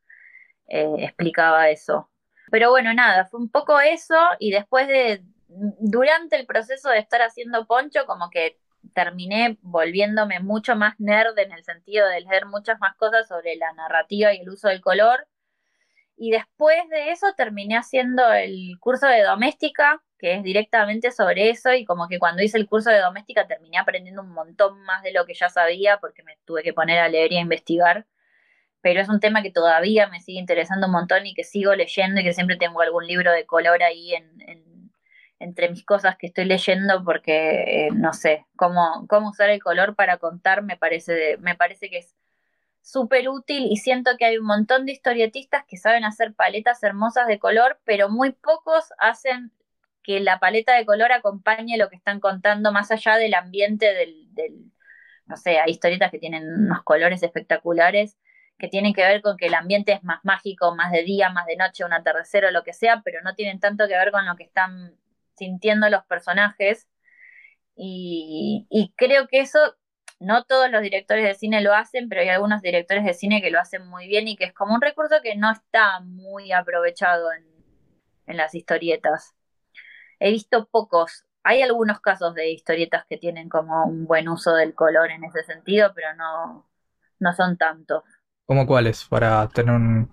eh, 0.68 0.94
explicaba 0.98 1.70
eso. 1.70 2.08
Pero 2.52 2.70
bueno, 2.70 2.94
nada, 2.94 3.26
fue 3.26 3.40
un 3.40 3.50
poco 3.50 3.80
eso 3.80 4.16
y 4.38 4.52
después 4.52 4.86
de, 4.88 5.24
durante 5.78 6.36
el 6.36 6.46
proceso 6.46 6.90
de 6.90 6.98
estar 6.98 7.22
haciendo 7.22 7.66
poncho, 7.66 8.07
como 8.07 8.30
que 8.30 8.59
terminé 8.94 9.59
volviéndome 9.62 10.40
mucho 10.40 10.76
más 10.76 10.98
nerd 10.98 11.38
en 11.38 11.53
el 11.53 11.64
sentido 11.64 12.09
de 12.09 12.20
leer 12.20 12.46
muchas 12.46 12.80
más 12.80 12.96
cosas 12.96 13.28
sobre 13.28 13.57
la 13.57 13.72
narrativa 13.72 14.34
y 14.34 14.40
el 14.40 14.50
uso 14.50 14.68
del 14.68 14.80
color. 14.80 15.26
Y 16.16 16.30
después 16.30 16.76
de 16.90 17.11
eso 17.11 17.26
terminé 17.36 17.76
haciendo 17.76 18.30
el 18.32 18.78
curso 18.80 19.07
de 19.07 19.22
doméstica, 19.22 20.03
que 20.18 20.34
es 20.34 20.42
directamente 20.42 21.11
sobre 21.11 21.50
eso, 21.50 21.72
y 21.72 21.84
como 21.84 22.07
que 22.07 22.18
cuando 22.18 22.42
hice 22.42 22.59
el 22.59 22.68
curso 22.68 22.90
de 22.90 22.98
doméstica 22.98 23.46
terminé 23.46 23.78
aprendiendo 23.78 24.22
un 24.22 24.30
montón 24.30 24.80
más 24.82 25.03
de 25.03 25.12
lo 25.12 25.24
que 25.26 25.34
ya 25.34 25.48
sabía, 25.48 25.98
porque 25.98 26.22
me 26.22 26.38
tuve 26.44 26.62
que 26.62 26.72
poner 26.72 27.00
a 27.00 27.09
leer 27.09 27.32
y 27.32 27.38
a 27.38 27.40
investigar. 27.40 28.07
Pero 28.82 29.00
es 29.00 29.09
un 29.09 29.20
tema 29.20 29.42
que 29.42 29.50
todavía 29.50 30.09
me 30.09 30.20
sigue 30.20 30.38
interesando 30.38 30.86
un 30.86 30.92
montón 30.92 31.26
y 31.26 31.34
que 31.34 31.44
sigo 31.44 31.74
leyendo 31.74 32.20
y 32.20 32.24
que 32.24 32.34
siempre 32.34 32.57
tengo 32.57 32.80
algún 32.80 33.07
libro 33.07 33.32
de 33.32 33.46
color 33.46 33.82
ahí 33.82 34.14
en 34.14 34.71
entre 35.43 35.68
mis 35.70 35.84
cosas 35.84 36.16
que 36.16 36.26
estoy 36.28 36.45
leyendo 36.45 37.05
porque 37.05 37.86
eh, 37.86 37.88
no 37.93 38.12
sé 38.12 38.47
cómo, 38.57 39.07
cómo 39.09 39.30
usar 39.30 39.51
el 39.51 39.62
color 39.62 39.95
para 39.95 40.18
contar 40.18 40.62
me 40.62 40.76
parece, 40.76 41.36
me 41.38 41.55
parece 41.55 41.90
que 41.90 41.99
es 41.99 42.14
súper 42.80 43.28
útil 43.28 43.66
y 43.70 43.76
siento 43.76 44.12
que 44.18 44.24
hay 44.24 44.38
un 44.38 44.47
montón 44.47 44.86
de 44.86 44.93
historietistas 44.93 45.64
que 45.66 45.76
saben 45.76 46.05
hacer 46.05 46.34
paletas 46.34 46.82
hermosas 46.82 47.26
de 47.26 47.38
color, 47.38 47.80
pero 47.84 48.09
muy 48.09 48.32
pocos 48.32 48.93
hacen 48.99 49.53
que 50.03 50.20
la 50.20 50.40
paleta 50.40 50.74
de 50.74 50.84
color 50.84 51.12
acompañe 51.12 51.78
lo 51.78 51.88
que 51.88 51.97
están 51.97 52.20
contando 52.20 52.72
más 52.72 52.90
allá 52.90 53.16
del 53.16 53.34
ambiente 53.34 53.93
del, 53.95 54.34
del 54.34 54.72
no 55.26 55.36
sé, 55.36 55.59
hay 55.61 55.70
historietas 55.70 56.11
que 56.11 56.18
tienen 56.18 56.45
unos 56.45 56.82
colores 56.82 57.22
espectaculares 57.22 58.18
que 58.59 58.68
tienen 58.68 58.95
que 58.95 59.03
ver 59.03 59.22
con 59.22 59.36
que 59.36 59.47
el 59.47 59.55
ambiente 59.55 59.93
es 59.93 60.05
más 60.05 60.20
mágico, 60.24 60.74
más 60.74 60.93
de 60.93 61.03
día, 61.03 61.30
más 61.30 61.47
de 61.47 61.57
noche, 61.57 61.84
un 61.84 61.93
atardecer 61.93 62.45
o 62.45 62.51
lo 62.53 62.62
que 62.62 62.72
sea, 62.72 63.03
pero 63.05 63.20
no 63.22 63.34
tienen 63.34 63.59
tanto 63.59 63.88
que 63.88 63.97
ver 63.97 64.12
con 64.12 64.24
lo 64.24 64.36
que 64.36 64.45
están 64.45 64.95
sintiendo 65.36 65.88
los 65.88 66.04
personajes. 66.04 66.88
Y, 67.74 68.92
creo 68.96 69.28
que 69.28 69.40
eso 69.40 69.58
no 70.20 70.44
todos 70.44 70.70
los 70.70 70.82
directores 70.82 71.24
de 71.24 71.34
cine 71.34 71.60
lo 71.62 71.74
hacen, 71.74 72.08
pero 72.08 72.20
hay 72.20 72.28
algunos 72.28 72.62
directores 72.62 73.04
de 73.04 73.14
cine 73.14 73.42
que 73.42 73.50
lo 73.50 73.58
hacen 73.58 73.86
muy 73.86 74.06
bien 74.06 74.28
y 74.28 74.36
que 74.36 74.44
es 74.44 74.52
como 74.52 74.74
un 74.74 74.82
recurso 74.82 75.16
que 75.22 75.36
no 75.36 75.50
está 75.50 76.00
muy 76.00 76.52
aprovechado 76.52 77.32
en, 77.32 77.44
en 78.26 78.36
las 78.36 78.54
historietas. 78.54 79.34
He 80.20 80.30
visto 80.30 80.68
pocos. 80.68 81.24
Hay 81.42 81.62
algunos 81.62 82.00
casos 82.00 82.34
de 82.34 82.50
historietas 82.50 83.04
que 83.06 83.16
tienen 83.16 83.48
como 83.48 83.84
un 83.84 84.06
buen 84.06 84.28
uso 84.28 84.54
del 84.54 84.74
color 84.74 85.10
en 85.10 85.24
ese 85.24 85.42
sentido, 85.42 85.92
pero 85.94 86.14
no, 86.14 86.68
no 87.18 87.32
son 87.32 87.56
tantos. 87.56 88.04
¿Cómo 88.46 88.66
cuáles? 88.66 89.04
Para 89.04 89.48
tener 89.48 89.74
un... 89.74 90.12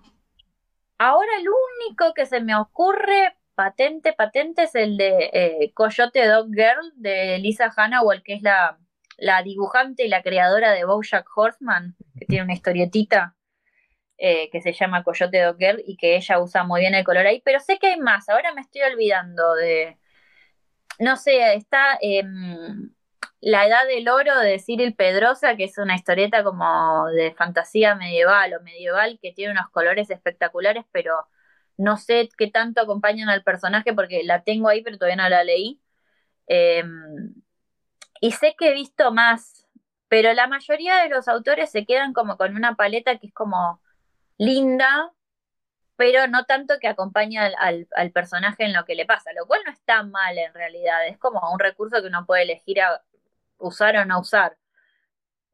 Ahora 0.97 1.29
el 1.39 1.47
único 1.47 2.13
que 2.13 2.25
se 2.25 2.41
me 2.41 2.55
ocurre 2.55 3.37
patente, 3.59 4.13
patente 4.13 4.63
es 4.63 4.73
el 4.73 4.95
de 4.95 5.29
eh, 5.33 5.73
Coyote 5.73 6.25
Dog 6.25 6.47
Girl 6.47 6.93
de 6.95 7.39
Lisa 7.39 7.69
Hannawell, 7.75 8.23
que 8.23 8.35
es 8.35 8.41
la, 8.41 8.79
la 9.17 9.43
dibujante 9.43 10.05
y 10.05 10.07
la 10.07 10.23
creadora 10.23 10.71
de 10.71 10.85
Bojack 10.85 11.27
Horseman, 11.35 11.93
que 12.17 12.25
tiene 12.25 12.45
una 12.45 12.53
historietita 12.53 13.35
eh, 14.17 14.49
que 14.49 14.61
se 14.61 14.71
llama 14.71 15.03
Coyote 15.03 15.41
Dog 15.41 15.57
Girl 15.57 15.83
y 15.85 15.97
que 15.97 16.15
ella 16.15 16.39
usa 16.39 16.63
muy 16.63 16.79
bien 16.79 16.95
el 16.95 17.03
color 17.03 17.27
ahí, 17.27 17.41
pero 17.43 17.59
sé 17.59 17.79
que 17.79 17.87
hay 17.87 17.99
más, 17.99 18.29
ahora 18.29 18.53
me 18.53 18.61
estoy 18.61 18.83
olvidando 18.83 19.53
de... 19.55 19.97
No 20.99 21.17
sé, 21.17 21.53
está 21.55 21.97
em, 21.99 22.93
La 23.41 23.67
Edad 23.67 23.85
del 23.87 24.07
Oro 24.07 24.39
de 24.39 24.57
Cyril 24.59 24.95
Pedrosa, 24.95 25.57
que 25.57 25.65
es 25.65 25.77
una 25.77 25.95
historieta 25.95 26.45
como 26.45 27.07
de 27.07 27.33
fantasía 27.33 27.95
medieval 27.95 28.53
o 28.53 28.61
medieval 28.61 29.19
que 29.21 29.33
tiene 29.33 29.51
unos 29.51 29.69
colores 29.69 30.09
espectaculares, 30.09 30.85
pero 30.93 31.27
no 31.79 31.97
sé 31.97 32.29
qué 32.37 32.51
tanto 32.51 32.81
acompañan 32.81 33.29
al 33.29 33.43
personaje 33.43 33.93
porque 33.93 34.23
la 34.23 34.43
tengo 34.43 34.67
ahí, 34.69 34.83
pero 34.83 34.97
todavía 34.97 35.23
no 35.23 35.29
la 35.29 35.43
leí. 35.45 35.81
Em, 36.47 37.33
y 38.21 38.31
sé 38.33 38.55
que 38.57 38.69
he 38.69 38.73
visto 38.73 39.13
más, 39.13 39.65
pero 40.09 40.33
la 40.33 40.47
mayoría 40.47 40.97
de 40.97 41.09
los 41.09 41.27
autores 41.29 41.71
se 41.71 41.85
quedan 41.85 42.13
como 42.13 42.37
con 42.37 42.55
una 42.55 42.75
paleta 42.75 43.17
que 43.17 43.27
es 43.27 43.33
como 43.33 43.81
linda, 44.37 45.13
pero 45.95 46.27
no 46.27 46.45
tanto 46.45 46.79
que 46.79 46.87
acompaña 46.89 47.45
al, 47.45 47.87
al, 47.95 48.11
personaje 48.11 48.65
en 48.65 48.73
lo 48.73 48.85
que 48.85 48.95
le 48.95 49.05
pasa, 49.05 49.31
lo 49.33 49.45
cual 49.47 49.61
no 49.65 49.71
está 49.71 50.03
mal 50.03 50.37
en 50.37 50.53
realidad, 50.53 51.07
es 51.07 51.17
como 51.17 51.39
un 51.51 51.59
recurso 51.59 52.01
que 52.01 52.07
uno 52.07 52.25
puede 52.25 52.43
elegir 52.43 52.81
a 52.81 53.01
usar 53.57 53.97
o 53.97 54.05
no 54.05 54.19
usar. 54.19 54.57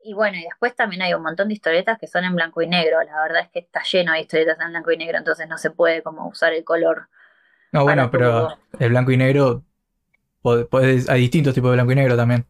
Y 0.08 0.14
bueno, 0.14 0.38
y 0.38 0.44
después 0.44 0.76
también 0.76 1.02
hay 1.02 1.16
un 1.16 1.24
montón 1.24 1.48
de 1.48 1.56
historietas 1.56 1.98
que 1.98 2.06
son 2.06 2.24
en 2.26 2.36
blanco 2.36 2.62
y 2.62 2.68
negro, 2.68 3.02
la 3.02 3.22
verdad 3.24 3.42
es 3.42 3.50
que 3.50 3.60
está 3.60 3.82
lleno 3.82 4.14
de 4.14 4.20
historietas 4.20 4.60
en 4.60 4.70
blanco 4.70 4.92
y 4.92 4.98
negro, 4.98 5.18
entonces 5.18 5.48
no 5.50 5.58
se 5.58 5.72
puede 5.72 6.04
como 6.04 6.28
usar 6.28 6.54
el 6.54 6.64
color. 6.64 7.10
No, 7.72 7.84
bueno, 7.84 8.12
pero 8.12 8.56
el 8.80 8.90
blanco 8.90 9.12
y 9.12 9.18
negro 9.18 9.64
hay 11.08 11.22
distintos 11.22 11.54
tipos 11.54 11.72
de 11.72 11.76
blanco 11.76 11.92
y 11.92 11.96
negro 11.96 12.16
también. 12.16 12.46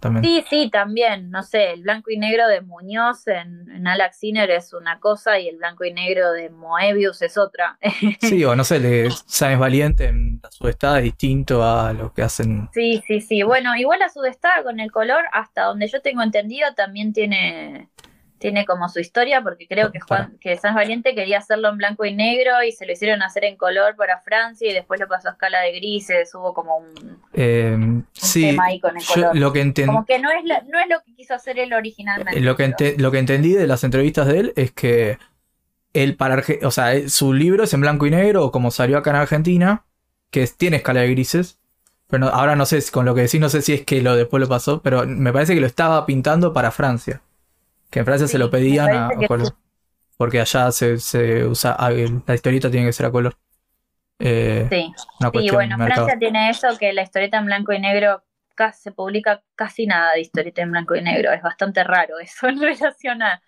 también. 0.00 0.24
Sí, 0.24 0.44
sí, 0.48 0.70
también. 0.70 1.30
No 1.30 1.42
sé, 1.42 1.72
el 1.72 1.82
blanco 1.82 2.10
y 2.10 2.18
negro 2.18 2.46
de 2.48 2.60
Muñoz 2.60 3.26
en, 3.26 3.70
en 3.70 3.86
Alex 3.86 4.18
Sinner 4.18 4.50
es 4.50 4.72
una 4.72 5.00
cosa 5.00 5.38
y 5.38 5.48
el 5.48 5.56
blanco 5.56 5.84
y 5.84 5.92
negro 5.92 6.32
de 6.32 6.50
Moebius 6.50 7.22
es 7.22 7.38
otra. 7.38 7.78
sí, 8.20 8.44
o 8.44 8.54
no 8.54 8.64
sé, 8.64 8.80
le, 8.80 9.10
Sáenz 9.10 9.58
Valiente 9.58 10.06
en 10.06 10.40
la 10.42 10.50
sudestada 10.50 10.98
es 10.98 11.04
distinto 11.04 11.64
a 11.64 11.92
lo 11.92 12.12
que 12.12 12.22
hacen. 12.22 12.68
Sí, 12.72 13.02
sí, 13.06 13.20
sí. 13.20 13.42
Bueno, 13.42 13.74
igual 13.76 14.00
la 14.00 14.08
sudestada 14.08 14.62
con 14.62 14.80
el 14.80 14.92
color, 14.92 15.24
hasta 15.32 15.64
donde 15.64 15.88
yo 15.88 16.00
tengo 16.00 16.22
entendido, 16.22 16.74
también 16.74 17.12
tiene 17.12 17.88
tiene 18.38 18.64
como 18.64 18.88
su 18.88 19.00
historia, 19.00 19.42
porque 19.42 19.66
creo 19.66 19.90
que 19.90 20.00
Juan, 20.00 20.38
que 20.40 20.56
Sanz 20.56 20.74
Valiente 20.74 21.14
quería 21.14 21.38
hacerlo 21.38 21.68
en 21.68 21.76
blanco 21.76 22.04
y 22.04 22.14
negro 22.14 22.62
y 22.62 22.72
se 22.72 22.86
lo 22.86 22.92
hicieron 22.92 23.22
hacer 23.22 23.44
en 23.44 23.56
color 23.56 23.96
para 23.96 24.20
Francia 24.20 24.70
y 24.70 24.74
después 24.74 25.00
lo 25.00 25.08
pasó 25.08 25.28
a 25.28 25.32
escala 25.32 25.60
de 25.60 25.72
grises, 25.72 26.34
hubo 26.34 26.54
como 26.54 26.76
un, 26.78 27.20
em, 27.32 28.04
tema 28.32 28.64
ahí 28.66 28.80
con 28.80 28.96
el 28.96 29.04
color. 29.04 29.36
Lo 29.36 29.52
que 29.52 29.58
como 29.84 30.04
que 30.06 30.18
no 30.18 30.30
es, 30.30 30.44
no 30.44 30.78
es 30.78 30.88
lo 30.88 31.00
que 31.04 31.14
quiso 31.14 31.34
hacer 31.34 31.58
él 31.58 31.72
originalmente. 31.72 32.40
Lo 32.40 32.56
que, 32.56 32.94
lo 32.96 33.10
que 33.10 33.18
entendí 33.18 33.52
de 33.52 33.66
las 33.66 33.84
entrevistas 33.84 34.26
de 34.26 34.38
él 34.38 34.52
es 34.56 34.72
que 34.72 35.18
él 35.92 36.16
para 36.16 36.42
o 36.62 36.70
sea, 36.70 37.08
su 37.08 37.32
libro 37.32 37.64
es 37.64 37.74
en 37.74 37.80
blanco 37.80 38.06
y 38.06 38.10
negro, 38.10 38.50
como 38.50 38.70
salió 38.70 38.98
acá 38.98 39.10
en 39.10 39.16
Argentina, 39.16 39.84
que 40.30 40.46
tiene 40.46 40.78
escala 40.78 41.00
de 41.00 41.10
grises. 41.10 41.58
Pero 42.06 42.28
ahora 42.28 42.56
no 42.56 42.64
sé, 42.64 42.82
con 42.90 43.04
lo 43.04 43.14
que 43.14 43.22
decís, 43.22 43.40
no 43.40 43.50
sé 43.50 43.60
si 43.60 43.74
es 43.74 43.84
que 43.84 44.00
lo 44.00 44.16
después 44.16 44.40
lo 44.40 44.48
pasó, 44.48 44.80
pero 44.80 45.06
me 45.06 45.32
parece 45.32 45.54
que 45.54 45.60
lo 45.60 45.66
estaba 45.66 46.06
pintando 46.06 46.54
para 46.54 46.70
Francia. 46.70 47.20
Que 47.90 48.00
en 48.00 48.04
Francia 48.04 48.28
se 48.28 48.38
lo 48.38 48.50
pedían 48.50 48.94
a, 48.94 49.10
color. 49.26 49.54
Porque 50.16 50.40
allá 50.40 50.70
se, 50.72 50.98
se 50.98 51.44
usa. 51.46 51.76
Ah, 51.78 51.90
la 51.90 52.34
historieta 52.34 52.70
tiene 52.70 52.86
que 52.86 52.92
ser 52.92 53.06
a 53.06 53.10
color. 53.10 53.36
Eh, 54.18 54.66
sí. 54.68 54.92
y 55.34 55.50
bueno, 55.50 55.76
Francia 55.76 56.18
tiene 56.18 56.50
eso 56.50 56.66
que 56.76 56.92
la 56.92 57.02
historieta 57.02 57.38
en 57.38 57.46
blanco 57.46 57.72
y 57.72 57.78
negro 57.78 58.24
casi, 58.56 58.82
se 58.82 58.90
publica 58.92 59.42
casi 59.54 59.86
nada 59.86 60.14
de 60.14 60.20
historieta 60.20 60.62
en 60.62 60.72
blanco 60.72 60.96
y 60.96 61.02
negro. 61.02 61.32
Es 61.32 61.42
bastante 61.42 61.84
raro 61.84 62.18
eso 62.18 62.48
en 62.48 62.60
relación 62.60 63.22
a, 63.22 63.40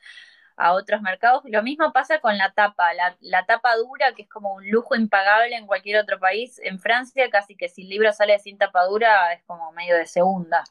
otros 0.72 1.01
mercados. 1.01 1.43
Lo 1.47 1.62
mismo 1.62 1.91
pasa 1.91 2.20
con 2.20 2.36
la 2.36 2.53
tapa. 2.53 2.93
La, 2.93 3.16
la, 3.20 3.47
tapa 3.47 3.74
dura, 3.76 4.12
que 4.14 4.22
es 4.22 4.28
como 4.28 4.53
un 4.55 4.70
lujo 4.70 4.95
impagable 4.95 5.57
en 5.57 5.66
cualquier 5.66 5.99
otro 5.99 6.18
país. 6.20 6.61
En 6.62 6.78
Francia, 6.78 7.30
casi 7.30 7.57
que 7.57 7.70
si 7.70 7.82
el 7.82 7.88
libro 7.88 8.12
sale 8.12 8.38
sin 8.38 8.59
tapa 8.59 8.84
dura, 8.84 9.32
es 9.32 9.43
como 9.45 9.72
medio 9.72 9.97
de 9.97 10.05
segunda. 10.07 10.62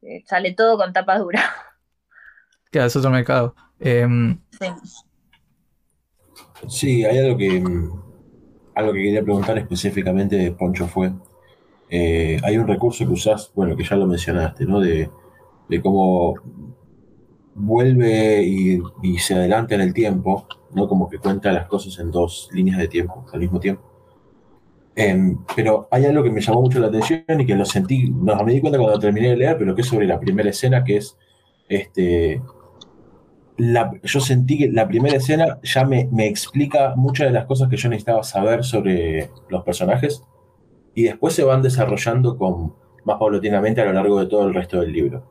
Eh, 0.00 0.22
sale 0.24 0.54
todo 0.54 0.78
con 0.78 0.94
tapa 0.94 1.18
dura. 1.18 1.42
Claro, 2.70 2.86
es 2.86 2.96
otro 2.96 3.10
mercado. 3.10 3.54
Em, 3.80 4.38
sí. 6.68 7.04
hay 7.04 7.18
algo 7.18 7.36
que, 7.36 7.62
algo 8.74 8.92
que 8.92 8.98
quería 9.02 9.22
preguntar 9.22 9.58
específicamente 9.58 10.36
de 10.36 10.52
Poncho 10.52 10.86
fue, 10.86 11.12
eh, 11.88 12.38
hay 12.44 12.58
un 12.58 12.68
recurso 12.68 13.04
que 13.04 13.12
usás, 13.12 13.50
bueno, 13.54 13.76
que 13.76 13.82
ya 13.82 13.96
lo 13.96 14.06
mencionaste, 14.06 14.64
¿no? 14.66 14.80
De, 14.80 15.10
cómo 15.82 16.34
vuelve 17.54 18.42
y, 18.42 18.80
se 19.18 19.34
adelanta 19.34 19.74
en 19.74 19.80
el 19.80 19.92
tiempo, 19.92 20.46
¿no? 20.72 20.88
Como 20.88 21.08
que 21.08 21.18
cuenta 21.18 21.52
las 21.52 21.66
cosas 21.66 21.98
en 21.98 22.10
dos 22.10 22.48
líneas 22.52 22.78
de 22.78 22.88
tiempo 22.88 23.26
al 23.32 23.40
mismo 23.40 23.58
tiempo. 23.58 23.82
Em, 24.94 25.38
pero 25.56 25.88
hay 25.90 26.04
algo 26.04 26.22
que 26.22 26.30
me 26.30 26.40
llamó 26.40 26.62
mucho 26.62 26.78
la 26.80 26.88
atención 26.88 27.22
y 27.40 27.46
que 27.46 27.54
lo 27.54 27.64
sentí, 27.64 28.10
no, 28.10 28.36
me 28.44 28.52
di 28.52 28.60
cuenta 28.60 28.78
cuando 28.78 28.98
terminé 28.98 29.30
de 29.30 29.36
leer, 29.36 29.56
pero 29.58 29.74
que 29.74 29.82
es 29.82 29.86
sobre 29.86 30.06
la 30.06 30.18
primera 30.20 30.50
escena, 30.50 30.84
que 30.84 30.96
es 30.98 31.16
este, 31.68 32.42
yo 34.02 34.20
sentí 34.20 34.58
que 34.58 34.68
la 34.68 34.88
primera 34.88 35.16
escena 35.16 35.58
ya 35.62 35.84
me, 35.84 36.08
explica 36.26 36.94
muchas 36.96 37.28
de 37.28 37.32
las 37.32 37.46
cosas 37.46 37.68
que 37.68 37.76
yo 37.76 37.88
necesitaba 37.88 38.22
saber 38.22 38.64
sobre 38.64 39.30
los 39.48 39.62
personajes 39.64 40.22
y 40.94 41.04
después 41.04 41.34
se 41.34 41.44
van 41.44 41.62
desarrollando 41.62 42.36
con, 42.36 42.74
más 43.04 43.18
paulatinamente 43.18 43.80
a 43.80 43.86
lo 43.86 43.92
largo 43.92 44.20
de 44.20 44.26
todo 44.26 44.46
el 44.46 44.54
resto 44.54 44.80
del 44.80 44.92
libro. 44.92 45.24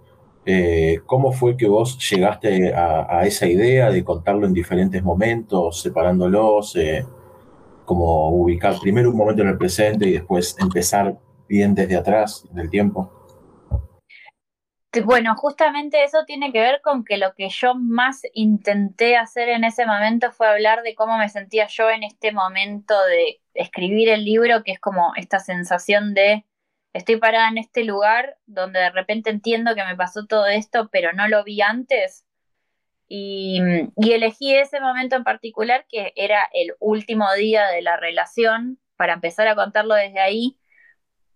Eh, 0.45 0.99
¿Cómo 1.05 1.31
fue 1.31 1.57
que 1.57 1.67
vos 1.67 1.97
llegaste 2.09 2.73
a, 2.73 3.25
esa 3.25 3.45
idea 3.45 3.91
de 3.91 4.03
contarlo 4.03 4.47
en 4.47 4.53
diferentes 4.53 5.03
momentos, 5.03 5.81
separándolos, 5.81 6.75
eh, 6.75 7.05
como 7.85 8.29
ubicar 8.29 8.75
primero 8.81 9.09
un 9.09 9.17
momento 9.17 9.41
en 9.41 9.49
el 9.49 9.57
presente 9.57 10.07
y 10.07 10.13
después 10.13 10.55
empezar 10.59 11.17
bien 11.47 11.75
desde 11.75 11.97
atrás 11.97 12.45
en 12.51 12.59
el 12.59 12.69
tiempo? 12.69 13.18
Bueno, 15.05 15.35
justamente 15.35 16.03
eso 16.03 16.25
tiene 16.25 16.51
que 16.51 16.61
ver 16.61 16.81
con 16.81 17.03
que 17.03 17.17
lo 17.17 17.35
que 17.35 17.49
yo 17.49 17.75
más 17.75 18.21
intenté 18.33 19.17
hacer 19.17 19.47
en 19.49 19.63
ese 19.63 19.85
momento 19.85 20.31
fue 20.31 20.47
hablar 20.47 20.81
de 20.81 20.95
cómo 20.95 21.17
me 21.19 21.29
sentía 21.29 21.67
yo 21.67 21.89
en 21.91 22.03
este 22.03 22.31
momento 22.31 22.95
de 23.05 23.39
escribir 23.53 24.09
el 24.09 24.25
libro, 24.25 24.63
que 24.63 24.71
es 24.71 24.79
como 24.79 25.13
esta 25.15 25.39
sensación 25.39 26.15
de 26.15 26.45
estoy 26.93 27.17
parada 27.17 27.49
en 27.49 27.59
este 27.59 27.83
lugar 27.83 28.37
donde 28.47 28.79
de 28.79 28.89
repente 28.89 29.29
entiendo 29.29 29.75
que 29.75 29.83
me 29.85 29.95
pasó 29.95 30.25
todo 30.25 30.47
esto, 30.47 30.89
pero 30.91 31.13
no 31.13 31.27
lo 31.27 31.43
vi 31.43 31.61
antes. 31.61 32.25
Y, 33.07 33.61
y 33.95 34.11
elegí 34.13 34.55
ese 34.55 34.79
momento 34.79 35.15
en 35.15 35.23
particular, 35.23 35.85
que 35.89 36.13
era 36.15 36.49
el 36.53 36.73
último 36.79 37.31
día 37.35 37.67
de 37.67 37.81
la 37.83 37.97
relación, 37.97 38.79
para 38.97 39.13
empezar 39.13 39.47
a 39.47 39.55
contarlo 39.55 39.95
desde 39.95 40.19
ahí 40.19 40.58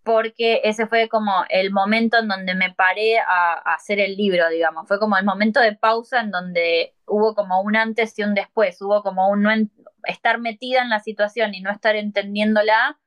porque 0.04 0.62
ese 0.66 0.88
fue 0.88 1.08
como 1.10 1.46
el 1.50 1.72
momento 1.72 2.18
en 2.20 2.28
donde 2.28 2.56
me 2.56 2.74
paré 2.74 3.20
a, 3.20 3.54
hacer 3.74 4.00
el 4.00 4.16
libro, 4.18 4.50
digamos. 4.50 4.88
Fue 4.88 5.00
como 5.00 5.18
el 5.18 5.26
momento 5.26 5.60
de 5.62 5.76
pausa 5.76 6.20
en 6.22 6.32
donde 6.32 6.94
hubo 7.08 7.36
como 7.36 7.62
un 7.62 7.76
antes 7.76 8.18
y 8.20 8.24
un 8.24 8.34
después, 8.34 8.82
hubo 8.82 9.02
como 9.02 9.30
un 9.30 9.44
no 9.44 9.52
estar 10.06 10.40
metida 10.40 10.82
en 10.82 10.90
la 10.90 11.00
situación 11.00 11.54
y 11.56 11.62
no 11.62 11.72
estar 11.72 11.96
entendiéndola, 11.96 13.00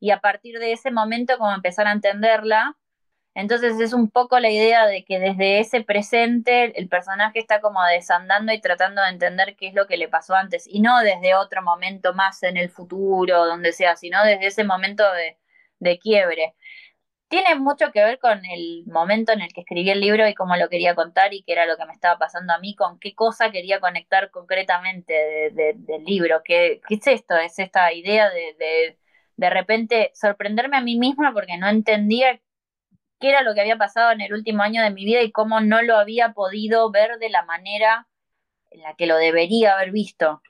y 0.00 0.10
a 0.10 0.20
partir 0.20 0.58
de 0.58 0.72
ese 0.72 0.90
momento 0.90 1.38
como 1.38 1.54
empezar 1.54 1.86
a 1.86 1.92
entenderla. 1.92 2.76
Entonces 3.34 3.80
es 3.80 3.92
un 3.92 4.10
poco 4.10 4.40
la 4.40 4.50
idea 4.50 4.86
de 4.86 5.04
que 5.04 5.20
desde 5.20 5.60
ese 5.60 5.82
presente 5.82 6.78
el 6.80 6.88
personaje 6.88 7.38
está 7.38 7.60
como 7.60 7.82
desandando 7.84 8.52
y 8.52 8.60
tratando 8.60 9.02
de 9.02 9.10
entender 9.10 9.54
qué 9.56 9.68
es 9.68 9.74
lo 9.74 9.86
que 9.86 9.96
le 9.96 10.08
pasó 10.08 10.34
antes, 10.34 10.66
y 10.66 10.80
no 10.80 10.98
desde 11.00 11.34
otro 11.34 11.62
momento 11.62 12.14
más 12.14 12.42
en 12.42 12.56
el 12.56 12.70
futuro, 12.70 13.46
donde 13.46 13.72
sea, 13.72 13.96
sino 13.96 14.24
desde 14.24 14.46
ese 14.46 14.64
momento 14.64 15.04
de 15.12 15.37
de 15.78 15.98
quiebre. 15.98 16.54
Tiene 17.28 17.54
mucho 17.56 17.92
que 17.92 18.02
ver 18.02 18.18
con 18.18 18.44
el 18.46 18.84
momento 18.86 19.32
en 19.32 19.42
el 19.42 19.52
que 19.52 19.60
escribí 19.60 19.90
el 19.90 20.00
libro 20.00 20.26
y 20.26 20.34
cómo 20.34 20.56
lo 20.56 20.68
quería 20.70 20.94
contar 20.94 21.34
y 21.34 21.42
qué 21.42 21.52
era 21.52 21.66
lo 21.66 21.76
que 21.76 21.84
me 21.84 21.92
estaba 21.92 22.18
pasando 22.18 22.54
a 22.54 22.58
mí, 22.58 22.74
con 22.74 22.98
qué 22.98 23.14
cosa 23.14 23.50
quería 23.50 23.80
conectar 23.80 24.30
concretamente 24.30 25.50
del 25.52 26.04
libro. 26.04 26.42
¿Qué, 26.44 26.80
¿Qué, 26.88 26.94
es 26.94 27.06
esto? 27.06 27.36
Es 27.36 27.58
esta 27.58 27.92
idea 27.92 28.30
de, 28.30 28.54
de 28.58 28.98
de 29.38 29.50
repente 29.50 30.10
sorprenderme 30.14 30.76
a 30.76 30.82
mí 30.82 30.98
misma 30.98 31.32
porque 31.32 31.56
no 31.56 31.68
entendía 31.68 32.40
qué 33.20 33.30
era 33.30 33.42
lo 33.42 33.54
que 33.54 33.60
había 33.60 33.78
pasado 33.78 34.10
en 34.10 34.20
el 34.20 34.34
último 34.34 34.62
año 34.62 34.82
de 34.82 34.90
mi 34.90 35.04
vida 35.04 35.22
y 35.22 35.30
cómo 35.30 35.60
no 35.60 35.80
lo 35.80 35.96
había 35.96 36.32
podido 36.32 36.90
ver 36.90 37.18
de 37.18 37.30
la 37.30 37.44
manera 37.44 38.08
en 38.70 38.82
la 38.82 38.94
que 38.94 39.06
lo 39.06 39.16
debería 39.16 39.74
haber 39.74 39.92
visto. 39.92 40.42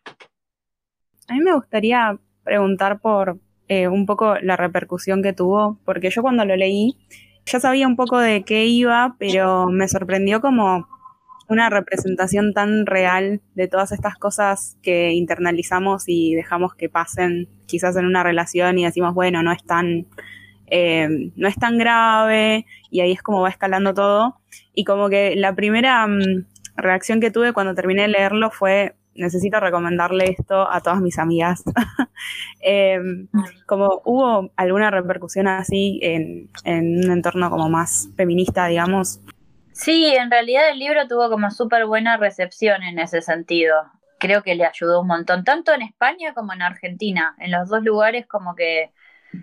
A 1.29 1.35
mí 1.35 1.41
me 1.41 1.55
gustaría 1.55 2.19
preguntar 2.43 2.99
por 2.99 3.39
eh, 3.69 3.89
un 3.89 4.07
poco 4.07 4.37
la 4.41 4.57
repercusión 4.57 5.23
que 5.23 5.33
tuvo, 5.33 5.79
porque 5.85 6.11
yo 6.11 6.23
cuando 6.23 6.45
lo 6.45 6.57
leí 6.57 6.97
ya 7.47 7.61
sabía 7.61 7.87
un 7.87 7.97
poco 7.97 8.19
de 8.19 8.43
qué 8.43 8.67
iba, 8.67 9.17
pero 9.19 9.69
me 9.69 9.89
sorprendió 9.89 10.41
como 10.41 10.87
una 11.49 11.71
representación 11.71 12.53
tan 12.53 12.85
real 12.85 13.41
de 13.55 13.69
todas 13.69 13.93
estas 13.93 14.17
cosas 14.17 14.77
que 14.83 15.13
internalizamos 15.13 16.05
y 16.07 16.35
dejamos 16.35 16.75
que 16.75 16.91
pasen 16.91 17.49
quizás 17.67 17.97
en 17.97 18.05
una 18.05 18.23
relación 18.23 18.79
y 18.79 18.85
decimos, 18.85 19.15
bueno, 19.15 19.43
no 19.43 19.53
es 19.53 19.65
tan, 19.65 20.07
eh, 20.67 21.31
no 21.37 21.49
es 21.49 21.57
tan 21.57 21.79
grave 21.79 22.67
y 22.91 23.01
ahí 23.01 23.13
es 23.13 23.23
como 23.23 23.41
va 23.41 23.49
escalando 23.49 23.95
todo. 23.95 24.37
Y 24.75 24.85
como 24.85 25.09
que 25.09 25.37
la 25.37 25.55
primera 25.55 26.07
mm, 26.07 26.45
reacción 26.77 27.21
que 27.21 27.31
tuve 27.31 27.55
cuando 27.55 27.75
terminé 27.75 28.03
de 28.03 28.09
leerlo 28.09 28.51
fue, 28.51 28.95
necesito 29.19 29.61
recomendarle 29.61 30.31
esto 30.31 30.71
a 30.71 30.81
todas 30.81 31.01
mis 31.01 31.19
amigas. 31.19 31.63
Em, 32.61 33.29
como 33.67 34.03
hubo 34.05 34.51
alguna 34.57 34.91
repercusión 34.91 35.47
así 35.47 36.01
en, 36.03 36.51
un 36.65 37.13
entorno 37.13 37.51
como 37.51 37.69
más 37.69 38.09
feminista, 38.17 38.67
digamos. 38.67 39.21
Sí, 39.73 40.07
en 40.07 40.31
realidad 40.31 40.69
el 40.71 40.81
libro 40.81 41.07
tuvo 41.07 41.31
como 41.31 41.51
súper 41.53 41.87
buena 41.87 42.17
recepción 42.17 42.83
en 42.83 42.99
ese 42.99 43.23
sentido. 43.23 43.77
Creo 44.19 44.43
que 44.43 44.57
le 44.57 44.65
ayudó 44.65 45.03
un 45.03 45.07
montón, 45.07 45.45
tanto 45.45 45.73
en 45.73 45.83
España 45.83 46.35
como 46.35 46.53
en 46.53 46.63
Argentina. 46.63 47.37
En 47.39 47.53
los 47.53 47.69
dos 47.69 47.85
lugares 47.85 48.27
como 48.27 48.57
que 48.57 48.91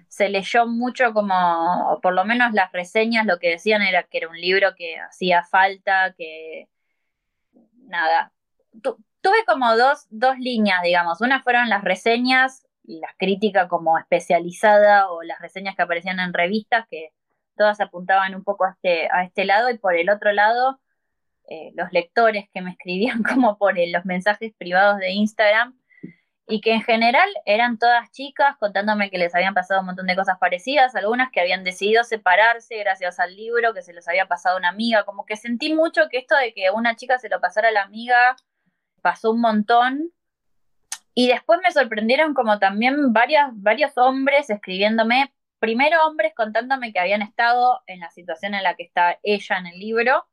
se 0.07 0.29
leyó 0.29 0.67
mucho 0.67 1.13
como, 1.13 1.93
o 1.93 2.01
por 2.01 2.13
lo 2.13 2.25
menos 2.25 2.53
las 2.53 2.71
reseñas 2.71 3.25
lo 3.25 3.39
que 3.39 3.51
decían 3.51 3.81
era 3.81 4.03
que 4.03 4.17
era 4.17 4.29
un 4.29 4.39
libro 4.39 4.75
que 4.75 4.97
hacía 4.97 5.43
falta, 5.43 6.13
que 6.17 6.67
nada. 7.87 8.31
Tuve 9.25 9.43
como 9.47 9.75
dos, 9.75 10.05
dos 10.11 10.37
líneas, 10.37 10.83
digamos. 10.83 11.19
Una 11.19 11.41
fueron 11.41 11.67
las 11.67 11.83
reseñas, 11.83 12.63
las 12.83 13.11
críticas 13.17 13.67
como 13.67 13.97
especializada 13.97 15.09
o 15.09 15.23
las 15.23 15.39
reseñas 15.39 15.75
que 15.75 15.81
aparecían 15.81 16.19
en 16.19 16.31
revistas 16.31 16.85
que 16.91 17.09
todas 17.57 17.81
apuntaban 17.81 18.35
un 18.35 18.43
poco 18.43 18.65
a 18.65 18.73
este, 18.73 19.09
a 19.11 19.23
este 19.23 19.45
lado 19.45 19.71
y 19.71 19.79
por 19.79 19.95
el 19.95 20.11
otro 20.11 20.31
lado 20.31 20.79
eh, 21.49 21.71
los 21.73 21.91
lectores 21.91 22.45
que 22.53 22.61
me 22.61 22.69
escribían 22.69 23.23
como 23.33 23.57
por 23.57 23.73
los 23.75 24.05
mensajes 24.05 24.53
privados 24.59 24.99
de 24.99 25.13
Instagram 25.13 25.75
y 26.47 26.61
que 26.61 26.73
en 26.73 26.83
general 26.83 27.27
eran 27.47 27.79
todas 27.79 28.11
chicas 28.11 28.55
contándome 28.59 29.09
que 29.09 29.17
les 29.17 29.33
habían 29.33 29.55
pasado 29.55 29.79
un 29.79 29.87
montón 29.87 30.05
de 30.05 30.15
cosas 30.15 30.37
parecidas, 30.37 30.95
algunas 30.95 31.31
que 31.31 31.41
habían 31.41 31.63
decidido 31.63 32.03
separarse 32.03 32.77
gracias 32.77 33.19
al 33.19 33.35
libro, 33.35 33.73
que 33.73 33.81
se 33.81 33.93
les 33.93 34.07
había 34.07 34.27
pasado 34.27 34.57
una 34.57 34.69
amiga, 34.69 35.03
como 35.03 35.25
que 35.25 35.35
sentí 35.35 35.73
mucho 35.73 36.09
que 36.11 36.19
esto 36.19 36.35
de 36.35 36.53
que 36.53 36.69
una 36.69 36.95
chica 36.95 37.17
se 37.17 37.29
lo 37.29 37.41
pasara 37.41 37.69
a 37.69 37.71
la 37.71 37.81
amiga 37.81 38.35
pasó 39.05 39.29
un 39.29 39.41
montón. 39.41 40.11
Y 41.13 41.27
después 41.27 41.59
me 41.63 41.71
sorprendieron 41.71 42.33
como 42.33 42.57
también 42.57 43.13
varios 43.13 43.97
hombres 43.97 44.49
escribiéndome, 44.49 45.31
primero 45.59 46.03
hombres 46.07 46.33
contándome 46.35 46.91
que 46.91 46.99
habían 46.99 47.21
estado 47.21 47.83
en 47.85 47.99
la 47.99 48.09
situación 48.09 48.55
en 48.55 48.63
la 48.63 48.73
que 48.73 48.81
está 48.81 49.19
ella 49.21 49.59
en 49.59 49.67
el 49.67 49.79
libro, 49.79 50.25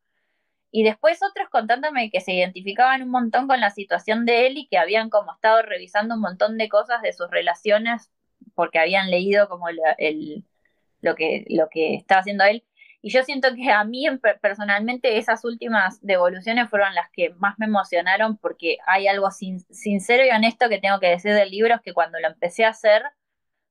y 0.70 0.84
después 0.84 1.20
otros 1.22 1.50
contándome 1.50 2.10
que 2.10 2.22
se 2.22 2.32
identificaban 2.32 3.02
un 3.02 3.10
montón 3.10 3.46
con 3.46 3.60
la 3.60 3.68
situación 3.68 4.24
de 4.24 4.46
él 4.46 4.56
y 4.56 4.68
que 4.68 4.78
habían 4.78 5.10
como 5.10 5.34
estado 5.34 5.60
revisando 5.60 6.14
un 6.14 6.22
montón 6.22 6.56
de 6.56 6.70
cosas 6.70 7.02
de 7.02 7.12
sus 7.12 7.30
relaciones 7.30 8.10
porque 8.54 8.78
habían 8.78 9.10
leído 9.10 9.50
como 9.50 9.68
el, 9.68 10.46
lo, 11.02 11.14
que, 11.14 11.44
lo 11.50 11.68
que 11.68 11.94
estaba 11.94 12.22
haciendo 12.22 12.44
él. 12.44 12.64
Y 13.04 13.10
yo 13.10 13.24
siento 13.24 13.48
que 13.56 13.70
a 13.72 13.82
mí 13.82 14.06
personalmente 14.40 15.18
esas 15.18 15.44
últimas 15.44 16.00
devoluciones 16.02 16.70
fueron 16.70 16.94
las 16.94 17.10
que 17.10 17.30
más 17.34 17.58
me 17.58 17.66
emocionaron 17.66 18.36
porque 18.36 18.78
hay 18.86 19.08
algo 19.08 19.28
sincero 19.32 20.24
y 20.24 20.30
honesto 20.30 20.68
que 20.68 20.78
tengo 20.78 21.00
que 21.00 21.08
decir 21.08 21.34
del 21.34 21.50
libro, 21.50 21.74
es 21.74 21.80
que 21.82 21.92
cuando 21.92 22.20
lo 22.20 22.28
empecé 22.28 22.64
a 22.64 22.68
hacer, 22.68 23.02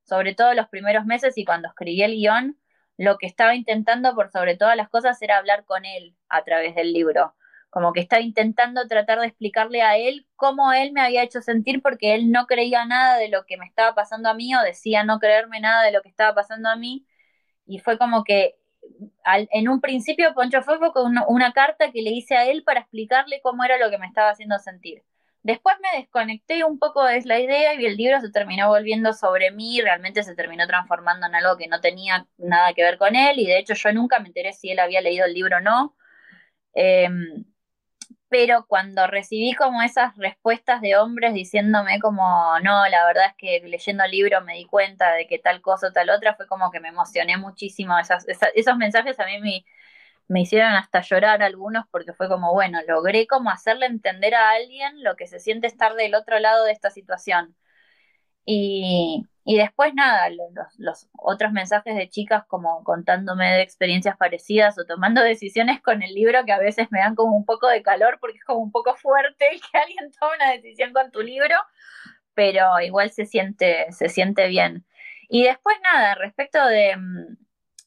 sobre 0.03 0.35
todo 0.35 0.53
los 0.53 0.67
primeros 0.67 1.05
meses 1.05 1.37
y 1.37 1.45
cuando 1.45 1.69
escribí 1.69 2.03
el 2.03 2.11
guion, 2.11 2.59
lo 2.97 3.17
que 3.17 3.25
estaba 3.25 3.55
intentando 3.55 4.13
por 4.15 4.31
sobre 4.31 4.57
todas 4.57 4.75
las 4.75 4.89
cosas 4.89 5.21
era 5.21 5.37
hablar 5.37 5.63
con 5.63 5.85
él 5.85 6.15
a 6.27 6.43
través 6.43 6.75
del 6.75 6.91
libro. 6.91 7.33
Como 7.69 7.93
que 7.93 8.01
estaba 8.01 8.21
intentando 8.21 8.85
tratar 8.89 9.21
de 9.21 9.27
explicarle 9.27 9.81
a 9.81 9.97
él 9.97 10.27
cómo 10.35 10.73
él 10.73 10.91
me 10.91 11.01
había 11.01 11.23
hecho 11.23 11.41
sentir 11.41 11.81
porque 11.81 12.15
él 12.15 12.31
no 12.31 12.47
creía 12.47 12.85
nada 12.85 13.17
de 13.17 13.29
lo 13.29 13.45
que 13.45 13.55
me 13.55 13.65
estaba 13.65 13.95
pasando 13.95 14.27
a 14.27 14.33
mí 14.33 14.53
o 14.55 14.61
decía 14.61 15.05
no 15.05 15.19
creerme 15.19 15.61
nada 15.61 15.83
de 15.83 15.93
lo 15.93 16.01
que 16.01 16.09
estaba 16.09 16.35
pasando 16.35 16.67
a 16.69 16.75
mí. 16.75 17.07
Y 17.65 17.79
fue 17.79 17.97
como 17.97 18.25
que 18.25 18.60
en 19.25 19.69
un 19.69 19.81
principio 19.81 20.33
Poncho 20.33 20.61
fue 20.61 20.79
con 20.91 21.15
una 21.27 21.53
carta 21.53 21.91
que 21.91 22.01
le 22.01 22.11
hice 22.11 22.35
a 22.35 22.45
él 22.45 22.63
para 22.63 22.81
explicarle 22.81 23.41
cómo 23.41 23.63
era 23.63 23.77
lo 23.77 23.89
que 23.89 23.97
me 23.97 24.07
estaba 24.07 24.29
haciendo 24.29 24.57
sentir. 24.59 25.03
Después 25.43 25.75
me 25.81 25.99
desconecté 25.99 26.63
un 26.63 26.77
poco 26.77 27.03
de 27.03 27.21
la 27.25 27.39
idea 27.39 27.73
y 27.73 27.85
el 27.85 27.97
libro 27.97 28.21
se 28.21 28.29
terminó 28.29 28.69
volviendo 28.69 29.11
sobre 29.13 29.49
mí, 29.51 29.81
realmente 29.81 30.23
se 30.23 30.35
terminó 30.35 30.67
transformando 30.67 31.25
en 31.25 31.33
algo 31.33 31.57
que 31.57 31.67
no 31.67 31.81
tenía 31.81 32.27
nada 32.37 32.73
que 32.73 32.83
ver 32.83 32.97
con 32.99 33.15
él 33.15 33.39
y 33.39 33.47
de 33.47 33.57
hecho 33.57 33.73
yo 33.73 33.91
nunca 33.91 34.19
me 34.19 34.27
enteré 34.27 34.53
si 34.53 34.69
él 34.69 34.79
había 34.79 35.01
leído 35.01 35.25
el 35.25 35.33
libro 35.33 35.57
o 35.57 35.61
no. 35.61 35.95
Em, 36.73 37.43
pero 38.31 38.65
cuando 38.67 39.07
recibí 39.07 39.53
como 39.55 39.81
esas 39.83 40.15
respuestas 40.17 40.79
de 40.81 40.95
hombres 40.97 41.33
diciéndome 41.33 41.99
como, 41.99 42.23
no, 42.61 42.87
la 42.87 43.05
verdad 43.05 43.25
es 43.27 43.35
que 43.37 43.61
leyendo 43.67 44.05
el 44.05 44.11
libro 44.11 44.41
me 44.41 44.55
di 44.55 44.65
cuenta 44.65 45.11
de 45.13 45.27
que 45.27 45.37
tal 45.37 45.61
cosa 45.61 45.87
o 45.89 45.91
tal 45.91 46.09
otra, 46.09 46.35
fue 46.35 46.47
como 46.47 46.71
que 46.71 46.79
me 46.79 46.89
emocioné 46.89 47.35
muchísimo. 47.37 47.95
esos 48.55 48.77
mensajes 48.77 49.19
a 49.19 49.25
mí 49.25 49.39
me, 49.41 49.65
me 50.29 50.41
hicieron 50.41 50.73
hasta 50.73 51.01
llorar 51.01 51.43
algunos 51.43 51.85
porque 51.91 52.13
fue 52.13 52.29
como, 52.29 52.53
bueno, 52.53 52.79
logré 52.87 53.27
como 53.27 53.49
hacerle 53.51 53.87
entender 53.87 54.35
a 54.35 54.51
alguien 54.51 55.03
lo 55.03 55.15
que 55.17 55.27
se 55.27 55.39
siente 55.39 55.67
estar 55.67 55.95
del 55.95 56.15
otro 56.15 56.39
lado 56.39 56.65
de 56.65 56.71
esta 56.73 56.89
situación. 56.91 57.55
Y, 58.45 59.27
después 59.45 59.93
nada, 59.93 60.29
los, 60.77 61.09
otros 61.17 61.51
mensajes 61.51 61.95
de 61.95 62.09
chicas 62.09 62.45
como 62.47 62.83
contándome 62.83 63.51
de 63.51 63.61
experiencias 63.61 64.17
parecidas 64.17 64.77
o 64.79 64.85
tomando 64.85 65.21
decisiones 65.23 65.81
con 65.81 66.03
el 66.03 66.13
libro 66.13 66.45
que 66.45 66.53
a 66.53 66.59
veces 66.59 66.87
me 66.91 66.99
dan 66.99 67.15
como 67.15 67.35
un 67.35 67.45
poco 67.45 67.67
de 67.67 67.83
calor 67.83 68.17
porque 68.19 68.37
es 68.37 68.43
como 68.43 68.59
un 68.59 68.71
poco 68.71 68.95
fuerte 68.95 69.45
que 69.71 69.77
alguien 69.77 70.11
tome 70.19 70.35
una 70.35 70.51
decisión 70.51 70.93
con 70.93 71.11
tu 71.11 71.21
libro, 71.21 71.55
pero 72.33 72.79
igual 72.81 73.11
se 73.11 73.25
siente, 73.25 73.91
se 73.91 74.09
siente 74.09 74.47
bien. 74.47 74.85
Y 75.29 75.43
después 75.43 75.77
nada, 75.93 76.15
respecto 76.15 76.65
de, 76.65 76.95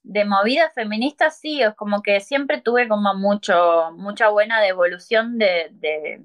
de 0.03 0.25
movida 0.25 0.71
feminista 0.71 1.31
sí, 1.31 1.63
es 1.63 1.75
como 1.75 2.03
que 2.03 2.21
siempre 2.21 2.61
tuve 2.61 2.89
como 2.89 3.15
mucho, 3.15 3.91
mucha 3.97 4.29
buena 4.29 4.61
devolución 4.61 5.39
de, 5.39 5.69
de 5.73 6.23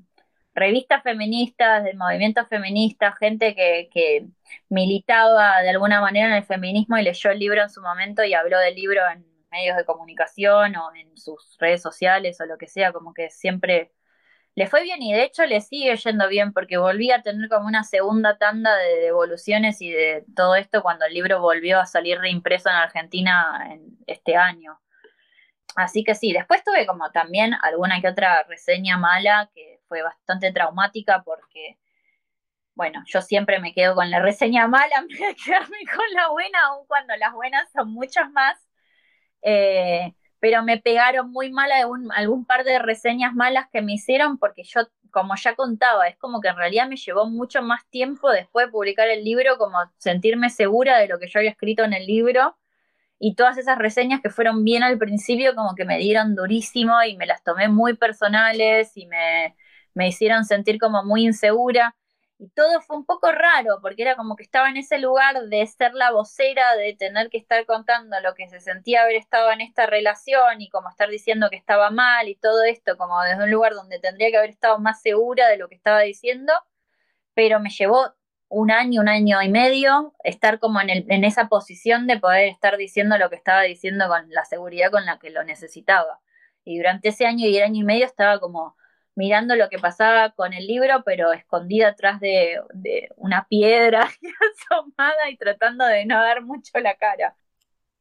revistas 0.60 1.03
feministas, 1.03 1.84
de 1.84 1.93
movimientos 1.95 2.47
feministas, 2.47 3.18
gente 3.18 3.55
que, 3.55 3.89
que, 3.91 4.28
militaba 4.70 5.62
de 5.62 5.70
alguna 5.70 6.01
manera 6.01 6.28
en 6.28 6.34
el 6.34 6.43
feminismo 6.43 6.97
y 6.97 7.03
leyó 7.03 7.32
el 7.32 7.39
libro 7.39 7.62
en 7.62 7.70
su 7.70 7.82
momento 7.82 8.24
y 8.24 8.34
habló 8.34 8.60
del 8.60 8.76
libro 8.76 9.01
en 9.12 9.26
medios 9.51 9.78
de 9.78 9.86
comunicación 9.86 10.76
o 10.76 10.93
en 10.95 11.18
sus 11.18 11.57
redes 11.60 11.82
sociales 11.82 12.39
o 12.41 12.45
lo 12.45 12.57
que 12.57 12.68
sea, 12.68 12.91
como 12.93 13.14
que 13.14 13.30
siempre 13.30 13.91
le 14.55 14.68
fue 14.68 14.84
bien 14.84 15.01
y 15.01 15.14
de 15.14 15.24
hecho 15.24 15.45
le 15.45 15.62
sigue 15.62 15.95
yendo 15.95 16.28
bien 16.28 16.53
porque 16.53 16.78
volví 16.78 17.12
a 17.12 17.22
tener 17.22 17.49
como 17.49 17.68
una 17.68 17.84
segunda 17.84 18.38
tanda 18.38 18.76
de 18.76 18.97
devoluciones 18.97 19.82
y 19.82 19.89
de 19.91 20.26
todo 20.36 20.55
esto 20.55 20.82
cuando 20.82 21.05
el 21.05 21.14
libro 21.14 21.40
volvió 21.41 21.80
a 21.80 21.86
salir 21.86 22.19
reimpreso 22.19 22.69
en 22.69 22.76
Argentina 22.76 23.68
en 23.72 23.98
este 24.07 24.36
año. 24.36 24.80
Así 25.76 26.03
que 26.03 26.15
sí, 26.15 26.34
después 26.34 26.64
tuve 26.64 26.86
como 26.86 27.10
también 27.11 27.53
alguna 27.61 28.02
que 28.02 28.10
otra 28.10 28.44
reseña 28.44 28.98
mala 28.98 29.49
que 29.56 29.78
fue 29.90 30.03
bastante 30.03 30.53
traumática 30.53 31.24
porque, 31.26 31.78
bueno, 32.76 33.03
yo 33.07 33.22
siempre 33.22 33.60
me 33.60 33.74
quedo 33.74 33.95
con 33.95 34.10
la 34.10 34.22
reseña 34.22 34.68
mala 34.68 34.99
en 34.99 35.07
vez 35.07 35.20
de 35.20 35.36
quedarme 35.36 35.80
con 35.94 36.06
la 36.14 36.30
buena, 36.30 36.60
aun 36.68 36.88
cuando 36.88 37.16
las 37.18 37.34
buenas 37.34 37.70
son 37.74 37.91
muchas 37.91 38.32
más. 38.32 38.57
Eh, 39.41 40.14
pero 40.40 40.64
me 40.64 40.78
pegaron 40.78 41.32
muy 41.32 41.52
mal 41.52 41.72
algún, 41.72 42.11
algún 42.14 42.45
par 42.45 42.64
de 42.64 42.80
reseñas 42.80 43.34
malas 43.34 43.68
que 43.72 43.82
me 43.82 43.94
hicieron 43.94 44.38
porque 44.38 44.64
yo, 44.64 44.82
como 45.11 45.36
ya 45.36 45.56
contaba, 45.56 46.07
es 46.07 46.18
como 46.18 46.40
que 46.41 46.49
en 46.49 46.56
realidad 46.56 46.88
me 46.88 46.95
llevó 46.95 47.26
mucho 47.30 47.61
más 47.61 47.88
tiempo 47.90 48.30
después 48.30 48.68
de 48.68 48.72
publicar 48.72 49.10
el 49.10 49.24
libro, 49.24 49.57
como 49.57 49.78
sentirme 49.98 50.49
segura 50.49 50.98
de 50.99 51.07
lo 51.07 51.20
que 51.20 51.28
yo 51.28 51.40
había 51.40 51.52
escrito 51.52 51.84
en 51.84 51.94
el 51.94 52.06
libro. 52.06 52.57
Y 53.20 53.36
todas 53.36 53.57
esas 53.57 53.78
reseñas 53.78 54.22
que 54.22 54.30
fueron 54.30 54.64
bien 54.64 54.82
al 54.84 54.98
principio, 54.98 55.56
como 55.56 55.76
que 55.76 55.86
me 55.86 55.98
dieron 55.98 56.36
durísimo 56.36 57.03
y 57.03 57.18
me 57.18 57.26
las 57.26 57.44
tomé 57.44 57.68
muy 57.68 57.95
personales 57.95 58.95
y 58.95 59.07
me, 59.07 59.56
me 59.99 60.07
hicieron 60.07 60.45
sentir 60.45 60.80
como 60.80 61.03
muy 61.03 61.26
insegura. 61.26 61.93
Y 62.38 62.49
todo 62.51 62.80
fue 62.80 62.95
un 62.95 63.05
poco 63.05 63.34
raro, 63.34 63.80
porque 63.81 64.01
era 64.01 64.15
como 64.15 64.38
que 64.38 64.43
estaba 64.43 64.69
en 64.69 64.77
ese 64.77 64.97
lugar 64.97 65.41
de 65.49 65.67
ser 65.67 65.93
la 65.93 66.11
vocera, 66.11 66.73
de 66.77 66.95
tener 66.95 67.30
que 67.30 67.38
estar 67.38 67.65
contando 67.65 68.17
lo 68.21 68.34
que 68.34 68.47
se 68.47 68.61
sentía 68.61 69.01
haber 69.03 69.17
estado 69.17 69.51
en 69.51 69.59
esta 69.59 69.88
relación 69.88 70.61
y 70.61 70.69
como 70.69 70.88
estar 70.89 71.09
diciendo 71.09 71.49
que 71.49 71.57
estaba 71.57 71.91
mal 71.91 72.30
y 72.30 72.35
todo 72.35 72.63
esto, 72.63 72.95
como 72.97 73.21
desde 73.23 73.43
un 73.43 73.51
lugar 73.51 73.73
donde 73.73 73.99
tendría 73.99 74.30
que 74.31 74.38
haber 74.38 74.51
estado 74.51 74.80
más 74.80 75.01
segura 75.01 75.49
de 75.49 75.57
lo 75.57 75.67
que 75.67 75.76
estaba 75.76 75.99
diciendo, 75.99 76.53
pero 77.34 77.59
me 77.59 77.69
llevó 77.69 78.13
un 78.47 78.71
año, 78.71 79.01
un 79.01 79.09
año 79.09 79.41
y 79.41 79.49
medio 79.49 80.13
estar 80.23 80.59
como 80.59 80.80
en, 80.80 80.89
el, 80.89 81.05
en 81.09 81.26
esa 81.26 81.49
posición 81.49 82.07
de 82.07 82.19
poder 82.19 82.47
estar 82.47 82.77
diciendo 82.77 83.17
lo 83.17 83.30
que 83.30 83.35
estaba 83.35 83.63
diciendo 83.63 84.07
con 84.07 84.30
la 84.31 84.45
seguridad 84.45 84.91
con 84.91 85.05
la 85.05 85.19
que 85.19 85.30
lo 85.30 85.43
necesitaba. 85.43 86.21
Y 86.63 86.77
durante 86.77 87.09
ese 87.09 87.26
año 87.26 87.45
y 87.47 87.59
año 87.59 87.81
y 87.81 87.84
medio 87.84 88.05
estaba 88.05 88.39
como 88.39 88.77
mirando 89.19 89.55
lo 89.57 89.69
que 89.69 89.79
pasaba 89.79 90.31
con 90.31 90.53
el 90.53 90.67
libro, 90.67 91.03
pero 91.05 91.33
escondida 91.33 91.89
atrás 91.89 92.19
de, 92.21 92.61
de 92.73 93.09
una 93.17 93.47
piedra 93.49 94.09
y 94.21 94.29
asomada 94.71 95.29
y 95.31 95.37
tratando 95.37 95.85
de 95.85 96.05
no 96.07 96.15
dar 96.23 96.43
mucho 96.43 96.79
la 96.81 96.95
cara. 96.97 97.37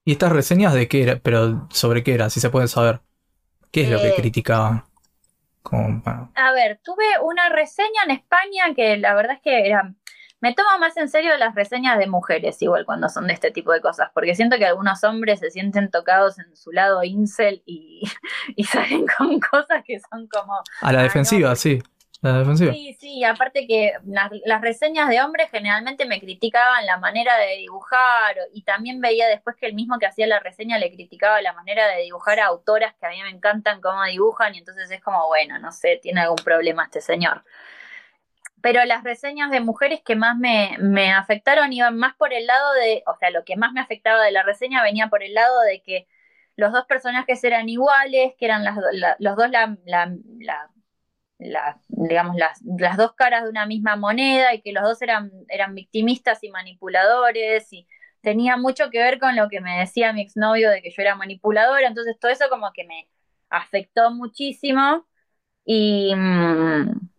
¿Y 0.04 0.12
estas 0.12 0.32
reseñas 0.32 0.74
de 0.74 0.88
qué 0.88 1.02
era? 1.02 1.20
Pero 1.20 1.68
sobre 1.70 2.02
qué 2.02 2.14
era, 2.14 2.30
si 2.30 2.40
se 2.40 2.50
puede 2.50 2.68
saber. 2.68 3.02
¿Qué 3.72 3.82
es 3.84 3.90
lo 3.90 4.00
que 4.00 4.14
Eh, 4.14 4.14
criticaban? 4.14 4.84
Como, 5.62 6.02
bueno, 6.02 6.34
A 6.34 6.52
ver, 6.52 6.80
tuve 6.82 7.04
una 7.22 7.48
reseña 7.50 8.04
en 8.04 8.12
España 8.12 8.74
que 8.74 8.96
la 8.96 9.14
verdad 9.14 9.34
es 9.36 9.42
que 9.42 9.66
era. 9.66 9.94
Me 10.40 10.55
tomo 10.55 10.69
más 10.78 10.97
en 10.97 11.09
serio 11.09 11.36
las 11.36 11.55
reseñas 11.55 11.98
de 11.98 12.06
mujeres, 12.06 12.60
igual 12.62 12.85
cuando 12.86 13.09
son 13.09 13.27
de 13.27 13.32
este 13.35 13.51
tipo 13.51 13.73
de 13.73 13.81
cosas, 13.81 14.10
porque 14.15 14.35
siento 14.35 14.56
que 14.56 14.66
algunos 14.66 15.02
hombres 15.05 15.40
se 15.40 15.51
sienten 15.51 15.90
tocados 15.90 16.39
en 16.39 16.55
su 16.56 16.70
lado 16.73 17.02
incel 17.02 17.62
y, 17.66 18.02
y 18.56 18.65
salen 18.65 19.05
con 19.19 19.40
cosas 19.51 19.82
que 19.85 19.98
son 20.10 20.28
como. 20.28 20.55
a 20.81 20.93
la 20.93 21.01
Ah, 21.01 21.02
defensiva, 21.02 21.51
no. 21.51 21.56
sí. 21.56 21.81
La 22.20 22.36
defensiva. 22.40 22.73
Sí, 22.73 22.97
sí, 22.98 23.23
aparte 23.23 23.69
que 23.69 23.93
las, 24.05 24.28
las 24.44 24.60
reseñas 24.60 25.09
de 25.09 25.23
hombres 25.23 25.51
generalmente 25.52 26.05
me 26.05 26.19
criticaban 26.19 26.85
la 26.85 26.97
manera 26.98 27.36
de 27.39 27.59
dibujar 27.59 28.35
y 28.52 28.62
también 28.65 29.01
veía 29.01 29.28
después 29.28 29.55
que 29.55 29.66
el 29.66 29.74
mismo 29.74 30.01
que 30.01 30.06
hacía 30.06 30.27
la 30.27 30.40
reseña 30.40 30.78
le 30.78 30.90
criticaba 30.93 31.40
la 31.43 31.52
manera 31.52 31.86
de 31.86 32.02
dibujar 32.02 32.40
a 32.40 32.47
autoras 32.47 32.93
que 32.98 33.06
a 33.06 33.10
mí 33.10 33.23
me 33.23 33.31
encantan 33.31 33.81
cómo 33.81 34.02
dibujan 34.05 34.52
y 34.56 34.59
entonces 34.59 34.90
es 34.90 35.01
como, 35.01 35.28
bueno, 35.28 35.60
no 35.60 35.70
sé, 35.70 36.01
tiene 36.02 36.23
algún 36.23 36.39
problema 36.44 36.86
este 36.86 37.01
señor. 37.01 37.44
Pero 38.62 38.85
las 38.85 39.05
reseñas 39.05 39.51
de 39.51 39.60
mujeres 39.60 40.01
que 40.05 40.16
más 40.16 40.36
me, 40.36 40.76
me 40.80 41.12
afectaron 41.12 41.72
iban 41.72 41.97
más 41.97 42.14
por 42.16 42.32
el 42.32 42.47
lado 42.47 42.72
de, 42.74 43.02
o 43.06 43.16
sea, 43.18 43.30
lo 43.30 43.44
que 43.44 43.56
más 43.56 43.72
me 43.72 43.80
afectaba 43.80 44.22
de 44.24 44.32
la 44.32 44.43
reseña 44.43 44.82
venía 44.82 45.09
por 45.09 45.22
el 45.22 45.35
lado 45.35 45.60
de 45.62 45.82
que 45.82 46.06
los 46.56 46.72
dos 46.72 46.85
personajes 46.86 47.43
eran 47.44 47.68
iguales, 47.68 48.35
que 48.39 48.44
eran 48.47 48.64
las, 48.64 48.76
la- 48.93 49.16
los 49.20 49.36
dos 49.36 49.51
la, 49.51 49.76
la- 49.86 50.12
la- 50.40 50.70
la- 51.39 51.80
digamos, 51.89 52.36
las, 52.36 52.60
las 52.78 52.97
dos 52.97 53.14
caras 53.14 53.44
de 53.44 53.51
una 53.51 53.66
misma 53.66 53.97
moneda 53.97 54.55
y 54.55 54.60
que 54.62 54.72
los 54.72 54.82
dos 54.85 55.01
eran, 55.02 55.30
eran 55.48 55.74
victimistas 55.74 56.43
y 56.44 56.51
manipuladores 56.51 57.72
y 57.72 57.86
tenía 58.20 58.56
mucho 58.56 58.90
que 58.90 58.98
ver 58.98 59.18
con 59.20 59.36
lo 59.36 59.48
que 59.48 59.60
me 59.60 59.78
decía 59.80 60.12
mi 60.12 60.22
exnovio 60.22 60.70
de 60.70 60.82
que 60.82 60.90
yo 60.90 61.02
era 61.02 61.14
manipuladora, 61.16 61.86
entonces 61.86 62.18
todo 62.18 62.30
eso 62.32 62.47
como 62.51 62.72
que 62.72 62.85
me 62.85 63.09
afectó 63.51 64.10
muchísimo 64.12 65.06
y, 65.64 66.14
mm, 66.16 67.10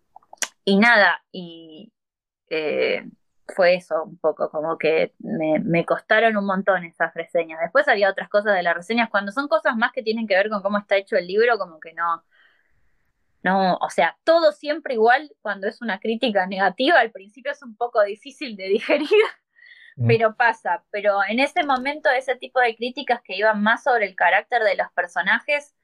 y 0.66 0.78
nada, 0.78 1.24
y 1.32 1.92
eh, 2.50 3.06
fue 3.56 3.76
eso 3.76 4.04
un 4.04 4.18
poco, 4.20 4.50
como 4.52 4.78
que 4.78 5.14
me, 5.20 5.60
me 5.60 5.86
costaron 5.86 6.38
un 6.38 6.46
montón 6.46 6.84
esas 6.86 7.14
reseñas. 7.14 7.60
Después 7.62 7.88
había 7.88 8.10
otras 8.10 8.30
cosas 8.30 8.56
de 8.56 8.64
las 8.64 8.76
reseñas, 8.76 9.10
cuando 9.10 9.32
son 9.32 9.48
cosas 9.48 9.76
más 9.76 9.92
que 9.92 10.04
tienen 10.04 10.28
que 10.28 10.36
ver 10.36 10.50
con 10.50 10.62
cómo 10.62 10.78
está 10.78 10.98
hecho 10.98 11.18
el 11.18 11.28
libro, 11.28 11.58
como 11.58 11.80
que 11.80 11.94
no, 11.94 12.24
no, 13.44 13.76
o 13.78 13.90
sea, 13.90 14.18
todo 14.24 14.52
siempre 14.52 14.96
igual 14.96 15.32
cuando 15.42 15.68
es 15.68 15.82
una 15.82 16.00
crítica 16.00 16.46
negativa, 16.48 17.00
al 17.00 17.12
principio 17.12 17.52
es 17.52 17.64
un 17.64 17.76
poco 17.76 18.04
difícil 18.04 18.56
de 18.58 18.68
digerir, 18.70 19.08
Mm. 20.00 20.08
pero 20.08 20.36
pasa. 20.36 20.84
Pero 20.92 21.20
en 21.28 21.40
ese 21.40 21.64
momento 21.64 22.10
ese 22.10 22.36
tipo 22.36 22.60
de 22.60 22.76
críticas 22.76 23.22
que 23.24 23.36
iban 23.36 23.62
más 23.62 23.84
sobre 23.84 24.06
el 24.06 24.16
carácter 24.16 24.64
de 24.64 24.76
los 24.76 24.92
personajes 24.94 25.76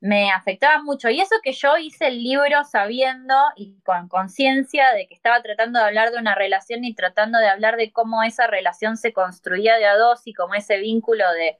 me 0.00 0.30
afectaban 0.30 0.84
mucho. 0.84 1.08
Y 1.10 1.20
eso 1.20 1.34
que 1.42 1.52
yo 1.52 1.76
hice 1.78 2.08
el 2.08 2.22
libro 2.22 2.64
sabiendo 2.64 3.34
y 3.56 3.80
con 3.82 4.08
conciencia 4.08 4.92
de 4.92 5.06
que 5.08 5.14
estaba 5.14 5.42
tratando 5.42 5.78
de 5.78 5.86
hablar 5.86 6.10
de 6.10 6.18
una 6.18 6.34
relación 6.34 6.84
y 6.84 6.94
tratando 6.94 7.38
de 7.38 7.48
hablar 7.48 7.76
de 7.76 7.92
cómo 7.92 8.22
esa 8.22 8.46
relación 8.46 8.96
se 8.96 9.12
construía 9.12 9.76
de 9.76 9.86
a 9.86 9.96
dos 9.96 10.22
y 10.26 10.34
cómo 10.34 10.54
ese 10.54 10.78
vínculo 10.78 11.24
de 11.32 11.58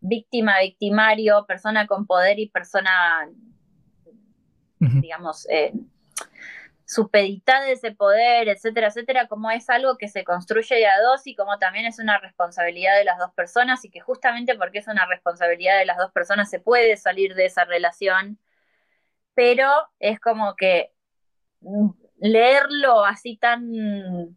víctima, 0.00 0.60
victimario, 0.60 1.46
persona 1.46 1.86
con 1.86 2.06
poder 2.06 2.38
y 2.38 2.48
persona 2.48 3.28
digamos, 4.78 5.46
eh, 5.48 5.72
supeditada 6.86 7.68
ese 7.68 7.92
poder, 7.92 8.48
etcétera, 8.48 8.88
etcétera, 8.88 9.26
como 9.28 9.50
es 9.50 9.70
algo 9.70 9.96
que 9.96 10.08
se 10.08 10.24
construye 10.24 10.76
de 10.76 10.86
a 10.86 11.00
dos 11.00 11.26
y 11.26 11.34
como 11.34 11.58
también 11.58 11.86
es 11.86 11.98
una 11.98 12.18
responsabilidad 12.18 12.96
de 12.96 13.04
las 13.04 13.18
dos 13.18 13.32
personas 13.32 13.84
y 13.84 13.90
que 13.90 14.00
justamente 14.00 14.54
porque 14.56 14.78
es 14.78 14.88
una 14.88 15.06
responsabilidad 15.06 15.78
de 15.78 15.86
las 15.86 15.96
dos 15.96 16.12
personas 16.12 16.50
se 16.50 16.60
puede 16.60 16.96
salir 16.96 17.34
de 17.34 17.46
esa 17.46 17.64
relación, 17.64 18.38
pero 19.34 19.70
es 19.98 20.20
como 20.20 20.54
que 20.56 20.92
mm, 21.60 21.90
leerlo 22.18 23.04
así 23.04 23.36
tan, 23.36 24.36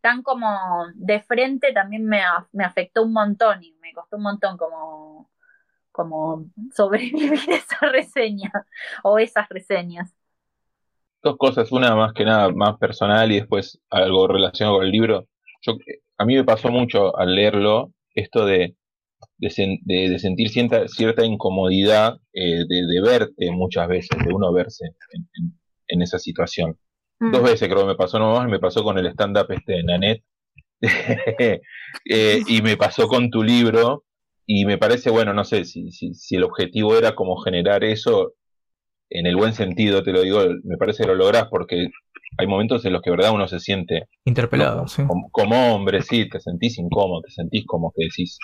tan 0.00 0.22
como 0.22 0.86
de 0.94 1.20
frente 1.22 1.72
también 1.72 2.06
me, 2.06 2.22
me 2.52 2.64
afectó 2.64 3.02
un 3.02 3.12
montón 3.12 3.62
y 3.64 3.72
me 3.80 3.92
costó 3.92 4.16
un 4.16 4.22
montón 4.22 4.56
como, 4.56 5.30
como 5.92 6.46
sobrevivir 6.74 7.34
esa 7.48 7.86
reseña 7.86 8.52
o 9.02 9.18
esas 9.18 9.48
reseñas. 9.48 10.14
Dos 11.26 11.36
cosas, 11.38 11.72
una 11.72 11.94
más 11.96 12.12
que 12.12 12.24
nada 12.24 12.50
más 12.50 12.76
personal 12.78 13.32
y 13.32 13.36
después 13.40 13.80
algo 13.90 14.28
relacionado 14.28 14.76
con 14.78 14.86
el 14.86 14.92
libro. 14.92 15.26
Yo, 15.62 15.74
a 16.18 16.24
mí 16.24 16.36
me 16.36 16.44
pasó 16.44 16.68
mucho 16.70 17.16
al 17.18 17.34
leerlo 17.34 17.92
esto 18.14 18.46
de, 18.46 18.76
de, 19.38 19.48
sen- 19.48 19.80
de- 19.84 20.10
de 20.10 20.18
sentir 20.20 20.50
cierta, 20.50 20.88
cierta 20.88 21.24
incomodidad 21.24 22.18
eh, 22.34 22.64
de, 22.68 23.00
verte 23.02 23.50
muchas 23.52 23.88
veces, 23.88 24.18
de 24.24 24.34
uno 24.34 24.52
verse 24.52 24.86
en, 25.12 25.28
en- 25.34 25.60
en 25.88 26.02
esa 26.02 26.18
situación. 26.18 26.78
Mm. 27.20 27.32
Dos 27.32 27.42
veces 27.42 27.68
creo 27.68 27.82
que 27.82 27.88
me 27.88 27.96
pasó 27.96 28.18
nomás, 28.20 28.48
me 28.48 28.60
pasó 28.60 28.84
con 28.84 28.98
el 28.98 29.06
stand-up 29.08 29.46
este 29.52 29.72
de 29.74 29.82
Nanette 29.84 30.24
Eh, 32.04 32.42
y 32.48 32.62
me 32.62 32.76
pasó 32.76 33.08
con 33.08 33.30
tu 33.30 33.42
libro 33.42 34.04
y 34.46 34.64
me 34.64 34.78
parece, 34.78 35.10
bueno, 35.10 35.32
no 35.34 35.44
sé 35.44 35.64
si, 35.64 35.90
si, 35.92 36.14
si 36.14 36.36
el 36.36 36.44
objetivo 36.44 36.96
era 36.96 37.14
como 37.14 37.36
generar 37.38 37.84
eso 37.84 38.34
en 39.10 39.26
el 39.26 39.36
buen 39.36 39.54
sentido, 39.54 40.02
te 40.02 40.12
lo 40.12 40.22
digo, 40.22 40.40
me 40.64 40.76
parece 40.76 41.02
que 41.04 41.08
lo 41.08 41.14
lográs 41.14 41.46
porque 41.50 41.88
hay 42.38 42.46
momentos 42.46 42.84
en 42.84 42.92
los 42.92 43.02
que, 43.02 43.10
verdad, 43.10 43.32
uno 43.34 43.48
se 43.48 43.60
siente 43.60 44.08
Interpelado, 44.24 44.82
no, 44.82 44.88
sí. 44.88 45.02
como, 45.06 45.30
como 45.30 45.74
hombre, 45.74 46.02
sí, 46.02 46.28
te 46.28 46.40
sentís 46.40 46.78
incómodo, 46.78 47.22
te 47.22 47.30
sentís 47.32 47.64
como 47.66 47.92
que 47.96 48.04
decís, 48.04 48.38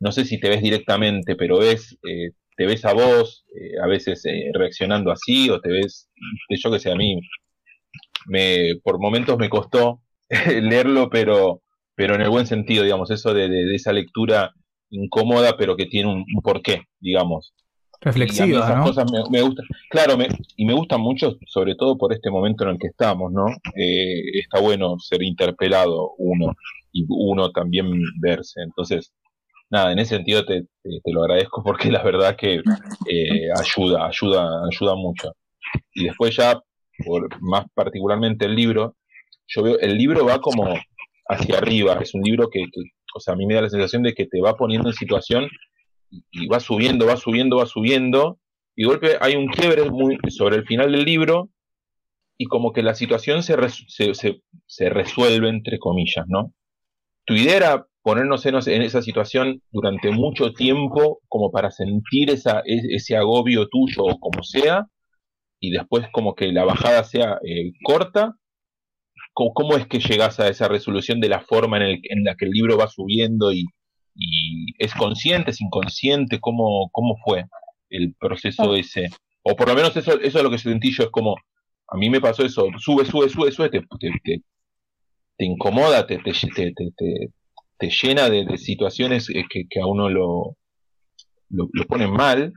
no 0.00 0.12
sé 0.12 0.24
si 0.24 0.40
te 0.40 0.48
ves 0.48 0.62
directamente, 0.62 1.36
pero 1.36 1.58
ves, 1.58 1.96
eh, 2.08 2.32
te 2.56 2.66
ves 2.66 2.84
a 2.84 2.92
vos, 2.94 3.44
eh, 3.54 3.78
a 3.82 3.86
veces 3.86 4.24
eh, 4.26 4.50
reaccionando 4.54 5.10
así, 5.12 5.50
o 5.50 5.60
te 5.60 5.70
ves, 5.70 6.08
yo 6.50 6.70
que 6.72 6.80
sé, 6.80 6.90
a 6.92 6.96
mí, 6.96 7.20
me, 8.26 8.76
por 8.82 8.98
momentos 9.00 9.38
me 9.38 9.48
costó 9.48 10.00
leerlo, 10.62 11.08
pero, 11.10 11.62
pero 11.94 12.14
en 12.14 12.22
el 12.22 12.30
buen 12.30 12.46
sentido, 12.46 12.84
digamos, 12.84 13.10
eso 13.10 13.32
de, 13.34 13.48
de- 13.48 13.64
de 13.66 13.74
esa 13.76 13.92
lectura 13.92 14.52
incómoda, 14.90 15.56
pero 15.56 15.76
que 15.76 15.86
tiene 15.86 16.08
un, 16.10 16.18
un 16.20 16.42
porqué, 16.42 16.82
digamos. 17.00 17.54
Y 18.00 18.04
Reflexiva, 18.04 18.58
esas 18.60 18.76
¿no? 18.76 18.84
cosas 18.84 19.10
me, 19.10 19.18
me 19.30 19.42
gustan. 19.42 19.66
Claro, 19.90 20.16
me, 20.16 20.28
y 20.56 20.64
me 20.64 20.74
gustan 20.74 21.00
mucho, 21.00 21.36
sobre 21.46 21.74
todo 21.74 21.96
por 21.98 22.12
este 22.12 22.30
momento 22.30 22.64
en 22.64 22.70
el 22.70 22.78
que 22.78 22.88
estamos, 22.88 23.32
¿no? 23.32 23.46
Eh, 23.74 24.38
está 24.40 24.60
bueno 24.60 24.98
ser 24.98 25.22
interpelado 25.22 26.12
uno 26.18 26.54
y 26.92 27.04
uno 27.08 27.50
también 27.50 27.90
verse. 28.20 28.60
Entonces, 28.62 29.12
nada, 29.70 29.92
en 29.92 29.98
ese 29.98 30.16
sentido 30.16 30.44
te, 30.44 30.62
te- 30.82 31.00
te 31.02 31.12
lo 31.12 31.22
agradezco 31.22 31.62
porque 31.64 31.90
la 31.90 32.02
verdad 32.02 32.36
que 32.36 32.56
eh, 33.08 33.48
ayuda, 33.58 34.06
ayuda, 34.06 34.60
ayuda 34.70 34.94
mucho. 34.94 35.32
Y 35.94 36.04
después 36.04 36.36
ya, 36.36 36.60
por 37.04 37.28
más 37.42 37.66
particularmente 37.74 38.44
el 38.46 38.54
libro, 38.54 38.94
yo 39.48 39.62
veo, 39.62 39.78
el 39.80 39.96
libro 39.96 40.24
va 40.26 40.40
como 40.40 40.74
hacia 41.28 41.58
arriba, 41.58 41.98
es 42.00 42.14
un 42.14 42.22
libro 42.22 42.48
que, 42.50 42.60
que, 42.60 42.80
o 43.14 43.20
sea, 43.20 43.34
a 43.34 43.36
mí 43.36 43.46
me 43.46 43.54
da 43.54 43.62
la 43.62 43.70
sensación 43.70 44.02
de 44.02 44.14
que 44.14 44.26
te 44.26 44.40
va 44.40 44.54
poniendo 44.56 44.88
en 44.90 44.94
situación 44.94 45.48
y, 46.30 46.46
va 46.48 46.60
subiendo, 46.60 47.06
va 47.06 47.16
subiendo, 47.16 47.56
va 47.56 47.66
subiendo, 47.66 48.38
y 48.74 48.82
de 48.82 48.88
golpe 48.88 49.16
hay 49.20 49.36
un 49.36 49.48
quiebre 49.48 49.82
sobre 50.30 50.56
el 50.56 50.66
final 50.66 50.92
del 50.92 51.04
libro, 51.04 51.50
y 52.38 52.46
como 52.46 52.72
que 52.72 52.82
la 52.82 52.94
situación 52.94 53.42
se, 53.42 53.56
se, 53.88 54.40
se, 54.66 54.90
resuelve, 54.90 55.48
entre 55.48 55.78
comillas, 55.78 56.26
¿no? 56.28 56.52
Tu 57.24 57.34
idea 57.34 57.56
era 57.56 57.86
ponernos 58.02 58.44
en, 58.46 58.82
esa 58.82 59.02
situación 59.02 59.62
durante 59.72 60.10
mucho 60.10 60.52
tiempo, 60.52 61.20
como 61.28 61.50
para 61.50 61.70
sentir 61.70 62.30
esa, 62.30 62.62
ese 62.64 63.16
agobio 63.16 63.68
tuyo 63.68 64.04
o 64.04 64.20
como 64.20 64.42
sea, 64.42 64.86
y 65.60 65.70
después 65.70 66.06
como 66.12 66.34
que 66.34 66.52
la 66.52 66.64
bajada 66.64 67.02
sea 67.04 67.38
eh, 67.44 67.72
corta. 67.82 68.36
¿Cómo, 69.32 69.52
cómo 69.54 69.76
es 69.76 69.86
que 69.86 69.98
llegas 69.98 70.40
a 70.40 70.48
esa 70.48 70.68
resolución 70.68 71.20
de 71.20 71.28
la 71.28 71.40
forma 71.40 71.78
en, 71.78 72.00
en 72.02 72.24
la 72.24 72.36
que 72.36 72.46
el 72.46 72.52
libro 72.52 72.78
va 72.78 72.88
subiendo 72.88 73.52
y, 73.52 73.66
y 74.16 74.74
es 74.78 74.94
consciente, 74.94 75.50
es 75.52 75.60
inconsciente? 75.60 76.40
¿Cómo, 76.40 76.88
cómo 76.92 77.16
fue 77.24 77.44
el 77.90 78.14
proceso 78.18 78.74
ese? 78.74 79.08
O 79.42 79.56
por 79.56 79.68
lo 79.68 79.74
menos 79.74 79.96
eso, 79.96 80.20
eso 80.20 80.38
es 80.38 80.44
lo 80.44 80.50
que 80.50 80.58
sentí 80.58 80.92
yo, 80.92 81.04
es 81.04 81.10
como, 81.10 81.36
a 81.88 81.96
mí 81.96 82.10
me 82.10 82.20
pasó 82.20 82.44
eso, 82.44 82.68
sube, 82.78 83.04
sube, 83.06 83.28
sube, 83.28 83.52
sube, 83.52 83.70
te, 83.70 83.80
te, 84.00 84.10
te, 84.24 84.42
te 85.38 85.44
incomoda, 85.44 86.06
te, 86.06 86.18
te, 86.18 86.32
te, 86.32 86.72
te, 86.72 86.90
te- 86.96 87.30
te 87.78 87.90
llena 87.90 88.30
de, 88.30 88.44
de 88.46 88.58
situaciones 88.58 89.28
eh, 89.30 89.44
que, 89.50 89.64
que 89.68 89.80
a 89.80 89.86
uno 89.86 90.08
lo, 90.08 90.56
lo, 91.50 91.68
lo 91.72 91.84
ponen 91.86 92.10
mal. 92.12 92.52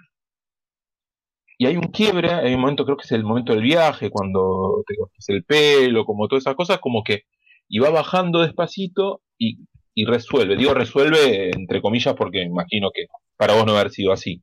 Y 1.58 1.66
hay 1.66 1.76
un 1.76 1.88
quiebre, 1.92 2.32
hay 2.32 2.54
un 2.54 2.62
momento, 2.62 2.86
creo 2.86 2.96
que 2.98 3.04
es 3.06 3.12
el 3.12 3.24
momento 3.24 3.54
del 3.54 3.62
viaje, 3.64 4.10
cuando 4.10 4.84
te 4.88 4.96
cortas 4.96 5.28
el 5.30 5.44
pelo, 5.44 6.06
como 6.06 6.28
todas 6.28 6.44
esas 6.44 6.56
cosas, 6.56 6.80
como 6.80 7.04
que, 7.04 7.24
y 7.68 7.80
va 7.80 7.90
bajando 7.90 8.40
despacito 8.42 9.22
y, 9.38 9.60
y 10.00 10.06
resuelve. 10.06 10.56
Digo 10.56 10.74
resuelve 10.74 11.52
entre 11.52 11.82
comillas 11.82 12.16
porque 12.16 12.42
imagino 12.42 12.90
que 12.94 13.08
para 13.36 13.54
vos 13.54 13.66
no 13.66 13.74
haber 13.74 13.92
sido 13.92 14.14
así. 14.14 14.42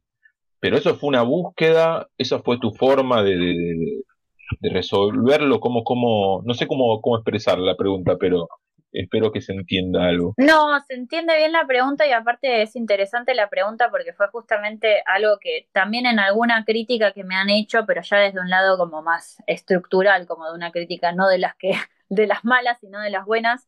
Pero 0.60 0.76
eso 0.76 0.96
fue 0.96 1.08
una 1.08 1.22
búsqueda, 1.22 2.08
esa 2.18 2.40
fue 2.40 2.58
tu 2.58 2.72
forma 2.72 3.22
de, 3.22 4.02
resolverlo, 4.60 5.60
cómo, 5.60 5.82
cómo, 5.82 6.42
no 6.44 6.54
sé 6.54 6.66
cómo, 6.66 7.00
cómo 7.00 7.16
expresar 7.16 7.58
la 7.58 7.74
pregunta, 7.74 8.16
pero 8.18 8.48
espero 8.92 9.32
que 9.32 9.40
se 9.40 9.52
entienda 9.52 10.06
algo. 10.06 10.34
No, 10.36 10.78
se 10.86 10.94
entiende 10.94 11.36
bien 11.36 11.52
la 11.52 11.66
pregunta 11.66 12.06
y 12.06 12.12
aparte 12.12 12.62
es 12.62 12.76
interesante 12.76 13.34
la 13.34 13.48
pregunta 13.48 13.90
porque 13.90 14.12
fue 14.12 14.28
justamente 14.28 15.02
algo 15.06 15.38
que 15.40 15.68
también 15.72 16.06
en 16.06 16.18
alguna 16.18 16.64
crítica 16.64 17.12
que 17.12 17.24
me 17.24 17.34
han 17.34 17.50
hecho, 17.50 17.84
pero 17.86 18.02
ya 18.02 18.18
desde 18.18 18.40
un 18.40 18.50
lado 18.50 18.76
como 18.78 19.02
más 19.02 19.42
estructural, 19.46 20.26
como 20.26 20.46
de 20.46 20.54
una 20.54 20.70
crítica 20.70 21.12
no 21.12 21.28
de 21.28 21.38
las 21.38 21.54
que 21.56 21.72
de 22.08 22.26
las 22.26 22.44
malas, 22.44 22.78
sino 22.80 23.00
de 23.00 23.10
las 23.10 23.24
buenas, 23.24 23.66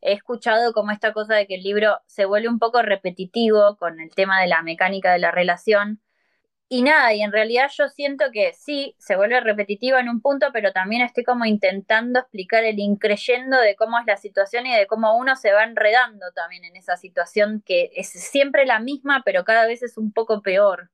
he 0.00 0.12
escuchado 0.12 0.72
como 0.72 0.90
esta 0.92 1.12
cosa 1.12 1.34
de 1.34 1.46
que 1.46 1.56
el 1.56 1.62
libro 1.62 2.00
se 2.06 2.24
vuelve 2.24 2.48
un 2.48 2.58
poco 2.58 2.82
repetitivo 2.82 3.76
con 3.76 4.00
el 4.00 4.10
tema 4.14 4.40
de 4.40 4.48
la 4.48 4.62
mecánica 4.62 5.12
de 5.12 5.18
la 5.18 5.30
relación 5.30 6.00
y 6.72 6.82
nada, 6.82 7.12
y 7.12 7.20
en 7.22 7.32
realidad 7.32 7.68
yo 7.76 7.88
siento 7.88 8.26
que 8.32 8.52
sí, 8.52 8.94
se 8.96 9.16
vuelve 9.16 9.40
repetitiva 9.40 9.98
en 9.98 10.08
un 10.08 10.20
punto, 10.20 10.50
pero 10.52 10.72
también 10.72 11.02
estoy 11.02 11.24
como 11.24 11.44
intentando 11.44 12.20
explicar 12.20 12.62
el 12.62 12.78
increyendo 12.78 13.58
de 13.58 13.74
cómo 13.74 13.98
es 13.98 14.06
la 14.06 14.16
situación 14.16 14.66
y 14.66 14.76
de 14.76 14.86
cómo 14.86 15.16
uno 15.16 15.34
se 15.34 15.52
va 15.52 15.64
enredando 15.64 16.30
también 16.32 16.64
en 16.64 16.76
esa 16.76 16.96
situación 16.96 17.60
que 17.66 17.90
es 17.96 18.10
siempre 18.10 18.66
la 18.66 18.78
misma, 18.78 19.22
pero 19.24 19.42
cada 19.44 19.66
vez 19.66 19.82
es 19.82 19.98
un 19.98 20.12
poco 20.12 20.42
peor. 20.42 20.90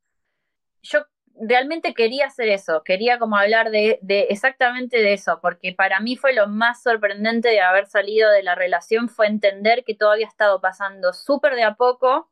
Yo 0.83 1.05
realmente 1.41 1.95
quería 1.95 2.27
hacer 2.27 2.49
eso, 2.49 2.83
quería 2.83 3.19
como 3.19 3.37
hablar 3.37 3.71
de, 3.71 3.99
de 4.03 4.29
exactamente 4.31 4.99
de 4.99 5.13
eso, 5.13 5.39
porque 5.41 5.73
para 5.73 6.01
mí 6.01 6.17
fue 6.17 6.33
lo 6.33 6.49
más 6.49 6.83
sorprendente 6.83 7.49
de 7.49 7.61
haber 7.61 7.87
salido 7.87 8.31
de 8.31 8.43
la 8.43 8.55
relación, 8.55 9.09
fue 9.09 9.27
entender 9.27 9.85
que 9.85 9.95
todo 9.95 10.13
había 10.13 10.27
estado 10.27 10.61
pasando 10.61 11.13
súper 11.13 11.55
de 11.55 11.65
a 11.65 11.75
poco 11.75 12.31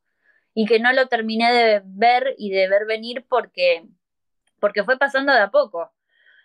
y 0.54 0.66
que 0.66 0.78
no 0.78 0.92
lo 0.92 1.08
terminé 1.08 1.52
de 1.52 1.82
ver 1.84 2.34
y 2.38 2.50
de 2.50 2.68
ver 2.68 2.86
venir 2.86 3.26
porque, 3.28 3.84
porque 4.60 4.84
fue 4.84 4.98
pasando 4.98 5.32
de 5.32 5.40
a 5.40 5.50
poco 5.50 5.92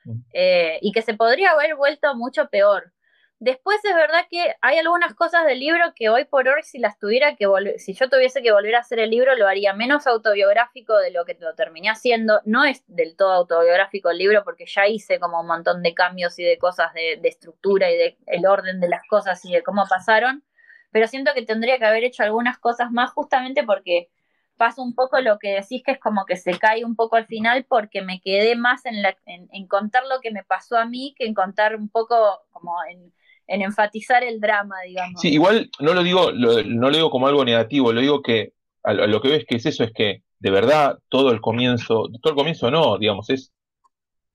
mm. 0.06 0.20
eh, 0.34 0.80
y 0.82 0.92
que 0.92 1.02
se 1.02 1.14
podría 1.14 1.52
haber 1.52 1.76
vuelto 1.76 2.14
mucho 2.16 2.50
peor. 2.50 2.92
Después 3.40 3.78
es 3.86 3.96
verdad 3.96 4.26
que 4.30 4.54
hay 4.62 4.78
algunas 4.80 5.16
cosas 5.16 5.46
del 5.46 5.60
libro 5.60 5.94
que 5.96 6.10
hoy 6.10 6.26
por 6.26 6.48
hoy 6.50 6.62
si 6.64 6.78
las 6.78 7.00
tuviera 7.00 7.38
que 7.38 7.48
si 7.78 7.94
yo 7.94 8.10
tuviese 8.10 8.42
que 8.42 8.52
volver 8.52 8.76
a 8.76 8.80
hacer 8.80 9.00
el 9.00 9.10
libro 9.10 9.34
lo 9.36 9.48
haría 9.48 9.74
menos 9.74 10.08
autobiográfico 10.08 10.98
de 10.98 11.12
lo 11.12 11.24
que 11.24 11.38
lo 11.40 11.56
terminé 11.56 11.90
haciendo. 11.90 12.42
No 12.46 12.66
es 12.66 12.84
del 12.88 13.16
todo 13.16 13.32
autobiográfico 13.32 14.10
el 14.10 14.18
libro 14.18 14.44
porque 14.44 14.66
ya 14.66 14.88
hice 14.88 15.20
como 15.20 15.40
un 15.40 15.48
montón 15.48 15.82
de 15.84 15.94
cambios 15.94 16.38
y 16.38 16.44
de 16.44 16.58
cosas 16.58 16.94
de, 16.94 17.18
de 17.22 17.30
estructura 17.30 17.90
y 17.90 17.98
de 17.98 18.18
el 18.28 18.46
orden 18.46 18.82
de 18.82 18.90
las 18.90 19.04
cosas 19.10 19.44
y 19.46 19.54
de 19.54 19.64
cómo 19.64 19.86
pasaron 19.88 20.44
pero 20.92 21.08
siento 21.08 21.32
que 21.34 21.46
tendría 21.46 21.78
que 21.78 21.86
haber 21.86 22.04
hecho 22.04 22.24
algunas 22.24 22.58
cosas 22.58 22.92
más 22.92 23.12
justamente 23.12 23.64
porque 23.64 24.10
pasa 24.58 24.82
un 24.82 24.94
poco 24.94 25.20
lo 25.22 25.40
que 25.40 25.54
decís 25.54 25.84
que 25.84 25.92
es 25.92 26.00
como 26.00 26.26
que 26.26 26.36
se 26.36 26.58
cae 26.58 26.84
un 26.84 26.96
poco 26.96 27.16
al 27.16 27.26
final 27.26 27.66
porque 27.66 28.02
me 28.02 28.20
quedé 28.20 28.56
más 28.56 28.86
en, 28.86 28.98
en, 29.26 29.68
contar 29.68 30.04
lo 30.06 30.20
que 30.20 30.32
me 30.32 30.44
pasó 30.44 30.78
a 30.78 30.86
mí 30.86 31.16
que 31.18 31.26
en 31.26 31.34
contar 31.34 31.76
un 31.76 31.90
poco 31.90 32.42
como 32.52 32.76
en, 32.90 33.14
enfatizar 33.50 34.24
el 34.24 34.40
drama, 34.40 34.76
digamos. 34.86 35.22
Sí, 35.22 35.30
igual 35.30 35.70
no 35.80 35.94
lo 35.94 36.04
digo, 36.04 36.32
no 36.32 36.90
lo 36.90 36.96
digo 36.96 37.10
como 37.10 37.28
algo 37.28 37.44
negativo, 37.44 37.92
lo 37.92 38.02
digo 38.02 38.22
que 38.22 38.54
a 38.84 38.94
lo, 38.94 39.22
que 39.22 39.28
veo 39.28 39.38
es 39.38 39.46
que 39.46 39.58
es 39.58 39.66
eso, 39.66 39.84
es 39.84 39.92
que 39.94 40.24
de 40.40 40.52
verdad 40.52 40.98
todo 41.10 41.32
el 41.32 41.42
comienzo, 41.42 42.08
todo 42.22 42.32
el 42.32 42.38
comienzo 42.38 42.72
no, 42.72 42.98
digamos, 42.98 43.30
es 43.30 43.52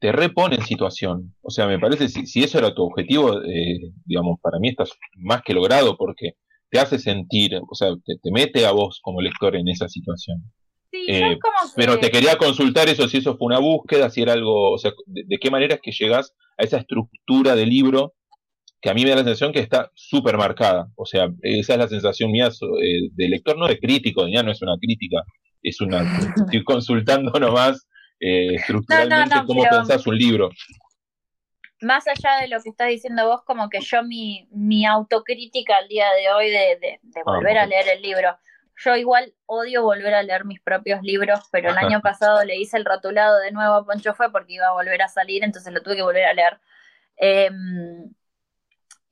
te 0.00 0.12
repone 0.12 0.56
en 0.56 0.64
situación. 0.64 1.34
O 1.40 1.50
sea, 1.50 1.66
me 1.66 1.78
parece, 1.78 2.08
si, 2.08 2.26
si 2.26 2.44
eso 2.44 2.58
era 2.58 2.74
tu 2.74 2.82
objetivo, 2.82 3.40
eh, 3.42 3.90
digamos, 4.04 4.38
para 4.42 4.58
mí 4.58 4.68
estás 4.68 4.90
más 5.16 5.42
que 5.42 5.54
logrado 5.54 5.96
porque 5.96 6.34
te 6.74 6.78
hace 6.78 6.98
sentir, 6.98 7.54
o 7.56 7.74
sea, 7.74 7.90
te, 8.04 8.30
mete 8.30 8.66
a 8.66 8.72
vos 8.72 9.00
como 9.00 9.22
lector 9.22 9.56
en 9.56 9.68
esa 9.68 9.88
situación. 9.88 10.42
Sí, 10.90 11.06
eh, 11.08 11.38
Pero 11.76 11.98
te 11.98 12.10
quería 12.10 12.36
consultar 12.36 12.88
eso, 12.88 13.08
si 13.08 13.18
eso 13.18 13.36
fue 13.36 13.46
una 13.46 13.60
búsqueda, 13.60 14.10
si 14.10 14.22
era 14.22 14.32
algo, 14.32 14.72
o 14.72 14.78
sea, 14.78 14.92
de, 15.06 15.38
qué 15.38 15.50
manera 15.50 15.76
es 15.76 15.80
que 15.80 15.92
llegas 15.92 16.34
a 16.58 16.64
esa 16.64 16.78
estructura 16.78 17.54
del 17.54 17.70
libro 17.70 18.14
que 18.84 18.90
a 18.90 18.94
mí 18.94 19.02
me 19.02 19.08
da 19.08 19.16
la 19.16 19.22
sensación 19.22 19.50
que 19.50 19.60
está 19.60 19.90
súper 19.94 20.36
marcada. 20.36 20.88
O 20.94 21.06
sea, 21.06 21.30
esa 21.40 21.72
es 21.72 21.78
la 21.78 21.88
sensación 21.88 22.30
mía 22.30 22.48
eh, 22.82 23.08
de 23.12 23.28
lector, 23.30 23.56
no 23.56 23.66
de 23.66 23.78
crítico, 23.78 24.28
ya 24.28 24.42
no 24.42 24.52
es 24.52 24.60
una 24.60 24.76
crítica, 24.78 25.22
es 25.62 25.80
una, 25.80 26.02
estoy 26.36 26.62
consultando 26.64 27.32
nomás 27.40 27.88
eh, 28.20 28.56
estructuralmente 28.56 29.36
cómo 29.46 29.62
pensás 29.62 30.06
un 30.06 30.18
libro 30.18 30.50
más 31.80 32.06
allá 32.06 32.40
de 32.40 32.48
lo 32.48 32.62
que 32.62 32.70
estás 32.70 32.88
diciendo 32.88 33.26
vos, 33.26 33.42
como 33.44 33.68
que 33.68 33.80
yo 33.80 34.02
mi, 34.02 34.48
mi 34.52 34.86
autocrítica 34.86 35.76
al 35.76 35.88
día 35.88 36.06
de 36.12 36.32
hoy 36.32 36.50
de, 36.50 37.00
ah, 37.16 37.20
volver 37.24 37.58
a 37.58 37.66
leer 37.66 37.88
el 37.88 38.00
libro. 38.00 38.38
Yo 38.76 38.96
igual 38.96 39.34
odio 39.44 39.82
volver 39.82 40.14
a 40.14 40.22
leer 40.22 40.46
mis 40.46 40.60
propios 40.60 41.02
libros, 41.02 41.40
pero 41.52 41.70
el 41.70 41.76
año 41.76 42.00
pasado 42.02 42.42
le 42.44 42.56
hice 42.56 42.78
el 42.78 42.86
rotulado 42.86 43.38
de 43.40 43.50
nuevo 43.50 43.74
a 43.74 43.84
Poncho 43.84 44.14
Fue 44.14 44.32
porque 44.32 44.54
iba 44.54 44.68
a 44.68 44.72
volver 44.72 45.02
a 45.02 45.08
salir, 45.08 45.44
entonces 45.44 45.72
lo 45.74 45.82
tuve 45.82 45.96
que 45.96 46.02
volver 46.02 46.24
a 46.24 46.32
leer. 46.32 46.58
Em, 47.16 48.14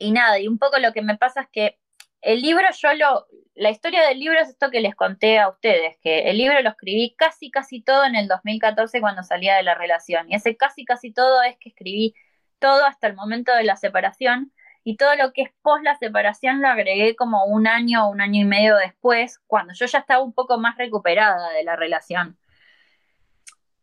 y 0.03 0.12
nada, 0.12 0.39
y 0.39 0.49
un 0.49 0.59
poco 0.59 0.79
lo 0.79 0.93
que 0.93 1.03
me 1.03 1.16
pasa 1.16 1.43
es 1.43 1.49
que 1.51 1.79
el 2.20 2.41
libro 2.41 2.66
yo 2.81 2.95
lo, 2.95 3.27
la 3.55 3.70
historia 3.70 4.07
del 4.07 4.19
libro 4.19 4.39
es 4.41 4.49
esto 4.49 4.70
que 4.70 4.81
les 4.81 4.95
conté 4.95 5.39
a 5.39 5.49
ustedes, 5.49 5.97
que 6.03 6.31
el 6.31 6.39
libro 6.39 6.61
lo 6.62 6.70
escribí 6.70 7.15
casi, 7.16 7.51
casi 7.51 7.83
todo 7.83 8.05
en 8.05 8.16
el 8.16 8.29
2014 8.29 9.01
cuando 9.01 9.23
salía 9.23 9.57
de 9.57 9.62
la 9.62 9.74
relación. 9.74 10.31
Y 10.31 10.37
ese 10.37 10.57
casi, 10.57 10.85
casi 10.85 11.12
todo 11.12 11.43
es 11.43 11.57
que 11.59 11.69
escribí 11.70 12.15
todo 12.59 12.85
hasta 12.85 13.09
el 13.09 13.15
momento 13.15 13.55
de 13.55 13.65
la 13.65 13.77
separación 13.77 14.53
y 14.85 14.97
todo 14.97 15.15
lo 15.16 15.33
que 15.33 15.43
es 15.43 15.51
post 15.62 15.85
la 15.85 15.97
separación 15.97 16.61
lo 16.61 16.69
agregué 16.69 17.15
como 17.16 17.45
un 17.45 17.66
año 17.66 18.07
o 18.07 18.11
un 18.11 18.20
año 18.20 18.41
y 18.41 18.45
medio 18.45 18.77
después, 18.77 19.41
cuando 19.47 19.74
yo 19.74 19.87
ya 19.87 19.99
estaba 19.99 20.23
un 20.23 20.33
poco 20.33 20.59
más 20.59 20.77
recuperada 20.79 21.51
de 21.51 21.65
la 21.65 21.77
relación. 21.77 22.39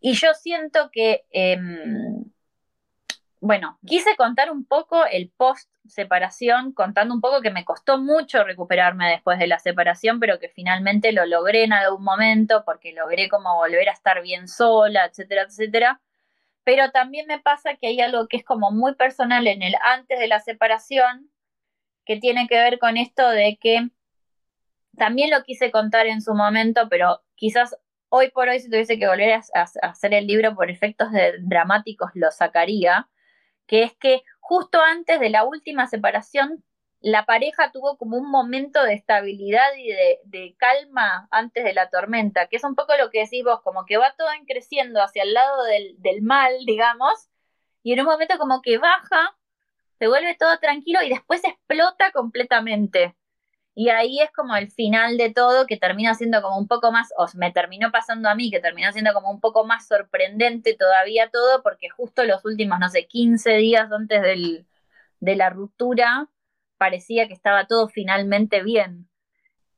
Y 0.01 0.13
yo 0.13 0.33
siento 0.33 0.89
que, 0.91 1.25
em, 1.31 2.18
bueno, 3.41 3.79
quise 3.85 4.15
contar 4.17 4.51
un 4.51 4.65
poco 4.65 5.05
el 5.05 5.31
post 5.35 5.69
separación, 5.87 6.73
contando 6.73 7.13
un 7.13 7.21
poco 7.21 7.41
que 7.41 7.51
me 7.51 7.65
costó 7.65 7.97
mucho 7.97 8.43
recuperarme 8.43 9.09
después 9.09 9.39
de 9.39 9.47
la 9.47 9.59
separación, 9.59 10.19
pero 10.19 10.39
que 10.39 10.49
finalmente 10.49 11.11
lo 11.13 11.25
logré 11.25 11.63
en 11.63 11.73
algún 11.73 12.03
momento 12.03 12.63
porque 12.65 12.93
logré 12.93 13.29
como 13.29 13.55
volver 13.55 13.89
a 13.89 13.93
estar 13.93 14.21
bien 14.21 14.47
sola, 14.47 15.05
etcétera, 15.05 15.43
etcétera. 15.43 16.01
Pero 16.63 16.91
también 16.91 17.27
me 17.27 17.39
pasa 17.39 17.75
que 17.75 17.87
hay 17.87 18.01
algo 18.01 18.27
que 18.27 18.37
es 18.37 18.43
como 18.43 18.71
muy 18.71 18.95
personal 18.95 19.47
en 19.47 19.63
el 19.63 19.75
antes 19.81 20.19
de 20.19 20.27
la 20.27 20.39
separación, 20.41 21.31
que 22.05 22.17
tiene 22.17 22.47
que 22.47 22.57
ver 22.57 22.79
con 22.79 22.97
esto 22.97 23.29
de 23.29 23.57
que 23.59 23.89
también 24.97 25.31
lo 25.31 25.43
quise 25.43 25.71
contar 25.71 26.07
en 26.07 26.21
su 26.21 26.33
momento, 26.33 26.89
pero 26.89 27.21
quizás 27.35 27.77
hoy 28.09 28.31
por 28.31 28.49
hoy 28.49 28.59
si 28.59 28.69
tuviese 28.69 28.99
que 28.99 29.07
volver 29.07 29.31
a, 29.31 29.65
hacer 29.83 30.13
el 30.13 30.27
libro 30.27 30.55
por 30.55 30.69
efectos 30.69 31.07
dramáticos 31.41 32.11
lo 32.15 32.31
sacaría, 32.31 33.07
que 33.69 33.83
es 33.83 33.93
que 33.93 34.23
justo 34.39 34.81
antes 34.81 35.19
de 35.19 35.29
la 35.29 35.43
última 35.45 35.85
separación 35.85 36.63
la 37.01 37.25
pareja 37.25 37.71
tuvo 37.71 37.97
como 37.97 38.17
un 38.17 38.29
momento 38.29 38.83
de 38.83 38.95
estabilidad 38.95 39.69
y 39.77 39.87
de, 40.25 40.55
calma 40.57 41.27
antes 41.31 41.63
de 41.63 41.73
la 41.73 41.89
tormenta, 41.89 42.47
que 42.47 42.57
es 42.57 42.63
un 42.63 42.75
poco 42.75 42.97
lo 42.97 43.09
que 43.09 43.19
decís 43.19 43.43
vos, 43.43 43.61
como 43.61 43.85
que 43.85 43.97
va 43.97 44.15
todo 44.17 44.27
creciendo 44.47 45.01
hacia 45.01 45.23
el 45.23 45.33
lado 45.33 45.63
del, 45.63 45.95
del 45.99 46.23
mal, 46.23 46.51
digamos, 46.65 47.29
y 47.83 47.93
en 47.93 48.01
un 48.01 48.07
momento 48.07 48.37
como 48.39 48.61
que 48.61 48.79
baja, 48.79 49.37
se 49.99 50.07
vuelve 50.07 50.35
todo 50.35 50.57
tranquilo 50.59 51.01
y 51.03 51.09
después 51.09 51.43
explota 51.45 52.11
completamente. 52.11 53.15
Y 53.79 53.87
ahí 53.91 54.19
es 54.19 54.29
como 54.31 54.57
el 54.57 54.69
final 54.69 55.15
de 55.15 55.33
todo 55.33 55.65
que 55.65 55.77
termina 55.77 56.13
siendo 56.13 56.41
como 56.41 56.57
un 56.57 56.67
poco 56.67 56.91
más, 56.91 57.13
o 57.15 57.27
me 57.35 57.53
terminó 57.53 57.91
pasando 57.93 58.27
a 58.27 58.35
mí, 58.35 58.51
que 58.51 58.59
terminó 58.59 58.91
siendo 58.91 59.13
como 59.13 59.31
un 59.31 59.39
poco 59.39 59.65
más 59.65 59.87
sorprendente 59.87 60.75
todavía 60.75 61.29
todo, 61.31 61.63
porque 61.63 61.87
justo 61.87 62.25
los 62.25 62.43
últimos, 62.43 62.77
no 62.79 62.89
sé, 62.89 63.07
15 63.07 63.51
días 63.53 63.89
antes 63.89 64.21
del, 64.21 64.67
de 65.21 65.35
la 65.37 65.49
ruptura, 65.49 66.27
parecía 66.77 67.29
que 67.29 67.33
estaba 67.33 67.67
todo 67.67 67.87
finalmente 67.87 68.63
bien. 68.63 69.07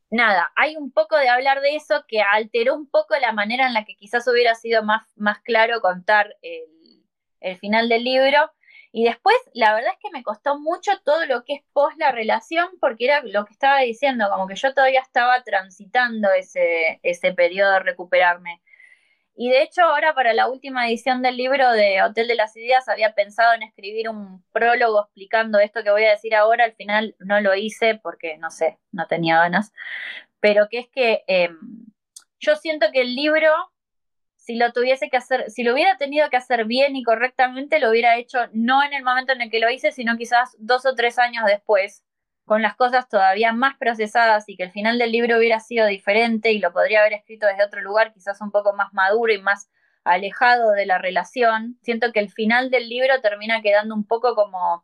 Nada, 0.10 0.52
hay 0.56 0.78
un 0.78 0.92
poco 0.92 1.16
de 1.18 1.30
hablar 1.30 1.62
de 1.62 1.76
eso 1.76 2.04
que 2.08 2.24
alteró 2.24 2.76
un 2.76 2.90
poco 2.90 3.16
la 3.20 3.34
manera 3.34 3.68
en 3.68 3.76
la 3.76 3.86
que 3.86 3.96
quizás 3.96 4.28
hubiera 4.28 4.56
sido 4.56 4.84
más, 4.84 5.04
más 5.16 5.42
claro 5.42 5.80
contar 5.80 6.36
el, 6.42 7.06
el 7.40 7.56
final 7.58 7.88
del 7.88 8.04
libro. 8.04 8.52
Y 8.92 9.06
después, 9.06 9.36
la 9.54 9.74
verdad 9.74 9.94
es 9.94 10.00
que 10.02 10.12
me 10.12 10.24
costó 10.24 10.60
mucho 10.60 10.92
todo 11.06 11.26
lo 11.26 11.46
que 11.46 11.54
es 11.56 11.62
post 11.74 11.98
la 11.98 12.12
relación, 12.12 12.68
porque 12.82 13.06
era 13.06 13.22
lo 13.24 13.46
que 13.46 13.54
estaba 13.54 13.80
diciendo, 13.80 14.28
como 14.30 14.48
que 14.48 14.56
yo 14.56 14.74
todavía 14.74 15.02
estaba 15.02 15.44
transitando 15.44 16.30
ese, 16.32 17.00
ese 17.04 17.34
periodo 17.34 17.72
de 17.74 17.80
recuperarme. 17.80 18.62
Y 19.36 19.50
de 19.50 19.64
hecho 19.64 19.82
ahora 19.84 20.14
para 20.14 20.34
la 20.34 20.50
última 20.50 20.88
edición 20.88 21.22
del 21.22 21.38
libro 21.38 21.72
de 21.72 22.04
Hotel 22.04 22.28
de 22.28 22.36
las 22.36 22.56
Ideas 22.58 22.88
había 22.90 23.14
pensado 23.14 23.54
en 23.54 23.64
escribir 23.64 24.10
un 24.10 24.44
prólogo 24.52 25.02
explicando 25.04 25.60
esto 25.60 25.84
que 25.84 25.92
voy 25.92 26.04
a 26.04 26.12
decir 26.12 26.36
ahora, 26.36 26.66
al 26.66 26.74
final 26.74 27.16
no 27.20 27.40
lo 27.42 27.56
hice 27.56 27.96
porque 27.96 28.38
no 28.38 28.52
sé, 28.52 28.78
no 28.92 29.08
tenía 29.08 29.38
ganas, 29.40 29.72
pero 30.42 30.68
que 30.70 30.80
es 30.80 30.90
que 30.90 31.24
em, 31.28 31.58
yo 32.40 32.56
siento 32.56 32.92
que 32.92 33.02
el 33.02 33.16
libro, 33.16 33.52
si 34.42 34.56
lo 34.56 34.74
tuviese 34.74 35.10
que 35.10 35.18
hacer, 35.18 35.52
si 35.52 35.64
lo 35.64 35.72
hubiera 35.72 35.98
tenido 35.98 36.30
que 36.32 36.38
hacer 36.38 36.66
bien 36.66 36.96
y 36.96 37.04
correctamente, 37.04 37.80
lo 37.80 37.92
hubiera 37.92 38.18
hecho 38.18 38.40
no 38.54 38.84
en 38.84 38.92
el 38.94 39.04
momento 39.04 39.34
en 39.34 39.42
el 39.42 39.52
que 39.52 39.60
lo 39.60 39.70
hice, 39.70 39.92
sino 39.92 40.18
quizás 40.18 40.56
dos 40.58 40.86
o 40.88 40.96
tres 40.96 41.20
años 41.20 41.46
después 41.46 42.04
con 42.46 42.64
las 42.64 42.76
cosas 42.76 43.08
todavía 43.08 43.54
más 43.54 43.78
procesadas 43.78 44.50
y 44.50 44.58
que 44.58 44.64
el 44.64 44.72
final 44.72 44.98
del 44.98 45.12
libro 45.12 45.38
hubiera 45.38 45.60
sido 45.60 45.86
diferente 45.86 46.52
y 46.52 46.60
lo 46.60 46.74
podría 46.74 47.02
haber 47.02 47.14
escrito 47.14 47.46
desde 47.46 47.64
otro 47.64 47.82
lugar, 47.82 48.14
quizás 48.14 48.42
un 48.42 48.50
poco 48.50 48.74
más 48.74 48.92
maduro 48.94 49.32
y 49.32 49.40
más 49.40 49.70
alejado 50.04 50.72
de 50.72 50.88
la 50.88 50.98
relación. 50.98 51.78
Siento 51.84 52.12
que 52.12 52.20
el 52.20 52.32
final 52.32 52.72
del 52.72 52.90
libro 52.90 53.22
termina 53.22 53.62
quedando 53.62 53.94
un 53.94 54.08
poco 54.08 54.34
como, 54.34 54.84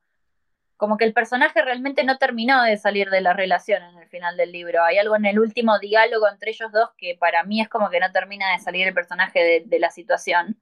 como 0.78 0.98
que 0.98 1.06
el 1.06 1.14
personaje 1.14 1.62
realmente 1.62 2.04
no 2.04 2.18
terminó 2.18 2.64
de 2.64 2.78
salir 2.78 3.10
de 3.10 3.22
la 3.22 3.34
relación 3.34 3.84
en 3.84 3.98
el 3.98 4.08
final 4.08 4.38
del 4.38 4.52
libro. 4.52 4.84
Hay 4.84 5.00
algo 5.00 5.16
en 5.16 5.26
el 5.26 5.40
último 5.40 5.80
diálogo 5.80 6.30
entre 6.30 6.52
ellos 6.52 6.72
dos 6.72 6.92
que 6.98 7.18
para 7.20 7.44
mí 7.44 7.62
es 7.62 7.68
como 7.68 7.90
que 7.90 8.00
no 8.00 8.12
termina 8.12 8.52
de 8.54 8.60
salir 8.60 8.88
el 8.88 8.94
personaje 8.94 9.66
de, 9.66 9.80
la 9.80 9.90
situación. 9.90 10.62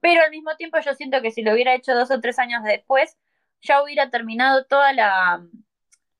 Pero 0.00 0.22
al 0.22 0.30
mismo 0.30 0.56
tiempo 0.56 0.78
yo 0.80 0.94
siento 0.94 1.22
que 1.22 1.30
si 1.30 1.42
lo 1.42 1.52
hubiera 1.52 1.74
hecho 1.74 1.94
dos 1.94 2.10
o 2.10 2.20
tres 2.20 2.38
años 2.38 2.62
después, 2.64 3.16
ya 3.62 3.82
hubiera 3.82 4.10
terminado 4.10 4.64
toda 4.66 4.92
la, 4.92 5.46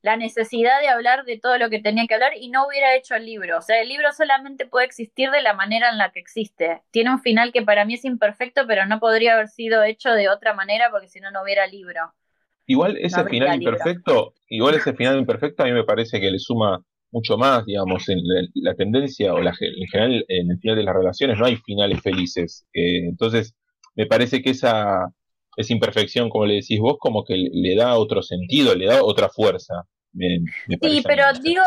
la 0.03 0.17
necesidad 0.17 0.81
de 0.81 0.89
hablar 0.89 1.25
de 1.25 1.39
todo 1.39 1.59
lo 1.59 1.69
que 1.71 1.81
tenía 1.81 2.07
que 2.07 2.15
hablar 2.15 2.33
y 2.37 2.49
no 2.49 2.67
hubiera 2.67 2.95
hecho 2.95 3.17
el 3.17 3.27
libro. 3.27 3.59
O 3.59 3.63
sea, 3.63 3.81
el 3.81 3.89
libro 3.89 4.13
solamente 4.13 4.67
puede 4.67 4.87
existir 4.87 5.31
de 5.31 5.43
la 5.43 5.53
manera 5.53 5.91
en 5.91 5.99
la 5.99 6.13
que 6.13 6.21
existe. 6.21 6.83
Tiene 6.93 7.11
un 7.11 7.21
final 7.21 7.53
que 7.53 7.63
para 7.63 7.85
mí 7.85 7.95
es 7.95 8.05
imperfecto, 8.05 8.67
pero 8.69 8.87
no 8.87 9.01
podría 9.01 9.35
haber 9.35 9.49
sido 9.49 9.83
hecho 9.83 10.13
de 10.13 10.29
otra 10.29 10.55
manera 10.55 10.91
porque 10.91 11.09
si 11.09 11.21
no, 11.21 11.31
no 11.33 11.43
hubiera 11.43 11.67
libro. 11.67 12.15
Igual 12.67 12.97
ese 12.99 13.23
No 13.23 13.29
final 13.29 13.63
imperfecto, 13.63 14.35
igual 14.49 14.75
ese 14.75 14.93
final 14.95 15.19
imperfecto 15.19 15.63
a 15.63 15.67
mí 15.67 15.73
me 15.73 15.85
parece 15.85 16.21
que 16.21 16.31
le 16.31 16.39
suma 16.39 16.83
mucho 17.13 17.39
más, 17.39 17.65
digamos, 17.65 18.09
en 18.09 18.19
la, 18.23 18.43
la 18.55 18.75
tendencia 18.75 19.33
o 19.33 19.41
la, 19.41 19.55
en 19.61 19.87
general 19.87 20.25
en 20.29 20.51
el 20.51 20.59
final 20.59 20.77
de 20.77 20.83
las 20.83 20.95
relaciones 20.95 21.39
no 21.39 21.47
hay 21.47 21.57
finales 21.57 22.01
felices. 22.03 22.67
Eh, 22.75 23.07
entonces, 23.09 23.55
me 23.95 24.07
parece 24.07 24.43
que 24.43 24.51
esa, 24.51 25.09
esa 25.57 25.73
imperfección, 25.73 26.29
como 26.29 26.47
le 26.47 26.55
decís 26.55 26.79
vos, 26.79 26.97
como 26.99 27.25
que 27.25 27.37
le, 27.37 27.75
da 27.75 27.97
otro 27.97 28.23
sentido, 28.23 28.75
le 28.75 28.87
da 28.87 29.03
otra 29.03 29.29
fuerza. 29.29 29.85
Me, 30.13 30.41
me 30.67 30.77
Sí, 30.81 31.03
pero 31.07 31.25
digo, 31.43 31.63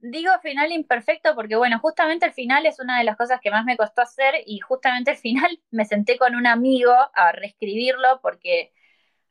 digo 0.00 0.30
final 0.42 0.72
imperfecto 0.72 1.34
porque, 1.34 1.56
bueno, 1.56 1.78
justamente 1.80 2.26
el 2.26 2.32
final 2.32 2.64
es 2.66 2.80
una 2.80 2.98
de 2.98 3.04
las 3.04 3.16
cosas 3.16 3.40
que 3.42 3.50
más 3.50 3.64
me 3.64 3.76
costó 3.76 4.02
hacer 4.02 4.34
y 4.46 4.60
justamente 4.60 5.10
el 5.10 5.16
final 5.16 5.60
me 5.70 5.84
senté 5.84 6.16
con 6.16 6.34
un 6.34 6.46
amigo 6.46 6.92
a 7.14 7.32
reescribirlo 7.32 8.20
porque 8.22 8.72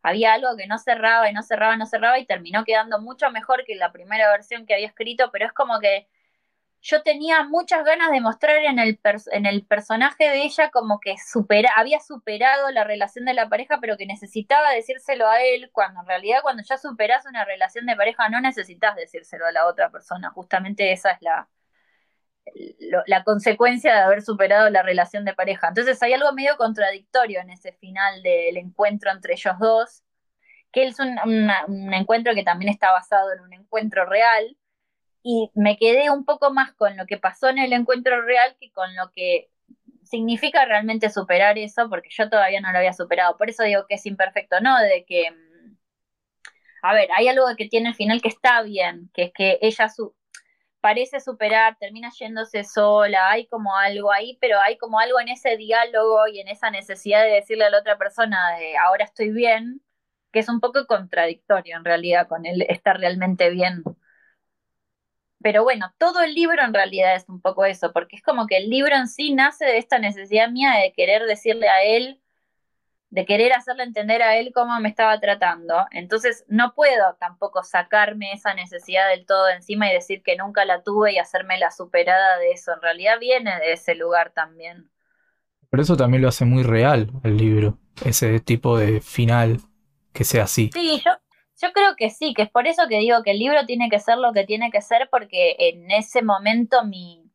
había 0.08 0.34
algo 0.34 0.56
que 0.58 0.68
no 0.68 0.78
cerraba 0.78 1.30
y 1.30 1.34
no 1.34 1.44
cerraba, 1.44 1.78
no 1.78 1.86
cerraba 1.86 2.20
y 2.20 2.26
terminó 2.26 2.64
quedando 2.64 3.00
mucho 3.02 3.30
mejor 3.32 3.64
que 3.66 3.76
la 3.76 3.92
primera 3.92 4.32
versión 4.32 4.66
que 4.66 4.74
había 4.74 4.88
escrito, 4.88 5.30
pero 5.32 5.46
es 5.46 5.54
como 5.54 5.80
que 5.80 6.08
yo 6.82 7.02
tenía 7.04 7.44
muchas 7.44 7.84
ganas 7.84 8.12
de 8.12 8.22
mostrar 8.22 8.58
en 8.58 8.80
el, 8.80 9.00
en 9.32 9.46
el 9.46 9.66
personaje 9.66 10.30
de 10.30 10.44
ella 10.44 10.70
como 10.70 11.00
que 11.00 11.16
supera, 11.18 11.72
había 11.76 12.00
superado 12.00 12.72
la 12.72 12.84
relación 12.84 13.26
de 13.26 13.34
la 13.34 13.50
pareja, 13.50 13.80
pero 13.82 13.98
que 13.98 14.06
necesitaba 14.06 14.72
decírselo 14.72 15.28
a 15.28 15.42
él, 15.42 15.70
cuando 15.74 16.02
en 16.02 16.08
realidad 16.08 16.40
cuando 16.44 16.64
ya 16.64 16.78
superas 16.78 17.26
una 17.26 17.46
relación 17.46 17.86
de 17.86 17.96
pareja 17.96 18.30
no 18.30 18.40
necesitas 18.42 18.96
decírselo 18.96 19.46
a 19.46 19.52
la 19.52 19.66
otra 19.68 19.90
persona, 19.90 20.30
justamente 20.30 20.92
esa 20.92 21.12
es 21.12 21.22
la, 21.22 21.48
la 23.08 23.24
consecuencia 23.24 23.94
de 23.94 24.02
haber 24.02 24.22
superado 24.22 24.70
la 24.70 24.84
relación 24.84 25.26
de 25.26 25.34
pareja. 25.34 25.70
Entonces 25.70 26.02
hay 26.02 26.14
algo 26.14 26.32
medio 26.34 26.58
contradictorio 26.58 27.40
en 27.42 27.50
ese 27.50 27.74
final 27.74 28.22
del 28.24 28.58
encuentro 28.58 29.12
entre 29.12 29.34
ellos 29.34 29.56
dos, 29.60 30.04
que 30.72 30.86
es 30.86 31.00
un, 31.00 31.18
un 31.68 31.94
encuentro 31.94 32.34
que 32.34 32.44
también 32.44 32.72
está 32.72 32.92
basado 32.92 33.32
en 33.34 33.42
un 33.42 33.54
encuentro 33.54 34.06
real, 34.06 34.58
y 35.30 35.52
me 35.56 35.78
quedé 35.78 36.10
un 36.10 36.24
poco 36.24 36.54
más 36.54 36.72
con 36.74 36.96
lo 36.96 37.06
que 37.06 37.18
pasó 37.18 37.50
en 37.50 37.58
el 37.58 37.74
encuentro 37.74 38.22
real 38.22 38.56
que 38.62 38.72
con 38.72 38.96
lo 38.96 39.12
que 39.12 39.50
significa 40.04 40.64
realmente 40.64 41.10
superar 41.10 41.58
eso, 41.58 41.90
porque 41.90 42.08
yo 42.12 42.30
todavía 42.30 42.62
no 42.62 42.72
lo 42.72 42.78
había 42.78 42.94
superado. 42.94 43.36
Por 43.38 43.50
eso 43.50 43.64
digo 43.64 43.86
que 43.88 43.96
es 43.96 44.06
imperfecto, 44.06 44.62
¿no? 44.62 44.80
De 44.80 45.04
que, 45.06 45.32
mm, 45.32 45.78
a 46.82 46.94
ver, 46.94 47.10
hay 47.16 47.28
algo 47.28 47.46
que 47.58 47.68
tiene 47.68 47.90
el 47.90 47.96
final 47.96 48.22
que 48.22 48.30
está 48.30 48.62
bien, 48.62 49.10
que 49.14 49.24
es 49.24 49.34
que 49.34 49.60
ella 49.62 49.90
parece 50.82 51.20
superar, 51.20 51.78
termina 51.80 52.12
yéndose 52.18 52.64
sola, 52.64 53.30
hay 53.32 53.48
como 53.48 53.76
algo 53.76 54.12
ahí, 54.12 54.38
pero 54.42 54.60
hay 54.60 54.78
como 54.78 55.00
algo 55.00 55.20
en 55.20 55.30
ese 55.30 55.58
diálogo 55.58 56.28
y 56.28 56.40
en 56.40 56.48
esa 56.48 56.72
necesidad 56.72 57.24
de 57.24 57.32
decirle 57.32 57.66
a 57.66 57.70
la 57.70 57.80
otra 57.80 57.98
persona 57.98 58.58
de 58.58 58.78
ahora 58.78 59.06
estoy 59.06 59.32
bien, 59.32 59.82
que 60.32 60.40
es 60.40 60.50
un 60.50 60.60
poco 60.60 60.86
contradictorio 60.88 61.78
en 61.78 61.86
realidad 61.86 62.28
con 62.28 62.46
él 62.46 62.66
estar 62.70 63.00
realmente 63.00 63.50
bien. 63.50 63.84
Pero 65.42 65.64
bueno, 65.64 65.94
todo 65.98 66.22
el 66.22 66.34
libro 66.34 66.64
en 66.64 66.74
realidad 66.74 67.16
es 67.16 67.30
un 67.30 67.42
poco 67.42 67.66
eso, 67.66 67.94
porque 67.94 68.16
es 68.18 68.24
como 68.24 68.48
que 68.48 68.58
el 68.58 68.70
libro 68.70 68.96
en 68.96 69.08
sí 69.08 69.34
nace 69.34 69.66
de 69.66 69.78
esta 69.78 70.00
necesidad 70.00 70.50
mía 70.50 70.74
de 70.74 70.94
querer 70.94 71.24
decirle 71.26 71.70
a 71.70 71.84
él, 71.84 72.22
de 73.18 73.26
querer 73.26 73.52
hacerle 73.54 73.82
entender 73.82 74.22
a 74.22 74.38
él 74.38 74.52
cómo 74.54 74.80
me 74.80 74.90
estaba 74.90 75.20
tratando. 75.20 75.88
Entonces 75.90 76.46
no 76.48 76.76
puedo 76.76 77.16
tampoco 77.20 77.64
sacarme 77.64 78.32
esa 78.32 78.54
necesidad 78.54 79.10
del 79.10 79.26
todo 79.26 79.48
de 79.48 79.54
encima 79.54 79.90
y 79.90 79.94
decir 79.94 80.22
que 80.22 80.36
nunca 80.36 80.66
la 80.66 80.84
tuve 80.84 81.14
y 81.14 81.18
hacerme 81.18 81.58
la 81.58 81.72
superada 81.72 82.38
de 82.38 82.52
eso. 82.52 82.74
En 82.74 82.82
realidad 82.84 83.18
viene 83.20 83.58
de 83.58 83.74
ese 83.74 83.96
lugar 83.96 84.34
también. 84.36 84.92
Por 85.72 85.80
eso 85.80 85.98
también 85.98 86.22
lo 86.22 86.30
hace 86.30 86.46
muy 86.46 86.62
real 86.62 87.10
el 87.24 87.38
libro, 87.38 87.80
ese 88.06 88.40
tipo 88.40 88.78
de 88.78 89.02
final 89.02 89.62
que 90.14 90.24
sea 90.24 90.44
así. 90.44 90.70
Sí, 90.72 91.02
yo, 91.04 91.14
yo 91.60 91.74
creo 91.74 91.96
que 91.98 92.12
sí, 92.12 92.36
que 92.36 92.44
es 92.44 92.52
por 92.52 92.68
eso 92.68 92.84
que 92.88 93.00
digo 93.00 93.24
que 93.24 93.32
el 93.32 93.40
libro 93.40 93.66
tiene 93.66 93.90
que 93.90 94.00
ser 94.00 94.20
lo 94.20 94.32
que 94.32 94.46
tiene 94.46 94.70
que 94.70 94.82
ser, 94.84 95.10
porque 95.10 95.56
en 95.58 95.90
ese 95.90 96.22
momento 96.22 96.86
mi 96.86 97.27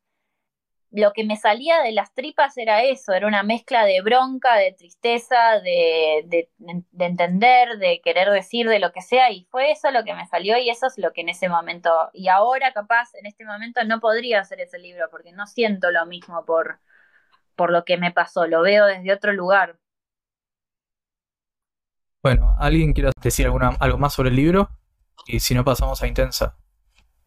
lo 0.92 1.12
que 1.12 1.24
me 1.24 1.36
salía 1.36 1.80
de 1.82 1.92
las 1.92 2.14
tripas 2.14 2.56
era 2.58 2.82
eso, 2.82 3.12
era 3.12 3.26
una 3.26 3.42
mezcla 3.42 3.84
de 3.84 4.02
bronca, 4.02 4.56
de 4.56 4.72
tristeza, 4.72 5.60
de, 5.60 6.22
de, 6.26 6.50
de 6.58 7.04
entender, 7.04 7.78
de 7.78 8.00
querer 8.02 8.30
decir, 8.30 8.68
de 8.68 8.78
lo 8.78 8.92
que 8.92 9.00
sea, 9.02 9.30
y 9.30 9.46
fue 9.50 9.70
eso 9.72 9.90
lo 9.90 10.04
que 10.04 10.14
me 10.14 10.26
salió 10.26 10.58
y 10.58 10.70
eso 10.70 10.86
es 10.86 10.98
lo 10.98 11.12
que 11.12 11.22
en 11.22 11.30
ese 11.30 11.48
momento, 11.48 11.90
y 12.12 12.28
ahora 12.28 12.72
capaz 12.72 13.14
en 13.14 13.26
este 13.26 13.44
momento 13.44 13.82
no 13.84 14.00
podría 14.00 14.40
hacer 14.40 14.60
ese 14.60 14.78
libro, 14.78 15.06
porque 15.10 15.32
no 15.32 15.46
siento 15.46 15.90
lo 15.90 16.06
mismo 16.06 16.44
por, 16.44 16.78
por 17.56 17.72
lo 17.72 17.84
que 17.84 17.96
me 17.96 18.12
pasó, 18.12 18.46
lo 18.46 18.62
veo 18.62 18.86
desde 18.86 19.12
otro 19.12 19.32
lugar. 19.32 19.78
Bueno, 22.22 22.54
¿alguien 22.58 22.92
quiere 22.92 23.10
decir 23.22 23.46
alguna, 23.46 23.70
algo 23.80 23.98
más 23.98 24.14
sobre 24.14 24.30
el 24.30 24.36
libro? 24.36 24.70
Y 25.26 25.40
si 25.40 25.54
no, 25.54 25.64
pasamos 25.64 26.02
a 26.02 26.06
Intensa. 26.06 26.56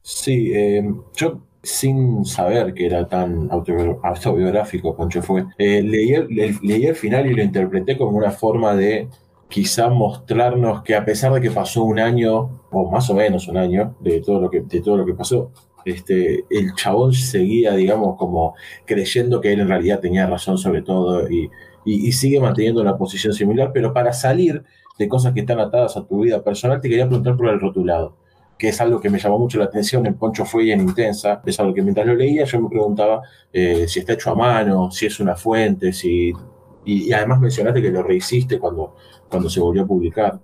Sí, 0.01 0.51
eh, 0.53 0.83
yo 1.15 1.47
sin 1.65 2.23
saber 2.25 2.73
que 2.73 2.85
era 2.85 3.07
tan 3.07 3.49
autobi- 3.49 3.99
autobiográfico, 4.03 4.95
Poncho 4.95 5.21
fue, 5.21 5.45
eh, 5.57 5.81
leí 5.81 6.85
el 6.85 6.95
final 6.95 7.25
y 7.27 7.33
lo 7.33 7.43
interpreté 7.43 7.97
como 7.97 8.17
una 8.17 8.31
forma 8.31 8.75
de 8.75 9.07
quizá 9.49 9.89
mostrarnos 9.89 10.81
que 10.83 10.95
a 10.95 11.05
pesar 11.05 11.33
de 11.33 11.41
que 11.41 11.51
pasó 11.51 11.83
un 11.83 11.99
año, 11.99 12.61
o 12.71 12.91
más 12.91 13.09
o 13.09 13.13
menos 13.15 13.47
un 13.47 13.57
año, 13.57 13.95
de 13.99 14.21
todo 14.21 14.39
lo 14.41 14.49
que, 14.49 14.61
de 14.61 14.81
todo 14.81 14.97
lo 14.97 15.05
que 15.05 15.13
pasó, 15.13 15.51
este, 15.85 16.45
el 16.49 16.73
chabón 16.75 17.13
seguía, 17.13 17.73
digamos, 17.75 18.17
como 18.17 18.55
creyendo 18.85 19.39
que 19.41 19.53
él 19.53 19.59
en 19.59 19.67
realidad 19.67 19.99
tenía 19.99 20.25
razón 20.27 20.57
sobre 20.57 20.81
todo 20.81 21.29
y, 21.29 21.49
y- 21.85 22.07
y 22.07 22.11
sigue 22.11 22.39
manteniendo 22.39 22.81
una 22.81 22.97
posición 22.97 23.33
similar, 23.33 23.71
pero 23.73 23.93
para 23.93 24.11
salir 24.13 24.63
de 24.97 25.07
cosas 25.07 25.33
que 25.33 25.41
están 25.41 25.59
atadas 25.59 25.95
a 25.97 26.05
tu 26.07 26.21
vida 26.21 26.43
personal, 26.43 26.81
te 26.81 26.89
quería 26.89 27.05
preguntar 27.07 27.37
por 27.37 27.49
el 27.49 27.59
rotulado 27.59 28.15
que 28.57 28.69
es 28.69 28.81
algo 28.81 28.99
que 28.99 29.09
me 29.09 29.19
llamó 29.19 29.37
mucho 29.39 29.59
la 29.59 29.65
atención 29.65 30.05
en 30.05 30.15
Poncho 30.15 30.45
Fue 30.45 30.71
en 30.71 30.81
Intensa, 30.81 31.41
es 31.45 31.59
algo 31.59 31.73
que 31.73 31.81
mientras 31.81 32.07
lo 32.07 32.15
leía 32.15 32.45
yo 32.45 32.61
me 32.61 32.69
preguntaba 32.69 33.21
eh, 33.51 33.85
si 33.87 33.99
está 33.99 34.13
hecho 34.13 34.31
a 34.31 34.35
mano, 34.35 34.91
si 34.91 35.05
es 35.07 35.19
una 35.19 35.35
fuente, 35.35 35.93
si... 35.93 36.31
Y, 36.87 37.09
y 37.09 37.13
además 37.13 37.39
mencionaste 37.39 37.81
que 37.81 37.89
lo 37.89 38.03
rehiciste 38.03 38.59
cuando, 38.59 38.95
cuando 39.29 39.49
se 39.49 39.59
volvió 39.59 39.83
a 39.83 39.87
publicar. 39.87 40.39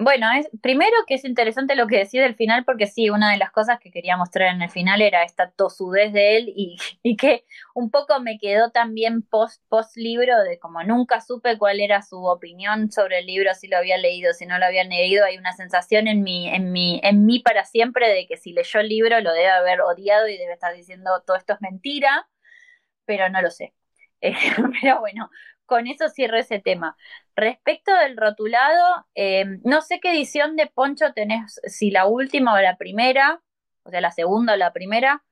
Bueno, 0.00 0.28
es, 0.32 0.48
primero 0.62 0.94
que 1.08 1.14
es 1.14 1.24
interesante 1.24 1.74
lo 1.74 1.88
que 1.88 1.96
decís 1.96 2.20
del 2.20 2.36
final, 2.36 2.64
porque 2.64 2.86
sí, 2.86 3.10
una 3.10 3.32
de 3.32 3.36
las 3.36 3.50
cosas 3.50 3.80
que 3.80 3.90
quería 3.90 4.16
mostrar 4.16 4.54
en 4.54 4.62
el 4.62 4.70
final 4.70 5.02
era 5.02 5.24
esta 5.24 5.50
tosudez 5.50 6.12
de 6.12 6.36
él 6.36 6.52
y, 6.54 6.76
y 7.02 7.16
que 7.16 7.44
un 7.74 7.90
poco 7.90 8.20
me 8.20 8.38
quedó 8.38 8.70
también 8.70 9.22
post, 9.22 9.60
post 9.68 9.96
libro 9.96 10.40
de 10.44 10.58
como 10.60 10.84
nunca 10.84 11.20
supe 11.20 11.58
cuál 11.58 11.80
era 11.80 12.02
su 12.02 12.24
opinión 12.24 12.92
sobre 12.92 13.18
el 13.18 13.26
libro, 13.26 13.52
si 13.54 13.66
lo 13.66 13.76
había 13.76 13.98
leído, 13.98 14.32
si 14.34 14.46
no 14.46 14.56
lo 14.58 14.66
había 14.66 14.84
leído, 14.84 15.24
hay 15.24 15.36
una 15.36 15.52
sensación 15.54 16.06
en 16.06 16.22
mí, 16.22 16.48
en 16.48 16.70
mí, 16.70 17.00
en 17.02 17.26
mí 17.26 17.40
para 17.40 17.64
siempre 17.64 18.08
de 18.08 18.28
que 18.28 18.36
si 18.36 18.52
leyó 18.52 18.78
el 18.78 18.88
libro 18.88 19.20
lo 19.20 19.32
debe 19.32 19.48
haber 19.50 19.80
odiado 19.80 20.28
y 20.28 20.38
debe 20.38 20.52
estar 20.52 20.74
diciendo 20.76 21.10
todo 21.26 21.36
esto 21.36 21.54
es 21.54 21.60
mentira, 21.60 22.28
pero 23.04 23.28
no 23.28 23.42
lo 23.42 23.50
sé. 23.50 23.74
Eh, 24.20 24.34
pero 24.82 24.98
bueno, 24.98 25.30
con 25.68 25.86
eso 25.86 26.08
cierro 26.08 26.38
ese 26.38 26.58
tema. 26.58 26.96
Respecto 27.36 27.94
del 27.94 28.16
rotulado, 28.16 29.06
eh, 29.14 29.44
no 29.64 29.82
sé 29.82 30.00
qué 30.00 30.10
edición 30.12 30.56
de 30.56 30.66
Poncho 30.66 31.12
tenés, 31.12 31.60
si 31.64 31.90
la 31.92 32.06
última 32.06 32.54
o 32.54 32.60
la 32.60 32.76
primera, 32.76 33.42
o 33.84 33.90
sea, 33.90 34.00
la 34.00 34.10
segunda 34.10 34.54
o 34.54 34.56
la 34.56 34.72
primera. 34.72 35.22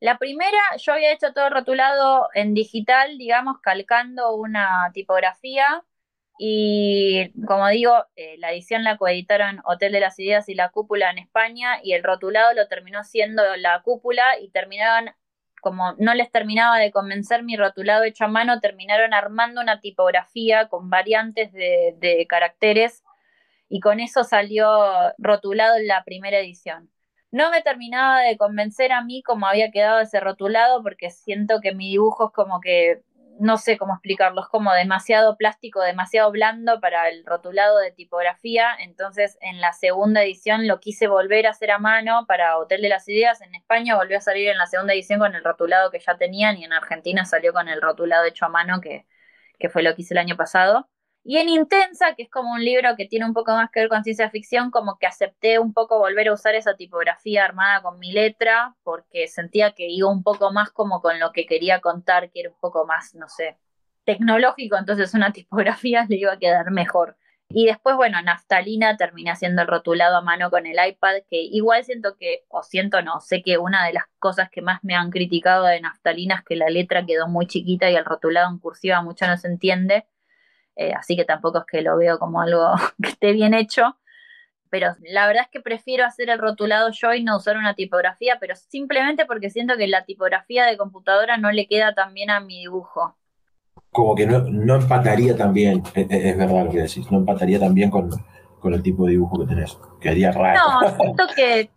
La 0.00 0.16
primera, 0.18 0.58
yo 0.78 0.94
había 0.94 1.12
hecho 1.12 1.32
todo 1.34 1.50
rotulado 1.50 2.28
en 2.34 2.54
digital, 2.54 3.18
digamos, 3.18 3.60
calcando 3.60 4.34
una 4.34 4.90
tipografía. 4.94 5.84
Y 6.38 7.32
como 7.46 7.68
digo, 7.68 8.06
eh, 8.16 8.36
la 8.38 8.52
edición 8.52 8.84
la 8.84 8.96
coeditaron 8.96 9.60
Hotel 9.64 9.92
de 9.92 10.00
las 10.00 10.18
Ideas 10.18 10.48
y 10.48 10.54
La 10.54 10.70
Cúpula 10.70 11.10
en 11.10 11.18
España, 11.18 11.80
y 11.82 11.92
el 11.94 12.04
rotulado 12.04 12.54
lo 12.54 12.68
terminó 12.68 13.04
siendo 13.04 13.42
La 13.56 13.82
Cúpula, 13.82 14.38
y 14.40 14.50
terminaron 14.50 15.14
como 15.60 15.94
no 15.98 16.14
les 16.14 16.30
terminaba 16.30 16.78
de 16.78 16.90
convencer 16.90 17.42
mi 17.42 17.56
rotulado 17.56 18.04
hecho 18.04 18.24
a 18.24 18.28
mano, 18.28 18.60
terminaron 18.60 19.14
armando 19.14 19.60
una 19.60 19.80
tipografía 19.80 20.68
con 20.68 20.90
variantes 20.90 21.52
de, 21.52 22.26
caracteres 22.28 23.04
y 23.68 23.80
con 23.80 24.00
eso 24.00 24.24
salió 24.24 24.68
rotulado 25.18 25.76
en 25.76 25.86
la 25.86 26.04
primera 26.04 26.38
edición. 26.38 26.90
No 27.30 27.50
me 27.50 27.62
terminaba 27.62 28.20
de 28.22 28.36
convencer 28.36 28.92
a 28.92 29.04
mí 29.04 29.22
como 29.22 29.46
había 29.46 29.70
quedado 29.70 30.00
ese 30.00 30.18
rotulado 30.20 30.82
porque 30.82 31.10
siento 31.10 31.60
que 31.60 31.74
mi 31.74 31.90
dibujo 31.90 32.28
es 32.28 32.32
como 32.32 32.60
que 32.60 33.02
no 33.40 33.56
sé 33.56 33.78
cómo 33.78 33.94
explicarlo, 33.94 34.42
es 34.42 34.48
como 34.48 34.72
demasiado 34.74 35.38
plástico, 35.38 35.80
demasiado 35.80 36.30
blando 36.30 36.78
para 36.78 37.08
el 37.08 37.24
rotulado 37.24 37.78
de 37.78 37.90
tipografía, 37.90 38.68
entonces 38.78 39.38
en 39.40 39.62
la 39.62 39.72
segunda 39.72 40.22
edición 40.22 40.68
lo 40.68 40.78
quise 40.78 41.08
volver 41.08 41.46
a 41.46 41.50
hacer 41.50 41.70
a 41.70 41.78
mano 41.78 42.26
para 42.28 42.58
Hotel 42.58 42.82
de 42.82 42.90
las 42.90 43.08
Ideas, 43.08 43.40
en 43.40 43.54
España 43.54 43.96
volvió 43.96 44.18
a 44.18 44.20
salir 44.20 44.50
en 44.50 44.58
la 44.58 44.66
segunda 44.66 44.92
edición 44.92 45.20
con 45.20 45.34
el 45.34 45.42
rotulado 45.42 45.90
que 45.90 46.00
ya 46.00 46.18
tenían 46.18 46.58
y 46.58 46.64
en 46.64 46.74
Argentina 46.74 47.24
salió 47.24 47.54
con 47.54 47.68
el 47.68 47.80
rotulado 47.80 48.26
hecho 48.26 48.44
a 48.44 48.50
mano 48.50 48.82
que, 48.82 49.06
que 49.58 49.70
fue 49.70 49.82
lo 49.82 49.94
que 49.94 50.02
hice 50.02 50.12
el 50.12 50.18
año 50.18 50.36
pasado. 50.36 50.89
Y 51.22 51.36
en 51.36 51.50
Intensa, 51.50 52.14
que 52.14 52.22
es 52.22 52.30
como 52.30 52.52
un 52.52 52.64
libro 52.64 52.96
que 52.96 53.06
tiene 53.06 53.26
un 53.26 53.34
poco 53.34 53.52
más 53.52 53.70
que 53.70 53.80
ver 53.80 53.88
con 53.90 54.02
ciencia 54.02 54.30
ficción, 54.30 54.70
como 54.70 54.98
que 54.98 55.06
acepté 55.06 55.58
un 55.58 55.74
poco 55.74 55.98
volver 55.98 56.28
a 56.28 56.32
usar 56.32 56.54
esa 56.54 56.76
tipografía 56.76 57.44
armada 57.44 57.82
con 57.82 57.98
mi 57.98 58.12
letra, 58.12 58.74
porque 58.82 59.28
sentía 59.28 59.72
que 59.72 59.88
iba 59.88 60.08
un 60.10 60.22
poco 60.22 60.50
más 60.52 60.70
como 60.70 61.02
con 61.02 61.20
lo 61.20 61.32
que 61.32 61.46
quería 61.46 61.80
contar, 61.80 62.30
que 62.30 62.40
era 62.40 62.50
un 62.50 62.58
poco 62.58 62.86
más, 62.86 63.14
no 63.14 63.28
sé, 63.28 63.58
tecnológico, 64.04 64.76
entonces 64.78 65.12
una 65.14 65.32
tipografía 65.32 66.06
le 66.08 66.16
iba 66.16 66.32
a 66.32 66.38
quedar 66.38 66.70
mejor. 66.70 67.16
Y 67.52 67.66
después, 67.66 67.96
bueno, 67.96 68.22
Naftalina 68.22 68.96
terminé 68.96 69.32
haciendo 69.32 69.62
el 69.62 69.68
rotulado 69.68 70.16
a 70.16 70.22
mano 70.22 70.50
con 70.50 70.66
el 70.66 70.76
iPad, 70.88 71.16
que 71.28 71.42
igual 71.42 71.84
siento 71.84 72.16
que, 72.16 72.44
o 72.48 72.62
siento 72.62 73.02
no, 73.02 73.20
sé 73.20 73.42
que 73.42 73.58
una 73.58 73.84
de 73.86 73.92
las 73.92 74.04
cosas 74.20 74.50
que 74.50 74.62
más 74.62 74.84
me 74.84 74.94
han 74.94 75.10
criticado 75.10 75.64
de 75.66 75.80
Naftalina 75.80 76.36
es 76.36 76.44
que 76.44 76.54
la 76.54 76.70
letra 76.70 77.04
quedó 77.04 77.28
muy 77.28 77.46
chiquita 77.48 77.90
y 77.90 77.96
el 77.96 78.04
rotulado 78.04 78.48
en 78.50 78.58
cursiva 78.58 79.02
mucho 79.02 79.26
no 79.26 79.36
se 79.36 79.48
entiende. 79.48 80.06
Eh, 80.76 80.92
así 80.92 81.16
que 81.16 81.24
tampoco 81.24 81.58
es 81.58 81.64
que 81.70 81.82
lo 81.82 81.96
veo 81.96 82.18
como 82.18 82.40
algo 82.40 82.74
que 83.02 83.10
esté 83.10 83.32
bien 83.32 83.54
hecho. 83.54 83.96
Pero 84.70 84.94
la 85.00 85.26
verdad 85.26 85.42
es 85.44 85.50
que 85.50 85.60
prefiero 85.60 86.04
hacer 86.04 86.30
el 86.30 86.38
rotulado 86.38 86.90
yo 86.92 87.12
y 87.12 87.24
no 87.24 87.36
usar 87.36 87.56
una 87.56 87.74
tipografía, 87.74 88.38
pero 88.38 88.54
simplemente 88.54 89.26
porque 89.26 89.50
siento 89.50 89.76
que 89.76 89.88
la 89.88 90.04
tipografía 90.04 90.64
de 90.64 90.76
computadora 90.76 91.36
no 91.36 91.50
le 91.50 91.66
queda 91.66 91.92
tan 91.92 92.14
bien 92.14 92.30
a 92.30 92.38
mi 92.38 92.60
dibujo. 92.60 93.16
Como 93.90 94.14
que 94.14 94.26
no, 94.26 94.76
empataría 94.76 95.36
tan 95.36 95.52
bien, 95.52 95.82
es, 95.94 96.38
verdad 96.38 96.66
lo 96.66 96.70
que 96.70 96.82
decís, 96.82 97.10
no 97.10 97.18
empataría 97.18 97.58
tan 97.58 97.74
bien 97.74 97.90
con, 97.90 98.10
con 98.60 98.72
el 98.72 98.82
tipo 98.82 99.06
de 99.06 99.12
dibujo 99.12 99.40
que 99.40 99.46
tenés. 99.46 99.76
Quedaría 100.00 100.30
raro. 100.30 100.60
No, 100.82 100.96
siento 100.96 101.24
que 101.34 101.70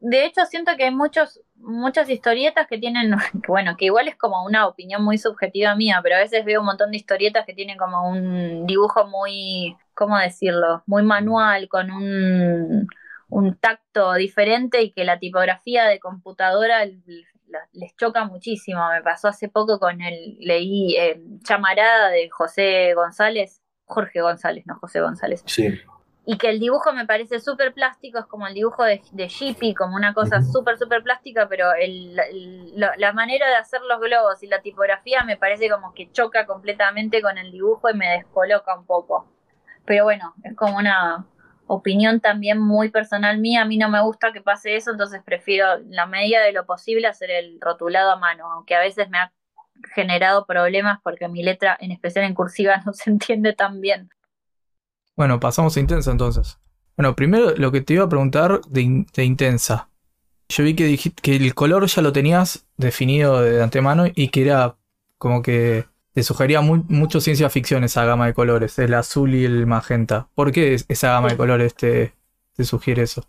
de 0.00 0.24
hecho, 0.24 0.46
siento 0.46 0.72
que 0.76 0.84
hay 0.84 0.94
muchos, 0.94 1.40
muchas 1.60 2.08
historietas 2.08 2.66
que 2.66 2.78
tienen, 2.78 3.14
bueno, 3.48 3.76
que 3.76 3.86
igual 3.86 4.08
es 4.08 4.16
como 4.16 4.44
una 4.44 4.66
opinión 4.66 5.04
muy 5.04 5.18
subjetiva 5.18 5.74
mía, 5.74 6.00
pero 6.02 6.16
a 6.16 6.20
veces 6.20 6.44
veo 6.44 6.60
un 6.60 6.66
montón 6.66 6.90
de 6.90 6.96
historietas 6.96 7.44
que 7.46 7.54
tienen 7.54 7.78
como 7.78 8.08
un 8.08 8.66
dibujo 8.66 9.06
muy, 9.06 9.76
¿cómo 9.94 10.18
decirlo? 10.18 10.82
Muy 10.86 11.02
manual, 11.02 11.68
con 11.68 11.90
un, 11.90 12.88
un 13.28 13.54
tacto 13.56 14.14
diferente 14.14 14.82
y 14.82 14.92
que 14.92 15.04
la 15.04 15.18
tipografía 15.18 15.84
de 15.84 16.00
computadora 16.00 16.84
les 17.72 17.96
choca 17.96 18.24
muchísimo. 18.24 18.88
Me 18.90 19.02
pasó 19.02 19.28
hace 19.28 19.48
poco 19.48 19.78
con 19.78 20.00
el, 20.00 20.36
leí 20.40 20.96
eh, 20.96 21.22
Chamarada 21.44 22.10
de 22.10 22.28
José 22.30 22.94
González, 22.94 23.62
Jorge 23.84 24.20
González, 24.20 24.64
no 24.66 24.78
José 24.78 25.00
González. 25.00 25.42
Sí 25.46 25.78
y 26.30 26.36
que 26.36 26.50
el 26.50 26.60
dibujo 26.60 26.92
me 26.92 27.06
parece 27.06 27.40
súper 27.40 27.72
plástico, 27.72 28.18
es 28.18 28.26
como 28.26 28.46
el 28.46 28.52
dibujo 28.52 28.84
de, 28.84 29.00
de 29.12 29.74
como 29.74 29.96
una 29.96 30.12
cosa 30.12 30.42
súper, 30.42 30.76
súper 30.76 31.02
plástica, 31.02 31.48
pero 31.48 31.68
la 32.74 33.12
manera 33.14 33.48
de 33.48 33.54
hacer 33.54 33.80
los 33.88 33.98
globos 33.98 34.42
y 34.42 34.46
la 34.46 34.60
tipografía 34.60 35.24
me 35.24 35.38
parece 35.38 35.70
como 35.70 35.94
que 35.94 36.12
choca 36.12 36.44
completamente 36.44 37.22
con 37.22 37.38
el 37.38 37.50
dibujo 37.50 37.88
y 37.88 37.94
me 37.94 38.10
descoloca 38.10 38.78
un 38.78 38.84
poco. 38.84 39.26
Pero 39.86 40.04
bueno, 40.04 40.34
es 40.44 40.54
como 40.54 40.76
una 40.76 41.24
opinión 41.66 42.20
también 42.20 42.58
muy 42.58 42.90
personal 42.90 43.38
mía, 43.38 43.62
a 43.62 43.64
mí 43.64 43.78
no 43.78 43.88
me 43.88 44.02
gusta 44.02 44.30
que 44.30 44.42
pase 44.42 44.76
eso, 44.76 44.90
entonces 44.90 45.22
prefiero 45.24 45.78
la 45.88 46.04
medida 46.04 46.42
de 46.42 46.52
lo 46.52 46.66
posible 46.66 47.06
hacer 47.06 47.30
el 47.30 47.58
rotulado 47.58 48.10
a 48.10 48.16
mano, 48.16 48.52
aunque 48.52 48.74
a 48.74 48.80
veces 48.80 49.08
me 49.08 49.16
ha 49.16 49.32
generado 49.94 50.44
problemas 50.44 50.98
porque 51.02 51.26
mi 51.26 51.42
letra, 51.42 51.74
en 51.80 51.90
especial 51.90 52.26
en 52.26 52.34
cursiva, 52.34 52.82
no 52.84 52.92
se 52.92 53.08
entiende 53.08 53.54
tan 53.54 53.80
bien. 53.80 54.10
Bueno, 55.18 55.40
pasamos 55.40 55.76
a 55.76 55.80
Intensa 55.80 56.12
entonces. 56.12 56.60
Bueno, 56.96 57.16
primero 57.16 57.50
lo 57.56 57.72
que 57.72 57.80
te 57.80 57.94
iba 57.94 58.04
a 58.04 58.08
preguntar 58.08 58.60
de, 58.68 58.82
Intensa. 59.24 59.88
Yo 60.48 60.62
vi 60.62 60.76
que 60.76 60.84
dijiste 60.84 61.20
que 61.20 61.34
el 61.34 61.56
color 61.56 61.84
ya 61.86 62.02
lo 62.02 62.12
tenías 62.12 62.68
definido 62.76 63.42
de 63.42 63.60
antemano 63.60 64.04
y 64.14 64.28
que 64.28 64.42
era 64.42 64.76
como 65.18 65.42
que 65.42 65.86
te 66.14 66.22
sugería 66.22 66.60
mucho 66.60 67.20
ciencia 67.20 67.50
ficción 67.50 67.82
esa 67.82 68.04
gama 68.04 68.26
de 68.26 68.32
colores, 68.32 68.78
el 68.78 68.94
azul 68.94 69.34
y 69.34 69.44
el 69.44 69.66
magenta. 69.66 70.28
¿Por 70.36 70.52
qué 70.52 70.76
esa 70.86 71.10
gama 71.10 71.30
de 71.30 71.36
colores 71.36 71.74
te, 71.74 72.14
te 72.54 72.62
sugiere 72.62 73.02
eso? 73.02 73.24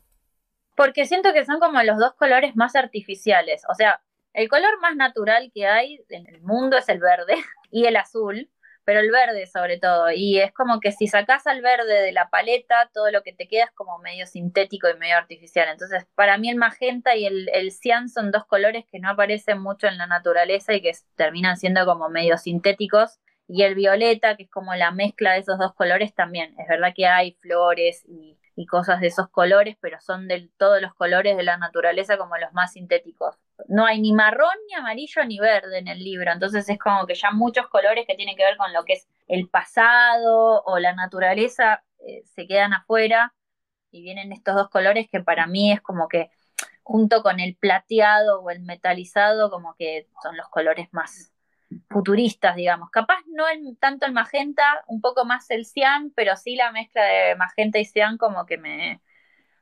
Porque 0.75 1.07
siento 1.07 1.33
que 1.33 1.43
son 1.43 1.59
como 1.59 1.81
los 1.81 1.97
dos 1.97 2.13
colores 2.13 2.55
más 2.55 2.75
artificiales. 2.75 3.63
O 3.67 3.73
sea, 3.73 3.99
el 4.33 4.47
color 4.47 4.79
más 4.79 4.95
natural 4.95 5.51
que 5.55 5.65
hay 5.65 6.05
en 6.09 6.27
el 6.27 6.39
mundo 6.41 6.77
es 6.77 6.87
el 6.87 6.99
verde 6.99 7.33
y 7.71 7.85
el 7.85 7.95
azul 7.95 8.47
pero 8.89 9.01
el 9.01 9.11
verde 9.11 9.45
sobre 9.45 9.77
todo. 9.77 10.09
Y 10.09 10.39
es 10.39 10.51
como 10.51 10.79
que 10.79 10.91
si 10.91 11.05
sacas 11.05 11.45
al 11.45 11.61
verde 11.61 12.01
de 12.01 12.11
la 12.11 12.31
paleta, 12.31 12.89
todo 12.91 13.11
lo 13.11 13.21
que 13.21 13.33
te 13.33 13.47
queda 13.47 13.65
es 13.65 13.71
como 13.75 13.99
medio 13.99 14.25
sintético 14.25 14.89
y 14.89 14.97
medio 14.97 15.15
artificial. 15.15 15.69
Entonces, 15.69 16.07
para 16.15 16.39
mí 16.39 16.49
el 16.49 16.55
magenta 16.55 17.15
y 17.15 17.27
el, 17.27 17.49
el 17.53 17.71
cian 17.71 18.09
son 18.09 18.31
dos 18.31 18.47
colores 18.47 18.85
que 18.91 18.97
no 18.97 19.11
aparecen 19.11 19.61
mucho 19.61 19.85
en 19.85 19.99
la 19.99 20.07
naturaleza 20.07 20.73
y 20.73 20.81
que 20.81 20.91
terminan 21.15 21.57
siendo 21.57 21.85
como 21.85 22.09
medio 22.09 22.39
sintéticos. 22.39 23.19
Y 23.47 23.61
el 23.61 23.75
violeta, 23.75 24.35
que 24.35 24.43
es 24.45 24.49
como 24.49 24.73
la 24.73 24.89
mezcla 24.89 25.33
de 25.33 25.41
esos 25.41 25.59
dos 25.59 25.75
colores 25.75 26.15
también. 26.15 26.55
Es 26.57 26.67
verdad 26.67 26.91
que 26.95 27.05
hay 27.05 27.33
flores 27.41 28.03
y 28.07 28.38
y 28.59 28.65
cosas 28.65 28.99
de 28.99 29.07
esos 29.07 29.29
colores, 29.29 29.77
pero 29.79 30.01
son 30.01 30.27
de 30.27 30.49
todos 30.57 30.81
los 30.81 30.93
colores 30.93 31.37
de 31.37 31.43
la 31.43 31.55
naturaleza 31.55 32.17
como 32.17 32.35
los 32.37 32.51
más 32.51 32.73
sintéticos. 32.73 33.37
No 33.69 33.85
hay 33.85 34.01
ni 34.01 34.11
marrón, 34.11 34.53
ni 34.67 34.75
amarillo, 34.75 35.23
ni 35.23 35.39
verde 35.39 35.77
en 35.77 35.87
el 35.87 36.03
libro, 36.03 36.29
entonces 36.33 36.67
es 36.67 36.77
como 36.77 37.07
que 37.07 37.15
ya 37.15 37.31
muchos 37.31 37.67
colores 37.69 38.05
que 38.05 38.15
tienen 38.15 38.35
que 38.35 38.43
ver 38.43 38.57
con 38.57 38.73
lo 38.73 38.83
que 38.83 38.93
es 38.93 39.07
el 39.29 39.47
pasado 39.47 40.61
o 40.65 40.77
la 40.77 40.93
naturaleza 40.93 41.85
eh, 42.05 42.23
se 42.25 42.47
quedan 42.47 42.73
afuera 42.73 43.33
y 43.91 44.01
vienen 44.01 44.33
estos 44.33 44.55
dos 44.55 44.69
colores 44.69 45.07
que 45.09 45.21
para 45.21 45.47
mí 45.47 45.71
es 45.71 45.79
como 45.79 46.09
que 46.09 46.29
junto 46.83 47.23
con 47.23 47.39
el 47.39 47.55
plateado 47.55 48.41
o 48.41 48.49
el 48.49 48.59
metalizado 48.59 49.51
como 49.51 49.75
que 49.75 50.09
son 50.21 50.35
los 50.35 50.49
colores 50.49 50.89
más 50.91 51.31
futuristas, 51.89 52.55
digamos. 52.55 52.89
Capaz 52.89 53.19
no 53.27 53.45
tanto 53.79 54.05
el 54.05 54.13
magenta, 54.13 54.83
un 54.87 55.01
poco 55.01 55.25
más 55.25 55.49
el 55.51 55.65
cian, 55.65 56.11
pero 56.15 56.35
sí 56.35 56.55
la 56.55 56.71
mezcla 56.71 57.03
de 57.03 57.35
magenta 57.35 57.79
y 57.79 57.85
cian 57.85 58.17
como 58.17 58.45
que 58.45 58.57
me, 58.57 59.01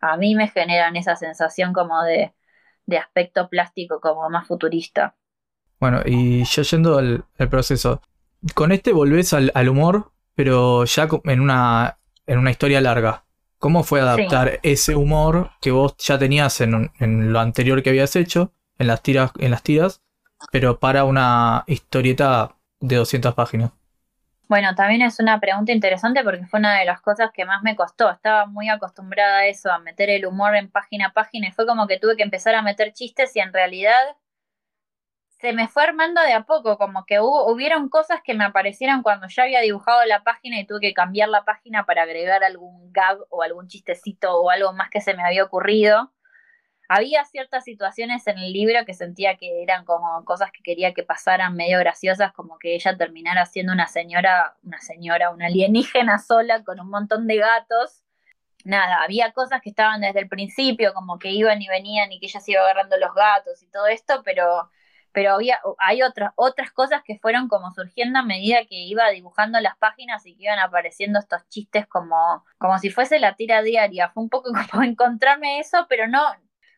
a 0.01 0.17
mí 0.17 0.35
me 0.35 0.47
generan 0.47 0.95
esa 0.95 1.15
sensación 1.15 1.73
como 1.73 2.01
de, 2.03 2.33
de 2.85 2.97
aspecto 2.97 3.49
plástico 3.49 3.99
como 3.99 4.29
más 4.29 4.47
futurista. 4.47 5.15
Bueno, 5.79 6.01
y 6.05 6.43
ya 6.43 6.63
yendo 6.63 6.97
al, 6.97 7.25
proceso, 7.49 8.01
con 8.55 8.71
este 8.71 8.93
volvés 8.93 9.33
al, 9.33 9.69
humor, 9.69 10.11
pero 10.33 10.85
ya 10.85 11.07
en 11.25 11.39
una, 11.39 11.99
en 12.25 12.39
una 12.39 12.51
historia 12.51 12.81
larga. 12.81 13.25
¿Cómo 13.59 13.83
fue 13.83 14.01
adaptar 14.01 14.59
ese 14.61 14.95
humor 14.95 15.51
que 15.61 15.71
vos 15.71 15.95
ya 15.97 16.19
tenías 16.19 16.61
en, 16.61 16.91
en, 16.99 17.33
lo 17.33 17.39
anterior 17.39 17.81
que 17.81 17.89
habías 17.89 18.15
hecho, 18.15 18.53
en 18.77 18.87
las 18.87 19.01
tiras, 19.01 19.31
en 19.39 19.51
las 19.51 19.63
tiras, 19.63 20.03
pero 20.51 20.79
para 20.79 21.03
una 21.03 21.63
historieta 21.67 22.55
de 22.79 22.95
200 22.97 23.33
páginas? 23.33 23.71
Bueno, 24.47 24.73
también 24.75 25.01
es 25.01 25.19
una 25.19 25.39
pregunta 25.41 25.73
interesante 25.73 26.23
porque 26.23 26.45
fue 26.45 26.59
una 26.59 26.79
de 26.79 26.85
las 26.85 27.01
cosas 27.01 27.31
que 27.33 27.43
más 27.43 27.63
me 27.63 27.75
costó. 27.75 28.09
Estaba 28.09 28.45
muy 28.45 28.69
acostumbrada 28.69 29.39
a 29.39 29.47
eso, 29.47 29.69
a 29.71 29.79
meter 29.79 30.09
el 30.09 30.25
humor 30.25 30.55
en 30.55 30.71
página 30.71 31.07
a 31.07 31.13
página 31.13 31.49
y 31.49 31.51
fue 31.51 31.65
como 31.65 31.85
que 31.85 31.99
tuve 31.99 32.15
que 32.15 32.23
empezar 32.23 32.55
a 32.55 32.61
meter 32.61 32.93
chistes 32.93 33.35
y 33.35 33.39
en 33.41 33.51
realidad 33.51 34.15
se 35.39 35.53
me 35.53 35.67
fue 35.67 35.83
armando 35.83 36.21
de 36.21 36.33
a 36.33 36.43
poco, 36.45 36.77
como 36.77 37.05
que 37.05 37.19
hubo, 37.19 37.51
hubieron 37.51 37.89
cosas 37.89 38.21
que 38.23 38.33
me 38.33 38.45
aparecieron 38.45 39.03
cuando 39.03 39.27
ya 39.27 39.43
había 39.43 39.61
dibujado 39.61 40.03
la 40.05 40.23
página 40.23 40.59
y 40.59 40.65
tuve 40.65 40.79
que 40.79 40.93
cambiar 40.93 41.29
la 41.29 41.43
página 41.45 41.85
para 41.85 42.03
agregar 42.03 42.43
algún 42.43 42.91
gag 42.91 43.19
o 43.29 43.43
algún 43.43 43.67
chistecito 43.67 44.33
o 44.35 44.49
algo 44.49 44.73
más 44.73 44.89
que 44.89 45.01
se 45.01 45.13
me 45.13 45.23
había 45.23 45.43
ocurrido 45.43 46.11
había 46.87 47.25
ciertas 47.25 47.65
situaciones 47.65 48.25
en 48.27 48.37
el 48.37 48.53
libro 48.53 48.85
que 48.85 48.93
sentía 48.93 49.37
que 49.37 49.61
eran 49.61 49.85
como 49.85 50.23
cosas 50.25 50.51
que 50.51 50.63
quería 50.63 50.93
que 50.93 51.03
pasaran 51.03 51.55
medio 51.55 51.79
graciosas, 51.79 52.31
como 52.33 52.57
que 52.59 52.75
ella 52.75 52.97
terminara 52.97 53.45
siendo 53.45 53.73
una 53.73 53.87
señora, 53.87 54.55
una 54.63 54.79
señora, 54.79 55.31
una 55.31 55.47
alienígena 55.47 56.19
sola 56.19 56.63
con 56.63 56.79
un 56.79 56.89
montón 56.89 57.27
de 57.27 57.37
gatos. 57.37 58.03
Nada, 58.63 59.03
había 59.03 59.31
cosas 59.33 59.61
que 59.61 59.69
estaban 59.69 60.01
desde 60.01 60.19
el 60.21 60.29
principio, 60.29 60.93
como 60.93 61.19
que 61.19 61.31
iban 61.31 61.61
y 61.61 61.67
venían 61.67 62.11
y 62.11 62.19
que 62.19 62.27
ella 62.27 62.39
se 62.39 62.51
iba 62.51 62.61
agarrando 62.61 62.97
los 62.97 63.13
gatos 63.13 63.61
y 63.63 63.67
todo 63.69 63.87
esto, 63.87 64.21
pero, 64.25 64.69
pero 65.13 65.33
había, 65.35 65.59
hay 65.79 66.01
otras, 66.03 66.31
otras 66.35 66.71
cosas 66.71 67.01
que 67.03 67.17
fueron 67.19 67.47
como 67.47 67.71
surgiendo 67.71 68.19
a 68.19 68.23
medida 68.23 68.65
que 68.65 68.75
iba 68.75 69.09
dibujando 69.09 69.59
las 69.61 69.77
páginas 69.77 70.25
y 70.25 70.35
que 70.35 70.43
iban 70.43 70.59
apareciendo 70.59 71.19
estos 71.19 71.47
chistes 71.49 71.87
como, 71.87 72.45
como 72.57 72.77
si 72.79 72.89
fuese 72.89 73.19
la 73.19 73.35
tira 73.35 73.61
diaria. 73.61 74.09
Fue 74.09 74.23
un 74.23 74.29
poco 74.29 74.51
como 74.71 74.83
encontrarme 74.83 75.59
eso, 75.59 75.85
pero 75.89 76.07
no, 76.07 76.21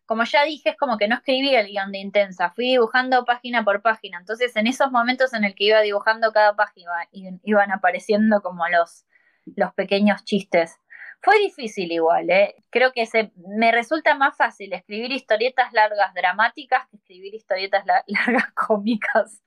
como 0.09 0.23
ya 0.23 0.43
dije, 0.43 0.69
es 0.69 0.75
como 0.75 0.97
que 0.97 1.07
no 1.07 1.13
escribí 1.13 1.53
el 1.53 1.67
guion 1.67 1.91
de 1.91 1.99
Intensa, 1.99 2.49
fui 2.49 2.65
dibujando 2.65 3.25
página 3.25 3.63
por 3.63 3.83
página. 3.83 4.17
Entonces, 4.17 4.55
en 4.55 4.65
esos 4.65 4.91
momentos 4.91 5.35
en 5.35 5.43
el 5.43 5.53
que 5.53 5.65
iba 5.65 5.81
dibujando 5.81 6.31
cada 6.31 6.55
página, 6.55 6.89
iban 7.11 7.71
apareciendo 7.71 8.41
como 8.41 8.67
los, 8.69 9.05
los 9.55 9.71
pequeños 9.75 10.25
chistes. 10.25 10.79
Fue 11.21 11.37
difícil 11.37 11.91
igual, 11.91 12.27
¿eh? 12.31 12.55
Creo 12.71 12.91
que 12.91 13.05
se, 13.05 13.31
me 13.35 13.71
resulta 13.71 14.15
más 14.15 14.35
fácil 14.35 14.73
escribir 14.73 15.11
historietas 15.11 15.73
largas 15.73 16.11
dramáticas 16.15 16.87
que 16.89 16.97
escribir 16.97 17.35
historietas 17.35 17.85
largas 18.07 18.51
cómicas. 18.55 19.43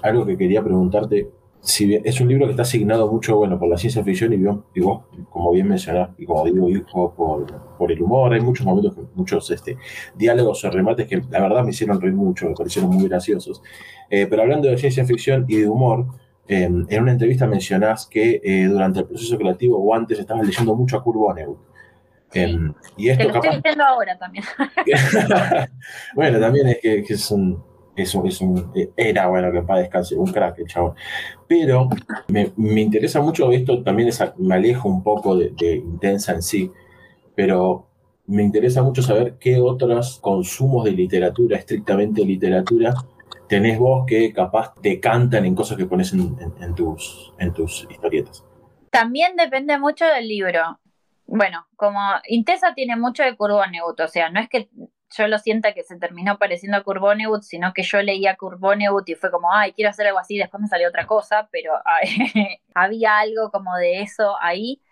algo 0.00 0.24
que 0.24 0.38
quería 0.38 0.62
preguntarte, 0.62 1.28
si 1.62 1.86
bien 1.86 2.02
es 2.04 2.20
un 2.20 2.28
libro 2.28 2.46
que 2.46 2.50
está 2.50 2.62
asignado 2.62 3.10
mucho, 3.10 3.36
bueno, 3.36 3.56
por 3.56 3.68
la 3.68 3.78
ciencia 3.78 4.02
ficción 4.02 4.32
y, 4.32 4.36
vos, 4.36 4.58
y 4.74 4.80
vos, 4.80 5.04
como 5.30 5.52
bien 5.52 5.68
mencionás, 5.68 6.10
y 6.18 6.26
como 6.26 6.44
digo, 6.44 6.68
hijo, 6.68 7.14
por, 7.14 7.46
por 7.78 7.92
el 7.92 8.02
humor, 8.02 8.34
hay 8.34 8.40
muchos 8.40 8.66
momentos, 8.66 8.96
muchos 9.14 9.48
este, 9.52 9.78
diálogos 10.16 10.64
o 10.64 10.70
remates 10.70 11.06
que 11.06 11.22
la 11.30 11.40
verdad 11.40 11.62
me 11.62 11.70
hicieron 11.70 12.00
reír 12.00 12.14
mucho, 12.14 12.48
me 12.48 12.54
parecieron 12.54 12.90
muy 12.90 13.08
graciosos. 13.08 13.62
Eh, 14.10 14.26
pero 14.28 14.42
hablando 14.42 14.68
de 14.68 14.76
ciencia 14.76 15.04
ficción 15.04 15.44
y 15.46 15.58
de 15.58 15.68
humor, 15.68 16.06
eh, 16.48 16.64
en 16.64 17.02
una 17.02 17.12
entrevista 17.12 17.46
mencionás 17.46 18.06
que 18.06 18.40
eh, 18.42 18.64
durante 18.64 18.98
el 18.98 19.06
proceso 19.06 19.38
creativo 19.38 19.78
o 19.78 19.94
antes 19.94 20.18
estabas 20.18 20.44
leyendo 20.44 20.74
mucho 20.74 20.96
a 20.96 21.04
Kurt 21.04 21.16
Vonnegut. 21.16 21.58
Em, 22.34 22.74
y 22.96 23.08
esto 23.08 23.22
Te 23.22 23.32
lo 23.32 23.40
capaz... 23.40 23.56
estoy 23.56 23.74
ahora 23.86 24.18
también. 24.18 24.44
bueno, 26.16 26.40
también 26.40 26.66
es 26.68 26.78
que, 26.80 27.04
que 27.04 27.14
es 27.14 27.30
un, 27.30 27.62
es 27.96 28.14
es 28.14 28.40
un, 28.40 28.72
era, 28.96 29.26
bueno, 29.26 29.52
que 29.52 29.62
paz 29.62 29.78
descanse, 29.80 30.16
un 30.16 30.32
crack 30.32 30.58
el 30.58 30.66
chabón. 30.66 30.94
Pero 31.46 31.88
me, 32.28 32.52
me 32.56 32.80
interesa 32.80 33.20
mucho 33.20 33.50
esto, 33.52 33.82
también 33.82 34.10
me 34.38 34.54
alejo 34.54 34.88
un 34.88 35.02
poco 35.02 35.36
de, 35.36 35.52
Intensa 35.76 36.32
en 36.32 36.42
sí, 36.42 36.70
pero 37.34 37.86
me 38.26 38.42
interesa 38.42 38.82
mucho 38.82 39.02
saber 39.02 39.36
qué 39.38 39.60
otros 39.60 40.18
consumos 40.20 40.84
de 40.84 40.92
literatura, 40.92 41.58
estrictamente 41.58 42.24
literatura, 42.24 42.94
tenés 43.48 43.78
vos 43.78 44.04
que 44.06 44.32
capaz 44.32 44.74
te 44.80 44.98
cantan 44.98 45.44
en 45.44 45.54
cosas 45.54 45.76
que 45.76 45.86
pones 45.86 46.12
en, 46.12 46.74
tus, 46.74 47.32
en 47.38 47.52
tus 47.52 47.86
historietas. 47.90 48.44
También 48.90 49.36
depende 49.36 49.78
mucho 49.78 50.06
del 50.06 50.28
libro. 50.28 50.78
Bueno, 51.26 51.66
como 51.76 52.00
Intesa 52.28 52.74
tiene 52.74 52.96
mucho 52.96 53.22
de 53.22 53.36
Curvonegut, 53.36 54.00
o 54.00 54.08
sea, 54.08 54.30
no 54.30 54.40
es 54.40 54.48
que 54.48 54.68
yo 55.16 55.28
lo 55.28 55.38
sienta 55.38 55.74
que 55.74 55.82
se 55.82 55.98
terminó 55.98 56.38
pareciendo 56.38 56.78
a 56.78 56.82
Curvonegut, 56.82 57.42
sino 57.42 57.72
que 57.72 57.82
yo 57.82 58.02
leía 58.02 58.36
Curvonegut 58.36 59.08
y 59.08 59.14
fue 59.14 59.30
como, 59.30 59.52
ay, 59.52 59.72
quiero 59.72 59.90
hacer 59.90 60.06
algo 60.06 60.18
así, 60.18 60.36
después 60.38 60.60
me 60.60 60.68
salió 60.68 60.88
otra 60.88 61.06
cosa, 61.06 61.48
pero 61.52 61.74
había 62.74 63.18
algo 63.18 63.50
como 63.50 63.76
de 63.76 64.02
eso 64.02 64.36
ahí. 64.40 64.82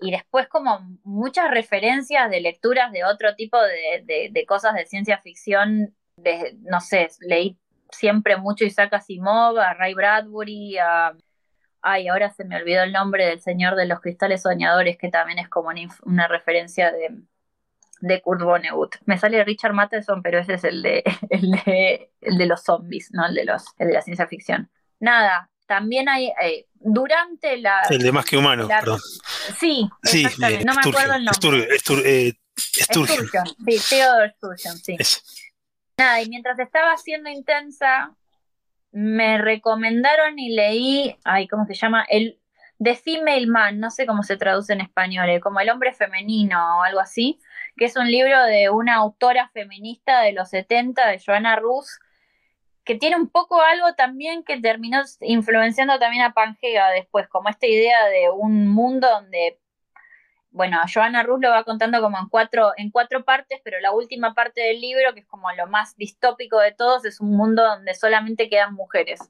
Y 0.00 0.10
después 0.10 0.48
como 0.48 0.80
muchas 1.04 1.50
referencias 1.50 2.30
de 2.30 2.40
lecturas 2.40 2.92
de 2.92 3.04
otro 3.04 3.34
tipo 3.34 3.58
de, 3.60 4.02
de, 4.04 4.28
de 4.30 4.46
cosas 4.46 4.74
de 4.74 4.86
ciencia 4.86 5.18
ficción, 5.18 5.94
de, 6.16 6.56
no 6.60 6.80
sé, 6.80 7.08
leí 7.20 7.58
siempre 7.90 8.36
mucho 8.36 8.64
Isaac 8.64 8.94
Asimov, 8.94 9.58
a 9.58 9.74
Ray 9.74 9.94
Bradbury, 9.94 10.78
a... 10.78 11.16
Ay, 11.82 12.08
ahora 12.08 12.30
se 12.30 12.44
me 12.44 12.56
olvidó 12.56 12.82
el 12.82 12.92
nombre 12.92 13.26
del 13.26 13.40
Señor 13.40 13.76
de 13.76 13.86
los 13.86 14.00
Cristales 14.00 14.42
Soñadores, 14.42 14.98
que 14.98 15.08
también 15.08 15.38
es 15.38 15.48
como 15.48 15.68
una, 15.68 15.80
una 16.02 16.26
referencia 16.26 16.90
de, 16.90 17.10
de 18.00 18.20
Kurt 18.20 18.42
Vonnegut. 18.42 18.96
Me 19.06 19.18
sale 19.18 19.42
Richard 19.44 19.72
Matheson, 19.72 20.22
pero 20.22 20.38
ese 20.38 20.54
es 20.54 20.64
el 20.64 20.82
de, 20.82 21.02
el 21.30 21.50
de, 21.50 22.10
el 22.20 22.38
de 22.38 22.46
los 22.46 22.62
zombies, 22.62 23.10
no 23.12 23.26
el 23.26 23.34
de, 23.34 23.44
los, 23.44 23.64
el 23.78 23.88
de 23.88 23.94
la 23.94 24.02
ciencia 24.02 24.26
ficción. 24.26 24.70
Nada, 25.00 25.50
también 25.66 26.08
hay, 26.08 26.32
eh, 26.42 26.66
durante 26.74 27.56
la... 27.58 27.82
El 27.90 27.98
de 28.02 28.12
más 28.12 28.24
que 28.24 28.36
humano, 28.36 28.66
la, 28.68 28.80
perdón. 28.80 29.00
Sí, 29.58 29.88
Sí, 30.02 30.24
eh, 30.24 30.62
no 30.64 30.74
me 30.74 30.82
Sturgeon, 30.82 30.88
acuerdo 30.88 31.14
el 31.14 31.24
nombre. 31.24 31.34
Sturgeon, 31.34 31.68
Stur- 31.78 32.02
eh, 32.06 32.32
Sturgeon. 32.56 33.26
Sturgeon, 33.26 33.46
sí, 33.66 33.80
Theodore 33.90 34.34
Sturgeon, 34.36 34.76
sí. 34.78 34.96
Nada, 35.98 36.22
y 36.22 36.28
mientras 36.28 36.58
estaba 36.58 36.92
haciendo 36.92 37.30
intensa, 37.30 38.14
me 38.92 39.38
recomendaron 39.38 40.38
y 40.38 40.54
leí, 40.54 41.16
ay, 41.24 41.48
¿cómo 41.48 41.66
se 41.66 41.74
llama? 41.74 42.04
El 42.08 42.38
The 42.82 42.94
Female 42.94 43.46
Man, 43.46 43.80
no 43.80 43.90
sé 43.90 44.06
cómo 44.06 44.22
se 44.22 44.36
traduce 44.36 44.72
en 44.72 44.80
español, 44.82 45.28
eh, 45.30 45.40
como 45.40 45.60
el 45.60 45.70
hombre 45.70 45.92
femenino 45.94 46.78
o 46.78 46.82
algo 46.82 47.00
así, 47.00 47.38
que 47.76 47.86
es 47.86 47.96
un 47.96 48.10
libro 48.10 48.42
de 48.44 48.70
una 48.70 48.96
autora 48.96 49.50
feminista 49.50 50.20
de 50.20 50.32
los 50.32 50.50
70, 50.50 51.06
de 51.08 51.20
Joanna 51.24 51.56
Rus, 51.56 51.98
que 52.84 52.94
tiene 52.94 53.16
un 53.16 53.28
poco 53.28 53.60
algo 53.62 53.94
también 53.94 54.44
que 54.44 54.60
terminó 54.60 55.02
influenciando 55.20 55.98
también 55.98 56.22
a 56.22 56.32
Pangea 56.32 56.90
después, 56.90 57.28
como 57.28 57.48
esta 57.48 57.66
idea 57.66 58.06
de 58.06 58.30
un 58.30 58.68
mundo 58.68 59.08
donde 59.08 59.58
bueno, 60.56 60.78
Joanna 60.92 61.22
Rus 61.22 61.38
lo 61.42 61.50
va 61.50 61.64
contando 61.64 62.00
como 62.00 62.18
en 62.18 62.30
cuatro, 62.30 62.72
en 62.78 62.90
cuatro 62.90 63.26
partes, 63.26 63.60
pero 63.62 63.78
la 63.80 63.92
última 63.92 64.32
parte 64.32 64.62
del 64.62 64.80
libro, 64.80 65.12
que 65.12 65.20
es 65.20 65.26
como 65.26 65.52
lo 65.52 65.66
más 65.66 65.94
distópico 65.96 66.58
de 66.58 66.72
todos, 66.72 67.04
es 67.04 67.20
un 67.20 67.36
mundo 67.36 67.62
donde 67.62 67.92
solamente 67.92 68.48
quedan 68.48 68.72
mujeres 68.72 69.20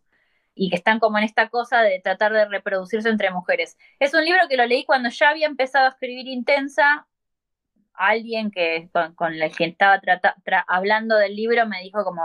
y 0.55 0.71
que 0.71 0.77
están 0.77 1.01
como 1.01 1.19
en 1.19 1.25
esta 1.25 1.49
cosa 1.49 1.83
de 1.83 1.99
tratar 1.99 2.33
de 2.33 2.45
reproducirse 2.45 3.09
entre 3.09 3.33
mujeres. 3.33 3.77
Es 3.99 4.15
un 4.15 4.25
libro 4.25 4.39
que 4.49 4.57
lo 4.57 4.67
leí 4.67 4.85
cuando 4.85 5.09
ya 5.09 5.31
había 5.31 5.49
empezado 5.49 5.87
a 5.87 5.91
escribir 5.91 6.29
Intensa. 6.29 7.09
Alguien 7.97 8.51
que 8.51 8.89
con, 9.15 9.35
el 9.35 9.57
que 9.57 9.65
estaba 9.65 10.01
hablando 10.67 11.17
del 11.17 11.35
libro 11.35 11.67
me 11.67 11.81
dijo 11.81 12.05
como 12.05 12.23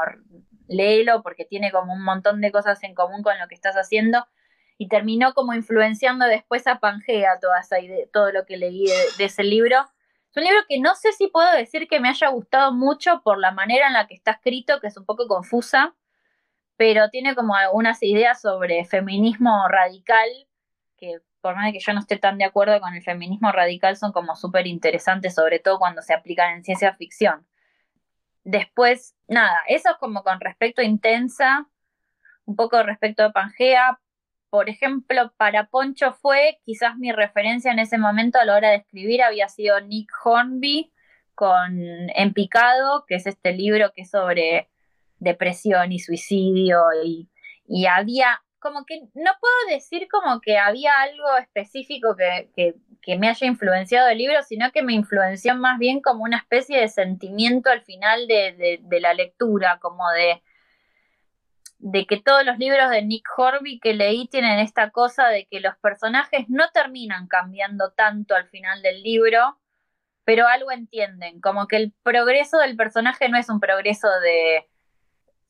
léelo 0.67 1.21
porque 1.21 1.45
tiene 1.45 1.71
como 1.71 1.93
un 1.93 2.03
montón 2.03 2.41
de 2.41 2.51
cosas 2.51 2.81
en 2.83 2.95
común 2.95 3.23
con 3.23 3.37
lo 3.39 3.47
que 3.47 3.55
estás 3.55 3.75
haciendo 3.75 4.25
y 4.77 4.87
terminó 4.87 5.33
como 5.33 5.53
influenciando 5.53 6.25
después 6.25 6.65
a 6.67 6.79
Pangea 6.79 7.39
toda 7.39 7.59
esa 7.59 7.77
todo 8.11 8.31
lo 8.31 8.45
que 8.45 8.57
leí 8.57 8.85
de, 8.85 8.93
de, 9.17 9.25
ese 9.25 9.43
libro. 9.43 9.77
Es 10.31 10.37
un 10.37 10.43
libro 10.43 10.61
que 10.67 10.79
no 10.79 10.95
sé 10.95 11.11
si 11.13 11.27
puedo 11.27 11.51
decir 11.51 11.87
que 11.87 11.99
me 11.99 12.09
haya 12.09 12.29
gustado 12.29 12.71
mucho 12.73 13.21
por 13.23 13.37
la 13.37 13.51
manera 13.51 13.87
en 13.87 13.93
la 13.93 14.07
que 14.07 14.15
está 14.15 14.31
escrito, 14.31 14.79
que 14.79 14.87
es 14.87 14.97
un 14.97 15.05
poco 15.05 15.27
confusa, 15.27 15.93
pero 16.77 17.09
tiene 17.09 17.35
como 17.35 17.55
algunas 17.55 18.01
ideas 18.01 18.41
sobre 18.41 18.85
feminismo 18.85 19.67
radical, 19.67 20.27
que 20.97 21.19
por 21.41 21.55
más 21.55 21.71
que 21.71 21.79
yo 21.79 21.93
no 21.93 21.99
esté 21.99 22.17
tan 22.17 22.37
de 22.37 22.45
acuerdo 22.45 22.79
con 22.79 22.93
el 22.93 23.03
feminismo 23.03 23.51
radical, 23.51 23.97
son 23.97 24.11
como 24.11 24.35
súper 24.35 24.67
interesantes, 24.67 25.35
sobre 25.35 25.59
todo 25.59 25.79
cuando 25.79 26.01
se 26.01 26.13
aplican 26.13 26.53
en 26.53 26.63
ciencia 26.63 26.93
ficción. 26.95 27.45
Después, 28.43 29.15
nada, 29.27 29.59
eso 29.67 29.89
es 29.91 29.97
como 29.97 30.23
con 30.23 30.39
respecto 30.39 30.81
a 30.81 30.85
Intensa, 30.85 31.67
un 32.45 32.55
poco 32.55 32.81
respecto 32.83 33.23
a 33.23 33.31
Pangea, 33.31 33.99
por 34.51 34.69
ejemplo, 34.69 35.31
para 35.37 35.67
Poncho 35.67 36.11
fue, 36.11 36.59
quizás 36.65 36.97
mi 36.97 37.13
referencia 37.13 37.71
en 37.71 37.79
ese 37.79 37.97
momento 37.97 38.37
a 38.37 38.43
la 38.43 38.57
hora 38.57 38.69
de 38.71 38.75
escribir 38.77 39.23
había 39.23 39.47
sido 39.47 39.79
Nick 39.79 40.11
Hornby 40.23 40.91
con 41.35 41.79
En 41.79 42.33
Picado, 42.33 43.05
que 43.07 43.15
es 43.15 43.27
este 43.27 43.53
libro 43.53 43.93
que 43.93 44.01
es 44.01 44.09
sobre 44.09 44.69
depresión 45.19 45.93
y 45.93 45.99
suicidio 45.99 46.81
y, 47.01 47.29
y 47.65 47.85
había, 47.85 48.43
como 48.61 48.85
que 48.85 49.01
no 49.13 49.31
puedo 49.41 49.75
decir 49.75 50.07
como 50.09 50.39
que 50.39 50.57
había 50.57 50.93
algo 51.01 51.37
específico 51.37 52.15
que, 52.15 52.49
que, 52.55 52.75
que, 53.01 53.17
me 53.17 53.27
haya 53.27 53.47
influenciado 53.47 54.07
el 54.09 54.19
libro, 54.19 54.41
sino 54.43 54.71
que 54.71 54.83
me 54.83 54.93
influenció 54.93 55.55
más 55.55 55.77
bien 55.79 56.01
como 56.01 56.23
una 56.23 56.37
especie 56.37 56.79
de 56.79 56.87
sentimiento 56.87 57.69
al 57.69 57.81
final 57.81 58.27
de, 58.27 58.53
de, 58.53 58.79
de 58.81 58.99
la 59.01 59.13
lectura, 59.13 59.79
como 59.81 60.09
de 60.11 60.41
de 61.81 62.05
que 62.05 62.21
todos 62.21 62.45
los 62.45 62.59
libros 62.59 62.91
de 62.91 63.01
Nick 63.01 63.27
Horby 63.35 63.79
que 63.79 63.93
leí 63.93 64.27
tienen 64.27 64.59
esta 64.59 64.91
cosa 64.91 65.27
de 65.29 65.47
que 65.47 65.59
los 65.59 65.75
personajes 65.77 66.45
no 66.47 66.69
terminan 66.71 67.27
cambiando 67.27 67.91
tanto 67.91 68.35
al 68.35 68.47
final 68.49 68.83
del 68.83 69.01
libro, 69.01 69.59
pero 70.23 70.47
algo 70.47 70.71
entienden, 70.71 71.41
como 71.41 71.67
que 71.67 71.77
el 71.77 71.93
progreso 72.03 72.59
del 72.59 72.77
personaje 72.77 73.29
no 73.29 73.37
es 73.37 73.49
un 73.49 73.59
progreso 73.59 74.07
de 74.19 74.69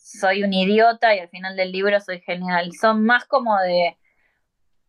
soy 0.02 0.44
un 0.44 0.54
idiota 0.54 1.16
y 1.16 1.20
al 1.20 1.30
final 1.30 1.56
del 1.56 1.72
libro 1.72 2.00
soy 2.00 2.20
genial, 2.22 2.72
son 2.80 3.06
más 3.06 3.26
como 3.26 3.58
de 3.60 3.98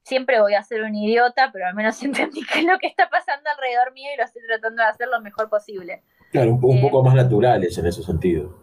siempre 0.02 0.40
voy 0.40 0.54
a 0.54 0.62
ser 0.62 0.82
un 0.82 0.94
idiota, 0.94 1.50
pero 1.52 1.66
al 1.66 1.74
menos 1.74 2.02
entendí 2.02 2.42
qué 2.44 2.60
es 2.60 2.64
lo 2.64 2.78
que 2.78 2.86
está 2.86 3.08
pasando 3.08 3.48
alrededor 3.50 3.92
mío 3.92 4.08
y 4.12 4.18
lo 4.18 4.24
estoy 4.24 4.42
tratando 4.46 4.82
de 4.82 4.88
hacer 4.88 5.08
lo 5.08 5.20
mejor 5.20 5.48
posible. 5.48 6.02
Claro, 6.30 6.54
un, 6.54 6.64
un 6.64 6.78
eh, 6.78 6.82
poco 6.82 7.02
más 7.02 7.14
naturales 7.14 7.76
en 7.78 7.86
ese 7.86 8.02
sentido. 8.02 8.58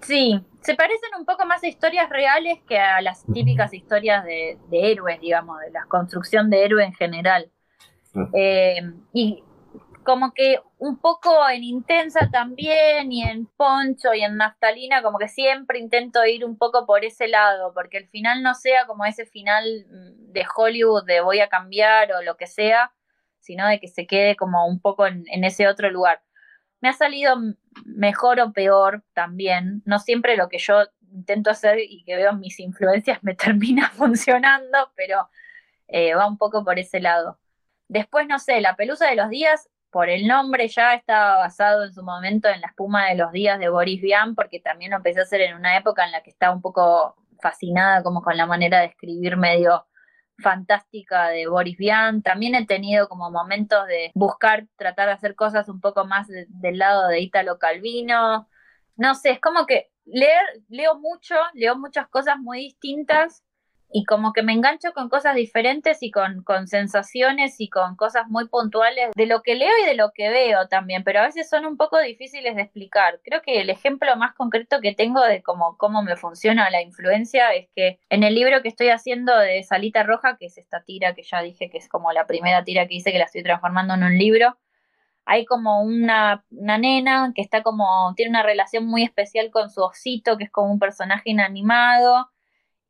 Sí, 0.00 0.40
se 0.62 0.74
parecen 0.74 1.10
un 1.18 1.26
poco 1.26 1.44
más 1.44 1.62
a 1.62 1.68
historias 1.68 2.08
reales 2.08 2.58
que 2.66 2.78
a 2.78 3.02
las 3.02 3.24
típicas 3.26 3.74
historias 3.74 4.24
de, 4.24 4.58
de 4.70 4.92
héroes, 4.92 5.20
digamos, 5.20 5.60
de 5.60 5.70
la 5.70 5.84
construcción 5.84 6.48
de 6.48 6.64
héroe 6.64 6.84
en 6.84 6.94
general. 6.94 7.50
Eh, 8.32 8.80
y 9.12 9.44
como 10.04 10.32
que 10.32 10.60
un 10.78 10.98
poco 10.98 11.48
en 11.48 11.62
Intensa 11.62 12.28
también, 12.30 13.12
y 13.12 13.22
en 13.22 13.46
Poncho 13.46 14.14
y 14.14 14.22
en 14.22 14.36
Naftalina, 14.36 15.02
como 15.02 15.18
que 15.18 15.28
siempre 15.28 15.78
intento 15.78 16.24
ir 16.24 16.44
un 16.44 16.56
poco 16.56 16.86
por 16.86 17.04
ese 17.04 17.28
lado, 17.28 17.72
porque 17.74 17.98
el 17.98 18.08
final 18.08 18.42
no 18.42 18.54
sea 18.54 18.86
como 18.86 19.04
ese 19.04 19.26
final 19.26 19.64
de 19.88 20.46
Hollywood 20.56 21.04
de 21.04 21.20
voy 21.20 21.40
a 21.40 21.48
cambiar 21.48 22.12
o 22.12 22.22
lo 22.22 22.36
que 22.36 22.46
sea, 22.46 22.92
sino 23.40 23.66
de 23.66 23.80
que 23.80 23.88
se 23.88 24.06
quede 24.06 24.36
como 24.36 24.66
un 24.66 24.80
poco 24.80 25.06
en, 25.06 25.24
en 25.28 25.44
ese 25.44 25.68
otro 25.68 25.90
lugar 25.90 26.22
me 26.80 26.88
ha 26.88 26.92
salido 26.92 27.36
mejor 27.84 28.40
o 28.40 28.52
peor 28.52 29.04
también. 29.12 29.82
No 29.84 29.98
siempre 29.98 30.36
lo 30.36 30.48
que 30.48 30.58
yo 30.58 30.82
intento 31.12 31.50
hacer 31.50 31.78
y 31.80 32.04
que 32.04 32.16
veo 32.16 32.32
mis 32.34 32.58
influencias 32.60 33.22
me 33.22 33.34
termina 33.36 33.90
funcionando, 33.90 34.92
pero 34.96 35.28
eh, 35.88 36.14
va 36.14 36.26
un 36.26 36.38
poco 36.38 36.64
por 36.64 36.78
ese 36.78 37.00
lado. 37.00 37.38
Después, 37.88 38.26
no 38.28 38.38
sé, 38.38 38.60
la 38.60 38.76
pelusa 38.76 39.08
de 39.08 39.16
los 39.16 39.28
días, 39.30 39.68
por 39.90 40.08
el 40.08 40.26
nombre 40.26 40.68
ya 40.68 40.94
estaba 40.94 41.36
basado 41.36 41.84
en 41.84 41.92
su 41.92 42.02
momento 42.02 42.48
en 42.48 42.60
la 42.60 42.68
espuma 42.68 43.08
de 43.08 43.16
los 43.16 43.32
días 43.32 43.58
de 43.58 43.68
Boris 43.68 44.00
Vian, 44.00 44.34
porque 44.34 44.60
también 44.60 44.92
lo 44.92 44.98
empecé 44.98 45.20
a 45.20 45.24
hacer 45.24 45.40
en 45.42 45.56
una 45.56 45.76
época 45.76 46.04
en 46.04 46.12
la 46.12 46.22
que 46.22 46.30
estaba 46.30 46.54
un 46.54 46.62
poco 46.62 47.16
fascinada 47.40 48.02
como 48.02 48.22
con 48.22 48.36
la 48.36 48.46
manera 48.46 48.80
de 48.80 48.86
escribir 48.86 49.36
medio 49.36 49.86
fantástica 50.38 51.28
de 51.28 51.46
Boris 51.46 51.76
Vian. 51.76 52.22
También 52.22 52.54
he 52.54 52.66
tenido 52.66 53.08
como 53.08 53.30
momentos 53.30 53.86
de 53.86 54.10
buscar, 54.14 54.66
tratar 54.76 55.08
de 55.08 55.14
hacer 55.14 55.34
cosas 55.34 55.68
un 55.68 55.80
poco 55.80 56.04
más 56.06 56.28
de, 56.28 56.46
del 56.48 56.78
lado 56.78 57.08
de 57.08 57.20
Italo 57.20 57.58
Calvino. 57.58 58.48
No 58.96 59.14
sé, 59.14 59.32
es 59.32 59.40
como 59.40 59.66
que 59.66 59.90
leer, 60.04 60.42
leo 60.68 60.98
mucho, 60.98 61.34
leo 61.54 61.76
muchas 61.76 62.08
cosas 62.08 62.38
muy 62.38 62.60
distintas 62.60 63.44
y 63.92 64.04
como 64.04 64.32
que 64.32 64.42
me 64.42 64.52
engancho 64.52 64.92
con 64.92 65.08
cosas 65.08 65.34
diferentes 65.34 66.02
y 66.02 66.10
con, 66.10 66.42
con 66.44 66.68
sensaciones 66.68 67.60
y 67.60 67.68
con 67.68 67.96
cosas 67.96 68.28
muy 68.28 68.48
puntuales 68.48 69.10
de 69.16 69.26
lo 69.26 69.42
que 69.42 69.56
leo 69.56 69.72
y 69.82 69.86
de 69.86 69.94
lo 69.94 70.12
que 70.12 70.30
veo 70.30 70.68
también, 70.68 71.02
pero 71.02 71.20
a 71.20 71.24
veces 71.24 71.48
son 71.48 71.66
un 71.66 71.76
poco 71.76 71.98
difíciles 71.98 72.54
de 72.54 72.62
explicar. 72.62 73.20
Creo 73.24 73.42
que 73.42 73.60
el 73.60 73.70
ejemplo 73.70 74.14
más 74.16 74.34
concreto 74.34 74.80
que 74.80 74.94
tengo 74.94 75.22
de 75.22 75.42
cómo, 75.42 75.76
cómo 75.76 76.02
me 76.02 76.16
funciona 76.16 76.70
la 76.70 76.82
influencia 76.82 77.52
es 77.52 77.68
que 77.74 77.98
en 78.08 78.22
el 78.22 78.34
libro 78.34 78.62
que 78.62 78.68
estoy 78.68 78.90
haciendo 78.90 79.36
de 79.36 79.62
Salita 79.62 80.02
Roja, 80.04 80.36
que 80.38 80.46
es 80.46 80.58
esta 80.58 80.82
tira 80.84 81.14
que 81.14 81.22
ya 81.22 81.42
dije 81.42 81.68
que 81.70 81.78
es 81.78 81.88
como 81.88 82.12
la 82.12 82.26
primera 82.26 82.64
tira 82.64 82.86
que 82.86 82.94
hice 82.94 83.12
que 83.12 83.18
la 83.18 83.24
estoy 83.24 83.42
transformando 83.42 83.94
en 83.94 84.04
un 84.04 84.16
libro, 84.16 84.56
hay 85.24 85.44
como 85.44 85.82
una, 85.82 86.44
una 86.50 86.78
nena 86.78 87.32
que 87.34 87.42
está 87.42 87.62
como, 87.62 88.12
tiene 88.16 88.30
una 88.30 88.42
relación 88.42 88.86
muy 88.86 89.02
especial 89.02 89.50
con 89.50 89.70
su 89.70 89.82
osito, 89.82 90.36
que 90.36 90.44
es 90.44 90.50
como 90.50 90.72
un 90.72 90.78
personaje 90.78 91.30
inanimado 91.30 92.28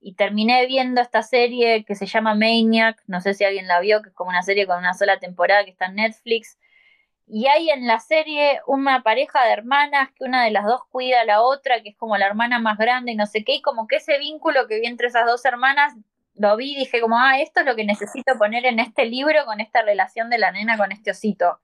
y 0.00 0.14
terminé 0.14 0.66
viendo 0.66 1.00
esta 1.00 1.22
serie 1.22 1.84
que 1.84 1.94
se 1.94 2.06
llama 2.06 2.34
Maniac, 2.34 3.02
no 3.06 3.20
sé 3.20 3.34
si 3.34 3.44
alguien 3.44 3.68
la 3.68 3.80
vio, 3.80 4.02
que 4.02 4.08
es 4.08 4.14
como 4.14 4.30
una 4.30 4.42
serie 4.42 4.66
con 4.66 4.78
una 4.78 4.94
sola 4.94 5.18
temporada 5.18 5.64
que 5.64 5.70
está 5.70 5.86
en 5.86 5.96
Netflix. 5.96 6.58
Y 7.26 7.46
hay 7.46 7.70
en 7.70 7.86
la 7.86 8.00
serie 8.00 8.60
una 8.66 9.02
pareja 9.02 9.44
de 9.44 9.52
hermanas 9.52 10.10
que 10.16 10.24
una 10.24 10.44
de 10.44 10.50
las 10.50 10.64
dos 10.64 10.80
cuida 10.90 11.20
a 11.20 11.24
la 11.24 11.42
otra, 11.42 11.82
que 11.82 11.90
es 11.90 11.96
como 11.96 12.16
la 12.16 12.26
hermana 12.26 12.58
más 12.58 12.78
grande 12.78 13.12
y 13.12 13.16
no 13.16 13.26
sé 13.26 13.44
qué, 13.44 13.56
y 13.56 13.62
como 13.62 13.86
que 13.86 13.96
ese 13.96 14.18
vínculo 14.18 14.66
que 14.66 14.80
vi 14.80 14.86
entre 14.86 15.08
esas 15.08 15.26
dos 15.26 15.44
hermanas, 15.44 15.94
lo 16.34 16.56
vi 16.56 16.72
y 16.72 16.78
dije 16.78 17.00
como, 17.00 17.18
ah, 17.18 17.38
esto 17.40 17.60
es 17.60 17.66
lo 17.66 17.76
que 17.76 17.84
necesito 17.84 18.38
poner 18.38 18.64
en 18.66 18.80
este 18.80 19.04
libro 19.04 19.44
con 19.44 19.60
esta 19.60 19.82
relación 19.82 20.30
de 20.30 20.38
la 20.38 20.50
nena 20.50 20.78
con 20.78 20.92
este 20.92 21.10
osito. 21.10 21.60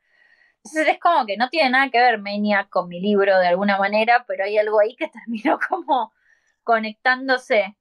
Entonces 0.58 0.88
es 0.94 1.00
como 1.00 1.26
que 1.26 1.36
no 1.36 1.48
tiene 1.48 1.70
nada 1.70 1.90
que 1.90 2.00
ver 2.00 2.18
Maniac 2.18 2.68
con 2.68 2.88
mi 2.88 3.00
libro 3.00 3.38
de 3.38 3.48
alguna 3.48 3.78
manera, 3.78 4.24
pero 4.26 4.44
hay 4.44 4.58
algo 4.58 4.80
ahí 4.80 4.94
que 4.96 5.08
terminó 5.26 5.58
como 5.68 6.12
conectándose. 6.64 7.76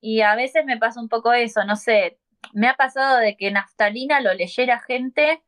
Y 0.00 0.22
a 0.22 0.34
veces 0.34 0.64
me 0.64 0.78
pasa 0.78 1.00
un 1.00 1.08
poco 1.08 1.32
eso, 1.32 1.64
no 1.64 1.76
sé, 1.76 2.18
me 2.52 2.68
ha 2.68 2.74
pasado 2.74 3.18
de 3.18 3.36
que 3.36 3.50
Naftalina 3.50 4.20
lo 4.20 4.32
leyera 4.34 4.80
gente 4.80 5.42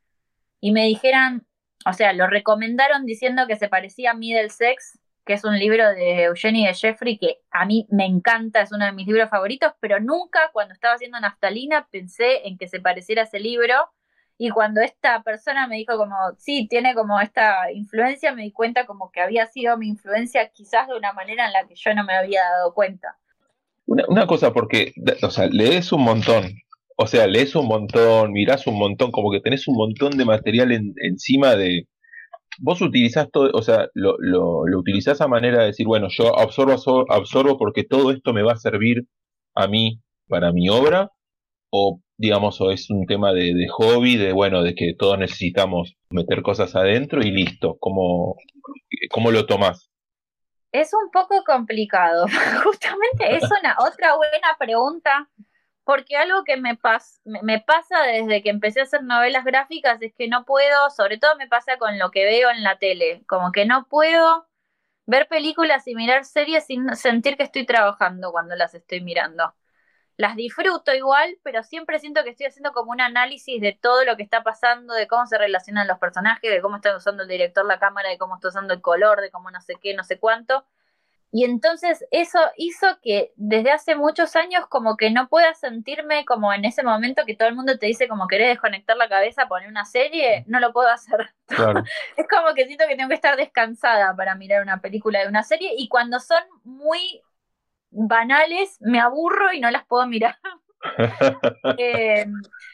y 0.60 0.72
me 0.72 0.84
dijeran, 0.84 1.46
o 1.86 1.92
sea, 1.92 2.12
lo 2.12 2.26
recomendaron 2.26 3.06
diciendo 3.06 3.46
que 3.46 3.56
se 3.56 3.68
parecía 3.68 4.12
a 4.12 4.14
Middle 4.14 4.50
Sex, 4.50 4.98
que 5.24 5.34
es 5.34 5.44
un 5.44 5.58
libro 5.58 5.88
de 5.90 6.24
Eugenie 6.24 6.66
de 6.66 6.74
Jeffrey 6.74 7.18
que 7.18 7.40
a 7.50 7.64
mí 7.64 7.86
me 7.90 8.06
encanta, 8.06 8.60
es 8.60 8.72
uno 8.72 8.84
de 8.84 8.92
mis 8.92 9.06
libros 9.06 9.30
favoritos, 9.30 9.72
pero 9.80 10.00
nunca 10.00 10.50
cuando 10.52 10.74
estaba 10.74 10.94
haciendo 10.94 11.20
Naftalina 11.20 11.88
pensé 11.90 12.46
en 12.46 12.58
que 12.58 12.68
se 12.68 12.80
pareciera 12.80 13.22
ese 13.22 13.40
libro. 13.40 13.74
Y 14.38 14.50
cuando 14.50 14.80
esta 14.80 15.22
persona 15.22 15.68
me 15.68 15.76
dijo 15.76 15.96
como, 15.96 16.16
sí, 16.38 16.66
tiene 16.68 16.94
como 16.94 17.20
esta 17.20 17.70
influencia, 17.70 18.32
me 18.34 18.42
di 18.42 18.50
cuenta 18.50 18.86
como 18.86 19.12
que 19.12 19.20
había 19.20 19.46
sido 19.46 19.76
mi 19.76 19.88
influencia 19.88 20.48
quizás 20.50 20.88
de 20.88 20.96
una 20.96 21.12
manera 21.12 21.46
en 21.46 21.52
la 21.52 21.66
que 21.66 21.76
yo 21.76 21.94
no 21.94 22.02
me 22.04 22.14
había 22.14 22.42
dado 22.42 22.74
cuenta. 22.74 23.18
Una, 23.86 24.26
cosa, 24.26 24.52
porque, 24.52 24.92
o 25.22 25.30
sea, 25.30 25.48
lees 25.48 25.92
un 25.92 26.02
montón, 26.02 26.44
o 26.96 27.06
sea, 27.06 27.26
lees 27.26 27.54
un 27.54 27.66
montón, 27.66 28.32
mirás 28.32 28.66
un 28.66 28.78
montón, 28.78 29.10
como 29.10 29.30
que 29.30 29.40
tenés 29.40 29.68
un 29.68 29.76
montón 29.76 30.16
de 30.16 30.24
material 30.24 30.72
encima 30.72 31.56
de... 31.56 31.88
Vos 32.58 32.80
utilizás 32.82 33.30
todo, 33.32 33.50
o 33.54 33.62
sea, 33.62 33.88
lo, 33.94 34.16
lo, 34.18 34.66
lo 34.66 34.78
utilizás 34.78 35.20
a 35.20 35.28
manera 35.28 35.60
de 35.60 35.66
decir, 35.68 35.86
bueno, 35.86 36.08
yo 36.10 36.38
absorbo, 36.38 37.06
absorbo 37.10 37.58
porque 37.58 37.82
todo 37.84 38.12
esto 38.12 38.32
me 38.32 38.42
va 38.42 38.52
a 38.52 38.56
servir 38.56 39.04
a 39.54 39.66
mí 39.68 40.00
para 40.28 40.52
mi 40.52 40.68
obra, 40.68 41.10
o 41.70 42.00
digamos, 42.18 42.60
o 42.60 42.70
es 42.70 42.88
un 42.90 43.06
tema 43.06 43.32
de, 43.32 43.54
de 43.54 43.68
hobby, 43.68 44.16
de 44.16 44.32
bueno, 44.32 44.62
de 44.62 44.74
que 44.74 44.94
todos 44.96 45.18
necesitamos 45.18 45.94
meter 46.10 46.42
cosas 46.42 46.76
adentro 46.76 47.20
y 47.22 47.30
listo, 47.30 47.76
¿cómo, 47.80 48.36
cómo 49.10 49.30
lo 49.30 49.46
tomás? 49.46 49.91
Es 50.72 50.92
un 50.94 51.10
poco 51.10 51.44
complicado. 51.44 52.26
Justamente 52.64 53.36
es 53.36 53.44
una 53.44 53.76
otra 53.78 54.16
buena 54.16 54.56
pregunta, 54.58 55.28
porque 55.84 56.16
algo 56.16 56.44
que 56.44 56.56
me, 56.56 56.78
me 57.42 57.60
pasa 57.60 58.02
desde 58.04 58.42
que 58.42 58.50
empecé 58.50 58.80
a 58.80 58.84
hacer 58.84 59.02
novelas 59.04 59.44
gráficas 59.44 60.00
es 60.02 60.14
que 60.14 60.28
no 60.28 60.44
puedo, 60.44 60.90
sobre 60.90 61.18
todo 61.18 61.36
me 61.36 61.48
pasa 61.48 61.78
con 61.78 61.98
lo 61.98 62.10
que 62.10 62.24
veo 62.24 62.50
en 62.50 62.62
la 62.62 62.78
tele, 62.78 63.22
como 63.28 63.52
que 63.52 63.66
no 63.66 63.86
puedo 63.88 64.48
ver 65.06 65.28
películas 65.28 65.86
y 65.88 65.94
mirar 65.96 66.24
series 66.24 66.66
sin 66.66 66.94
sentir 66.96 67.36
que 67.36 67.44
estoy 67.44 67.66
trabajando 67.66 68.32
cuando 68.32 68.56
las 68.56 68.74
estoy 68.74 69.02
mirando 69.02 69.54
las 70.16 70.36
disfruto 70.36 70.94
igual, 70.94 71.38
pero 71.42 71.62
siempre 71.62 71.98
siento 71.98 72.22
que 72.22 72.30
estoy 72.30 72.46
haciendo 72.46 72.72
como 72.72 72.92
un 72.92 73.00
análisis 73.00 73.60
de 73.60 73.72
todo 73.72 74.04
lo 74.04 74.16
que 74.16 74.22
está 74.22 74.42
pasando, 74.42 74.94
de 74.94 75.06
cómo 75.06 75.26
se 75.26 75.38
relacionan 75.38 75.88
los 75.88 75.98
personajes, 75.98 76.50
de 76.50 76.60
cómo 76.60 76.76
está 76.76 76.96
usando 76.96 77.22
el 77.22 77.28
director 77.28 77.64
la 77.64 77.78
cámara, 77.78 78.10
de 78.10 78.18
cómo 78.18 78.36
está 78.36 78.48
usando 78.48 78.74
el 78.74 78.80
color, 78.80 79.20
de 79.20 79.30
cómo 79.30 79.50
no 79.50 79.60
sé 79.60 79.76
qué, 79.80 79.94
no 79.94 80.04
sé 80.04 80.18
cuánto. 80.18 80.64
Y 81.34 81.44
entonces 81.44 82.04
eso 82.10 82.38
hizo 82.58 82.86
que 83.02 83.32
desde 83.36 83.70
hace 83.70 83.96
muchos 83.96 84.36
años 84.36 84.66
como 84.68 84.98
que 84.98 85.10
no 85.10 85.28
pueda 85.30 85.54
sentirme 85.54 86.26
como 86.26 86.52
en 86.52 86.66
ese 86.66 86.82
momento 86.82 87.24
que 87.24 87.34
todo 87.34 87.48
el 87.48 87.54
mundo 87.54 87.78
te 87.78 87.86
dice 87.86 88.06
como 88.06 88.28
querés 88.28 88.48
desconectar 88.48 88.98
la 88.98 89.08
cabeza, 89.08 89.48
poner 89.48 89.70
una 89.70 89.86
serie, 89.86 90.44
no 90.46 90.60
lo 90.60 90.74
puedo 90.74 90.88
hacer. 90.90 91.32
es 92.18 92.26
como 92.28 92.52
que 92.54 92.66
siento 92.66 92.84
que 92.86 92.96
tengo 92.96 93.08
que 93.08 93.14
estar 93.14 93.38
descansada 93.38 94.14
para 94.14 94.34
mirar 94.34 94.62
una 94.62 94.82
película 94.82 95.20
de 95.20 95.28
una 95.28 95.42
serie 95.42 95.72
y 95.74 95.88
cuando 95.88 96.20
son 96.20 96.42
muy 96.64 97.22
banales, 97.92 98.78
me 98.80 98.98
aburro 98.98 99.52
y 99.52 99.60
no 99.60 99.70
las 99.70 99.86
puedo 99.86 100.06
mirar. 100.06 100.36
Eh, 101.78 102.26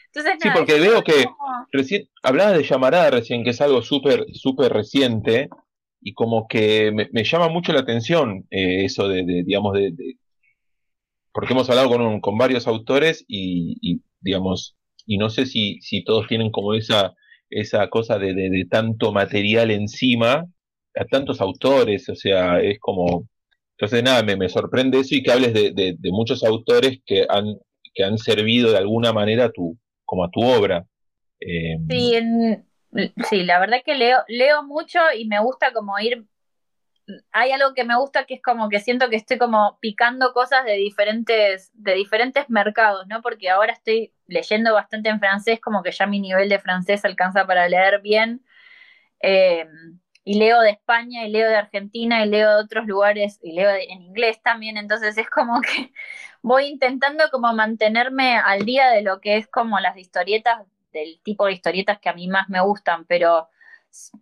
entonces, 0.07 0.39
sí, 0.41 0.49
porque 0.51 0.79
veo 0.79 1.03
que 1.03 1.27
recién 1.71 2.09
hablabas 2.23 2.57
de 2.57 2.63
llamarada 2.63 3.11
recién, 3.11 3.43
que 3.43 3.51
es 3.51 3.61
algo 3.61 3.83
súper, 3.83 4.25
súper 4.33 4.73
reciente, 4.73 5.47
y 6.01 6.13
como 6.13 6.47
que 6.47 6.91
me, 6.91 7.23
llama 7.23 7.49
mucho 7.49 7.73
la 7.73 7.81
atención 7.81 8.47
eh, 8.49 8.85
eso 8.85 9.07
de, 9.07 9.23
digamos, 9.45 9.73
de, 9.73 9.93
porque 11.31 11.53
hemos 11.53 11.69
hablado 11.69 11.89
con, 11.89 12.21
con 12.21 12.37
varios 12.37 12.67
autores 12.67 13.25
y, 13.27 14.01
digamos, 14.19 14.75
y 15.05 15.17
no 15.17 15.29
sé 15.29 15.45
si, 15.45 15.79
si 15.81 16.03
todos 16.03 16.27
tienen 16.27 16.51
como 16.51 16.73
esa, 16.73 17.13
esa 17.49 17.89
cosa 17.89 18.17
de, 18.17 18.33
de, 18.33 18.65
tanto 18.69 19.11
material 19.11 19.71
encima, 19.71 20.45
a 20.95 21.05
tantos 21.05 21.41
autores, 21.41 22.09
o 22.09 22.15
sea, 22.15 22.59
es 22.61 22.79
como, 22.79 23.27
entonces, 23.79 24.03
nada, 24.03 24.23
me, 24.23 24.35
me 24.35 24.49
sorprende 24.49 24.99
eso 24.99 25.15
y 25.15 25.23
que 25.23 25.31
hables 25.31 25.53
de, 25.53 25.71
de, 25.73 26.11
muchos 26.11 26.43
autores 26.43 26.99
que 27.05 27.25
han, 27.29 27.45
que 27.93 28.03
han 28.03 28.17
servido 28.17 28.71
de 28.71 28.77
alguna 28.77 29.13
manera 29.13 29.45
a 29.45 29.51
tu, 29.51 29.79
como 30.03 30.25
a 30.25 30.29
tu 30.29 30.41
obra. 30.41 30.85
Eh, 31.39 31.77
sí, 31.89 32.13
sí, 33.29 33.43
la 33.43 33.57
verdad 33.57 33.77
que 33.85 33.95
leo, 33.95 34.17
leo 34.27 34.63
mucho 34.63 34.99
y 35.17 35.29
me 35.29 35.39
gusta 35.39 35.71
como 35.71 35.97
ir. 35.97 36.25
Hay 37.31 37.53
algo 37.53 37.73
que 37.73 37.85
me 37.85 37.95
gusta 37.95 38.25
que 38.25 38.33
es 38.33 38.41
como 38.41 38.67
que 38.67 38.81
siento 38.81 39.09
que 39.09 39.15
estoy 39.15 39.37
como 39.37 39.77
picando 39.79 40.33
cosas 40.33 40.65
de 40.65 40.73
diferentes, 40.73 41.71
de 41.73 41.93
diferentes 41.93 42.49
mercados, 42.49 43.07
¿no? 43.07 43.21
Porque 43.21 43.49
ahora 43.49 43.71
estoy 43.71 44.11
leyendo 44.27 44.73
bastante 44.73 45.07
en 45.07 45.21
francés, 45.21 45.61
como 45.61 45.83
que 45.83 45.93
ya 45.93 46.05
mi 46.05 46.19
nivel 46.19 46.49
de 46.49 46.59
francés 46.59 47.05
alcanza 47.05 47.47
para 47.47 47.69
leer 47.69 48.01
bien. 48.01 48.43
Eh, 49.21 49.65
y 50.29 50.35
leo 50.35 50.61
de 50.61 50.69
España 50.69 51.25
y 51.25 51.31
leo 51.31 51.49
de 51.49 51.55
Argentina 51.55 52.23
y 52.23 52.29
leo 52.29 52.51
de 52.51 52.63
otros 52.63 52.85
lugares 52.85 53.39
y 53.41 53.53
leo 53.53 53.71
en 53.71 54.03
inglés 54.03 54.39
también, 54.43 54.77
entonces 54.77 55.17
es 55.17 55.27
como 55.27 55.59
que 55.59 55.91
voy 56.43 56.67
intentando 56.67 57.23
como 57.31 57.51
mantenerme 57.53 58.37
al 58.37 58.63
día 58.63 58.89
de 58.89 59.01
lo 59.01 59.21
que 59.21 59.37
es 59.37 59.47
como 59.47 59.79
las 59.79 59.97
historietas, 59.97 60.67
del 60.93 61.19
tipo 61.23 61.47
de 61.47 61.53
historietas 61.53 61.97
que 61.97 62.09
a 62.09 62.13
mí 62.13 62.27
más 62.27 62.47
me 62.47 62.61
gustan, 62.61 63.05
pero 63.05 63.49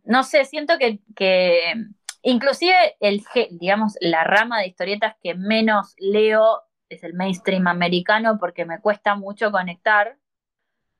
no 0.05 0.23
sé, 0.23 0.45
siento 0.45 0.77
que, 0.77 1.01
que 1.13 1.73
inclusive 2.21 2.95
el, 3.01 3.21
digamos, 3.51 3.97
la 3.99 4.23
rama 4.23 4.61
de 4.61 4.67
historietas 4.67 5.17
que 5.21 5.35
menos 5.35 5.93
leo 5.97 6.63
es 6.87 7.03
el 7.03 7.15
mainstream 7.15 7.67
americano 7.67 8.37
porque 8.39 8.63
me 8.63 8.79
cuesta 8.79 9.15
mucho 9.15 9.51
conectar 9.51 10.15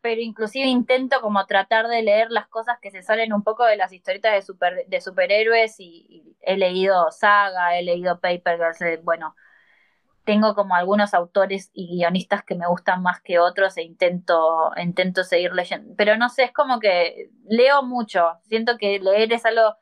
pero 0.07 0.21
inclusive 0.21 0.67
intento 0.67 1.19
como 1.19 1.45
tratar 1.47 1.89
de 1.89 2.01
leer 2.01 2.31
las 2.31 2.47
cosas 2.47 2.77
que 2.81 2.91
se 2.91 3.03
salen 3.03 3.33
un 3.33 3.43
poco 3.43 3.65
de 3.65 3.75
las 3.75 3.91
historietas 3.91 4.31
de, 4.35 4.41
super, 4.41 4.85
de 4.87 5.01
superhéroes 5.01 5.81
y, 5.81 6.37
he 6.39 6.55
leído 6.55 7.11
Saga, 7.11 7.77
he 7.77 7.83
leído 7.83 8.21
Paper 8.21 8.57
Girls, 8.57 9.03
bueno, 9.03 9.35
tengo 10.23 10.55
como 10.55 10.75
algunos 10.75 11.13
autores 11.13 11.71
y 11.73 11.97
guionistas 11.97 12.41
que 12.45 12.55
me 12.55 12.67
gustan 12.67 13.01
más 13.01 13.19
que 13.19 13.37
otros 13.37 13.75
e 13.75 13.81
intento, 13.83 14.71
intento 14.77 15.25
seguir 15.25 15.51
leyendo, 15.51 15.93
pero 15.97 16.15
no 16.15 16.29
sé, 16.29 16.43
es 16.43 16.53
como 16.53 16.79
que 16.79 17.29
leo 17.45 17.83
mucho, 17.83 18.31
siento 18.43 18.77
que 18.77 18.99
leer 18.99 19.33
es 19.33 19.45
algo... 19.45 19.75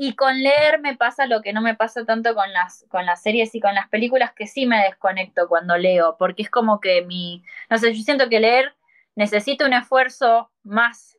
Y 0.00 0.14
con 0.14 0.40
leer 0.42 0.80
me 0.80 0.96
pasa 0.96 1.26
lo 1.26 1.42
que 1.42 1.52
no 1.52 1.60
me 1.60 1.74
pasa 1.74 2.04
tanto 2.04 2.34
con 2.34 2.52
las, 2.52 2.84
con 2.88 3.04
las 3.06 3.22
series 3.22 3.54
y 3.54 3.60
con 3.60 3.74
las 3.74 3.88
películas, 3.88 4.32
que 4.32 4.46
sí 4.46 4.66
me 4.66 4.82
desconecto 4.84 5.48
cuando 5.48 5.76
leo, 5.76 6.16
porque 6.18 6.42
es 6.42 6.50
como 6.50 6.80
que 6.80 7.02
mi, 7.02 7.44
no 7.68 7.78
sé, 7.78 7.94
yo 7.94 8.02
siento 8.02 8.28
que 8.28 8.40
leer 8.40 8.77
necesito 9.18 9.66
un 9.66 9.72
esfuerzo 9.72 10.48
más 10.62 11.18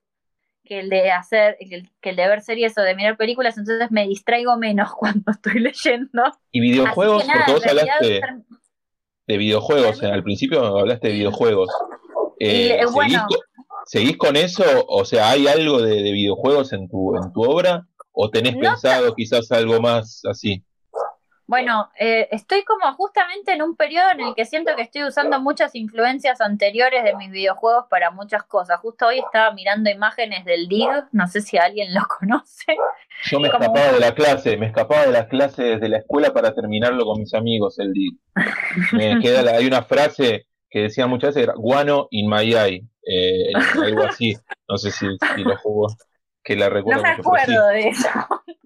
que 0.64 0.80
el 0.80 0.90
de 0.90 1.12
hacer, 1.12 1.58
que 1.60 2.10
el 2.10 2.16
de 2.16 2.28
ver 2.28 2.42
series 2.42 2.78
o 2.78 2.82
de 2.82 2.96
mirar 2.96 3.18
películas, 3.18 3.58
entonces 3.58 3.92
me 3.92 4.08
distraigo 4.08 4.56
menos 4.58 4.92
cuando 4.98 5.32
estoy 5.32 5.60
leyendo. 5.60 6.24
¿Y 6.52 6.62
videojuegos? 6.62 7.26
porque 7.26 7.52
vos 7.52 7.68
hablaste 7.68 8.22
de 9.28 9.38
videojuegos, 9.38 10.02
al 10.02 10.24
principio 10.24 10.80
hablaste 10.80 11.10
de 11.10 11.14
videojuegos. 11.16 11.70
Eh, 12.40 12.80
¿seguís, 13.86 14.18
con, 14.18 14.38
eso? 14.38 14.64
O 14.88 15.04
sea, 15.04 15.32
¿hay 15.32 15.48
algo 15.48 15.82
de, 15.82 16.02
videojuegos 16.14 16.72
en 16.72 16.88
tu, 16.88 17.18
en 17.18 17.34
tu 17.34 17.44
obra? 17.44 17.86
¿O 18.14 18.30
tenés 18.30 18.56
pensado 18.56 19.14
quizás 19.14 19.52
algo 19.52 19.82
más 19.82 20.22
así? 20.26 20.64
Bueno, 21.50 21.90
eh, 22.00 22.28
estoy 22.30 22.64
como 22.64 22.94
justamente 22.94 23.54
en 23.54 23.64
un 23.64 23.76
periodo 23.76 24.12
en 24.12 24.20
el 24.20 24.36
que 24.36 24.46
siento 24.46 24.76
que 24.76 24.84
estoy 24.84 25.06
usando 25.06 25.42
muchas 25.42 25.74
influencias 25.74 26.42
anteriores 26.42 27.04
de 27.04 27.16
mis 27.16 27.32
videojuegos 27.32 27.86
para 27.90 28.12
muchas 28.12 28.44
cosas. 28.44 28.80
Justo 28.82 29.08
hoy 29.08 29.18
estaba 29.18 29.52
mirando 29.56 29.90
imágenes 29.90 30.46
del 30.46 30.68
Dig, 30.68 30.88
no 31.12 31.28
sé 31.28 31.42
si 31.42 31.58
alguien 31.58 31.92
lo 31.96 32.02
conoce. 32.20 32.78
Yo 33.32 33.40
me 33.40 33.48
escapaba 33.48 33.94
de 33.94 34.00
la 34.00 34.14
clase, 34.14 34.58
me 34.58 34.68
escapaba 34.68 35.08
de 35.08 35.12
la 35.12 35.28
clase 35.28 35.64
desde 35.64 35.90
la 35.90 35.98
escuela 35.98 36.32
para 36.34 36.54
terminarlo 36.54 37.04
con 37.04 37.20
mis 37.20 37.34
amigos 37.34 37.80
el 37.80 37.94
Dig. 37.94 38.14
Me 38.92 39.20
queda 39.20 39.40
hay 39.50 39.66
una 39.66 39.82
frase 39.82 40.46
que 40.70 40.82
decía 40.82 41.08
muchas 41.08 41.34
veces, 41.34 41.52
guano 41.56 42.10
in 42.12 42.30
my 42.30 42.44
eye, 42.44 42.86
eh, 43.08 43.52
algo 43.84 44.04
así. 44.04 44.36
No 44.68 44.78
sé 44.78 44.92
si, 44.92 45.08
lo 45.38 45.58
jugó, 45.58 45.88
que 46.44 46.56
la 46.56 46.70
recuerdo. 46.70 47.02
No 47.02 47.08
me 47.08 47.16
acuerdo 47.16 47.68
de 47.70 47.90
eso. 47.90 48.10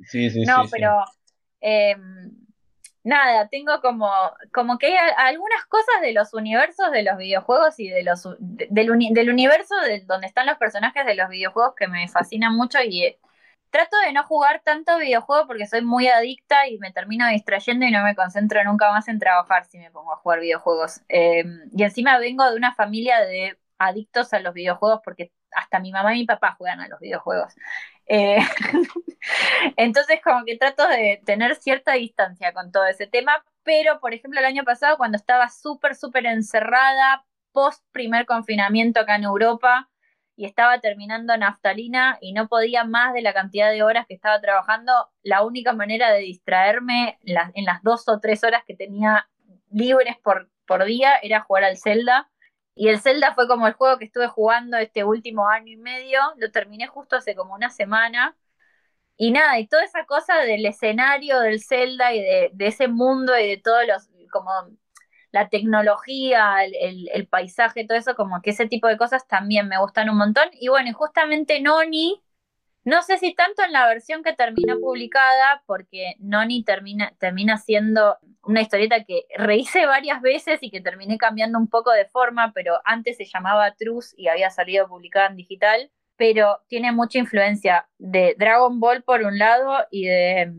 Sí, 0.04 0.30
sí, 0.30 0.44
no, 0.44 0.66
pero... 0.70 1.02
Em, 1.66 2.43
nada, 3.04 3.48
tengo 3.50 3.82
como, 3.82 4.10
como 4.54 4.78
que 4.78 4.88
hay 4.88 5.12
algunas 5.18 5.66
cosas 5.66 6.02
de 6.02 6.14
los 6.14 6.34
universos 6.34 6.92
de 6.92 7.04
los 7.04 7.18
videojuegos 7.18 7.80
y 7.80 7.90
de 7.90 8.04
los 8.04 8.28
del, 8.40 8.92
universo 8.92 9.76
de, 9.82 10.02
donde 10.02 10.28
están 10.28 10.46
los 10.48 10.58
personajes 10.58 11.06
de 11.06 11.16
los 11.16 11.30
videojuegos 11.30 11.76
que 11.76 11.88
me 11.88 12.08
fascinan 12.08 12.56
mucho 12.56 12.80
y 12.82 13.04
eh, 13.04 13.20
trato 13.70 13.98
de 14.06 14.14
no 14.14 14.24
jugar 14.24 14.62
tanto 14.64 14.98
videojuegos 14.98 15.48
porque 15.48 15.68
soy 15.68 15.82
muy 15.82 16.08
adicta 16.08 16.68
y 16.68 16.78
me 16.78 16.92
termino 16.92 17.28
distrayendo 17.28 17.86
y 17.86 17.92
no 17.92 18.04
me 18.04 18.16
concentro 18.16 18.64
nunca 18.64 18.92
más 18.92 19.08
en 19.08 19.20
trabajar 19.20 19.66
si 19.66 19.80
me 19.80 19.92
pongo 19.92 20.14
a 20.14 20.18
jugar 20.18 20.40
videojuegos. 20.40 21.02
Em, 21.10 21.70
y 21.76 21.84
encima 21.84 22.18
vengo 22.20 22.50
de 22.50 22.56
una 22.56 22.74
familia 22.76 23.20
de 23.22 23.58
adictos 23.80 24.34
a 24.34 24.40
los 24.40 24.54
videojuegos 24.54 25.02
porque 25.04 25.32
hasta 25.52 25.80
mi 25.80 25.92
mamá 25.92 26.16
y 26.16 26.20
mi 26.20 26.26
papá 26.26 26.56
juegan 26.58 26.82
a 26.82 26.88
los 26.88 27.00
videojuegos. 27.00 27.54
Eh, 28.08 28.38
entonces, 29.78 30.20
como 30.24 30.44
que 30.46 30.58
trato 30.58 30.88
de 30.88 31.22
tener 31.26 31.56
cierta 31.56 31.94
distancia 31.94 32.54
con 32.54 32.72
todo 32.72 32.86
ese 32.86 33.08
tema, 33.08 33.44
pero 33.64 34.00
por 34.00 34.14
ejemplo, 34.14 34.40
el 34.40 34.46
año 34.46 34.64
pasado, 34.64 34.98
cuando 34.98 35.18
estaba 35.18 35.50
súper, 35.50 35.96
súper 35.96 36.26
encerrada, 36.26 37.26
post 37.52 37.84
primer 37.92 38.26
confinamiento 38.26 39.00
acá 39.00 39.16
en 39.16 39.24
Europa, 39.24 39.90
y 40.36 40.46
estaba 40.46 40.80
terminando 40.80 41.38
naftalina 41.38 42.18
y 42.20 42.34
no 42.34 42.48
podía 42.48 42.84
más 42.84 43.14
de 43.14 43.22
la 43.22 43.34
cantidad 43.34 43.72
de 43.72 43.84
horas 43.84 44.08
que 44.08 44.16
estaba 44.16 44.42
trabajando, 44.42 45.12
la 45.22 45.44
única 45.44 45.74
manera 45.74 46.12
de 46.12 46.20
distraerme 46.22 47.20
en 47.24 47.66
las 47.66 47.84
dos 47.84 48.08
o 48.08 48.20
tres 48.20 48.44
horas 48.44 48.64
que 48.66 48.76
tenía 48.76 49.30
libres 49.70 50.18
por, 50.24 50.50
por 50.66 50.86
día 50.86 51.16
era 51.22 51.42
jugar 51.42 51.66
al 51.66 51.78
Zelda 51.78 52.32
y 52.76 52.88
el 52.90 53.00
Zelda 53.00 53.34
fue 53.34 53.48
como 53.48 53.68
el 53.68 53.74
juego 53.74 53.98
que 54.00 54.06
estuve 54.06 54.28
jugando 54.28 54.78
este 54.78 55.04
último 55.04 55.48
año 55.48 55.72
y 55.74 55.78
medio. 55.78 56.20
Lo 56.38 56.52
terminé 56.52 56.88
justo 56.88 57.16
hace 57.18 57.36
como 57.36 57.54
una 57.54 57.70
semana. 57.70 58.36
Y 59.18 59.32
nada, 59.32 59.60
y 59.60 59.68
toda 59.68 59.84
esa 59.84 60.06
cosa 60.06 60.38
del 60.40 60.66
escenario 60.66 61.40
del 61.40 61.62
Zelda 61.64 62.14
y 62.14 62.22
de, 62.22 62.52
ese 62.60 62.88
mundo 62.88 63.38
y 63.38 63.48
de 63.48 63.58
todos 63.58 63.86
los, 63.88 64.10
como 64.32 64.52
la 65.32 65.50
tecnología, 65.50 66.64
el, 66.66 67.10
el, 67.14 67.28
paisaje, 67.28 67.86
todo 67.86 67.98
eso, 67.98 68.16
como 68.16 68.42
que 68.42 68.52
ese 68.52 68.68
tipo 68.68 68.88
de 68.88 68.98
cosas 68.98 69.28
también 69.28 69.68
me 69.68 69.80
gustan 69.80 70.10
un 70.10 70.18
montón. 70.18 70.50
Y 70.54 70.70
bueno, 70.70 70.90
y 70.90 70.94
justamente 70.94 71.62
Noni 71.62 72.24
no 72.86 73.02
sé 73.02 73.18
si 73.18 73.34
tanto 73.34 73.64
en 73.64 73.72
la 73.72 73.88
versión 73.88 74.24
que 74.24 74.34
terminó 74.34 74.80
publicada, 74.80 75.64
porque 75.66 76.16
Noni 76.20 76.64
termina, 76.64 77.14
termina 77.18 77.58
siendo 77.58 78.18
una 78.44 78.62
historieta 78.62 79.04
que 79.06 79.26
rehice 79.38 79.86
varias 79.86 80.22
veces 80.22 80.60
y 80.62 80.70
que 80.70 80.82
terminé 80.82 81.18
cambiando 81.18 81.58
un 81.58 81.70
poco 81.70 81.92
de 81.92 82.06
forma, 82.06 82.52
pero 82.54 82.80
antes 82.84 83.18
se 83.18 83.26
llamaba 83.26 83.74
Truz 83.76 84.14
y 84.18 84.28
había 84.28 84.50
salido 84.50 84.88
publicada 84.88 85.28
en 85.28 85.38
digital, 85.38 85.92
pero 86.18 86.60
tiene 86.68 86.92
mucha 86.92 87.20
influencia 87.20 87.88
de 87.98 88.36
Dragon 88.38 88.80
Ball 88.80 89.04
por 89.04 89.22
un 89.22 89.38
lado 89.40 89.86
y, 89.90 90.06
de, 90.08 90.52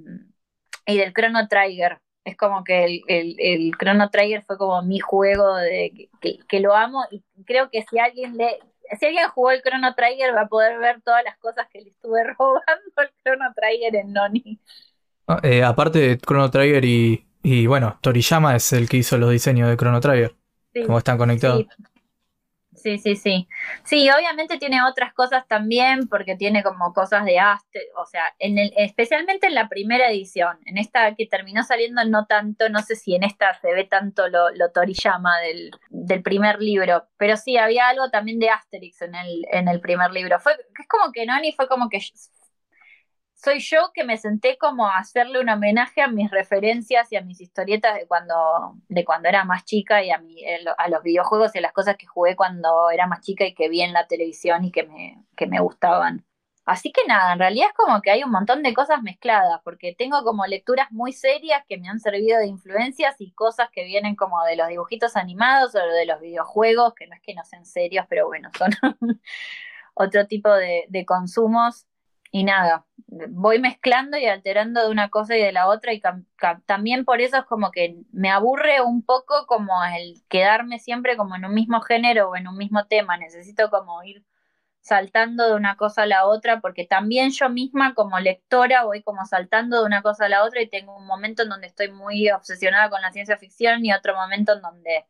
y 0.86 0.96
del 0.96 1.12
Chrono 1.12 1.46
Trigger. 1.46 2.00
Es 2.24 2.38
como 2.38 2.64
que 2.64 2.84
el, 2.84 3.02
el, 3.38 3.72
Chrono 3.78 4.08
Trigger 4.08 4.42
fue 4.42 4.56
como 4.56 4.80
mi 4.82 4.98
juego 4.98 5.56
de 5.56 6.08
que, 6.22 6.38
que 6.48 6.60
lo 6.60 6.74
amo 6.74 7.04
y 7.10 7.22
creo 7.44 7.68
que 7.70 7.82
si 7.82 7.98
alguien 7.98 8.38
le, 8.38 8.58
si 8.98 9.06
alguien 9.06 9.28
jugó 9.28 9.50
el 9.50 9.62
Chrono 9.62 9.94
Trigger 9.94 10.34
va 10.34 10.42
a 10.42 10.48
poder 10.48 10.78
ver 10.78 11.00
todas 11.02 11.24
las 11.24 11.36
cosas 11.38 11.66
que 11.72 11.80
le 11.80 11.90
estuve 11.90 12.22
robando 12.38 12.92
el 12.98 13.10
Chrono 13.22 13.52
Trigger 13.54 13.96
en 13.96 14.12
Noni. 14.12 14.60
Ah, 15.26 15.40
eh, 15.42 15.62
aparte 15.62 15.98
de 15.98 16.18
Chrono 16.18 16.50
Trigger 16.50 16.84
y, 16.84 17.26
y, 17.42 17.66
bueno, 17.66 17.98
Toriyama 18.00 18.56
es 18.56 18.72
el 18.72 18.88
que 18.88 18.98
hizo 18.98 19.16
los 19.16 19.30
diseños 19.30 19.68
de 19.68 19.76
Chrono 19.76 20.00
Trigger. 20.00 20.34
como 20.86 20.98
están 20.98 21.16
conectados. 21.16 21.62
Sí, 21.62 21.84
sí, 22.98 23.16
sí. 23.16 23.48
Sí, 23.84 24.08
obviamente 24.10 24.58
tiene 24.58 24.82
otras 24.82 25.14
cosas 25.14 25.46
también, 25.48 26.08
porque 26.08 26.36
tiene 26.36 26.62
como 26.62 26.92
cosas 26.92 27.24
de 27.24 27.38
Aster, 27.38 27.82
o 27.96 28.04
sea, 28.06 28.22
en 28.38 28.58
el, 28.58 28.72
especialmente 28.76 29.46
en 29.46 29.54
la 29.54 29.68
primera 29.68 30.10
edición. 30.10 30.58
En 30.66 30.78
esta 30.78 31.14
que 31.14 31.26
terminó 31.26 31.62
saliendo 31.62 32.04
no 32.04 32.26
tanto, 32.26 32.68
no 32.68 32.80
sé 32.80 32.96
si 32.96 33.14
en 33.14 33.24
esta 33.24 33.54
se 33.60 33.72
ve 33.72 33.84
tanto 33.84 34.28
lo, 34.28 34.50
lo 34.50 34.70
Toriyama 34.70 35.38
del, 35.40 35.70
del 35.90 36.22
primer 36.22 36.60
libro, 36.60 37.06
pero 37.16 37.36
sí, 37.36 37.56
había 37.56 37.88
algo 37.88 38.10
también 38.10 38.38
de 38.38 38.50
Asterix 38.50 39.02
en 39.02 39.14
el, 39.14 39.46
en 39.50 39.68
el 39.68 39.80
primer 39.80 40.10
libro. 40.12 40.38
Fue, 40.40 40.52
es 40.52 40.88
como 40.88 41.12
que 41.12 41.26
Noni 41.26 41.52
fue 41.52 41.68
como 41.68 41.88
que 41.88 42.00
soy 43.44 43.60
yo 43.60 43.90
que 43.92 44.04
me 44.04 44.16
senté 44.16 44.56
como 44.56 44.86
a 44.86 44.96
hacerle 44.96 45.38
un 45.38 45.50
homenaje 45.50 46.00
a 46.00 46.08
mis 46.08 46.30
referencias 46.30 47.12
y 47.12 47.16
a 47.16 47.20
mis 47.20 47.42
historietas 47.42 47.94
de 47.94 48.06
cuando, 48.06 48.34
de 48.88 49.04
cuando 49.04 49.28
era 49.28 49.44
más 49.44 49.66
chica 49.66 50.02
y 50.02 50.10
a, 50.10 50.18
mi, 50.18 50.42
a 50.78 50.88
los 50.88 51.02
videojuegos 51.02 51.54
y 51.54 51.58
a 51.58 51.60
las 51.60 51.72
cosas 51.72 51.96
que 51.98 52.06
jugué 52.06 52.36
cuando 52.36 52.90
era 52.90 53.06
más 53.06 53.20
chica 53.20 53.44
y 53.44 53.54
que 53.54 53.68
vi 53.68 53.82
en 53.82 53.92
la 53.92 54.06
televisión 54.06 54.64
y 54.64 54.72
que 54.72 54.84
me, 54.84 55.22
que 55.36 55.46
me 55.46 55.60
gustaban. 55.60 56.24
Así 56.64 56.90
que 56.92 57.02
nada, 57.06 57.34
en 57.34 57.38
realidad 57.38 57.68
es 57.68 57.74
como 57.74 58.00
que 58.00 58.10
hay 58.10 58.24
un 58.24 58.30
montón 58.30 58.62
de 58.62 58.72
cosas 58.72 59.02
mezcladas, 59.02 59.60
porque 59.62 59.94
tengo 59.94 60.24
como 60.24 60.46
lecturas 60.46 60.90
muy 60.90 61.12
serias 61.12 61.62
que 61.68 61.76
me 61.76 61.88
han 61.88 62.00
servido 62.00 62.38
de 62.38 62.46
influencias 62.46 63.16
y 63.18 63.32
cosas 63.32 63.68
que 63.70 63.84
vienen 63.84 64.16
como 64.16 64.42
de 64.44 64.56
los 64.56 64.68
dibujitos 64.68 65.16
animados 65.16 65.74
o 65.74 65.78
de 65.78 66.06
los 66.06 66.18
videojuegos, 66.20 66.94
que 66.94 67.06
no 67.06 67.14
es 67.14 67.20
que 67.20 67.34
no 67.34 67.44
sean 67.44 67.66
serios, 67.66 68.06
pero 68.08 68.26
bueno, 68.26 68.48
son 68.56 68.70
otro 69.94 70.26
tipo 70.26 70.50
de, 70.54 70.86
de 70.88 71.04
consumos 71.04 71.86
y 72.34 72.42
nada, 72.42 72.84
voy 73.06 73.60
mezclando 73.60 74.18
y 74.18 74.26
alterando 74.26 74.82
de 74.82 74.90
una 74.90 75.08
cosa 75.08 75.36
y 75.36 75.40
de 75.40 75.52
la 75.52 75.68
otra 75.68 75.92
y 75.92 76.02
también 76.66 77.04
por 77.04 77.20
eso 77.20 77.36
es 77.38 77.44
como 77.44 77.70
que 77.70 77.96
me 78.10 78.28
aburre 78.28 78.80
un 78.82 79.04
poco 79.04 79.46
como 79.46 79.72
el 79.84 80.20
quedarme 80.28 80.80
siempre 80.80 81.16
como 81.16 81.36
en 81.36 81.44
un 81.44 81.54
mismo 81.54 81.80
género 81.80 82.30
o 82.30 82.36
en 82.36 82.48
un 82.48 82.56
mismo 82.56 82.86
tema, 82.88 83.16
necesito 83.18 83.70
como 83.70 84.02
ir 84.02 84.24
saltando 84.80 85.46
de 85.48 85.54
una 85.54 85.76
cosa 85.76 86.02
a 86.02 86.06
la 86.06 86.26
otra 86.26 86.60
porque 86.60 86.84
también 86.86 87.30
yo 87.30 87.48
misma 87.50 87.94
como 87.94 88.18
lectora 88.18 88.84
voy 88.84 89.04
como 89.04 89.24
saltando 89.26 89.78
de 89.80 89.86
una 89.86 90.02
cosa 90.02 90.24
a 90.26 90.28
la 90.28 90.42
otra 90.42 90.60
y 90.60 90.68
tengo 90.68 90.96
un 90.96 91.06
momento 91.06 91.44
en 91.44 91.50
donde 91.50 91.68
estoy 91.68 91.92
muy 91.92 92.30
obsesionada 92.30 92.90
con 92.90 93.00
la 93.00 93.12
ciencia 93.12 93.38
ficción 93.38 93.84
y 93.84 93.92
otro 93.92 94.16
momento 94.16 94.54
en 94.54 94.62
donde 94.62 95.06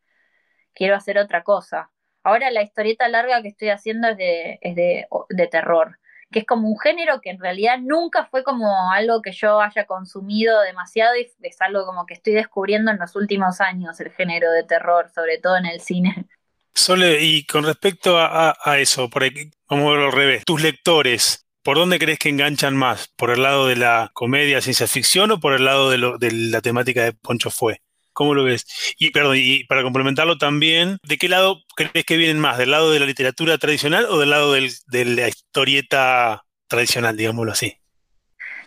quiero 0.75 0.97
hacer 0.97 1.19
otra 1.19 1.43
cosa. 1.45 1.91
Ahora 2.23 2.51
la 2.51 2.63
historieta 2.63 3.09
larga 3.09 3.43
que 3.43 3.49
estoy 3.49 3.71
haciendo 3.71 4.09
es 4.09 4.19
de, 4.19 4.59
es 4.63 4.77
de, 4.77 5.07
de 5.31 5.47
terror 5.49 5.99
que 6.31 6.41
es 6.41 6.47
como 6.47 6.69
un 6.69 6.79
género 6.79 7.21
que 7.21 7.31
en 7.31 7.39
realidad 7.39 7.79
nunca 7.81 8.27
fue 8.27 8.43
como 8.43 8.91
algo 8.91 9.23
que 9.23 9.33
yo 9.33 9.61
haya 9.61 9.87
consumido 9.87 10.61
demasiado 10.63 11.17
y 11.17 11.31
es 11.43 11.61
algo 11.61 11.87
como 11.87 12.07
que 12.07 12.15
estoy 12.15 12.35
descubriendo 12.35 12.91
en 12.91 12.99
los 12.99 13.17
últimos 13.17 13.61
años 13.61 14.01
el 14.01 14.11
género 14.11 14.51
de 14.51 14.65
terror, 14.65 15.11
sobre 15.15 15.39
todo 15.39 15.57
en 15.57 15.67
el 15.67 15.81
cine. 15.81 16.27
Sole, 16.75 17.23
y 17.23 17.47
con 17.47 17.65
respecto 17.65 18.19
a, 18.19 18.57
eso, 18.79 19.09
por 19.09 19.23
aquí, 19.23 19.51
vamos 19.71 19.87
a 19.87 19.91
verlo 19.91 20.07
al 20.07 20.13
revés, 20.13 20.45
tus 20.45 20.61
lectores, 20.61 21.47
¿por 21.63 21.77
dónde 21.77 22.01
crees 22.01 22.19
que 22.19 22.31
enganchan 22.31 22.77
más? 22.77 23.09
¿Por 23.17 23.31
el 23.31 23.43
lado 23.43 23.69
de 23.69 23.77
la 23.77 24.11
comedia, 24.13 24.61
ciencia 24.61 24.89
ficción 24.89 25.31
o 25.31 25.41
por 25.41 25.55
el 25.55 25.65
lado 25.65 25.91
de, 25.91 25.99
la 26.33 26.61
temática 26.61 27.05
de 27.05 27.13
Poncho 27.13 27.51
Fue? 27.51 27.81
¿Cómo 28.15 28.33
lo 28.33 28.45
ves? 28.45 28.65
Y 28.97 29.11
perdón, 29.11 29.37
y 29.39 29.65
para 29.65 29.83
complementarlo 29.83 30.39
también, 30.39 30.99
¿de 31.03 31.19
qué 31.19 31.29
lado 31.29 31.63
crees 31.77 32.07
que 32.07 32.17
vienen 32.17 32.39
más? 32.39 32.57
¿Del 32.57 32.71
lado 32.71 32.91
de 32.91 33.01
la 33.01 33.07
literatura 33.07 33.59
tradicional 33.59 34.07
o 34.07 34.19
del 34.19 34.31
lado 34.31 34.53
de 34.53 35.05
la 35.05 35.29
historieta 35.29 36.45
tradicional, 36.69 37.17
digámoslo 37.17 37.53
así? 37.53 37.77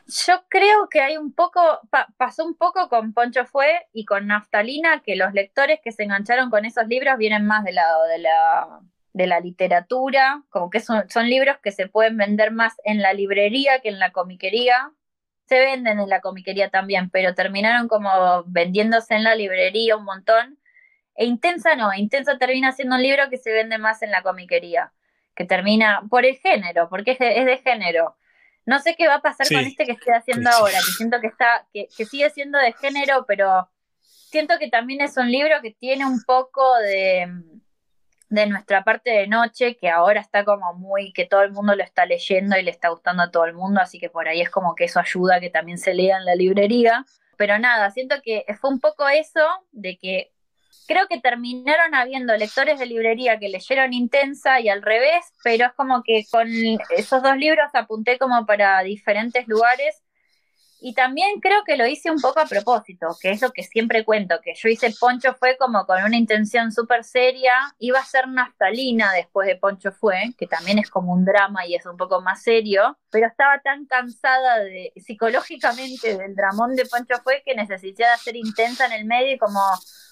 Yo 0.08 0.44
creo 0.50 0.88
que 0.90 1.02
hay 1.02 1.18
un 1.18 1.34
poco, 1.34 1.62
pasó 2.18 2.46
un 2.46 2.56
poco 2.56 2.88
con 2.88 3.14
Poncho 3.14 3.46
Fue 3.46 3.88
y 3.92 4.06
con 4.06 4.28
Naftalina, 4.28 5.02
que 5.02 5.18
los 5.18 5.34
lectores 5.34 5.80
que 5.84 5.92
se 5.92 6.04
engancharon 6.04 6.50
con 6.50 6.64
esos 6.64 6.88
libros 6.88 7.18
vienen 7.18 7.46
más 7.46 7.66
del 7.66 7.76
lado 7.76 8.06
de 8.06 8.18
la, 8.20 8.80
de 9.12 9.28
la 9.28 9.40
literatura, 9.42 10.44
como 10.50 10.70
que 10.70 10.80
son, 10.80 11.10
son 11.10 11.30
libros 11.30 11.58
que 11.62 11.74
se 11.74 11.88
pueden 11.88 12.16
vender 12.16 12.52
más 12.52 12.76
en 12.86 13.02
la 13.02 13.12
librería 13.12 13.80
que 13.80 13.90
en 13.90 14.00
la 14.00 14.12
comiquería, 14.12 14.92
se 15.48 15.60
venden 15.60 16.00
en 16.00 16.10
la 16.10 16.22
comiquería 16.22 16.70
también, 16.70 17.10
pero 17.10 17.34
terminaron 17.34 17.88
como 17.88 18.44
vendiéndose 18.46 19.16
en 19.16 19.24
la 19.24 19.36
librería 19.36 19.96
un 19.96 20.04
montón. 20.04 20.60
E 21.16 21.26
Intensa 21.26 21.76
no, 21.76 21.94
Intensa 21.94 22.38
termina 22.38 22.72
siendo 22.72 22.96
un 22.96 23.02
libro 23.02 23.30
que 23.30 23.38
se 23.38 23.52
vende 23.52 23.78
más 23.78 24.02
en 24.02 24.12
la 24.12 24.22
comiquería, 24.22 24.92
que 25.36 25.46
termina 25.46 26.04
por 26.10 26.26
el 26.26 26.38
género, 26.38 26.90
porque 26.90 27.12
es 27.12 27.20
de, 27.20 27.58
género. 27.64 28.18
No 28.66 28.80
sé 28.80 28.96
qué 28.96 29.08
va 29.08 29.16
a 29.16 29.22
pasar 29.22 29.48
con 29.48 29.64
este 29.64 29.86
que 29.86 29.94
estoy 29.94 30.14
haciendo 30.14 30.50
ahora, 30.50 30.78
que 30.78 30.92
siento 30.92 31.22
que 31.22 31.28
está, 31.28 31.66
que, 31.74 31.88
que 31.96 32.06
sigue 32.06 32.30
siendo 32.30 32.60
de 32.60 32.74
género, 32.74 33.26
pero 33.26 33.70
siento 34.02 34.60
que 34.60 34.70
también 34.70 35.02
es 35.02 35.16
un 35.16 35.32
libro 35.32 35.62
que 35.62 35.72
tiene 35.72 36.06
un 36.06 36.22
poco 36.24 36.76
de, 36.80 37.32
de 38.30 38.46
nuestra 38.48 38.84
parte 38.84 39.12
de 39.12 39.28
noche, 39.28 39.78
que 39.78 39.90
ahora 39.90 40.20
está 40.20 40.44
como 40.44 40.74
muy, 40.74 41.14
que 41.14 41.26
todo 41.26 41.44
el 41.44 41.52
mundo 41.52 41.76
lo 41.76 41.84
está 41.84 42.06
leyendo 42.06 42.58
y 42.58 42.64
le 42.64 42.72
está 42.72 42.90
gustando 42.90 43.24
a 43.24 43.32
todo 43.32 43.46
el 43.46 43.54
mundo, 43.54 43.82
así 43.82 44.00
que 44.00 44.10
por 44.10 44.28
ahí 44.28 44.42
es 44.42 44.50
como 44.50 44.76
que 44.76 44.86
eso 44.86 45.00
ayuda 45.00 45.36
a 45.36 45.40
que 45.40 45.50
también 45.50 45.78
se 45.78 45.94
lea 45.94 46.18
en 46.18 46.26
la 46.26 46.36
librería. 46.36 47.06
pero 47.38 47.60
nada, 47.60 47.92
siento 47.92 48.16
que 48.24 48.46
fue 48.60 48.72
un 48.72 48.80
poco 48.80 49.08
eso 49.08 49.46
de 49.72 49.98
que 49.98 50.32
creo 50.88 51.08
que 51.08 51.20
terminaron 51.20 51.94
habiendo 51.94 52.36
lectores 52.36 52.80
de 52.80 52.86
librería 52.86 53.38
que 53.40 53.50
leyeron 53.50 53.94
Intensa 53.94 54.60
y 54.60 54.70
al 54.70 54.82
revés, 54.82 55.24
pero 55.44 55.68
es 55.68 55.74
como 55.74 56.02
que 56.04 56.26
con 56.32 56.48
esos 56.96 57.22
dos 57.22 57.38
libros 57.38 57.70
apunté 57.74 58.18
como 58.18 58.46
para 58.46 58.82
diferentes 58.82 59.48
lugares 59.48 60.04
y 60.80 60.94
también 60.94 61.40
creo 61.40 61.64
que 61.66 61.78
lo 61.78 61.88
hice 61.88 62.12
un 62.12 62.22
poco 62.22 62.40
a 62.40 62.46
propósito, 62.46 63.08
que 63.20 63.32
es 63.32 63.42
lo 63.42 63.52
que 63.52 63.64
siempre 63.64 64.06
cuento, 64.06 64.40
que 64.44 64.54
yo 64.56 64.70
hice 64.70 64.94
Poncho 65.00 65.36
Fue 65.36 65.58
como 65.58 65.86
con 65.86 66.04
una 66.04 66.18
intención 66.18 66.72
súper 66.72 67.04
seria, 67.04 67.54
iba 67.80 68.00
a 68.00 68.06
ser 68.06 68.28
naftalina 68.28 69.12
después 69.14 69.48
de 69.48 69.56
Poncho 69.56 69.92
Fue, 69.92 70.34
que 70.38 70.48
también 70.48 70.80
es 70.80 70.90
como 70.90 71.14
un 71.14 71.26
drama 71.26 71.66
y 71.66 71.76
es 71.76 71.86
un 71.86 71.98
poco 71.98 72.22
más 72.22 72.44
serio, 72.44 72.98
pero 73.10 73.28
estaba 73.28 73.60
tan 73.62 73.86
cansada 73.86 74.60
de 74.60 74.94
psicológicamente 74.98 76.18
del 76.18 76.36
dramón 76.36 76.76
de 76.76 76.86
Poncho 76.86 77.16
Fue 77.24 77.42
que 77.46 77.56
necesité 77.56 78.06
hacer 78.06 78.36
intensa 78.36 78.86
en 78.86 78.94
el 78.94 79.06
medio 79.06 79.34
y 79.34 79.38
como 79.38 79.62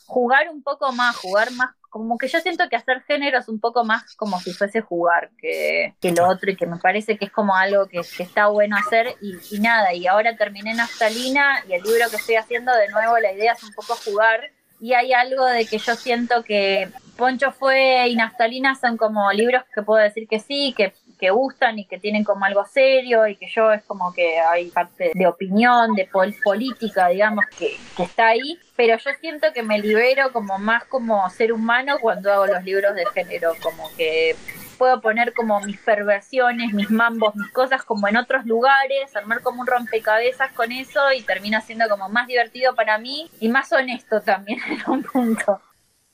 jugar 0.07 0.49
un 0.49 0.63
poco 0.63 0.91
más, 0.91 1.15
jugar 1.15 1.51
más, 1.51 1.75
como 1.95 2.17
que 2.17 2.27
yo 2.27 2.41
siento 2.41 2.67
que 2.67 2.75
hacer 2.75 3.03
género 3.03 3.39
es 3.39 3.47
un 3.47 3.61
poco 3.61 3.85
más 3.85 4.17
como 4.17 4.37
si 4.41 4.51
fuese 4.51 4.81
jugar 4.81 5.29
que, 5.37 5.95
que 6.01 6.11
lo 6.11 6.27
otro 6.27 6.51
y 6.51 6.57
que 6.57 6.65
me 6.65 6.75
parece 6.75 7.17
que 7.17 7.23
es 7.23 7.31
como 7.31 7.55
algo 7.55 7.87
que, 7.87 7.99
está 7.99 8.47
bueno 8.47 8.75
hacer 8.75 9.15
y, 9.21 9.37
y, 9.49 9.59
nada, 9.61 9.93
y 9.93 10.05
ahora 10.05 10.35
terminé 10.35 10.73
Naftalina 10.73 11.63
y 11.69 11.71
el 11.71 11.83
libro 11.83 12.09
que 12.09 12.17
estoy 12.17 12.35
haciendo 12.35 12.73
de 12.75 12.89
nuevo 12.89 13.17
la 13.19 13.31
idea 13.31 13.53
es 13.53 13.63
un 13.63 13.71
poco 13.71 13.95
jugar 14.03 14.41
y 14.81 14.91
hay 14.91 15.13
algo 15.13 15.45
de 15.45 15.65
que 15.67 15.77
yo 15.77 15.95
siento 15.95 16.43
que 16.43 16.89
Poncho 17.15 17.53
fue 17.53 18.09
y 18.09 18.17
Naftalina 18.17 18.75
son 18.75 18.97
como 18.97 19.31
libros 19.31 19.63
que 19.73 19.81
puedo 19.81 20.03
decir 20.03 20.27
que 20.27 20.41
sí, 20.41 20.73
que 20.75 20.91
que 21.15 21.29
gustan 21.29 21.79
y 21.79 21.85
que 21.85 21.99
tienen 21.99 22.23
como 22.23 22.45
algo 22.45 22.65
serio 22.65 23.27
y 23.27 23.35
que 23.35 23.47
yo 23.47 23.71
es 23.71 23.83
como 23.83 24.13
que 24.13 24.39
hay 24.39 24.69
parte 24.69 25.11
de 25.13 25.27
opinión, 25.27 25.93
de 25.93 26.09
política, 26.43 27.09
digamos, 27.09 27.45
que, 27.57 27.77
que 27.95 28.03
está 28.03 28.27
ahí, 28.27 28.59
pero 28.75 28.97
yo 28.97 29.11
siento 29.19 29.47
que 29.53 29.63
me 29.63 29.79
libero 29.79 30.31
como 30.31 30.57
más 30.59 30.85
como 30.85 31.29
ser 31.29 31.53
humano 31.53 31.97
cuando 32.01 32.31
hago 32.31 32.47
los 32.47 32.63
libros 32.63 32.95
de 32.95 33.05
género, 33.07 33.53
como 33.61 33.89
que 33.97 34.35
puedo 34.77 35.01
poner 35.01 35.33
como 35.33 35.59
mis 35.61 35.79
perversiones, 35.79 36.73
mis 36.73 36.91
mambos, 36.91 37.35
mis 37.35 37.51
cosas 37.51 37.83
como 37.83 38.07
en 38.07 38.17
otros 38.17 38.45
lugares, 38.45 39.15
armar 39.15 39.41
como 39.41 39.61
un 39.61 39.67
rompecabezas 39.67 40.51
con 40.51 40.71
eso 40.71 41.11
y 41.13 41.21
termina 41.21 41.61
siendo 41.61 41.87
como 41.89 42.09
más 42.09 42.27
divertido 42.27 42.75
para 42.75 42.97
mí 42.97 43.29
y 43.39 43.49
más 43.49 43.71
honesto 43.71 44.21
también 44.21 44.59
en 44.69 44.91
un 44.91 45.03
punto. 45.03 45.61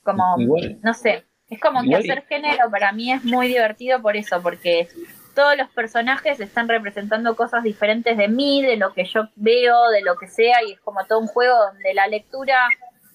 Como, 0.02 0.36
no 0.82 0.94
sé, 0.94 1.24
es 1.52 1.60
como 1.60 1.82
que 1.82 1.94
hacer 1.94 2.24
género 2.26 2.70
para 2.70 2.92
mí 2.92 3.12
es 3.12 3.22
muy 3.24 3.46
divertido 3.46 4.00
por 4.00 4.16
eso, 4.16 4.40
porque 4.42 4.88
todos 5.34 5.56
los 5.56 5.68
personajes 5.68 6.40
están 6.40 6.66
representando 6.66 7.36
cosas 7.36 7.62
diferentes 7.62 8.16
de 8.16 8.28
mí, 8.28 8.62
de 8.62 8.76
lo 8.76 8.94
que 8.94 9.04
yo 9.04 9.28
veo, 9.36 9.90
de 9.90 10.00
lo 10.00 10.16
que 10.16 10.28
sea, 10.28 10.62
y 10.66 10.72
es 10.72 10.80
como 10.80 11.04
todo 11.04 11.18
un 11.18 11.26
juego 11.26 11.54
donde 11.54 11.92
la 11.92 12.06
lectura 12.06 12.68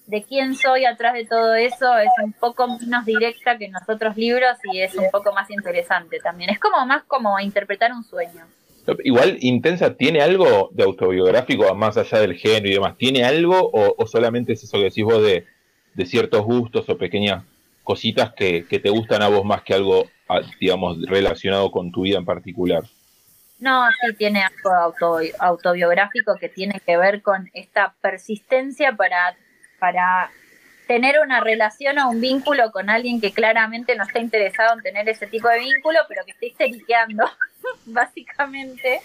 de 0.06 0.22
quién 0.22 0.54
soy 0.54 0.84
atrás 0.84 1.14
de 1.14 1.26
todo 1.26 1.54
eso 1.54 1.98
es 1.98 2.10
un 2.22 2.32
poco 2.32 2.66
menos 2.78 3.04
directa 3.04 3.58
que 3.58 3.66
en 3.66 3.72
los 3.72 3.88
otros 3.88 4.16
libros 4.16 4.56
y 4.72 4.80
es 4.80 4.94
un 4.94 5.10
poco 5.10 5.32
más 5.32 5.50
interesante 5.50 6.18
también. 6.20 6.50
Es 6.50 6.60
como 6.60 6.86
más 6.86 7.02
como 7.04 7.38
interpretar 7.40 7.92
un 7.92 8.04
sueño. 8.04 8.46
Igual 9.04 9.36
Intensa 9.40 9.96
tiene 9.96 10.22
algo 10.22 10.70
de 10.72 10.84
autobiográfico 10.84 11.74
más 11.74 11.98
allá 11.98 12.20
del 12.20 12.36
género 12.36 12.68
y 12.68 12.74
demás. 12.74 12.96
¿Tiene 12.96 13.24
algo 13.24 13.70
o, 13.70 14.06
solamente 14.06 14.54
es 14.54 14.62
eso 14.62 14.78
que 14.78 14.84
decís 14.84 15.04
vos 15.04 15.22
de, 15.22 15.44
de 15.94 16.06
ciertos 16.06 16.42
gustos 16.42 16.88
o 16.88 16.96
pequeñas 16.96 17.44
cositas 17.88 18.34
que, 18.34 18.66
te 18.68 18.90
gustan 18.90 19.22
a 19.22 19.28
vos 19.28 19.46
más 19.46 19.62
que 19.62 19.72
algo, 19.72 20.10
digamos, 20.60 20.98
relacionado 21.06 21.70
con 21.70 21.90
tu 21.90 22.02
vida 22.02 22.18
en 22.18 22.26
particular. 22.26 22.82
No, 23.60 23.88
sí 23.88 24.14
tiene 24.18 24.42
algo 24.42 25.22
autobiográfico 25.38 26.34
que 26.38 26.50
tiene 26.50 26.82
que 26.84 26.98
ver 26.98 27.22
con 27.22 27.48
esta 27.54 27.94
persistencia 28.02 28.92
para, 28.94 29.34
para 29.78 30.30
tener 30.86 31.18
una 31.24 31.40
relación 31.40 31.98
o 31.98 32.10
un 32.10 32.20
vínculo 32.20 32.70
con 32.72 32.90
alguien 32.90 33.22
que 33.22 33.32
claramente 33.32 33.96
no 33.96 34.04
está 34.04 34.18
interesado 34.18 34.74
en 34.74 34.82
tener 34.82 35.08
ese 35.08 35.26
tipo 35.26 35.48
de 35.48 35.60
vínculo, 35.60 35.98
pero 36.08 36.26
que 36.26 36.32
está 36.32 36.44
histeriqueando, 36.44 37.24
básicamente. 37.86 39.00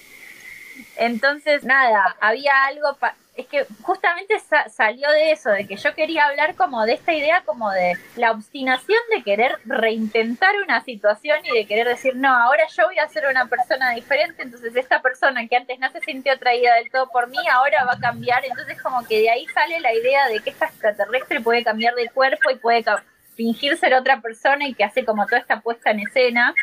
Entonces, 0.98 1.64
nada, 1.64 2.18
había 2.20 2.66
algo, 2.66 2.98
es 3.36 3.48
que 3.48 3.66
justamente 3.82 4.36
salió 4.70 5.10
de 5.10 5.32
eso, 5.32 5.50
de 5.50 5.68
que 5.68 5.76
yo 5.76 5.96
quería 5.96 6.26
hablar 6.26 6.56
como 6.56 6.86
de 6.86 6.94
esta 6.94 7.14
idea 7.14 7.42
como 7.42 7.72
de 7.72 7.98
la 8.16 8.32
obstinación 8.32 9.00
de 9.16 9.24
querer 9.24 9.58
reintentar 9.66 10.56
una 10.64 10.84
situación 10.84 11.40
y 11.44 11.58
de 11.58 11.66
querer 11.66 11.88
decir, 11.88 12.16
no, 12.16 12.30
ahora 12.30 12.64
yo 12.76 12.86
voy 12.86 13.00
a 13.00 13.08
ser 13.08 13.26
una 13.28 13.48
persona 13.48 13.92
diferente, 13.92 14.44
entonces 14.44 14.76
esta 14.76 15.02
persona 15.02 15.48
que 15.48 15.56
antes 15.56 15.80
no 15.80 15.90
se 15.92 16.02
sintió 16.02 16.34
atraída 16.34 16.76
del 16.76 16.92
todo 16.92 17.10
por 17.10 17.28
mí, 17.28 17.40
ahora 17.52 17.86
va 17.86 17.94
a 17.94 18.00
cambiar, 18.00 18.46
entonces 18.46 18.80
como 18.82 19.04
que 19.06 19.20
de 19.20 19.30
ahí 19.32 19.48
sale 19.48 19.80
la 19.80 19.94
idea 19.94 20.28
de 20.28 20.40
que 20.40 20.52
esta 20.52 20.66
extraterrestre 20.66 21.42
puede 21.42 21.64
cambiar 21.64 21.96
de 21.96 22.10
cuerpo 22.10 22.52
y 22.52 22.56
puede 22.56 22.86
fingir 23.36 23.78
ser 23.78 23.96
otra 23.96 24.22
persona 24.22 24.68
y 24.68 24.76
que 24.76 24.84
hace 24.84 25.06
como 25.06 25.26
toda 25.26 25.40
esta 25.40 25.62
puesta 25.62 25.90
en 25.90 26.02
escena 26.02 26.54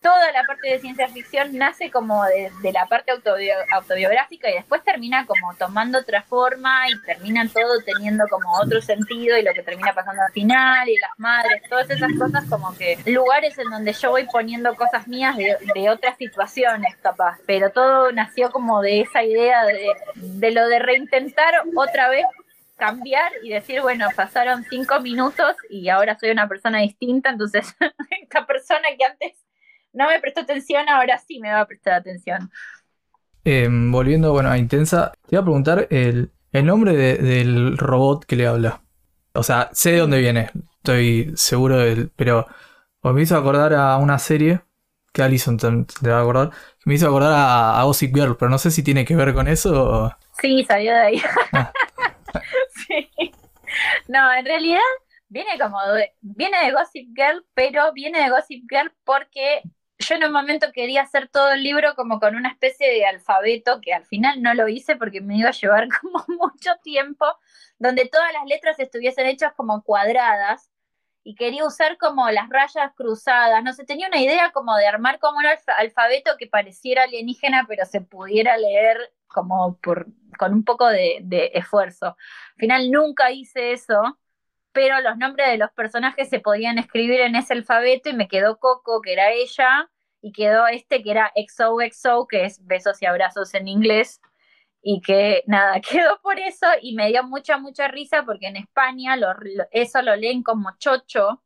toda 0.00 0.30
la 0.32 0.44
parte 0.44 0.68
de 0.68 0.78
ciencia 0.78 1.08
ficción 1.08 1.56
nace 1.56 1.90
como 1.90 2.24
de, 2.24 2.50
la 2.72 2.86
parte 2.86 3.12
autobiográfica 3.12 4.50
y 4.50 4.54
después 4.54 4.82
termina 4.84 5.26
como 5.26 5.54
tomando 5.54 5.98
otra 5.98 6.22
forma 6.22 6.88
y 6.88 7.00
termina 7.02 7.48
todo 7.48 7.80
teniendo 7.84 8.24
como 8.28 8.52
otro 8.58 8.80
sentido 8.80 9.36
y 9.36 9.42
lo 9.42 9.52
que 9.52 9.62
termina 9.62 9.92
pasando 9.92 10.22
al 10.22 10.32
final 10.32 10.88
y 10.88 10.96
las 10.98 11.10
madres, 11.18 11.62
todas 11.68 11.90
esas 11.90 12.12
cosas 12.18 12.44
como 12.48 12.76
que 12.76 12.98
lugares 13.06 13.58
en 13.58 13.70
donde 13.70 13.92
yo 13.92 14.10
voy 14.10 14.26
poniendo 14.30 14.74
cosas 14.76 15.08
mías 15.08 15.36
de, 15.36 15.56
otras 15.90 16.18
situaciones 16.18 16.96
capaz, 16.96 17.38
pero 17.46 17.70
todo 17.70 18.12
nació 18.12 18.50
como 18.50 18.82
de 18.82 19.00
esa 19.00 19.22
idea 19.22 19.64
de, 19.64 19.88
de 20.16 20.50
lo 20.50 20.68
de 20.68 20.78
reintentar 20.78 21.54
otra 21.74 22.10
vez 22.10 22.26
cambiar 22.76 23.32
y 23.42 23.50
decir, 23.50 23.80
bueno, 23.80 24.06
pasaron 24.14 24.64
cinco 24.64 25.00
minutos 25.00 25.56
y 25.68 25.88
ahora 25.88 26.18
soy 26.18 26.30
una 26.30 26.48
persona 26.48 26.78
distinta, 26.78 27.30
entonces 27.30 27.74
esta 28.22 28.46
persona 28.46 28.88
que 28.96 29.04
antes 29.04 29.47
no 29.92 30.08
me 30.08 30.20
prestó 30.20 30.40
atención, 30.40 30.88
ahora 30.88 31.18
sí 31.18 31.40
me 31.40 31.50
va 31.50 31.60
a 31.60 31.66
prestar 31.66 31.94
atención. 31.94 32.50
Em, 33.44 33.90
volviendo 33.90 34.32
bueno, 34.32 34.50
a 34.50 34.58
Intensa, 34.58 35.12
te 35.26 35.34
iba 35.34 35.40
a 35.40 35.44
preguntar 35.44 35.86
el, 35.90 36.30
nombre 36.52 36.96
del 36.96 37.78
robot 37.78 38.24
que 38.24 38.36
le 38.36 38.46
habla. 38.46 38.82
O 39.32 39.42
sea, 39.42 39.70
sé 39.72 39.92
de 39.92 39.98
dónde 39.98 40.18
viene, 40.18 40.50
estoy 40.76 41.32
seguro 41.36 41.78
de 41.78 41.92
él, 41.92 42.12
pero 42.16 42.46
me 43.02 43.22
hizo 43.22 43.36
acordar 43.36 43.74
a 43.74 43.96
una 43.96 44.18
serie 44.18 44.60
que 45.12 45.22
Alison 45.22 45.56
te, 45.56 46.10
va 46.10 46.18
a 46.18 46.20
acordar, 46.20 46.50
me 46.84 46.94
hizo 46.94 47.06
acordar 47.06 47.32
a, 47.32 47.80
a 47.80 47.84
Gossip 47.84 48.14
Girl, 48.14 48.36
pero 48.36 48.50
no 48.50 48.58
sé 48.58 48.70
si 48.70 48.82
tiene 48.82 49.04
que 49.04 49.16
ver 49.16 49.32
con 49.34 49.48
eso. 49.48 50.14
Sí, 50.40 50.64
salió 50.64 50.92
de 50.92 50.98
ahí. 50.98 51.22
Ah. 51.52 51.72
sí. 52.86 53.32
No, 54.08 54.32
en 54.34 54.44
realidad 54.44 54.80
viene 55.28 55.58
como 55.60 55.78
viene 56.20 56.64
de 56.64 56.72
Gossip 56.72 57.08
Girl, 57.14 57.44
pero 57.54 57.92
viene 57.92 58.22
de 58.22 58.30
Gossip 58.30 58.64
Girl 58.68 58.92
porque 59.04 59.62
yo 60.08 60.14
en 60.14 60.24
un 60.24 60.32
momento 60.32 60.72
quería 60.72 61.02
hacer 61.02 61.28
todo 61.28 61.52
el 61.52 61.62
libro 61.62 61.94
como 61.94 62.18
con 62.18 62.34
una 62.34 62.48
especie 62.48 62.88
de 62.90 63.04
alfabeto, 63.04 63.80
que 63.82 63.92
al 63.92 64.06
final 64.06 64.40
no 64.42 64.54
lo 64.54 64.68
hice 64.68 64.96
porque 64.96 65.20
me 65.20 65.36
iba 65.36 65.50
a 65.50 65.52
llevar 65.52 65.88
como 66.00 66.24
mucho 66.28 66.70
tiempo, 66.82 67.26
donde 67.78 68.06
todas 68.06 68.32
las 68.32 68.46
letras 68.46 68.78
estuviesen 68.80 69.26
hechas 69.26 69.52
como 69.54 69.82
cuadradas 69.82 70.70
y 71.24 71.34
quería 71.34 71.66
usar 71.66 71.98
como 71.98 72.30
las 72.30 72.48
rayas 72.48 72.92
cruzadas, 72.94 73.62
no 73.62 73.72
sé, 73.74 73.84
tenía 73.84 74.08
una 74.08 74.20
idea 74.20 74.50
como 74.52 74.74
de 74.76 74.86
armar 74.86 75.18
como 75.18 75.38
un 75.38 75.44
alfabeto 75.76 76.36
que 76.38 76.46
pareciera 76.46 77.02
alienígena, 77.02 77.66
pero 77.68 77.84
se 77.84 78.00
pudiera 78.00 78.56
leer 78.56 79.12
como 79.26 79.76
por, 79.78 80.06
con 80.38 80.54
un 80.54 80.64
poco 80.64 80.86
de, 80.86 81.18
de 81.22 81.50
esfuerzo. 81.52 82.06
Al 82.06 82.56
final 82.56 82.90
nunca 82.90 83.30
hice 83.30 83.72
eso, 83.72 84.18
pero 84.72 85.00
los 85.02 85.18
nombres 85.18 85.48
de 85.48 85.58
los 85.58 85.70
personajes 85.72 86.30
se 86.30 86.40
podían 86.40 86.78
escribir 86.78 87.20
en 87.20 87.36
ese 87.36 87.52
alfabeto 87.52 88.08
y 88.08 88.14
me 88.14 88.28
quedó 88.28 88.58
Coco, 88.58 89.02
que 89.02 89.12
era 89.12 89.30
ella, 89.32 89.90
y 90.20 90.32
quedó 90.32 90.66
este 90.66 91.02
que 91.02 91.10
era 91.10 91.32
XOXO, 91.34 92.26
que 92.26 92.44
es 92.44 92.64
besos 92.66 93.00
y 93.02 93.06
abrazos 93.06 93.54
en 93.54 93.68
inglés, 93.68 94.20
y 94.82 95.00
que 95.00 95.42
nada, 95.46 95.80
quedó 95.80 96.20
por 96.22 96.38
eso 96.38 96.66
y 96.82 96.94
me 96.94 97.08
dio 97.08 97.22
mucha, 97.24 97.58
mucha 97.58 97.88
risa 97.88 98.24
porque 98.24 98.46
en 98.48 98.56
España 98.56 99.16
eso 99.70 100.02
lo 100.02 100.16
leen 100.16 100.42
como 100.42 100.76
chocho, 100.78 101.42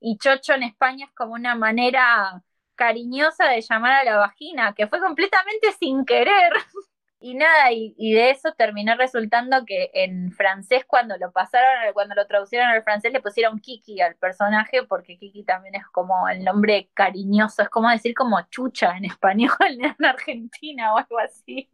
y 0.00 0.18
chocho 0.18 0.54
en 0.54 0.62
España 0.64 1.06
es 1.06 1.12
como 1.14 1.34
una 1.34 1.54
manera 1.54 2.42
cariñosa 2.74 3.48
de 3.48 3.60
llamar 3.60 3.92
a 3.92 4.04
la 4.04 4.16
vagina, 4.16 4.74
que 4.74 4.86
fue 4.86 5.00
completamente 5.00 5.72
sin 5.78 6.04
querer. 6.04 6.52
Y 7.22 7.34
nada, 7.34 7.70
y, 7.70 8.12
de 8.14 8.30
eso 8.30 8.54
terminó 8.56 8.96
resultando 8.96 9.66
que 9.66 9.90
en 9.92 10.32
francés 10.32 10.86
cuando 10.86 11.18
lo 11.18 11.30
pasaron, 11.32 11.92
cuando 11.92 12.14
lo 12.14 12.26
traducieron 12.26 12.68
al 12.68 12.82
francés 12.82 13.12
le 13.12 13.20
pusieron 13.20 13.60
Kiki 13.60 14.00
al 14.00 14.16
personaje, 14.16 14.84
porque 14.84 15.18
Kiki 15.18 15.44
también 15.44 15.74
es 15.74 15.86
como 15.88 16.28
el 16.30 16.42
nombre 16.42 16.88
cariñoso, 16.94 17.62
es 17.62 17.68
como 17.68 17.90
decir 17.90 18.14
como 18.14 18.40
chucha 18.48 18.96
en 18.96 19.04
español 19.06 19.50
en 19.60 20.04
Argentina 20.04 20.94
o 20.94 20.98
algo 20.98 21.18
así. 21.18 21.68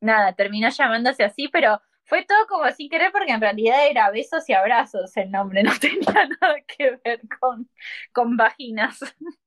Nada, 0.00 0.32
terminó 0.32 0.68
llamándose 0.68 1.22
así, 1.22 1.46
pero 1.48 1.80
fue 2.04 2.24
todo 2.24 2.46
como 2.48 2.68
sin 2.72 2.88
querer 2.90 3.12
porque 3.12 3.32
en 3.32 3.40
realidad 3.40 3.86
era 3.88 4.10
besos 4.10 4.48
y 4.48 4.52
abrazos 4.54 5.16
el 5.16 5.30
nombre, 5.30 5.62
no 5.62 5.72
tenía 5.78 6.28
nada 6.40 6.56
que 6.66 6.98
ver 7.04 7.20
con, 7.38 7.70
con 8.12 8.36
vaginas. 8.36 8.98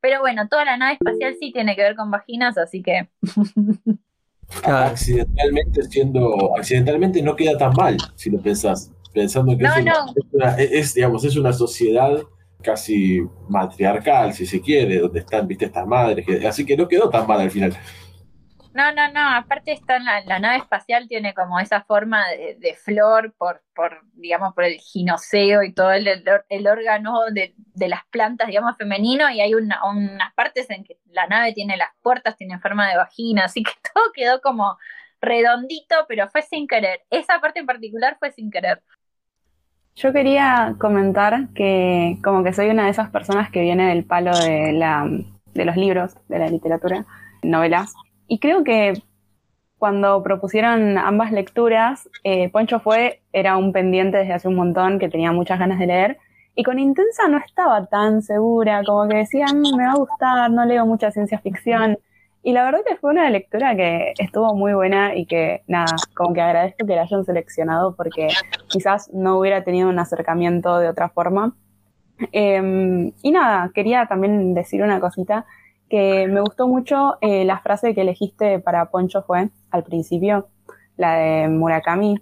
Pero 0.00 0.20
bueno, 0.20 0.48
toda 0.48 0.64
la 0.64 0.76
nave 0.76 0.94
espacial 0.94 1.36
sí 1.38 1.52
tiene 1.52 1.76
que 1.76 1.82
ver 1.82 1.94
con 1.96 2.10
vaginas, 2.10 2.58
así 2.58 2.82
que... 2.82 3.08
Claro. 4.62 4.90
accidentalmente 4.90 5.82
siendo, 5.84 6.56
accidentalmente 6.56 7.22
no 7.22 7.36
queda 7.36 7.56
tan 7.56 7.72
mal, 7.74 7.96
si 8.16 8.30
lo 8.30 8.40
pensás, 8.40 8.90
pensando 9.12 9.56
que 9.56 9.62
No, 9.64 9.74
es, 9.74 9.82
una, 9.82 9.92
no. 9.92 10.12
es 10.14 10.24
una- 10.32 10.54
es, 10.56 10.94
digamos, 10.94 11.24
es 11.24 11.36
una 11.36 11.52
sociedad 11.52 12.20
casi 12.62 13.20
matriarcal, 13.48 14.34
si 14.34 14.44
se 14.46 14.60
quiere, 14.60 14.98
donde 14.98 15.20
están, 15.20 15.46
viste, 15.48 15.64
estas 15.66 15.86
madres, 15.86 16.26
que- 16.26 16.46
así 16.46 16.66
que 16.66 16.76
no 16.76 16.88
quedó 16.88 17.08
tan 17.08 17.26
mal 17.26 17.40
al 17.40 17.50
final. 17.50 17.74
No, 18.72 18.92
no, 18.92 19.10
no, 19.12 19.20
aparte 19.36 19.72
está 19.72 19.96
en 19.96 20.04
la, 20.04 20.20
la 20.24 20.38
nave 20.38 20.58
espacial 20.58 21.08
tiene 21.08 21.34
como 21.34 21.58
esa 21.58 21.82
forma 21.82 22.24
de, 22.28 22.76
flor 22.76 23.34
por, 23.36 23.64
por, 23.74 24.00
digamos, 24.12 24.54
por 24.54 24.62
el 24.62 24.74
ginoceo 24.78 25.64
y 25.64 25.72
todo 25.74 25.90
el 25.92 26.66
órgano 26.68 27.18
de, 27.32 27.52
de 27.56 27.88
las 27.88 28.02
plantas, 28.12 28.46
digamos, 28.46 28.76
femenino, 28.76 29.28
y 29.28 29.40
hay 29.40 29.54
una- 29.54 29.80
unas 29.90 30.32
partes 30.34 30.70
en 30.70 30.84
que 30.84 30.98
la 31.06 31.26
nave 31.26 31.52
tiene 31.52 31.76
las 31.76 31.88
puertas, 32.00 32.36
tiene 32.36 32.60
forma 32.60 32.88
de 32.88 32.96
vagina, 32.96 33.46
así 33.46 33.64
que 33.64 33.72
todo 33.94 34.04
quedó 34.14 34.40
como 34.40 34.78
redondito, 35.20 35.96
pero 36.08 36.28
fue 36.30 36.42
sin 36.42 36.68
querer. 36.68 37.00
Esa 37.10 37.40
parte 37.40 37.58
en 37.60 37.66
particular 37.66 38.16
fue 38.20 38.30
sin 38.32 38.50
querer. 38.52 38.82
Yo 39.96 40.12
quería 40.12 40.76
comentar 40.78 41.48
que 41.54 42.18
como 42.24 42.42
que 42.42 42.52
soy 42.52 42.70
una 42.70 42.84
de 42.84 42.90
esas 42.90 43.10
personas 43.10 43.50
que 43.50 43.60
viene 43.60 43.88
del 43.88 44.04
palo 44.04 44.38
de, 44.38 44.72
la, 44.72 45.06
de 45.54 45.64
los 45.64 45.76
libros, 45.76 46.14
de 46.28 46.38
la 46.38 46.48
literatura, 46.48 47.04
novelas, 47.42 47.92
y 48.30 48.38
creo 48.38 48.62
que 48.62 48.92
cuando 49.76 50.22
propusieron 50.22 50.96
ambas 50.98 51.32
lecturas, 51.32 52.08
eh, 52.22 52.48
Poncho 52.50 52.78
fue, 52.78 53.22
era 53.32 53.56
un 53.56 53.72
pendiente 53.72 54.18
desde 54.18 54.34
hace 54.34 54.46
un 54.46 54.54
montón 54.54 55.00
que 55.00 55.08
tenía 55.08 55.32
muchas 55.32 55.58
ganas 55.58 55.80
de 55.80 55.86
leer, 55.86 56.18
y 56.54 56.62
con 56.62 56.78
Intensa 56.78 57.26
no 57.28 57.38
estaba 57.38 57.86
tan 57.86 58.22
segura, 58.22 58.82
como 58.86 59.08
que 59.08 59.16
decía, 59.16 59.46
"Mm, 59.52 59.76
me 59.76 59.84
va 59.84 59.92
a 59.92 59.96
gustar, 59.96 60.50
no 60.52 60.64
leo 60.64 60.86
mucha 60.86 61.10
ciencia 61.10 61.40
ficción, 61.40 61.98
y 62.44 62.52
la 62.52 62.62
verdad 62.62 62.82
que 62.86 62.96
fue 62.98 63.10
una 63.10 63.28
lectura 63.30 63.74
que 63.74 64.12
estuvo 64.18 64.54
muy 64.54 64.74
buena 64.74 65.16
y 65.16 65.26
que 65.26 65.62
nada, 65.66 65.96
como 66.14 66.32
que 66.32 66.40
agradezco 66.40 66.86
que 66.86 66.94
la 66.94 67.02
hayan 67.02 67.24
seleccionado 67.24 67.96
porque 67.96 68.28
quizás 68.68 69.10
no 69.12 69.38
hubiera 69.38 69.64
tenido 69.64 69.88
un 69.88 69.98
acercamiento 69.98 70.78
de 70.78 70.88
otra 70.88 71.08
forma. 71.08 71.52
Eh, 72.32 73.12
y 73.22 73.30
nada, 73.32 73.72
quería 73.74 74.06
también 74.06 74.54
decir 74.54 74.82
una 74.84 75.00
cosita, 75.00 75.46
que 75.90 76.28
me 76.28 76.40
gustó 76.40 76.68
mucho 76.68 77.18
eh, 77.20 77.44
la 77.44 77.60
frase 77.60 77.94
que 77.94 78.02
elegiste 78.02 78.60
para 78.60 78.90
Poncho 78.90 79.22
fue 79.22 79.50
al 79.70 79.84
principio, 79.84 80.48
la 80.96 81.16
de 81.16 81.48
Murakami. 81.48 82.20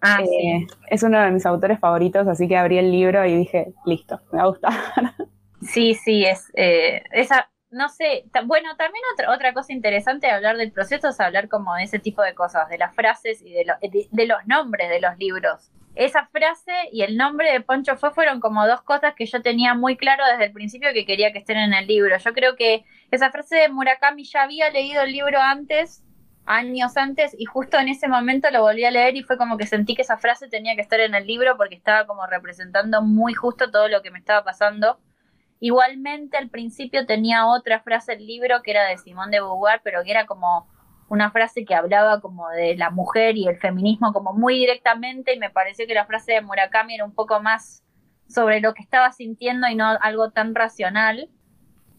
Ah, 0.00 0.20
Eh, 0.22 0.26
sí. 0.26 0.66
Es 0.88 1.02
uno 1.02 1.20
de 1.20 1.30
mis 1.30 1.46
autores 1.46 1.78
favoritos, 1.80 2.26
así 2.28 2.48
que 2.48 2.56
abrí 2.56 2.78
el 2.78 2.90
libro 2.92 3.24
y 3.26 3.36
dije, 3.36 3.74
listo, 3.86 4.20
me 4.32 4.38
va 4.38 4.44
a 4.44 4.48
gustar. 4.48 4.72
Sí, 5.62 5.94
sí, 5.94 6.24
es 6.24 6.50
eh, 6.54 7.02
esa, 7.12 7.50
no 7.70 7.88
sé, 7.88 8.24
bueno, 8.46 8.76
también 8.76 9.02
otra, 9.14 9.32
otra 9.32 9.54
cosa 9.54 9.72
interesante 9.72 10.26
de 10.26 10.32
hablar 10.34 10.56
del 10.58 10.72
proceso 10.72 11.08
es 11.08 11.20
hablar 11.20 11.48
como 11.48 11.74
de 11.74 11.84
ese 11.84 11.98
tipo 11.98 12.20
de 12.22 12.34
cosas, 12.34 12.68
de 12.68 12.76
las 12.78 12.94
frases 12.94 13.40
y 13.40 13.52
de, 13.52 13.64
lo- 13.64 13.74
de, 13.80 14.08
de 14.10 14.26
los 14.26 14.46
nombres 14.46 14.90
de 14.90 15.00
los 15.00 15.16
libros. 15.18 15.70
Esa 15.94 16.26
frase 16.26 16.72
y 16.90 17.02
el 17.02 17.16
nombre 17.16 17.52
de 17.52 17.60
Poncho 17.60 17.96
Fue 17.96 18.10
fueron 18.10 18.40
como 18.40 18.66
dos 18.66 18.82
cosas 18.82 19.14
que 19.14 19.26
yo 19.26 19.42
tenía 19.42 19.74
muy 19.74 19.96
claro 19.96 20.24
desde 20.26 20.46
el 20.46 20.52
principio 20.52 20.92
que 20.92 21.06
quería 21.06 21.32
que 21.32 21.38
estén 21.38 21.56
en 21.56 21.72
el 21.72 21.86
libro. 21.86 22.16
Yo 22.18 22.32
creo 22.32 22.56
que 22.56 22.84
esa 23.12 23.30
frase 23.30 23.56
de 23.56 23.68
Murakami 23.68 24.24
ya 24.24 24.42
había 24.42 24.70
leído 24.70 25.02
el 25.02 25.12
libro 25.12 25.40
antes, 25.40 26.04
años 26.46 26.96
antes, 26.96 27.34
y 27.38 27.44
justo 27.44 27.78
en 27.78 27.88
ese 27.88 28.08
momento 28.08 28.50
lo 28.50 28.62
volví 28.62 28.84
a 28.84 28.90
leer 28.90 29.16
y 29.16 29.22
fue 29.22 29.38
como 29.38 29.56
que 29.56 29.66
sentí 29.66 29.94
que 29.94 30.02
esa 30.02 30.18
frase 30.18 30.48
tenía 30.48 30.74
que 30.74 30.80
estar 30.80 30.98
en 30.98 31.14
el 31.14 31.28
libro 31.28 31.56
porque 31.56 31.76
estaba 31.76 32.06
como 32.06 32.26
representando 32.26 33.00
muy 33.00 33.32
justo 33.32 33.70
todo 33.70 33.88
lo 33.88 34.02
que 34.02 34.10
me 34.10 34.18
estaba 34.18 34.42
pasando. 34.42 34.98
Igualmente 35.60 36.36
al 36.36 36.50
principio 36.50 37.06
tenía 37.06 37.46
otra 37.46 37.80
frase 37.80 38.14
el 38.14 38.26
libro 38.26 38.62
que 38.62 38.72
era 38.72 38.84
de 38.88 38.98
Simón 38.98 39.30
de 39.30 39.40
Beauvoir, 39.40 39.80
pero 39.84 40.02
que 40.02 40.10
era 40.10 40.26
como 40.26 40.68
una 41.08 41.30
frase 41.30 41.64
que 41.64 41.74
hablaba 41.74 42.20
como 42.20 42.48
de 42.50 42.76
la 42.76 42.90
mujer 42.90 43.36
y 43.36 43.46
el 43.46 43.56
feminismo 43.58 44.12
como 44.12 44.32
muy 44.32 44.58
directamente 44.58 45.34
y 45.34 45.38
me 45.38 45.50
pareció 45.50 45.86
que 45.86 45.94
la 45.94 46.06
frase 46.06 46.32
de 46.32 46.40
Murakami 46.40 46.94
era 46.94 47.04
un 47.04 47.14
poco 47.14 47.40
más 47.40 47.84
sobre 48.28 48.60
lo 48.60 48.74
que 48.74 48.82
estaba 48.82 49.12
sintiendo 49.12 49.68
y 49.68 49.74
no 49.74 49.86
algo 50.00 50.30
tan 50.30 50.54
racional. 50.54 51.28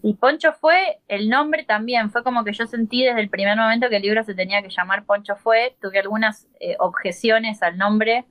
Y 0.02 0.14
Poncho 0.16 0.54
fue, 0.54 1.00
el 1.08 1.30
nombre 1.30 1.64
también, 1.64 2.12
fue 2.12 2.24
como 2.24 2.44
que 2.44 2.54
yo 2.54 2.68
sentí 2.68 3.04
desde 3.04 3.22
el 3.22 3.30
primer 3.30 3.58
momento 3.58 3.90
que 3.90 3.96
el 3.96 4.04
libro 4.04 4.24
se 4.24 4.36
tenía 4.36 4.62
que 4.62 4.70
llamar 4.70 5.06
Poncho 5.06 5.36
fue, 5.36 5.76
tuve 5.82 6.00
algunas 6.00 6.48
eh, 6.60 6.76
objeciones 6.80 7.64
al 7.64 7.78
nombre. 7.78 8.26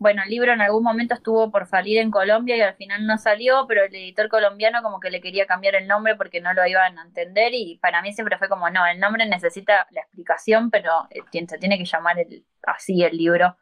Bueno, 0.00 0.22
el 0.22 0.30
libro 0.30 0.52
en 0.52 0.60
algún 0.60 0.84
momento 0.84 1.14
estuvo 1.14 1.50
por 1.50 1.66
salir 1.66 1.98
en 1.98 2.12
Colombia 2.12 2.56
y 2.56 2.60
al 2.60 2.76
final 2.76 3.04
no 3.06 3.18
salió, 3.18 3.66
pero 3.66 3.84
el 3.84 3.92
editor 3.94 4.28
colombiano 4.28 4.80
como 4.82 5.00
que 5.00 5.10
le 5.10 5.20
quería 5.20 5.46
cambiar 5.46 5.74
el 5.74 5.88
nombre 5.88 6.14
porque 6.14 6.40
no 6.40 6.52
lo 6.54 6.64
iban 6.66 6.96
a 6.98 7.02
entender 7.02 7.52
y 7.52 7.78
para 7.82 8.00
mí 8.02 8.12
siempre 8.12 8.38
fue 8.38 8.48
como, 8.48 8.70
no, 8.70 8.86
el 8.86 9.00
nombre 9.00 9.26
necesita 9.26 9.88
la 9.90 10.02
explicación, 10.02 10.70
pero 10.70 11.08
eh, 11.10 11.22
se 11.48 11.58
tiene 11.58 11.78
que 11.78 11.84
llamar 11.84 12.18
el- 12.20 12.46
así 12.62 13.02
el 13.02 13.16
libro, 13.16 13.56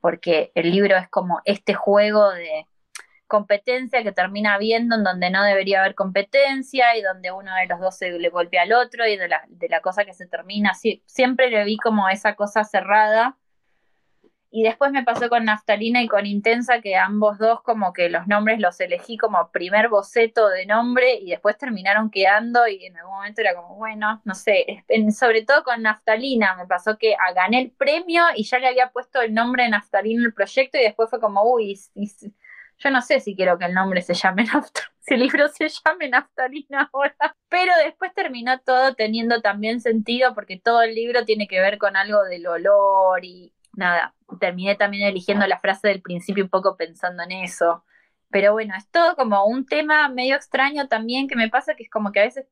porque 0.00 0.52
el 0.56 0.70
libro 0.72 0.96
es 0.96 1.08
como 1.10 1.42
este 1.46 1.74
juego 1.74 2.30
de 2.30 2.68
competencia 3.28 4.02
que 4.04 4.12
termina 4.12 4.58
viendo 4.58 4.96
en 4.96 5.04
donde 5.04 5.30
no 5.30 5.44
debería 5.44 5.80
haber 5.80 5.96
competencia 5.96 6.96
y 6.96 7.02
donde 7.02 7.32
uno 7.32 7.54
de 7.56 7.66
los 7.68 7.80
dos 7.80 7.96
se 7.98 8.12
le 8.12 8.30
golpea 8.30 8.62
al 8.64 8.74
otro 8.74 9.06
y 9.08 9.16
de 9.18 9.28
la, 9.28 9.44
de 9.48 9.68
la 9.70 9.82
cosa 9.82 10.04
que 10.06 10.14
se 10.14 10.28
termina, 10.28 10.74
sí, 10.74 11.02
siempre 11.06 11.50
le 11.50 11.64
vi 11.64 11.78
como 11.78 12.08
esa 12.10 12.36
cosa 12.36 12.64
cerrada. 12.64 13.38
Y 14.52 14.64
después 14.64 14.90
me 14.90 15.04
pasó 15.04 15.28
con 15.28 15.44
Naftalina 15.44 16.02
y 16.02 16.08
con 16.08 16.26
Intensa, 16.26 16.80
que 16.80 16.96
ambos 16.96 17.38
dos 17.38 17.62
como 17.62 17.92
que 17.92 18.08
los 18.10 18.26
nombres 18.26 18.58
los 18.58 18.80
elegí 18.80 19.16
como 19.16 19.50
primer 19.52 19.88
boceto 19.88 20.48
de 20.48 20.66
nombre 20.66 21.14
y 21.14 21.30
después 21.30 21.56
terminaron 21.56 22.10
quedando 22.10 22.66
y 22.66 22.84
en 22.86 22.96
algún 22.96 23.14
momento 23.14 23.40
era 23.42 23.54
como, 23.54 23.76
bueno, 23.76 24.20
no 24.24 24.34
sé, 24.34 24.84
sobre 25.16 25.44
todo 25.44 25.62
con 25.62 25.82
Naftalina 25.82 26.56
me 26.56 26.66
pasó 26.66 26.98
que 26.98 27.14
gané 27.34 27.60
el 27.60 27.70
premio 27.70 28.24
y 28.34 28.42
ya 28.44 28.58
le 28.58 28.66
había 28.68 28.90
puesto 28.90 29.20
el 29.22 29.32
nombre 29.34 29.62
de 29.64 29.68
Naftalina 29.70 30.24
al 30.26 30.32
proyecto 30.34 30.78
y 30.78 30.82
después 30.82 31.08
fue 31.10 31.20
como, 31.20 31.44
uy, 31.44 31.78
y- 31.94 32.10
yo 32.78 32.90
no 32.90 33.02
sé 33.02 33.20
si 33.20 33.36
quiero 33.36 33.58
que 33.58 33.66
el 33.66 33.74
nombre 33.74 34.02
se 34.02 34.14
llame 34.14 34.44
Naftalina, 34.52 34.90
si 35.00 35.14
el 35.14 35.20
libro 35.20 35.48
se 35.48 35.68
llame 35.68 36.08
Naftalina 36.08 36.90
ahora, 36.92 37.36
pero 37.48 37.72
después 37.84 38.12
terminó 38.14 38.58
todo 38.60 38.94
teniendo 38.94 39.40
también 39.42 39.80
sentido 39.80 40.34
porque 40.34 40.58
todo 40.58 40.82
el 40.82 40.94
libro 40.94 41.24
tiene 41.24 41.46
que 41.48 41.60
ver 41.60 41.78
con 41.78 41.96
algo 41.96 42.22
del 42.24 42.46
olor 42.46 43.24
y 43.24 43.52
nada, 43.72 44.14
terminé 44.40 44.74
también 44.76 45.08
eligiendo 45.08 45.46
la 45.46 45.60
frase 45.60 45.88
del 45.88 46.02
principio 46.02 46.44
un 46.44 46.50
poco 46.50 46.76
pensando 46.76 47.22
en 47.22 47.32
eso. 47.32 47.84
Pero 48.30 48.52
bueno, 48.52 48.74
es 48.76 48.88
todo 48.90 49.16
como 49.16 49.44
un 49.44 49.66
tema 49.66 50.08
medio 50.08 50.36
extraño 50.36 50.86
también 50.86 51.26
que 51.26 51.34
me 51.34 51.48
pasa 51.48 51.74
que 51.74 51.82
es 51.82 51.90
como 51.90 52.12
que 52.12 52.20
a 52.20 52.24
veces 52.24 52.46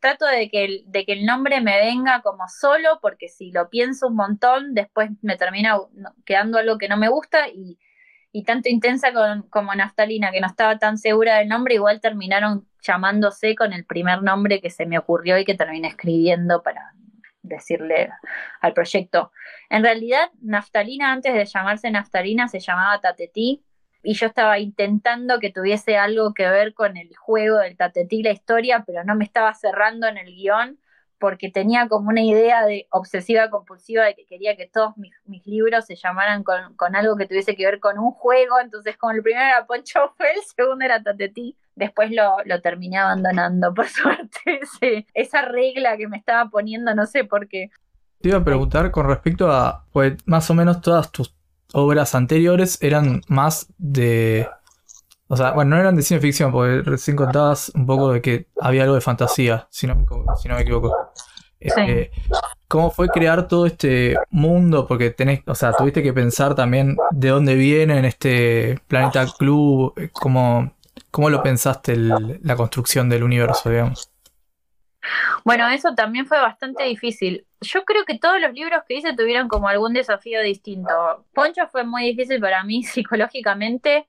trato 0.00 0.26
de 0.26 0.50
que, 0.50 0.64
el, 1.06 1.24
nombre 1.24 1.60
me 1.60 1.78
venga 1.78 2.20
como 2.22 2.48
solo, 2.48 2.98
porque 3.00 3.28
si 3.28 3.52
lo 3.52 3.70
pienso 3.70 4.08
un 4.08 4.16
montón, 4.16 4.74
después 4.74 5.10
me 5.22 5.36
termina 5.36 5.78
quedando 6.24 6.58
algo 6.58 6.78
que 6.78 6.88
no 6.88 6.96
me 6.96 7.08
gusta 7.08 7.48
y, 7.48 7.78
y 8.32 8.42
tanto 8.44 8.68
intensa 8.68 9.12
con- 9.12 9.42
como 9.50 9.72
Naftalina, 9.74 10.32
que 10.32 10.40
no 10.40 10.48
estaba 10.48 10.78
tan 10.78 10.98
segura 10.98 11.38
del 11.38 11.48
nombre, 11.48 11.74
igual 11.74 12.00
terminaron 12.00 12.66
llamándose 12.82 13.54
con 13.54 13.72
el 13.72 13.84
primer 13.84 14.22
nombre 14.22 14.60
que 14.60 14.70
se 14.70 14.86
me 14.86 14.98
ocurrió 14.98 15.38
y 15.38 15.44
que 15.44 15.54
terminé 15.54 15.88
escribiendo 15.88 16.62
para 16.62 16.92
decirle 17.42 18.10
al 18.60 18.72
proyecto. 18.72 19.32
En 19.68 19.82
realidad, 19.82 20.30
Naftalina, 20.40 21.12
antes 21.12 21.34
de 21.34 21.44
llamarse 21.44 21.90
Naftalina, 21.90 22.48
se 22.48 22.60
llamaba 22.60 23.00
Tatetí, 23.00 23.64
y 24.02 24.14
yo 24.14 24.26
estaba 24.26 24.58
intentando 24.58 25.38
que 25.40 25.52
tuviese 25.52 25.96
algo 25.98 26.32
que 26.32 26.48
ver 26.48 26.72
con 26.74 26.96
el 26.96 27.14
juego 27.16 27.58
del 27.58 27.76
Tatetí, 27.76 28.22
la 28.22 28.30
historia, 28.30 28.84
pero 28.86 29.04
no 29.04 29.14
me 29.14 29.24
estaba 29.24 29.52
cerrando 29.54 30.06
en 30.06 30.16
el 30.16 30.34
guion, 30.34 30.78
porque 31.20 31.50
tenía 31.50 31.86
como 31.86 32.08
una 32.08 32.22
idea 32.22 32.64
de 32.64 32.88
obsesiva 32.90 33.50
compulsiva 33.50 34.06
de 34.06 34.14
que 34.14 34.24
quería 34.24 34.56
que 34.56 34.66
todos 34.66 34.96
mis, 34.96 35.12
libros 35.46 35.84
se 35.84 35.94
llamaran 35.94 36.42
con, 36.42 36.96
algo 36.96 37.16
que 37.16 37.26
tuviese 37.26 37.54
que 37.54 37.66
ver 37.66 37.78
con 37.78 37.98
un 37.98 38.10
juego, 38.12 38.58
entonces 38.58 38.96
como 38.96 39.12
el 39.12 39.22
primero 39.22 39.44
era 39.44 39.66
Poncho 39.66 40.12
fue, 40.16 40.32
el 40.32 40.42
segundo 40.42 40.84
era 40.84 41.02
Tatetí, 41.02 41.56
después 41.76 42.10
lo, 42.10 42.38
lo 42.46 42.60
terminé 42.62 42.98
abandonando, 42.98 43.72
por 43.74 43.86
suerte, 43.86 45.06
esa 45.14 45.42
regla 45.42 45.96
que 45.98 46.08
me 46.08 46.16
estaba 46.16 46.48
poniendo, 46.48 46.94
no 46.94 47.06
sé 47.06 47.24
por 47.24 47.46
qué. 47.46 47.70
Te 48.20 48.30
iba 48.30 48.38
a 48.38 48.44
preguntar 48.44 48.90
con 48.90 49.06
respecto 49.06 49.50
a, 49.50 49.84
pues 49.92 50.14
más 50.26 50.50
o 50.50 50.54
menos 50.54 50.80
todas 50.80 51.12
tus 51.12 51.34
obras 51.72 52.14
anteriores 52.14 52.82
eran 52.82 53.22
más 53.28 53.66
de... 53.78 54.48
O 55.32 55.36
sea, 55.36 55.52
bueno, 55.52 55.76
no 55.76 55.80
eran 55.80 55.94
de 55.94 56.02
ciencia 56.02 56.26
ficción, 56.26 56.50
porque 56.50 56.82
recién 56.82 57.16
contabas 57.16 57.70
un 57.76 57.86
poco 57.86 58.12
de 58.12 58.20
que 58.20 58.48
había 58.60 58.82
algo 58.82 58.96
de 58.96 59.00
fantasía, 59.00 59.68
si 59.70 59.86
no 59.86 59.94
me, 59.94 60.02
equivo- 60.02 60.36
si 60.36 60.48
no 60.48 60.56
me 60.56 60.62
equivoco. 60.62 60.92
Eh, 61.60 62.10
¿Cómo 62.66 62.90
fue 62.90 63.08
crear 63.10 63.46
todo 63.46 63.66
este 63.66 64.16
mundo? 64.30 64.86
Porque 64.88 65.10
tenés, 65.10 65.42
o 65.46 65.54
sea, 65.54 65.72
tuviste 65.72 66.02
que 66.02 66.12
pensar 66.12 66.54
también 66.56 66.96
de 67.10 67.28
dónde 67.28 67.54
viene 67.54 67.98
en 67.98 68.04
este 68.06 68.80
planeta 68.88 69.24
club, 69.38 69.92
eh, 69.98 70.08
cómo, 70.12 70.72
cómo 71.12 71.30
lo 71.30 71.42
pensaste 71.42 71.92
el- 71.92 72.40
la 72.42 72.56
construcción 72.56 73.08
del 73.08 73.22
universo, 73.22 73.70
digamos. 73.70 74.10
Bueno, 75.44 75.68
eso 75.68 75.94
también 75.94 76.26
fue 76.26 76.38
bastante 76.40 76.84
difícil. 76.84 77.46
Yo 77.60 77.84
creo 77.84 78.04
que 78.04 78.18
todos 78.18 78.40
los 78.40 78.52
libros 78.52 78.82
que 78.86 78.94
hice 78.94 79.14
tuvieron 79.14 79.48
como 79.48 79.68
algún 79.68 79.92
desafío 79.92 80.40
distinto. 80.42 81.24
Poncho 81.34 81.66
fue 81.70 81.84
muy 81.84 82.04
difícil 82.04 82.40
para 82.40 82.62
mí 82.64 82.82
psicológicamente. 82.84 84.08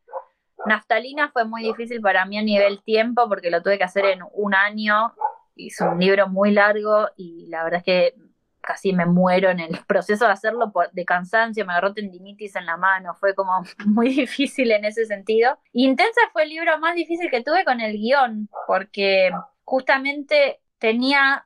Naftalina 0.65 1.31
fue 1.31 1.45
muy 1.45 1.63
difícil 1.63 2.01
para 2.01 2.25
mí 2.25 2.37
a 2.37 2.41
nivel 2.41 2.83
tiempo 2.83 3.27
porque 3.27 3.49
lo 3.49 3.61
tuve 3.61 3.77
que 3.77 3.83
hacer 3.83 4.05
en 4.05 4.19
un 4.33 4.53
año. 4.53 5.13
Hice 5.55 5.83
un 5.83 5.99
libro 5.99 6.27
muy 6.27 6.51
largo 6.51 7.09
y 7.17 7.47
la 7.47 7.63
verdad 7.63 7.79
es 7.79 7.83
que 7.83 8.15
casi 8.61 8.93
me 8.93 9.05
muero 9.05 9.49
en 9.49 9.59
el 9.59 9.71
proceso 9.87 10.25
de 10.25 10.31
hacerlo 10.31 10.71
por, 10.71 10.91
de 10.91 11.05
cansancio, 11.05 11.65
me 11.65 11.73
agarró 11.73 11.93
tendinitis 11.93 12.55
en 12.55 12.65
la 12.65 12.77
mano, 12.77 13.15
fue 13.15 13.35
como 13.35 13.51
muy 13.85 14.09
difícil 14.09 14.71
en 14.71 14.85
ese 14.85 15.05
sentido. 15.05 15.57
Intensa 15.73 16.21
fue 16.31 16.43
el 16.43 16.49
libro 16.49 16.77
más 16.79 16.95
difícil 16.95 17.29
que 17.29 17.43
tuve 17.43 17.65
con 17.65 17.81
el 17.81 17.93
guion, 17.93 18.49
porque 18.67 19.31
justamente 19.63 20.61
tenía 20.77 21.45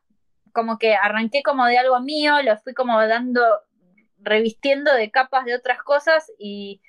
como 0.53 0.77
que 0.77 0.95
arranqué 0.95 1.43
como 1.43 1.65
de 1.65 1.77
algo 1.77 1.99
mío, 1.99 2.41
lo 2.41 2.57
fui 2.57 2.73
como 2.73 3.05
dando, 3.07 3.41
revistiendo 4.19 4.93
de 4.93 5.11
capas 5.11 5.45
de 5.45 5.53
otras 5.53 5.81
cosas 5.83 6.31
y 6.39 6.81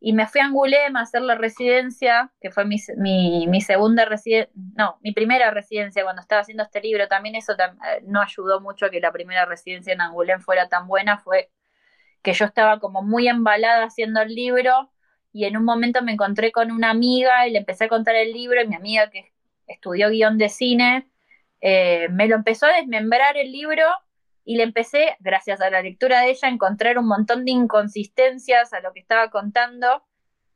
y 0.00 0.12
me 0.12 0.26
fui 0.26 0.40
a 0.40 0.44
Angulem 0.44 0.96
a 0.96 1.00
hacer 1.00 1.22
la 1.22 1.34
residencia, 1.34 2.32
que 2.40 2.50
fue 2.50 2.64
mi, 2.64 2.76
mi, 2.96 3.60
segunda 3.60 4.04
residencia, 4.04 4.52
no, 4.76 4.98
mi 5.02 5.12
primera 5.12 5.50
residencia 5.50 6.04
cuando 6.04 6.22
estaba 6.22 6.42
haciendo 6.42 6.62
este 6.62 6.80
libro. 6.80 7.08
También 7.08 7.34
eso 7.34 7.54
eh, 7.54 8.02
no 8.06 8.20
ayudó 8.20 8.60
mucho 8.60 8.86
a 8.86 8.90
que 8.90 9.00
la 9.00 9.12
primera 9.12 9.44
residencia 9.44 9.92
en 9.92 10.00
Angulem 10.00 10.40
fuera 10.40 10.68
tan 10.68 10.86
buena, 10.86 11.18
fue 11.18 11.50
que 12.22 12.32
yo 12.32 12.44
estaba 12.44 12.78
como 12.80 13.02
muy 13.02 13.28
embalada 13.28 13.84
haciendo 13.84 14.20
el 14.20 14.34
libro 14.34 14.92
y 15.32 15.44
en 15.44 15.56
un 15.56 15.64
momento 15.64 16.02
me 16.02 16.12
encontré 16.12 16.52
con 16.52 16.70
una 16.70 16.90
amiga 16.90 17.46
y 17.46 17.52
le 17.52 17.58
empecé 17.58 17.84
a 17.84 17.88
contar 17.88 18.14
el 18.16 18.32
libro 18.32 18.62
y 18.62 18.68
mi 18.68 18.76
amiga 18.76 19.10
que 19.10 19.32
estudió 19.66 20.10
guion 20.10 20.38
de 20.38 20.48
cine 20.48 21.10
eh, 21.60 22.08
me 22.10 22.28
lo 22.28 22.36
empezó 22.36 22.66
a 22.66 22.72
desmembrar 22.72 23.36
el 23.36 23.52
libro 23.52 23.84
y 24.48 24.56
le 24.56 24.62
empecé, 24.62 25.14
gracias 25.20 25.60
a 25.60 25.68
la 25.68 25.82
lectura 25.82 26.22
de 26.22 26.30
ella, 26.30 26.48
a 26.48 26.50
encontrar 26.50 26.96
un 26.96 27.06
montón 27.06 27.44
de 27.44 27.50
inconsistencias 27.50 28.72
a 28.72 28.80
lo 28.80 28.94
que 28.94 29.00
estaba 29.00 29.28
contando. 29.28 30.02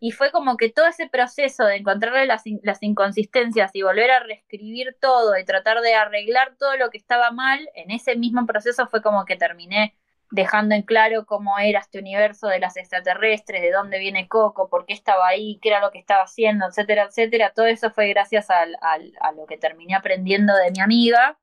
Y 0.00 0.12
fue 0.12 0.30
como 0.30 0.56
que 0.56 0.70
todo 0.70 0.86
ese 0.86 1.10
proceso 1.10 1.66
de 1.66 1.76
encontrarle 1.76 2.24
las, 2.24 2.42
las 2.62 2.82
inconsistencias 2.82 3.70
y 3.74 3.82
volver 3.82 4.10
a 4.10 4.20
reescribir 4.20 4.96
todo 4.98 5.36
y 5.36 5.44
tratar 5.44 5.82
de 5.82 5.94
arreglar 5.94 6.56
todo 6.58 6.74
lo 6.78 6.88
que 6.88 6.96
estaba 6.96 7.32
mal, 7.32 7.68
en 7.74 7.90
ese 7.90 8.16
mismo 8.16 8.46
proceso 8.46 8.86
fue 8.86 9.02
como 9.02 9.26
que 9.26 9.36
terminé 9.36 9.94
dejando 10.30 10.74
en 10.74 10.84
claro 10.84 11.26
cómo 11.26 11.58
era 11.58 11.80
este 11.80 11.98
universo 11.98 12.48
de 12.48 12.60
las 12.60 12.78
extraterrestres, 12.78 13.60
de 13.60 13.72
dónde 13.72 13.98
viene 13.98 14.26
Coco, 14.26 14.70
por 14.70 14.86
qué 14.86 14.94
estaba 14.94 15.28
ahí, 15.28 15.58
qué 15.60 15.68
era 15.68 15.80
lo 15.80 15.90
que 15.90 15.98
estaba 15.98 16.22
haciendo, 16.22 16.66
etcétera, 16.66 17.08
etcétera. 17.10 17.52
Todo 17.54 17.66
eso 17.66 17.90
fue 17.90 18.08
gracias 18.08 18.48
a 18.48 19.32
lo 19.36 19.44
que 19.44 19.58
terminé 19.58 19.94
aprendiendo 19.94 20.56
de 20.56 20.70
mi 20.70 20.80
amiga 20.80 21.38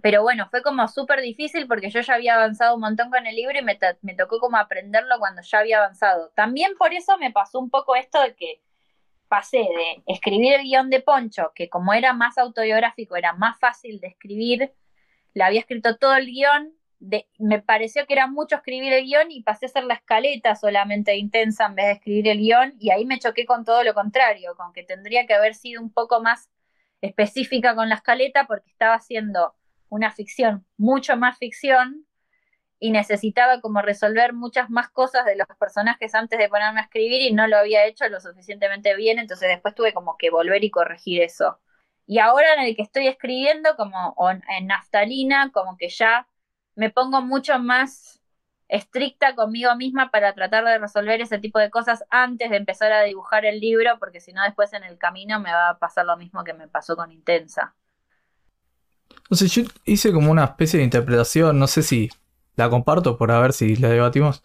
pero 0.00 0.22
bueno, 0.22 0.48
fue 0.50 0.62
como 0.62 0.86
súper 0.86 1.20
difícil 1.20 1.66
porque 1.66 1.90
yo 1.90 2.00
ya 2.00 2.14
había 2.14 2.34
avanzado 2.34 2.74
un 2.74 2.80
montón 2.80 3.10
con 3.10 3.26
el 3.26 3.34
libro 3.34 3.58
y 3.58 3.62
me, 3.62 4.14
tocó 4.14 4.38
como 4.38 4.56
aprenderlo 4.56 5.18
cuando 5.18 5.42
ya 5.42 5.58
había 5.58 5.78
avanzado. 5.78 6.30
También 6.36 6.72
por 6.78 6.94
eso 6.94 7.18
me 7.18 7.32
pasó 7.32 7.58
un 7.58 7.70
poco 7.70 7.96
esto 7.96 8.20
de 8.22 8.34
que 8.36 8.62
pasé 9.28 9.58
de 9.58 10.02
escribir 10.06 10.54
el 10.54 10.62
guion 10.62 10.88
de 10.90 11.00
Poncho, 11.00 11.52
que 11.54 11.68
como 11.68 11.92
era 11.92 12.12
más 12.12 12.38
autobiográfico, 12.38 13.16
era 13.16 13.32
más 13.32 13.58
fácil 13.58 14.00
de 14.00 14.08
escribir, 14.08 14.72
le 15.34 15.44
había 15.44 15.60
escrito 15.60 15.96
todo 15.96 16.14
el 16.14 16.26
guion, 16.26 16.72
me 17.38 17.60
pareció 17.60 18.06
que 18.06 18.14
era 18.14 18.26
mucho 18.26 18.56
escribir 18.56 18.92
el 18.92 19.04
guion 19.04 19.30
y 19.30 19.42
pasé 19.42 19.66
a 19.66 19.68
hacer 19.68 19.84
la 19.84 19.94
escaleta 19.94 20.56
solamente 20.56 21.16
intensa 21.16 21.66
en 21.66 21.74
vez 21.74 21.86
de 21.86 21.92
escribir 21.92 22.28
el 22.28 22.38
guion 22.38 22.74
y 22.78 22.90
ahí 22.90 23.04
me 23.04 23.18
choqué 23.18 23.46
con 23.46 23.64
todo 23.64 23.84
lo 23.84 23.94
contrario, 23.94 24.54
con 24.56 24.72
que 24.72 24.82
tendría 24.82 25.26
que 25.26 25.34
haber 25.34 25.54
sido 25.54 25.82
un 25.82 25.92
poco 25.92 26.20
más 26.22 26.48
específica 27.00 27.74
con 27.74 27.88
la 27.88 27.96
escaleta 27.96 28.46
porque 28.46 28.70
estaba 28.70 28.94
haciendo 28.94 29.54
una 29.88 30.12
ficción, 30.12 30.66
mucho 30.76 31.16
más 31.16 31.38
ficción, 31.38 32.06
y 32.80 32.90
necesitaba 32.92 33.60
como 33.60 33.82
resolver 33.82 34.32
muchas 34.32 34.70
más 34.70 34.88
cosas 34.88 35.24
de 35.24 35.36
los 35.36 35.46
personajes 35.58 36.14
antes 36.14 36.38
de 36.38 36.48
ponerme 36.48 36.80
a 36.80 36.84
escribir 36.84 37.22
y 37.22 37.32
no 37.32 37.46
lo 37.48 37.56
había 37.58 37.84
hecho 37.86 38.08
lo 38.08 38.20
suficientemente 38.20 38.94
bien, 38.96 39.18
entonces 39.18 39.48
después 39.48 39.74
tuve 39.74 39.92
como 39.92 40.16
que 40.16 40.30
volver 40.30 40.62
y 40.64 40.70
corregir 40.70 41.22
eso. 41.22 41.58
Y 42.06 42.20
ahora 42.20 42.54
en 42.54 42.60
el 42.60 42.76
que 42.76 42.82
estoy 42.82 43.08
escribiendo, 43.08 43.76
como 43.76 44.14
en 44.48 44.66
naftalina, 44.66 45.50
como 45.52 45.76
que 45.76 45.88
ya 45.88 46.28
me 46.74 46.90
pongo 46.90 47.20
mucho 47.20 47.58
más 47.58 48.20
estricta 48.68 49.34
conmigo 49.34 49.74
misma 49.76 50.10
para 50.10 50.34
tratar 50.34 50.64
de 50.64 50.78
resolver 50.78 51.20
ese 51.20 51.38
tipo 51.38 51.58
de 51.58 51.70
cosas 51.70 52.04
antes 52.10 52.50
de 52.50 52.56
empezar 52.56 52.92
a 52.92 53.02
dibujar 53.02 53.44
el 53.44 53.60
libro, 53.60 53.98
porque 53.98 54.20
si 54.20 54.32
no 54.32 54.42
después 54.44 54.72
en 54.72 54.84
el 54.84 54.98
camino 54.98 55.40
me 55.40 55.52
va 55.52 55.70
a 55.70 55.78
pasar 55.78 56.06
lo 56.06 56.16
mismo 56.16 56.44
que 56.44 56.54
me 56.54 56.68
pasó 56.68 56.96
con 56.96 57.12
Intensa. 57.12 57.74
Sé, 59.30 59.48
yo 59.48 59.62
hice 59.84 60.12
como 60.12 60.30
una 60.30 60.44
especie 60.44 60.78
de 60.78 60.84
interpretación, 60.84 61.58
no 61.58 61.66
sé 61.66 61.82
si 61.82 62.10
la 62.56 62.70
comparto 62.70 63.18
por 63.18 63.30
a 63.30 63.40
ver 63.40 63.52
si 63.52 63.76
la 63.76 63.88
debatimos, 63.88 64.42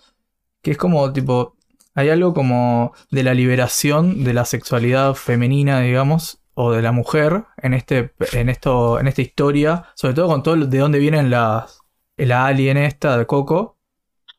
que 0.61 0.71
es 0.71 0.77
como 0.77 1.11
tipo, 1.13 1.55
hay 1.95 2.09
algo 2.09 2.33
como 2.33 2.93
de 3.09 3.23
la 3.23 3.33
liberación 3.33 4.23
de 4.23 4.33
la 4.33 4.45
sexualidad 4.45 5.15
femenina, 5.15 5.79
digamos, 5.81 6.41
o 6.53 6.71
de 6.71 6.81
la 6.81 6.91
mujer 6.91 7.45
en 7.57 7.73
este, 7.73 8.13
en 8.33 8.49
esto, 8.49 8.99
en 8.99 9.07
esta 9.07 9.21
historia, 9.21 9.85
sobre 9.95 10.13
todo 10.15 10.27
con 10.27 10.43
todo 10.43 10.55
de 10.57 10.77
dónde 10.77 10.99
vienen 10.99 11.29
las, 11.29 11.79
la 12.17 12.45
alien 12.45 12.77
esta 12.77 13.17
de 13.17 13.25
Coco, 13.25 13.79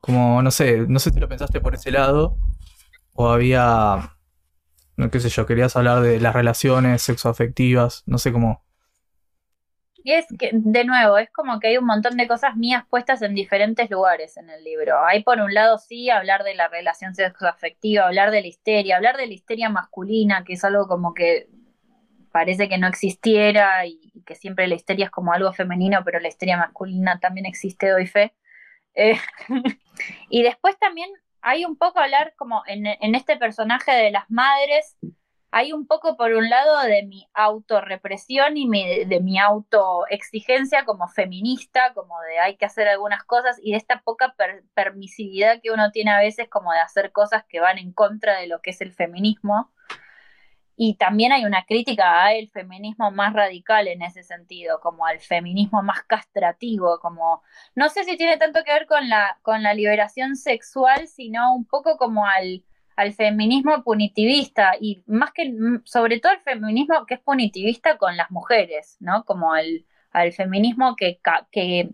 como 0.01 0.43
no 0.43 0.51
sé, 0.51 0.87
no 0.89 0.99
sé 0.99 1.11
si 1.11 1.21
lo 1.21 1.29
pensaste 1.29 1.61
por 1.61 1.75
ese 1.75 1.91
lado, 1.91 2.37
o 3.15 3.29
había, 3.31 4.17
no 4.97 5.11
qué 5.11 5.21
sé 5.21 5.31
yo, 5.31 5.47
querías 5.47 5.77
hablar 5.77 6.03
de 6.03 6.21
las 6.21 6.35
relaciones 6.35 7.03
sexoafectivas, 7.03 8.03
no 8.07 8.19
sé 8.19 8.33
cómo 8.33 8.64
es 10.13 10.27
que, 10.39 10.51
de 10.53 10.85
nuevo, 10.85 11.17
es 11.17 11.31
como 11.31 11.59
que 11.59 11.69
hay 11.69 11.79
un 11.79 11.87
montón 11.87 12.17
de 12.19 12.29
cosas 12.29 12.57
mías 12.57 12.85
puestas 12.91 13.23
en 13.23 13.35
diferentes 13.35 13.89
lugares 13.91 14.37
en 14.37 14.51
el 14.51 14.63
libro. 14.63 15.05
Hay 15.05 15.23
por 15.23 15.41
un 15.41 15.55
lado, 15.55 15.79
sí, 15.79 16.11
hablar 16.11 16.45
de 16.45 16.55
la 16.55 16.69
relación 16.69 17.15
sexoafectiva, 17.15 18.07
hablar 18.07 18.31
de 18.31 18.43
la 18.43 18.47
histeria, 18.47 18.97
hablar 18.97 19.17
de 19.17 19.27
la 19.27 19.33
histeria 19.33 19.71
masculina, 19.71 20.45
que 20.45 20.53
es 20.53 20.65
algo 20.65 20.87
como 20.87 21.15
que 21.15 21.49
parece 22.33 22.69
que 22.69 22.79
no 22.79 22.87
existiera 22.87 23.87
y, 23.87 24.13
que 24.27 24.35
siempre 24.35 24.67
la 24.67 24.75
histeria 24.75 25.07
es 25.07 25.11
como 25.11 25.33
algo 25.33 25.53
femenino, 25.53 26.03
pero 26.05 26.21
la 26.21 26.29
histeria 26.29 26.57
masculina 26.57 27.19
también 27.21 27.47
existe, 27.47 27.89
doy 27.89 28.07
fe. 28.07 28.35
Eh, 28.95 29.17
y 30.29 30.43
después 30.43 30.79
también 30.79 31.11
hay 31.41 31.65
un 31.65 31.77
poco 31.77 32.01
hablar 32.01 32.35
como 32.37 32.63
en, 32.67 32.87
en 32.87 33.15
este 33.15 33.37
personaje 33.37 33.93
de 33.93 34.11
las 34.11 34.29
madres, 34.31 34.97
hay 35.57 35.73
un 35.73 35.87
poco 35.87 36.17
por 36.17 36.33
un 36.33 36.51
lado 36.51 36.81
de 36.81 37.05
mi 37.05 37.29
autorrepresión 37.33 38.57
y 38.57 39.05
de 39.05 39.21
mi 39.21 39.39
autoexigencia 39.39 40.85
como 40.85 41.07
feminista, 41.07 41.95
como 41.95 42.21
de 42.23 42.41
hay 42.41 42.57
que 42.57 42.65
hacer 42.65 42.89
algunas 42.89 43.23
cosas 43.23 43.61
y 43.63 43.71
de 43.71 43.77
esta 43.77 44.01
poca 44.01 44.35
permisividad 44.75 45.61
que 45.63 45.71
uno 45.71 45.93
tiene 45.93 46.11
a 46.11 46.19
veces 46.19 46.49
como 46.49 46.73
de 46.73 46.81
hacer 46.81 47.13
cosas 47.13 47.45
que 47.49 47.61
van 47.61 47.79
en 47.79 47.93
contra 47.93 48.41
de 48.41 48.49
lo 48.49 48.61
que 48.63 48.71
es 48.71 48.81
el 48.81 48.93
feminismo. 48.93 49.71
Y 50.75 50.97
también 50.97 51.31
hay 51.31 51.45
una 51.45 51.65
crítica 51.67 52.25
al 52.25 52.49
feminismo 52.49 53.13
más 53.13 53.33
radical 53.33 53.87
en 53.87 54.03
ese 54.03 54.25
sentido, 54.25 54.81
como 54.81 55.07
al 55.07 55.21
feminismo 55.21 55.85
más 55.85 56.03
castrativo, 56.03 56.99
como 56.99 57.43
no 57.77 57.89
sé 57.91 58.03
si 58.03 58.17
tiene 58.17 58.39
tanto 58.39 58.65
que 58.65 58.73
ver 58.73 58.87
con 58.87 59.09
la, 59.09 59.39
con 59.43 59.63
la 59.63 59.73
liberación 59.73 60.35
sexual, 60.35 61.07
sino 61.07 61.55
un 61.55 61.65
poco 61.65 61.97
como 61.97 62.27
al 62.27 62.65
al 62.97 63.13
feminismo 63.13 63.83
punitivista 63.83 64.73
y 64.81 65.03
más 65.07 65.33
que, 65.33 65.51
mm, 65.51 65.83
sobre 65.85 66.21
todo 66.21 66.33
el 66.33 66.41
feminismo 66.41 67.07
que 67.07 67.15
es 67.15 67.21
punitivista 67.21 67.99
con 67.99 68.17
las 68.17 68.31
mujeres, 68.31 68.97
¿no? 69.01 69.25
Como 69.25 69.53
al, 69.53 69.85
al 70.11 70.33
feminismo 70.33 70.97
que, 70.97 71.21
que 71.51 71.91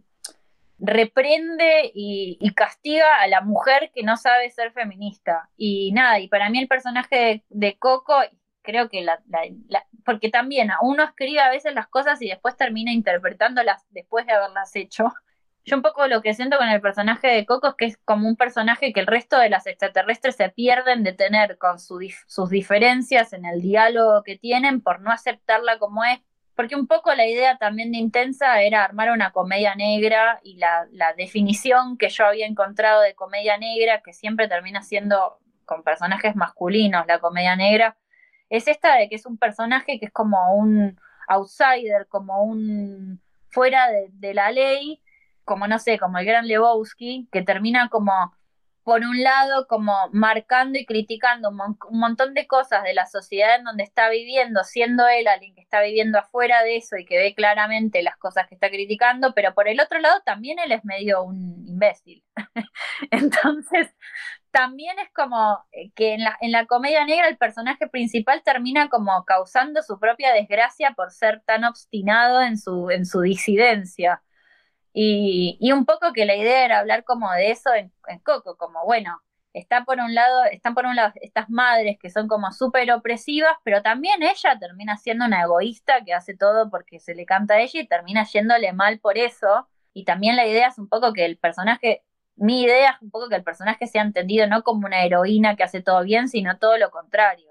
reprende 0.81 1.91
y, 1.95 2.39
castiga 2.55 3.21
a 3.21 3.27
la 3.29 3.41
mujer 3.43 3.91
que 3.95 4.03
no 4.03 4.17
sabe 4.17 4.51
ser 4.51 4.73
feminista. 4.73 5.49
Y 5.57 5.93
nada, 5.93 6.19
y 6.21 6.29
para 6.29 6.51
mí 6.51 6.59
el 6.59 6.69
personaje 6.69 7.45
de, 7.49 7.79
Coco, 7.79 8.15
creo 8.63 8.89
que 8.89 9.03
la, 9.03 9.23
porque 10.05 10.31
también 10.31 10.71
uno 10.83 11.05
escribe 11.05 11.41
a 11.41 11.51
veces 11.51 11.75
las 11.75 11.87
cosas 11.87 12.21
y 12.21 12.29
después 12.29 12.57
termina 12.57 12.93
interpretándolas 12.93 13.87
después 13.91 14.27
de 14.27 14.33
haberlas 14.33 14.75
hecho. 14.77 15.13
Yo 15.65 15.77
un 15.77 15.83
poco 15.83 16.07
lo 16.07 16.23
que 16.23 16.35
siento 16.35 16.57
con 16.57 16.69
el 16.69 16.81
personaje 16.81 17.29
de 17.29 17.47
Coco 17.47 17.69
es 17.69 17.75
que 17.75 17.85
es 17.85 17.97
como 17.99 18.27
un 18.29 18.37
personaje 18.37 18.93
que 18.93 19.01
el 19.01 19.07
resto 19.07 19.39
de 19.39 19.51
las 19.51 19.67
extraterrestres 19.67 20.37
se 20.37 20.49
pierden 20.49 21.03
de 21.03 21.13
tener 21.13 21.59
con 21.59 21.79
sus 21.79 22.51
diferencias 22.51 23.33
en 23.33 23.45
el 23.45 23.61
diálogo 23.61 24.23
que 24.23 24.39
tienen 24.39 24.81
por 24.81 25.01
no 25.01 25.11
aceptarla 25.11 25.79
como 25.79 26.05
es. 26.05 26.21
Porque 26.55 26.77
un 26.77 26.87
poco 26.87 27.15
la 27.15 27.27
idea 27.27 27.57
también 27.59 27.93
de 27.93 27.99
Intensa 27.99 28.61
era 28.63 28.85
armar 28.85 29.11
una 29.11 29.33
comedia 29.33 29.75
negra 29.75 30.41
y 30.43 30.57
la, 30.57 30.87
la 30.93 31.15
definición 31.15 31.97
que 31.97 32.09
yo 32.09 32.27
había 32.27 32.47
encontrado 32.47 33.03
de 33.03 33.15
comedia 33.15 33.57
negra, 33.57 34.03
que 34.03 34.13
siempre 34.13 34.49
termina 34.49 34.83
siendo 34.83 35.39
con 35.65 35.83
personajes 35.85 36.35
masculinos 36.37 37.07
la 37.07 37.19
comedia 37.21 37.55
negra, 37.55 37.97
es 38.49 38.67
esta 38.67 38.97
de 38.97 39.09
que 39.09 39.15
es 39.15 39.25
un 39.25 39.39
personaje 39.39 39.99
que 40.01 40.07
es 40.07 40.13
como 40.13 40.55
un 40.55 41.01
outsider, 41.29 42.09
como 42.09 42.43
un 42.43 43.23
fuera 43.51 43.87
de 44.11 44.35
la 44.35 44.51
ley, 44.51 45.01
como 45.45 45.67
no 45.67 45.79
sé, 45.79 45.99
como 45.99 46.19
el 46.19 46.27
gran 46.27 46.47
Lebowski, 46.47 47.29
que 47.33 47.43
termina 47.43 47.89
como, 47.89 48.13
por 48.83 49.03
un 49.03 49.23
lado, 49.23 49.67
como 49.67 49.95
marcando 50.13 50.79
y 50.79 50.87
criticando 50.87 51.51
un, 51.51 51.77
montón 51.91 52.35
de 52.35 52.47
cosas 52.47 52.83
de 52.83 52.95
la 52.95 53.07
sociedad 53.07 53.57
en 53.57 53.65
donde 53.65 53.85
está 53.85 54.09
viviendo, 54.11 54.65
siendo 54.65 55.07
él 55.09 55.29
alguien 55.29 55.55
que 55.55 55.63
está 55.63 55.83
viviendo 55.83 56.19
afuera 56.19 56.63
de 56.63 56.77
eso 56.77 56.97
y 56.97 57.05
que 57.05 57.19
ve 57.19 57.35
claramente 57.35 58.03
las 58.03 58.17
cosas 58.17 58.49
que 58.49 58.55
está 58.55 58.71
criticando, 58.71 59.35
pero 59.35 59.55
por 59.55 59.69
el 59.69 59.81
otro 59.81 59.99
lado 60.01 60.21
también 60.25 60.59
él 60.59 60.73
es 60.73 60.85
medio 60.85 61.23
un 61.23 61.65
imbécil. 61.67 62.25
Entonces, 63.11 63.95
también 64.51 64.99
es 64.99 65.11
como 65.13 65.65
eh, 65.73 65.93
que 65.95 66.15
en 66.15 66.25
la, 66.25 66.37
en 66.41 66.53
la 66.53 66.67
comedia 66.67 67.05
negra 67.05 67.29
el 67.29 67.39
personaje 67.39 67.89
principal 67.89 68.43
termina 68.45 68.89
como 68.89 69.25
causando 69.25 69.83
su 69.83 69.99
propia 69.99 70.33
desgracia 70.33 70.93
por 70.93 71.13
ser 71.13 71.43
tan 71.47 71.65
obstinado 71.65 72.43
en 72.43 72.59
su, 72.59 72.91
en 72.91 73.07
su 73.07 73.21
disidencia. 73.21 74.23
Y, 74.93 75.57
y 75.61 75.73
un 75.73 75.85
poco 75.87 76.13
que 76.13 76.25
la 76.25 76.37
idea 76.37 76.65
era 76.65 76.79
hablar 76.81 77.05
como 77.05 77.31
de 77.33 77.51
eso 77.53 77.73
en, 77.75 77.93
en 78.09 78.19
Coco, 78.21 78.57
como 78.57 78.85
bueno, 78.85 79.23
está 79.53 79.85
por 79.85 79.99
un 79.99 80.15
lado, 80.15 80.45
están 80.45 80.75
por 80.75 80.87
un 80.87 80.97
lado 80.97 81.13
estas 81.23 81.49
madres 81.51 81.99
que 82.01 82.11
son 82.11 82.29
como 82.29 82.53
súper 82.53 82.91
opresivas, 82.93 83.53
pero 83.65 83.83
también 83.83 84.23
ella 84.23 84.59
termina 84.59 84.97
siendo 84.97 85.25
una 85.27 85.43
egoísta 85.43 86.05
que 86.05 86.15
hace 86.15 86.37
todo 86.37 86.71
porque 86.71 87.01
se 87.01 87.15
le 87.15 87.27
canta 87.27 87.55
a 87.55 87.61
ella 87.61 87.81
y 87.81 87.87
termina 87.89 88.25
yéndole 88.25 88.73
mal 88.73 88.99
por 89.01 89.19
eso. 89.19 89.69
Y 89.93 90.05
también 90.05 90.37
la 90.37 90.47
idea 90.47 90.69
es 90.69 90.79
un 90.79 90.89
poco 90.89 91.13
que 91.13 91.25
el 91.25 91.37
personaje, 91.39 92.05
mi 92.37 92.63
idea 92.63 92.91
es 92.93 93.03
un 93.03 93.11
poco 93.11 93.29
que 93.29 93.37
el 93.37 93.45
personaje 93.45 93.87
sea 93.87 94.03
entendido 94.03 94.47
no 94.47 94.63
como 94.63 94.87
una 94.87 95.03
heroína 95.05 95.57
que 95.57 95.65
hace 95.65 95.83
todo 95.83 96.03
bien, 96.05 96.29
sino 96.29 96.59
todo 96.59 96.79
lo 96.79 96.91
contrario. 96.91 97.49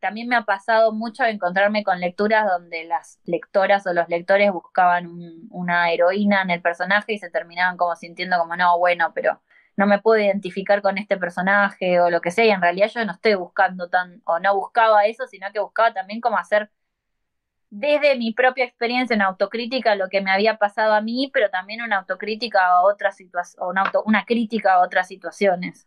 También 0.00 0.28
me 0.28 0.36
ha 0.36 0.42
pasado 0.44 0.92
mucho 0.92 1.24
encontrarme 1.24 1.82
con 1.82 2.00
lecturas 2.00 2.46
donde 2.48 2.84
las 2.84 3.20
lectoras 3.24 3.86
o 3.86 3.92
los 3.92 4.08
lectores 4.08 4.52
buscaban 4.52 5.06
un- 5.06 5.48
una 5.50 5.90
heroína 5.90 6.42
en 6.42 6.50
el 6.50 6.62
personaje 6.62 7.14
y 7.14 7.18
se 7.18 7.30
terminaban 7.30 7.76
como 7.76 7.96
sintiendo 7.96 8.38
como, 8.38 8.56
no, 8.56 8.78
bueno, 8.78 9.12
pero 9.14 9.40
no 9.76 9.86
me 9.86 10.00
puedo 10.00 10.20
identificar 10.20 10.82
con 10.82 10.98
este 10.98 11.16
personaje 11.16 12.00
o 12.00 12.10
lo 12.10 12.20
que 12.20 12.30
sea, 12.30 12.44
y 12.46 12.50
en 12.50 12.60
realidad 12.62 12.88
yo 12.94 13.04
no 13.04 13.12
estoy 13.12 13.34
buscando 13.34 13.88
tan, 13.88 14.22
o 14.24 14.38
no 14.40 14.54
buscaba 14.56 15.06
eso, 15.06 15.26
sino 15.26 15.46
que 15.52 15.60
buscaba 15.60 15.92
también 15.92 16.20
como 16.20 16.36
hacer 16.38 16.70
desde 17.70 18.16
mi 18.16 18.32
propia 18.32 18.64
experiencia 18.64 19.14
una 19.14 19.26
autocrítica 19.26 19.94
lo 19.94 20.08
que 20.08 20.20
me 20.20 20.30
había 20.30 20.56
pasado 20.58 20.94
a 20.94 21.00
mí, 21.00 21.30
pero 21.32 21.50
también 21.50 21.82
una 21.82 21.98
autocrítica 21.98 22.66
a 22.66 22.82
otras 22.82 23.16
situaciones, 23.16 23.68
una, 23.68 23.82
auto- 23.82 24.02
una 24.06 24.24
crítica 24.24 24.74
a 24.74 24.80
otras 24.80 25.06
situaciones. 25.08 25.86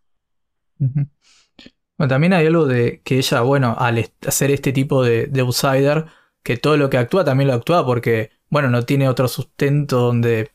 Bueno, 2.01 2.15
también 2.15 2.33
hay 2.33 2.47
algo 2.47 2.65
de 2.65 3.03
que 3.03 3.19
ella, 3.19 3.41
bueno, 3.41 3.75
al 3.77 4.03
hacer 4.25 4.49
este 4.49 4.71
tipo 4.73 5.03
de, 5.03 5.27
de 5.27 5.41
outsider, 5.41 6.05
que 6.41 6.57
todo 6.57 6.75
lo 6.75 6.89
que 6.89 6.97
actúa 6.97 7.23
también 7.23 7.47
lo 7.47 7.53
actúa 7.53 7.85
porque, 7.85 8.31
bueno, 8.49 8.71
no 8.71 8.81
tiene 8.81 9.07
otro 9.07 9.27
sustento 9.27 9.99
donde, 9.99 10.51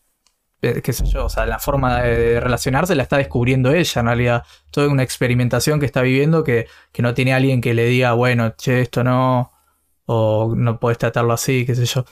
eh, 0.60 0.82
qué 0.82 0.92
sé 0.92 1.06
yo, 1.06 1.26
o 1.26 1.28
sea, 1.28 1.46
la 1.46 1.60
forma 1.60 2.02
de, 2.02 2.40
relacionarse 2.40 2.96
la 2.96 3.04
está 3.04 3.18
descubriendo 3.18 3.72
ella, 3.72 4.00
en 4.00 4.06
realidad. 4.08 4.44
Toda 4.72 4.88
una 4.88 5.04
experimentación 5.04 5.78
que 5.78 5.86
está 5.86 6.02
viviendo 6.02 6.42
que, 6.42 6.66
que 6.90 7.02
no 7.02 7.14
tiene 7.14 7.32
alguien 7.32 7.60
que 7.60 7.74
le 7.74 7.84
diga, 7.84 8.14
bueno, 8.14 8.56
che, 8.56 8.80
esto 8.80 9.04
no, 9.04 9.52
o 10.06 10.52
no 10.56 10.80
puedes 10.80 10.98
tratarlo 10.98 11.32
así, 11.32 11.64
qué 11.64 11.76
sé 11.76 11.84
yo. 11.86 12.04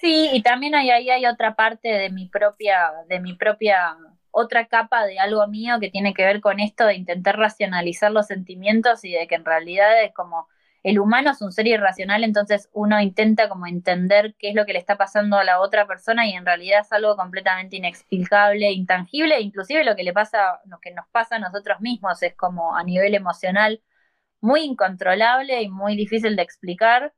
Sí, 0.00 0.30
y 0.32 0.40
también 0.40 0.76
hay, 0.76 0.90
ahí 0.90 1.10
hay 1.10 1.26
otra 1.26 1.56
parte 1.56 1.88
de 1.88 2.10
mi 2.10 2.28
propia, 2.28 2.92
de 3.08 3.18
mi 3.18 3.34
propia, 3.34 3.96
otra 4.32 4.66
capa 4.66 5.06
de 5.06 5.18
algo 5.20 5.46
mío 5.48 5.78
que 5.80 5.90
tiene 5.90 6.14
que 6.14 6.24
ver 6.24 6.40
con 6.40 6.60
esto 6.60 6.86
de 6.86 6.96
intentar 6.96 7.38
racionalizar 7.38 8.10
los 8.12 8.26
sentimientos 8.26 9.04
y 9.04 9.12
de 9.12 9.26
que 9.28 9.36
en 9.36 9.44
realidad 9.44 10.02
es 10.02 10.12
como 10.14 10.48
el 10.82 10.98
humano 10.98 11.30
es 11.30 11.40
un 11.42 11.52
ser 11.52 11.68
irracional, 11.68 12.24
entonces 12.24 12.68
uno 12.72 13.00
intenta 13.00 13.48
como 13.48 13.66
entender 13.66 14.34
qué 14.38 14.48
es 14.50 14.54
lo 14.56 14.66
que 14.66 14.72
le 14.72 14.80
está 14.80 14.96
pasando 14.96 15.36
a 15.38 15.44
la 15.44 15.60
otra 15.60 15.86
persona 15.86 16.26
y 16.26 16.32
en 16.32 16.44
realidad 16.44 16.80
es 16.80 16.92
algo 16.92 17.16
completamente 17.16 17.76
inexplicable, 17.76 18.72
intangible, 18.72 19.40
inclusive 19.40 19.84
lo 19.84 19.94
que 19.94 20.02
le 20.02 20.12
pasa, 20.12 20.60
lo 20.66 20.80
que 20.80 20.92
nos 20.92 21.06
pasa 21.12 21.36
a 21.36 21.38
nosotros 21.38 21.80
mismos 21.80 22.22
es 22.22 22.34
como 22.34 22.76
a 22.76 22.82
nivel 22.84 23.14
emocional 23.14 23.80
muy 24.40 24.62
incontrolable 24.62 25.62
y 25.62 25.68
muy 25.70 25.96
difícil 25.96 26.36
de 26.36 26.42
explicar 26.42 27.14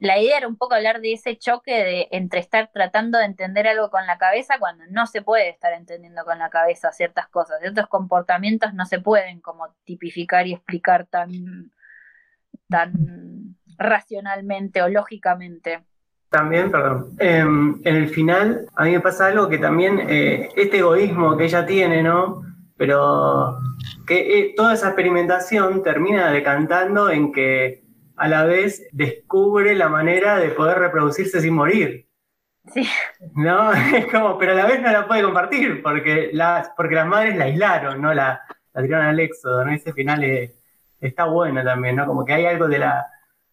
la 0.00 0.18
idea 0.18 0.38
era 0.38 0.48
un 0.48 0.56
poco 0.56 0.74
hablar 0.74 1.02
de 1.02 1.12
ese 1.12 1.36
choque 1.36 1.72
de 1.72 2.08
entre 2.10 2.40
estar 2.40 2.70
tratando 2.72 3.18
de 3.18 3.26
entender 3.26 3.68
algo 3.68 3.90
con 3.90 4.06
la 4.06 4.16
cabeza 4.16 4.58
cuando 4.58 4.84
no 4.90 5.06
se 5.06 5.20
puede 5.20 5.50
estar 5.50 5.74
entendiendo 5.74 6.24
con 6.24 6.38
la 6.38 6.48
cabeza 6.48 6.90
ciertas 6.90 7.28
cosas, 7.28 7.60
ciertos 7.60 7.86
comportamientos 7.86 8.72
no 8.72 8.86
se 8.86 8.98
pueden 8.98 9.40
como 9.40 9.68
tipificar 9.84 10.46
y 10.46 10.54
explicar 10.54 11.06
tan, 11.06 11.70
tan 12.70 13.56
racionalmente 13.76 14.80
o 14.80 14.88
lógicamente. 14.88 15.84
También, 16.30 16.70
perdón. 16.70 17.16
Eh, 17.18 17.40
en 17.40 17.82
el 17.84 18.08
final, 18.08 18.66
a 18.76 18.84
mí 18.84 18.92
me 18.92 19.00
pasa 19.00 19.26
algo 19.26 19.48
que 19.50 19.58
también, 19.58 20.00
eh, 20.08 20.48
este 20.56 20.78
egoísmo 20.78 21.36
que 21.36 21.44
ella 21.44 21.66
tiene, 21.66 22.02
¿no? 22.02 22.42
Pero 22.76 23.58
que 24.06 24.38
eh, 24.38 24.54
toda 24.56 24.72
esa 24.72 24.86
experimentación 24.86 25.82
termina 25.82 26.30
decantando 26.30 27.10
en 27.10 27.32
que 27.32 27.82
a 28.20 28.28
la 28.28 28.44
vez 28.44 28.86
descubre 28.92 29.74
la 29.74 29.88
manera 29.88 30.36
de 30.36 30.50
poder 30.50 30.78
reproducirse 30.78 31.40
sin 31.40 31.54
morir. 31.54 32.06
Sí. 32.74 32.86
¿No? 33.34 33.72
Es 33.94 34.06
como, 34.12 34.36
pero 34.36 34.52
a 34.52 34.56
la 34.56 34.66
vez 34.66 34.82
no 34.82 34.92
la 34.92 35.08
puede 35.08 35.22
compartir, 35.22 35.82
porque 35.82 36.28
las, 36.34 36.68
porque 36.76 36.96
las 36.96 37.06
madres 37.06 37.36
la 37.36 37.46
aislaron, 37.46 38.02
¿no? 38.02 38.12
La, 38.12 38.42
la 38.74 38.82
tiraron 38.82 39.06
al 39.06 39.20
éxodo, 39.20 39.64
¿no? 39.64 39.72
Ese 39.72 39.94
final 39.94 40.22
está 41.00 41.24
bueno 41.24 41.64
también, 41.64 41.96
¿no? 41.96 42.06
Como 42.06 42.26
que 42.26 42.34
hay 42.34 42.44
algo 42.44 42.68
de 42.68 42.78
la, 42.78 43.06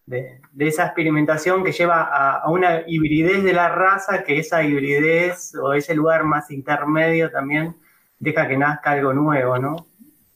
de, 0.05 0.41
de 0.51 0.67
esa 0.67 0.87
experimentación 0.87 1.63
que 1.63 1.71
lleva 1.71 2.01
a, 2.01 2.39
a, 2.39 2.49
una 2.49 2.81
hibridez 2.87 3.43
de 3.43 3.53
la 3.53 3.69
raza, 3.69 4.25
que 4.25 4.37
esa 4.37 4.63
hibridez 4.63 5.55
o 5.55 5.73
ese 5.75 5.95
lugar 5.95 6.25
más 6.25 6.51
intermedio 6.51 7.31
también 7.31 7.77
deja 8.19 8.49
que 8.49 8.57
nazca 8.57 8.91
algo 8.91 9.13
nuevo, 9.13 9.57
¿no? 9.59 9.87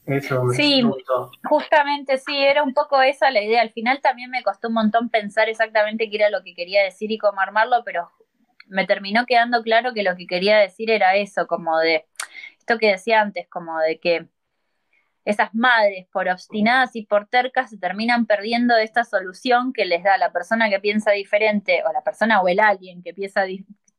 Eso 0.06 0.44
me 0.44 0.56
sí, 0.56 0.82
gustó. 0.82 1.32
justamente 1.44 2.18
sí, 2.18 2.38
era 2.38 2.64
un 2.64 2.74
poco 2.74 3.02
esa 3.02 3.30
la 3.32 3.42
idea. 3.42 3.62
Al 3.62 3.72
final 3.72 4.02
también 4.02 4.30
me 4.30 4.44
costó 4.44 4.68
un 4.70 4.74
montón 4.76 5.10
pensar 5.10 5.48
exactamente 5.50 6.10
qué 6.10 6.18
era 6.18 6.30
lo 6.30 6.44
que 6.44 6.56
quería 6.56 6.84
decir 6.84 7.12
y 7.12 7.18
cómo 7.18 7.40
armarlo, 7.40 7.84
pero 7.86 8.10
me 8.68 8.86
terminó 8.86 9.26
quedando 9.26 9.62
claro 9.62 9.94
que 9.94 10.04
lo 10.04 10.16
que 10.16 10.28
quería 10.28 10.58
decir 10.58 10.90
era 10.90 11.16
eso, 11.16 11.46
como 11.48 11.78
de 11.78 12.08
esto 12.58 12.78
que 12.78 12.92
decía 12.92 13.22
antes, 13.22 13.48
como 13.50 13.78
de 13.80 14.00
que 14.00 14.28
esas 15.24 15.54
madres, 15.54 16.08
por 16.12 16.28
obstinadas 16.30 16.96
y 16.96 17.06
por 17.06 17.28
tercas, 17.28 17.70
se 17.70 17.78
terminan 17.78 18.26
perdiendo 18.26 18.76
esta 18.78 19.04
solución 19.04 19.72
que 19.72 19.86
les 19.86 20.04
da 20.04 20.18
la 20.18 20.32
persona 20.32 20.70
que 20.70 20.80
piensa 20.80 21.12
diferente, 21.12 21.84
o 21.88 21.92
la 21.94 22.04
persona 22.04 22.42
o 22.42 22.48
el 22.48 22.60
alien 22.60 23.04
que 23.04 23.14
piensa, 23.14 23.44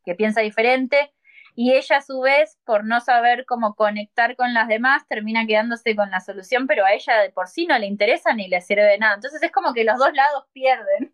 que 0.05 0.15
piensa 0.17 0.41
diferente, 0.41 1.13
y 1.55 1.73
ella 1.73 1.99
a 1.99 2.03
su 2.03 2.21
vez, 2.21 2.59
por 2.65 2.85
no 2.85 3.01
saber 3.01 3.45
cómo 3.47 3.75
conectar 3.75 4.37
con 4.37 4.55
las 4.55 4.69
demás, 4.69 5.07
termina 5.09 5.47
quedándose 5.47 5.95
con 5.95 6.11
la 6.11 6.21
solución, 6.21 6.67
pero 6.67 6.85
a 6.85 6.93
ella 6.93 7.19
de 7.19 7.31
por 7.31 7.49
sí 7.49 7.67
no 7.67 7.79
le 7.79 7.87
interesa 7.87 8.35
ni 8.35 8.49
le 8.49 8.61
sirve 8.61 8.85
de 8.85 8.99
nada. 8.99 9.17
Entonces 9.17 9.43
es 9.43 9.51
como 9.53 9.75
que 9.75 9.85
los 9.85 9.99
dos 9.99 10.13
lados 10.15 10.45
pierden. 10.53 11.11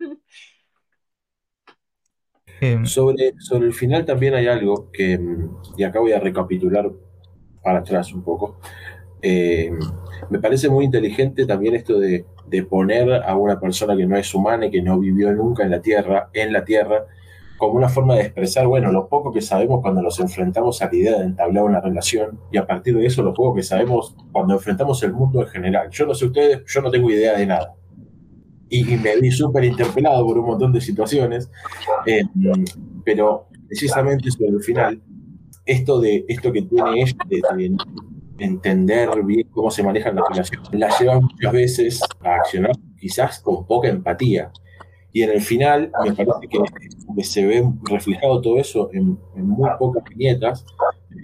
Eh, 2.60 2.81
sobre, 2.86 3.35
sobre 3.39 3.66
el 3.66 3.73
final 3.73 4.05
también 4.05 4.35
hay 4.35 4.48
algo 4.48 4.90
que, 4.90 5.19
y 5.77 5.85
acá 5.85 6.01
voy 6.01 6.12
a 6.12 6.19
recapitular 6.19 6.90
para 7.62 7.78
atrás 7.78 8.12
un 8.12 8.24
poco, 8.24 8.59
eh, 9.23 9.70
me 10.31 10.40
parece 10.40 10.69
muy 10.69 10.85
inteligente 10.85 11.47
también 11.47 11.77
esto 11.77 11.98
de, 12.01 12.24
de, 12.47 12.62
poner 12.65 13.12
a 13.12 13.36
una 13.36 13.60
persona 13.60 13.97
que 13.97 14.06
no 14.06 14.16
es 14.16 14.35
humana 14.35 14.66
y 14.66 14.70
que 14.70 14.82
no 14.82 14.98
vivió 14.98 15.32
nunca 15.32 15.62
en 15.62 15.70
la 15.70 15.81
Tierra, 15.81 16.31
en 16.32 16.52
la 16.52 16.65
Tierra, 16.65 17.06
como 17.59 17.75
una 17.75 17.89
forma 17.89 18.15
de 18.15 18.23
expresar, 18.23 18.67
bueno, 18.67 18.93
lo 18.93 19.09
poco 19.09 19.33
que 19.33 19.41
sabemos 19.41 19.81
cuando 19.83 20.01
nos 20.01 20.19
enfrentamos 20.21 20.81
a 20.81 20.87
la 20.87 20.95
idea 20.95 21.19
de 21.19 21.25
entablar 21.25 21.65
una 21.65 21.81
relación 21.81 22.39
y 22.53 22.57
a 22.57 22.67
partir 22.67 22.97
de 22.97 23.05
eso 23.05 23.23
lo 23.23 23.35
poco 23.35 23.57
que 23.57 23.63
sabemos 23.63 24.17
cuando 24.33 24.55
enfrentamos 24.55 25.03
el 25.03 25.13
mundo 25.13 25.43
en 25.43 25.49
general. 25.49 25.91
Yo 25.91 26.07
no 26.07 26.15
sé 26.15 26.27
ustedes, 26.27 26.63
yo 26.67 26.81
no 26.81 26.91
tengo 26.91 27.11
idea 27.11 27.37
de 27.37 27.47
nada. 27.47 27.75
Y, 28.69 28.95
y 28.95 28.97
me 28.97 29.17
vi 29.17 29.31
súper 29.31 29.65
interpelado 29.65 30.25
por 30.25 30.39
un 30.39 30.47
montón 30.47 30.73
de 30.73 30.81
situaciones, 30.81 31.51
eh, 32.07 32.23
pero 33.05 33.49
precisamente 33.67 34.31
sobre 34.31 34.51
el 34.51 34.63
final, 34.63 35.03
esto, 35.67 36.01
de, 36.01 36.25
esto 36.29 36.53
que 36.53 36.63
tiene 36.63 37.03
ella 37.03 37.17
de, 37.27 37.43
de 37.57 38.45
entender 38.45 39.11
bien 39.25 39.49
cómo 39.51 39.71
se 39.71 39.83
manejan 39.83 40.15
las 40.15 40.25
relaciones, 40.29 40.69
la 40.73 40.97
lleva 40.99 41.21
muchas 41.21 41.53
veces 41.53 42.01
a 42.21 42.37
accionar 42.37 42.73
quizás 42.99 43.41
con 43.41 43.67
poca 43.67 43.89
empatía. 43.89 44.53
Y 45.13 45.23
en 45.23 45.31
el 45.31 45.41
final 45.41 45.91
me 46.05 46.13
parece 46.13 46.49
que, 46.49 46.59
que 47.17 47.25
se 47.25 47.47
ve 47.47 47.65
reflejado 47.85 48.41
todo 48.41 48.59
eso 48.59 48.91
en, 48.93 49.19
en 49.37 49.49
muy 49.49 49.69
pocas 49.79 50.05
viñetas, 50.05 50.65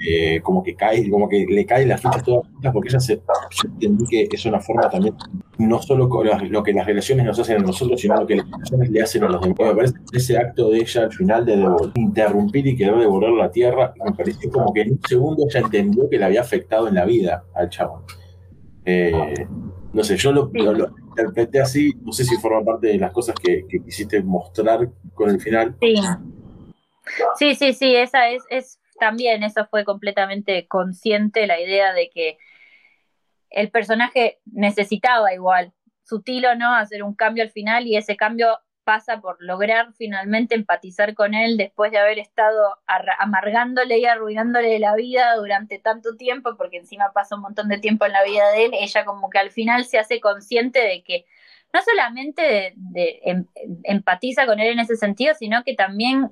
eh, 0.06 0.40
como 0.42 0.62
que 0.62 0.74
cae, 0.74 1.08
como 1.10 1.28
que 1.28 1.46
le 1.48 1.66
caen 1.66 1.88
las 1.88 2.00
fichas 2.00 2.22
todas 2.22 2.48
juntas, 2.48 2.72
porque 2.72 2.88
ella 2.88 3.00
se, 3.00 3.16
yo 3.16 3.68
entendí 3.68 4.04
que 4.06 4.28
es 4.30 4.46
una 4.46 4.58
forma 4.60 4.88
también, 4.88 5.14
no 5.58 5.80
solo 5.80 6.08
con 6.08 6.26
las, 6.26 6.42
lo 6.48 6.62
que 6.62 6.72
las 6.72 6.86
relaciones 6.86 7.26
nos 7.26 7.38
hacen 7.38 7.58
a 7.58 7.62
nosotros, 7.62 8.00
sino 8.00 8.16
lo 8.16 8.26
que 8.26 8.36
las 8.36 8.50
relaciones 8.50 8.90
le 8.90 9.02
hacen 9.02 9.24
a 9.24 9.28
los 9.28 9.40
demás. 9.42 9.58
Me 9.60 9.74
parece 9.74 9.94
que 10.10 10.18
ese 10.18 10.38
acto 10.38 10.70
de 10.70 10.78
ella 10.78 11.02
al 11.02 11.12
final 11.12 11.44
de 11.44 11.64
interrumpir 11.94 12.66
y 12.66 12.76
querer 12.76 12.96
devolver 12.96 13.30
la 13.32 13.50
tierra, 13.50 13.94
me 14.04 14.12
parece 14.12 14.48
como 14.50 14.72
que 14.72 14.82
en 14.82 14.92
un 14.92 15.00
segundo 15.06 15.46
ella 15.48 15.60
entendió 15.60 16.08
que 16.08 16.18
le 16.18 16.24
había 16.24 16.40
afectado 16.40 16.88
en 16.88 16.94
la 16.94 17.04
vida 17.04 17.44
al 17.54 17.68
chabón. 17.68 18.02
Eh, 18.84 19.46
no 19.92 20.02
sé, 20.02 20.16
yo 20.16 20.32
lo, 20.32 20.50
lo, 20.52 20.72
lo, 20.72 20.94
interpreté 21.14 21.60
así, 21.60 21.92
no 22.02 22.12
sé 22.12 22.24
si 22.24 22.36
forma 22.36 22.64
parte 22.64 22.88
de 22.88 22.98
las 22.98 23.12
cosas 23.12 23.36
que, 23.36 23.64
quisiste 23.68 24.22
mostrar 24.22 24.88
con 25.14 25.30
el 25.30 25.40
final. 25.40 25.76
Sí, 25.80 25.94
sí, 27.36 27.54
sí, 27.54 27.72
sí 27.72 27.96
esa 27.96 28.28
es, 28.28 28.42
es 28.50 28.80
también, 28.98 29.42
eso 29.42 29.66
fue 29.70 29.84
completamente 29.84 30.66
consciente, 30.66 31.46
la 31.46 31.60
idea 31.60 31.92
de 31.92 32.10
que 32.10 32.38
el 33.50 33.70
personaje 33.70 34.40
necesitaba 34.46 35.32
igual, 35.32 35.72
sutil 36.02 36.46
o 36.46 36.54
no, 36.54 36.74
hacer 36.74 37.02
un 37.02 37.14
cambio 37.14 37.44
al 37.44 37.50
final 37.50 37.86
y 37.86 37.96
ese 37.96 38.16
cambio 38.16 38.58
pasa 38.84 39.20
por 39.20 39.36
lograr 39.40 39.92
finalmente 39.94 40.54
empatizar 40.54 41.14
con 41.14 41.34
él 41.34 41.56
después 41.56 41.90
de 41.90 41.98
haber 41.98 42.18
estado 42.18 42.78
amargándole 43.18 43.98
y 43.98 44.04
arruinándole 44.04 44.78
la 44.78 44.94
vida 44.94 45.34
durante 45.36 45.78
tanto 45.78 46.16
tiempo, 46.16 46.56
porque 46.56 46.76
encima 46.76 47.12
pasa 47.12 47.36
un 47.36 47.42
montón 47.42 47.68
de 47.68 47.78
tiempo 47.78 48.06
en 48.06 48.12
la 48.12 48.24
vida 48.24 48.50
de 48.50 48.66
él, 48.66 48.72
ella 48.74 49.04
como 49.04 49.30
que 49.30 49.38
al 49.38 49.50
final 49.50 49.84
se 49.84 49.98
hace 49.98 50.20
consciente 50.20 50.78
de 50.80 51.02
que 51.02 51.24
no 51.72 51.80
solamente 51.82 52.42
de, 52.42 52.74
de, 52.76 53.20
em, 53.24 53.46
empatiza 53.82 54.46
con 54.46 54.60
él 54.60 54.68
en 54.68 54.78
ese 54.78 54.96
sentido, 54.96 55.34
sino 55.34 55.64
que 55.64 55.74
también 55.74 56.30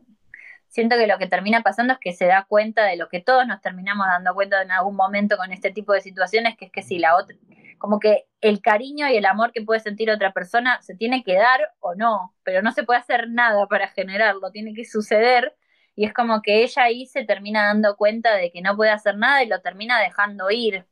siento 0.73 0.97
que 0.97 1.07
lo 1.07 1.19
que 1.19 1.27
termina 1.27 1.61
pasando 1.63 1.93
es 1.93 1.99
que 1.99 2.15
se 2.15 2.25
da 2.25 2.47
cuenta 2.49 2.85
de 2.85 2.97
lo 2.97 3.09
que 3.09 3.21
todos 3.21 3.47
nos 3.47 3.61
terminamos 3.61 4.07
dando 4.07 4.35
cuenta 4.35 4.63
en 4.63 4.71
algún 4.71 4.97
momento 4.97 5.37
con 5.37 5.53
este 5.53 5.71
tipo 5.71 5.93
de 5.93 6.01
situaciones, 6.01 6.57
que 6.57 6.65
es 6.65 6.73
que 6.73 6.83
si 6.83 6.99
la 6.99 7.15
otra, 7.15 7.37
como 7.77 8.01
que 8.01 8.25
el 8.41 8.63
cariño 8.63 9.07
y 9.07 9.17
el 9.17 9.27
amor 9.27 9.53
que 9.53 9.61
puede 9.61 9.81
sentir 9.81 10.11
otra 10.11 10.33
persona 10.33 10.81
se 10.81 10.95
tiene 10.95 11.23
que 11.25 11.35
dar 11.35 11.61
o 11.81 11.95
no, 11.95 12.35
pero 12.43 12.63
no 12.63 12.73
se 12.73 12.85
puede 12.85 13.01
hacer 13.01 13.29
nada 13.29 13.67
para 13.67 13.89
generarlo, 13.89 14.51
tiene 14.51 14.73
que 14.73 14.87
suceder. 14.87 15.55
Y 15.95 16.07
es 16.07 16.15
como 16.15 16.41
que 16.41 16.63
ella 16.63 16.85
ahí 16.85 17.05
se 17.05 17.25
termina 17.27 17.67
dando 17.67 17.97
cuenta 17.97 18.35
de 18.35 18.51
que 18.51 18.63
no 18.63 18.75
puede 18.75 18.93
hacer 18.93 19.19
nada 19.19 19.43
y 19.43 19.49
lo 19.49 19.61
termina 19.61 20.01
dejando 20.01 20.51
ir 20.51 20.87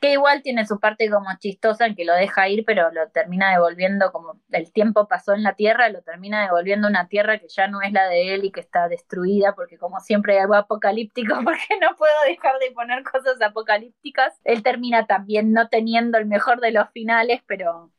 que 0.00 0.12
igual 0.12 0.42
tiene 0.42 0.66
su 0.66 0.78
parte 0.80 1.08
como 1.10 1.28
chistosa 1.38 1.86
en 1.86 1.94
que 1.94 2.04
lo 2.04 2.14
deja 2.14 2.48
ir, 2.48 2.64
pero 2.66 2.90
lo 2.92 3.08
termina 3.10 3.50
devolviendo 3.52 4.12
como 4.12 4.40
el 4.50 4.72
tiempo 4.72 5.08
pasó 5.08 5.32
en 5.32 5.42
la 5.42 5.54
Tierra, 5.54 5.88
lo 5.88 6.02
termina 6.02 6.42
devolviendo 6.42 6.88
una 6.88 7.08
Tierra 7.08 7.38
que 7.38 7.48
ya 7.48 7.68
no 7.68 7.80
es 7.80 7.92
la 7.92 8.08
de 8.08 8.34
él 8.34 8.44
y 8.44 8.52
que 8.52 8.60
está 8.60 8.88
destruida, 8.88 9.54
porque 9.54 9.78
como 9.78 10.00
siempre 10.00 10.34
hay 10.34 10.40
algo 10.40 10.54
apocalíptico, 10.56 11.34
porque 11.44 11.78
no 11.80 11.96
puedo 11.96 12.12
dejar 12.26 12.58
de 12.58 12.70
poner 12.72 13.02
cosas 13.02 13.40
apocalípticas, 13.40 14.38
él 14.44 14.62
termina 14.62 15.06
también 15.06 15.52
no 15.52 15.68
teniendo 15.68 16.18
el 16.18 16.26
mejor 16.26 16.60
de 16.60 16.72
los 16.72 16.90
finales, 16.90 17.40
pero, 17.46 17.90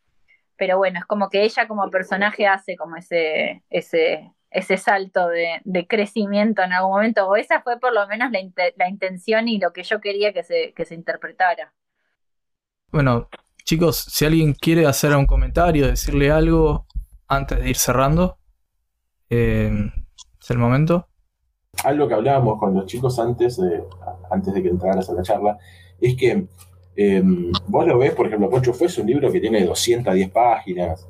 pero 0.57 0.77
bueno, 0.77 0.99
es 0.99 1.05
como 1.05 1.29
que 1.29 1.43
ella 1.43 1.67
como 1.67 1.89
personaje 1.89 2.47
hace 2.47 2.75
como 2.77 2.97
ese, 2.97 3.63
ese, 3.69 4.31
ese 4.51 4.77
salto 4.77 5.27
de, 5.27 5.61
de, 5.63 5.87
crecimiento 5.87 6.61
en 6.61 6.73
algún 6.73 6.91
momento, 6.91 7.27
o 7.27 7.35
esa 7.35 7.61
fue 7.61 7.79
por 7.79 7.93
lo 7.93 8.07
menos 8.07 8.31
la, 8.31 8.39
la 8.75 8.89
intención 8.89 9.47
y 9.47 9.59
lo 9.59 9.73
que 9.73 9.83
yo 9.83 9.99
quería 10.01 10.33
que 10.33 10.43
se, 10.43 10.73
que 10.73 10.85
se 10.85 10.95
interpretara. 10.95 11.73
Bueno, 12.95 13.27
chicos, 13.65 14.05
si 14.09 14.23
alguien 14.23 14.53
quiere 14.53 14.85
hacer 14.85 15.13
un 15.17 15.25
comentario, 15.25 15.85
decirle 15.85 16.31
algo 16.31 16.85
antes 17.27 17.61
de 17.61 17.69
ir 17.69 17.75
cerrando, 17.75 18.37
eh, 19.29 19.91
es 20.41 20.49
el 20.49 20.57
momento. 20.57 21.05
Algo 21.83 22.07
que 22.07 22.13
hablábamos 22.13 22.57
con 22.57 22.73
los 22.73 22.85
chicos 22.85 23.19
antes 23.19 23.57
de, 23.57 23.83
antes 24.31 24.53
de 24.53 24.63
que 24.63 24.69
entraras 24.69 25.09
a 25.09 25.13
la 25.13 25.23
charla 25.23 25.57
es 25.99 26.15
que 26.15 26.47
eh, 26.95 27.21
vos 27.67 27.85
lo 27.85 27.97
ves, 27.97 28.13
por 28.13 28.27
ejemplo, 28.27 28.49
Pocho 28.49 28.73
Fue 28.73 28.87
es 28.87 28.97
un 28.97 29.07
libro 29.07 29.29
que 29.29 29.41
tiene 29.41 29.65
210 29.65 30.29
páginas, 30.29 31.05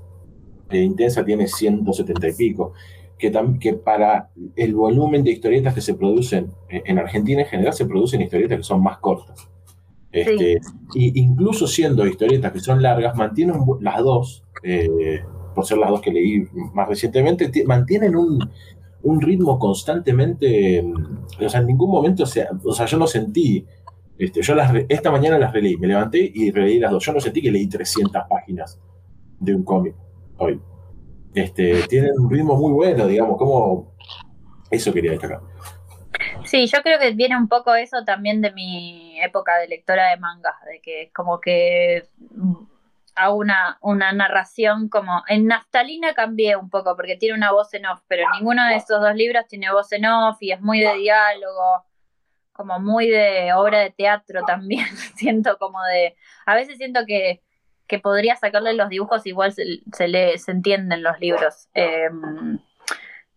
eh, 0.72 0.80
Intensa 0.80 1.24
tiene 1.24 1.48
170 1.48 2.30
y 2.30 2.34
pico, 2.34 2.74
que, 3.20 3.32
que 3.60 3.74
para 3.74 4.32
el 4.56 4.74
volumen 4.74 5.24
de 5.24 5.34
historietas 5.34 5.76
que 5.76 5.82
se 5.82 5.94
producen 5.94 6.52
en 6.68 6.98
Argentina 6.98 7.44
en 7.44 7.48
general 7.48 7.74
se 7.74 7.86
producen 7.86 8.22
historietas 8.22 8.58
que 8.58 8.64
son 8.64 8.82
más 8.82 8.98
cortas. 8.98 9.48
Este, 10.16 10.62
incluso 10.94 11.68
siendo 11.68 12.08
historietas 12.08 12.54
que 12.54 12.62
son 12.62 12.82
largas, 12.82 13.18
mantienen 13.18 13.58
las 13.82 13.98
dos, 14.02 14.46
eh, 14.64 15.22
por 15.54 15.66
ser 15.66 15.78
las 15.78 15.90
dos 15.90 16.00
que 16.00 16.10
leí 16.10 16.48
más 16.74 16.88
recientemente, 16.88 17.52
mantienen 17.66 18.16
un, 18.16 18.50
ritmo 19.20 19.60
constantemente, 19.60 20.84
o 21.40 21.50
sea, 21.50 21.60
en 21.60 21.68
ningún 21.68 21.92
momento, 21.92 22.24
o 22.24 22.26
sea, 22.26 22.50
o 22.64 22.74
sea 22.74 22.86
yo 22.86 22.98
no 22.98 23.08
sentí, 23.08 23.66
este, 24.18 24.42
yo 24.42 24.56
las 24.56 24.74
esta 24.88 25.12
mañana 25.12 25.38
las 25.38 25.52
releí, 25.52 25.76
me 25.76 25.88
levanté 25.88 26.32
y 26.34 26.50
releí 26.50 26.80
las 26.80 26.92
dos, 26.92 27.06
yo 27.06 27.12
no 27.12 27.20
sentí 27.20 27.42
que 27.42 27.52
leí 27.52 27.68
300 27.68 28.24
páginas 28.30 28.80
de 29.40 29.54
un 29.54 29.64
cómic 29.64 29.96
hoy. 30.38 30.60
Este, 31.34 31.84
tienen 31.90 32.12
un 32.18 32.30
ritmo 32.30 32.56
muy 32.56 32.72
bueno, 32.72 33.06
digamos, 33.06 33.38
como 33.38 33.92
eso 34.72 34.94
quería 34.94 35.12
destacar. 35.12 35.42
Sí, 36.46 36.68
yo 36.68 36.82
creo 36.82 37.00
que 37.00 37.12
viene 37.12 37.38
un 37.38 37.48
poco 37.48 37.76
eso 37.76 38.04
también 38.04 38.42
de 38.42 38.52
mi 38.52 39.20
época 39.22 39.58
de 39.58 39.68
lectora 39.68 40.10
de 40.10 40.18
manga, 40.18 40.56
de 40.70 40.80
que 40.82 41.04
es 41.04 41.14
como 41.14 41.40
que 41.40 42.08
hago 43.16 43.36
una, 43.36 43.78
una 43.82 44.12
narración 44.12 44.90
como 44.90 45.24
en 45.28 45.48
Naftalina 45.48 46.14
cambié 46.14 46.56
un 46.58 46.70
poco 46.70 46.96
porque 46.96 47.16
tiene 47.16 47.36
una 47.36 47.52
voz 47.52 47.74
en 47.74 47.86
off, 47.86 48.02
pero 48.08 48.28
ninguno 48.38 48.66
de 48.68 48.76
esos 48.76 49.02
dos 49.02 49.16
libros 49.16 49.48
tiene 49.48 49.72
voz 49.72 49.92
en 49.94 50.06
off 50.06 50.38
y 50.42 50.52
es 50.52 50.62
muy 50.62 50.82
de 50.82 50.96
diálogo, 50.96 51.86
como 52.52 52.80
muy 52.80 53.10
de 53.10 53.54
obra 53.54 53.80
de 53.80 53.92
teatro 53.92 54.44
también, 54.46 54.86
siento 55.16 55.58
como 55.58 55.82
de, 55.84 56.16
a 56.46 56.56
veces 56.56 56.78
siento 56.78 57.06
que, 57.06 57.42
que 57.88 58.00
podría 58.00 58.36
sacarle 58.36 58.74
los 58.74 58.90
dibujos 58.90 59.26
igual 59.26 59.54
se, 59.54 59.64
se, 59.94 60.08
le, 60.08 60.38
se 60.38 60.52
entienden 60.52 61.02
los 61.02 61.20
libros. 61.20 61.70
Eh, 61.74 62.10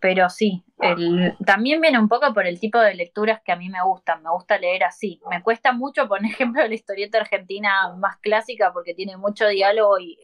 pero 0.01 0.29
sí, 0.29 0.65
el, 0.79 1.37
también 1.45 1.81
viene 1.81 1.99
un 1.99 2.09
poco 2.09 2.33
por 2.33 2.47
el 2.47 2.61
tipo 2.61 2.79
de 2.79 2.95
lecturas 2.95 3.41
que 3.45 3.53
a 3.53 3.57
mí 3.57 3.69
me 3.69 3.83
gustan, 3.83 4.23
me 4.23 4.31
gusta 4.31 4.59
leer 4.59 4.85
así. 4.85 5.21
Me 5.29 5.43
cuesta 5.43 5.73
mucho, 5.73 6.07
por 6.09 6.25
ejemplo, 6.25 6.67
la 6.67 6.75
historieta 6.75 7.19
argentina 7.19 7.95
más 7.97 8.17
clásica 8.19 8.73
porque 8.73 8.95
tiene 8.95 9.17
mucho 9.17 9.49
diálogo 9.49 9.99
y, 9.99 10.17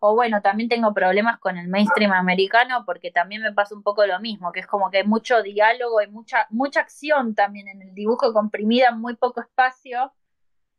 o 0.00 0.14
bueno, 0.14 0.42
también 0.42 0.68
tengo 0.68 0.92
problemas 0.92 1.38
con 1.38 1.56
el 1.56 1.68
mainstream 1.68 2.12
americano 2.12 2.84
porque 2.84 3.10
también 3.10 3.42
me 3.42 3.52
pasa 3.52 3.74
un 3.74 3.82
poco 3.82 4.06
lo 4.06 4.20
mismo, 4.20 4.52
que 4.52 4.60
es 4.60 4.66
como 4.66 4.90
que 4.90 4.98
hay 4.98 5.06
mucho 5.06 5.42
diálogo 5.42 6.02
y 6.02 6.08
mucha, 6.08 6.46
mucha 6.50 6.80
acción 6.80 7.34
también 7.34 7.68
en 7.68 7.82
el 7.82 7.94
dibujo 7.94 8.32
comprimida 8.32 8.92
muy 8.92 9.16
poco 9.16 9.40
espacio 9.40 10.12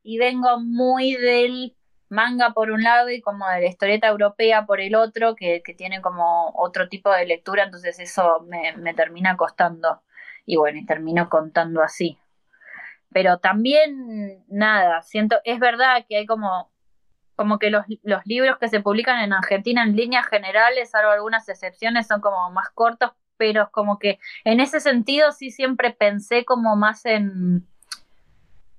y 0.04 0.20
vengo 0.20 0.60
muy 0.60 1.16
del 1.16 1.77
manga 2.10 2.54
por 2.54 2.72
un 2.72 2.84
lado 2.84 3.10
y 3.10 3.22
como 3.22 3.48
de 3.48 3.62
la 3.62 3.68
historieta 3.68 4.08
europea 4.08 4.66
por 4.66 4.80
el 4.80 4.96
otro, 4.96 5.36
que, 5.36 5.62
tiene 5.78 6.02
como 6.02 6.52
otro 6.56 6.88
tipo 6.90 7.12
de 7.12 7.26
lectura, 7.26 7.64
entonces 7.64 8.00
eso 8.00 8.46
me, 8.48 8.94
termina 8.94 9.36
costando. 9.38 10.02
Y 10.46 10.56
bueno, 10.56 10.80
y 10.80 10.86
termino 10.86 11.30
contando 11.30 11.82
así. 11.82 12.18
Pero 13.12 13.40
también, 13.40 14.46
nada, 14.48 15.02
siento, 15.02 15.38
es 15.44 15.60
verdad 15.60 16.06
que 16.08 16.18
hay 16.18 16.26
como, 16.26 16.72
como 17.36 17.60
que 17.60 17.70
los, 17.70 17.86
los 18.04 18.26
libros 18.26 18.58
que 18.58 18.70
se 18.70 18.80
publican 18.80 19.22
en 19.24 19.34
Argentina 19.34 19.84
en 19.84 19.96
líneas 19.96 20.26
generales, 20.28 20.92
salvo 20.92 21.12
algunas 21.12 21.50
excepciones, 21.50 22.08
son 22.08 22.22
como 22.22 22.50
más 22.52 22.70
cortos, 22.70 23.12
pero 23.38 23.70
como 23.72 24.00
que 24.00 24.20
en 24.44 24.60
ese 24.60 24.80
sentido 24.80 25.32
sí 25.32 25.52
siempre 25.52 25.92
pensé 25.92 26.46
como 26.46 26.76
más 26.76 27.06
en 27.06 27.68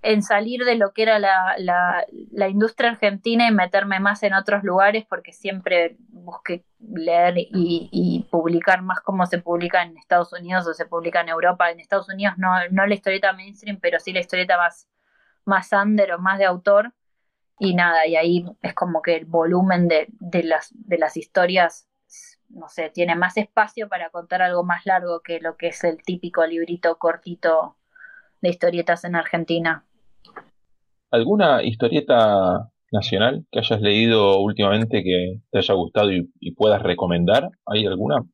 en 0.03 0.23
salir 0.23 0.65
de 0.65 0.77
lo 0.77 0.93
que 0.93 1.03
era 1.03 1.19
la, 1.19 1.57
la, 1.59 2.49
industria 2.49 2.91
argentina 2.91 3.49
y 3.49 3.53
meterme 3.53 3.99
más 3.99 4.23
en 4.23 4.33
otros 4.35 4.62
lugares 4.62 5.05
porque 5.09 5.33
siempre 5.33 5.97
busqué 6.11 6.65
leer 6.79 7.35
y, 7.37 8.27
publicar 8.31 8.83
más 8.83 9.01
como 9.01 9.27
se 9.27 9.39
publica 9.39 9.83
en 9.83 9.97
Estados 9.97 10.33
Unidos 10.33 10.66
o 10.69 10.75
se 10.75 10.87
publica 10.87 11.20
en 11.20 11.29
Europa. 11.29 11.70
En 11.70 11.81
Estados 11.81 12.09
Unidos 12.09 12.35
no, 12.39 12.53
no 12.70 12.87
la 12.87 12.95
historieta 12.95 13.33
mainstream, 13.33 13.79
pero 13.81 13.99
sí 13.99 14.12
la 14.12 14.20
historieta 14.20 14.57
más, 14.57 14.89
más 15.45 15.73
under 15.73 16.12
o 16.12 16.19
más 16.19 16.39
de 16.39 16.45
autor. 16.45 16.95
Y 17.59 17.75
nada, 17.75 18.07
y 18.07 18.15
ahí 18.15 18.45
es 18.62 18.75
como 18.75 19.03
que 19.03 19.16
el 19.16 19.25
volumen 19.25 19.89
de, 19.89 20.07
de, 20.20 20.45
las, 20.45 20.70
de 20.73 20.97
las 20.97 21.16
historias, 21.16 21.89
no 22.49 22.69
sé, 22.69 22.91
tiene 22.91 23.16
más 23.16 23.37
espacio 23.37 23.89
para 23.89 24.11
contar 24.11 24.43
algo 24.43 24.62
más 24.62 24.87
largo 24.87 25.20
que 25.23 25.41
lo 25.41 25.57
que 25.57 25.69
es 25.69 25.83
el 25.83 26.01
típico 26.05 26.47
librito 26.47 26.99
cortito 26.99 27.77
de 28.41 28.51
historietas 28.51 29.05
en 29.05 29.16
Argentina. 29.16 29.85
¿Alguna 31.10 31.62
historieta 31.62 32.68
nacional 32.93 33.44
que 33.51 33.60
hayas 33.60 33.80
leído 33.80 34.40
últimamente 34.40 35.02
que 35.02 35.40
te 35.51 35.59
haya 35.59 35.74
gustado 35.74 36.10
y, 36.12 36.28
puedas 36.56 36.82
recomendar? 36.82 37.48
¿Hay 37.66 37.86
alguna? 37.86 38.24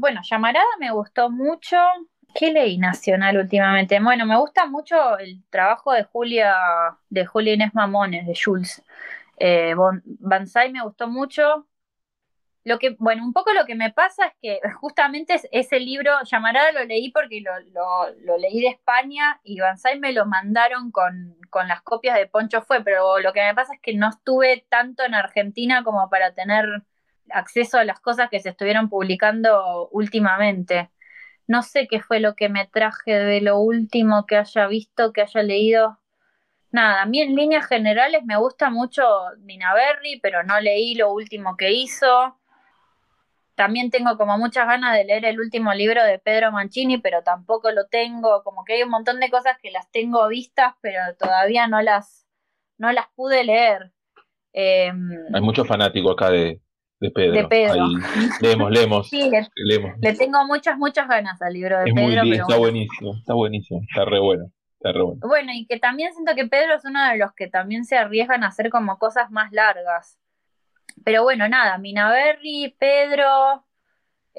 Bueno, 0.00 0.20
Llamarada 0.22 0.66
me 0.80 0.90
gustó 0.90 1.30
mucho. 1.30 1.76
¿Qué 2.34 2.52
leí 2.52 2.78
nacional 2.78 3.38
últimamente? 3.38 3.98
Bueno, 4.00 4.26
me 4.26 4.38
gusta 4.38 4.66
mucho 4.66 5.18
el 5.18 5.42
trabajo 5.50 5.92
de 5.92 6.04
Julia, 6.04 6.54
de 7.08 7.26
Julia 7.26 7.54
Inés 7.54 7.74
Mamones, 7.74 8.26
de 8.26 8.38
Jules. 8.42 8.82
Eh, 9.38 9.74
Banzai 10.04 10.72
me 10.72 10.82
gustó 10.82 11.08
mucho. 11.08 11.66
Lo 12.68 12.78
que, 12.78 12.90
bueno, 12.98 13.24
un 13.24 13.32
poco 13.32 13.54
lo 13.54 13.64
que 13.64 13.74
me 13.74 13.90
pasa 13.92 14.26
es 14.26 14.32
que 14.42 14.60
justamente 14.80 15.40
ese 15.52 15.80
libro, 15.80 16.12
Llamarada, 16.24 16.70
lo 16.72 16.84
leí 16.84 17.10
porque 17.10 17.40
lo, 17.40 18.36
leí 18.36 18.60
de 18.60 18.68
España 18.68 19.40
y 19.42 19.58
Banzai 19.58 19.98
me 19.98 20.12
lo 20.12 20.26
mandaron 20.26 20.90
con, 20.90 21.34
las 21.66 21.80
copias 21.80 22.16
de 22.18 22.26
Poncho 22.26 22.60
Fue, 22.60 22.84
pero 22.84 23.20
lo 23.20 23.32
que 23.32 23.42
me 23.42 23.54
pasa 23.54 23.72
es 23.72 23.80
que 23.80 23.94
no 23.94 24.10
estuve 24.10 24.66
tanto 24.68 25.02
en 25.02 25.14
Argentina 25.14 25.82
como 25.82 26.10
para 26.10 26.34
tener 26.34 26.66
acceso 27.30 27.78
a 27.78 27.84
las 27.84 28.00
cosas 28.00 28.28
que 28.30 28.40
se 28.40 28.50
estuvieron 28.50 28.90
publicando 28.90 29.88
últimamente. 29.90 30.90
No 31.46 31.62
sé 31.62 31.88
qué 31.88 32.02
fue 32.02 32.20
lo 32.20 32.34
que 32.36 32.50
me 32.50 32.66
traje 32.66 33.12
de 33.14 33.40
lo 33.40 33.58
último 33.60 34.26
que 34.26 34.36
haya 34.36 34.66
visto, 34.66 35.14
que 35.14 35.22
haya 35.22 35.42
leído. 35.42 35.98
Nada, 36.70 37.02
a 37.02 37.06
mí 37.06 37.20
en 37.22 37.34
líneas 37.34 37.66
generales 37.66 38.22
me 38.24 38.36
gusta 38.36 38.70
mucho 38.70 39.02
Dina 39.38 39.72
Berry, 39.74 40.20
pero 40.20 40.42
no 40.44 40.60
leí 40.60 40.94
lo 40.94 41.12
último 41.12 41.56
que 41.56 41.72
hizo. 41.72 42.37
También 43.58 43.90
tengo 43.90 44.16
como 44.16 44.38
muchas 44.38 44.68
ganas 44.68 44.96
de 44.96 45.02
leer 45.04 45.24
el 45.24 45.40
último 45.40 45.74
libro 45.74 46.04
de 46.04 46.20
Pedro 46.20 46.52
Mancini, 46.52 46.98
pero 46.98 47.24
tampoco 47.24 47.72
lo 47.72 47.86
tengo. 47.88 48.44
Como 48.44 48.64
que 48.64 48.74
hay 48.74 48.84
un 48.84 48.90
montón 48.90 49.18
de 49.18 49.30
cosas 49.30 49.58
que 49.60 49.72
las 49.72 49.90
tengo 49.90 50.28
vistas, 50.28 50.74
pero 50.80 51.00
todavía 51.18 51.66
no 51.66 51.82
las, 51.82 52.24
no 52.78 52.92
las 52.92 53.06
pude 53.16 53.42
leer. 53.42 53.90
Em, 54.52 55.10
hay 55.34 55.40
muchos 55.40 55.66
fanáticos 55.66 56.12
acá 56.12 56.30
de, 56.30 56.60
Pedro. 57.00 57.32
De 57.32 57.48
Pedro. 57.48 57.88
leemos, 58.40 58.70
leemos, 58.70 59.08
sí, 59.10 59.28
le, 59.56 60.12
tengo 60.12 60.46
muchas, 60.46 60.78
muchas 60.78 61.08
ganas 61.08 61.42
al 61.42 61.52
libro 61.52 61.80
de 61.80 61.88
es 61.88 61.94
Pedro. 61.94 62.24
Muy, 62.24 62.36
está 62.36 62.58
buenísimo, 62.58 63.16
está 63.16 63.34
buenísimo, 63.34 63.80
está 63.90 64.04
re 64.04 64.20
bueno. 64.20 64.52
Está 64.74 64.92
re 64.92 65.02
bueno. 65.02 65.20
bueno, 65.26 65.50
y 65.52 65.66
que 65.66 65.80
también 65.80 66.12
siento 66.12 66.36
que 66.36 66.46
Pedro 66.46 66.76
es 66.76 66.84
uno 66.84 67.04
de 67.10 67.18
los 67.18 67.32
que 67.32 67.48
también 67.48 67.84
se 67.84 67.96
arriesgan 67.96 68.44
a 68.44 68.48
hacer 68.48 68.70
como 68.70 68.98
cosas 68.98 69.32
más 69.32 69.50
largas. 69.50 70.16
Pero 71.04 71.22
bueno, 71.22 71.48
nada, 71.48 71.78
Minaberry, 71.78 72.74
Pedro, 72.78 73.64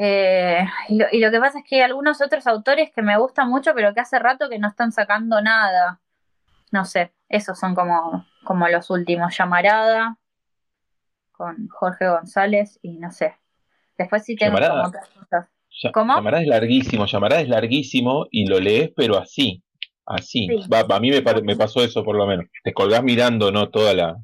Eh, 0.02 0.66
y, 0.88 0.98
lo, 0.98 1.06
y 1.12 1.20
lo 1.20 1.30
que 1.32 1.40
pasa 1.40 1.60
es 1.60 1.66
que 1.68 1.76
hay 1.78 1.82
algunos 1.82 2.22
otros 2.22 2.48
autores 2.48 2.90
que 2.96 3.02
me 3.02 3.18
gustan 3.18 3.50
mucho, 3.50 3.74
pero 3.76 3.94
que 3.94 4.00
hace 4.02 4.18
rato 4.20 4.48
que 4.50 4.58
no 4.60 4.70
están 4.70 4.92
sacando 4.94 5.42
nada. 5.42 6.00
No 6.72 6.86
sé, 6.86 7.14
esos 7.30 7.60
son 7.60 7.76
como, 7.76 8.26
como 8.44 8.68
los 8.70 8.90
últimos. 8.92 9.36
Llamarada 9.38 10.18
con 11.32 11.68
Jorge 11.70 12.08
González 12.08 12.80
y 12.82 12.98
no 13.00 13.12
sé. 13.12 13.36
Después 13.98 14.24
sí 14.26 14.36
tengo 14.36 14.58
Llamarada. 14.58 14.74
como 14.76 14.88
otras 14.90 15.10
cosas. 15.10 15.48
¿Cómo? 15.94 16.16
Llamarada 16.16 16.44
es 16.44 16.50
larguísimo, 16.50 17.06
Llamarada 17.06 17.42
es 17.42 17.50
larguísimo 17.50 18.28
y 18.32 18.46
lo 18.48 18.60
lees, 18.60 18.92
pero 18.96 19.18
así, 19.18 19.64
así. 20.06 20.48
Sí. 20.48 20.70
Va, 20.72 20.82
a 20.96 21.00
mí 21.00 21.12
me, 21.12 21.22
me 21.44 21.56
pasó 21.58 21.84
eso 21.84 22.04
por 22.04 22.16
lo 22.16 22.26
menos. 22.26 22.46
Te 22.64 22.74
colgás 22.74 23.04
mirando, 23.04 23.52
¿no? 23.52 23.70
Toda 23.70 23.94
la, 23.94 24.18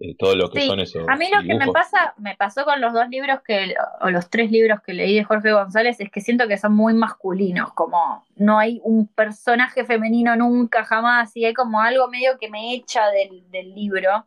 eh, 0.00 0.14
todo 0.18 0.34
lo 0.34 0.50
que 0.50 0.60
Sí. 0.60 0.66
son 0.68 0.80
esos 0.80 1.08
A 1.08 1.16
mí 1.16 1.28
lo 1.30 1.42
que 1.42 1.54
me 1.54 1.72
pasa, 1.72 2.14
me 2.18 2.36
pasó 2.36 2.64
con 2.64 2.80
los 2.80 2.92
dos 2.92 3.08
libros 3.08 3.40
que, 3.44 3.74
o 4.00 4.10
los 4.10 4.28
tres 4.30 4.50
libros 4.50 4.80
que 4.82 4.94
leí 4.94 5.16
de 5.16 5.24
Jorge 5.24 5.52
González, 5.52 6.00
es 6.00 6.10
que 6.10 6.20
siento 6.20 6.48
que 6.48 6.58
son 6.58 6.74
muy 6.74 6.94
masculinos, 6.94 7.72
como 7.72 8.24
no 8.36 8.58
hay 8.58 8.80
un 8.84 9.08
personaje 9.08 9.84
femenino 9.84 10.36
nunca, 10.36 10.84
jamás, 10.84 11.36
y 11.36 11.44
hay 11.44 11.54
como 11.54 11.80
algo 11.80 12.08
medio 12.08 12.38
que 12.38 12.50
me 12.50 12.74
echa 12.74 13.08
del, 13.10 13.50
del 13.50 13.74
libro, 13.74 14.26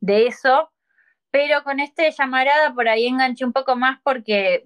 de 0.00 0.26
eso, 0.26 0.70
pero 1.30 1.62
con 1.62 1.80
este 1.80 2.10
llamarada 2.10 2.74
por 2.74 2.88
ahí 2.88 3.06
enganché 3.06 3.44
un 3.44 3.52
poco 3.52 3.76
más 3.76 4.00
porque 4.02 4.64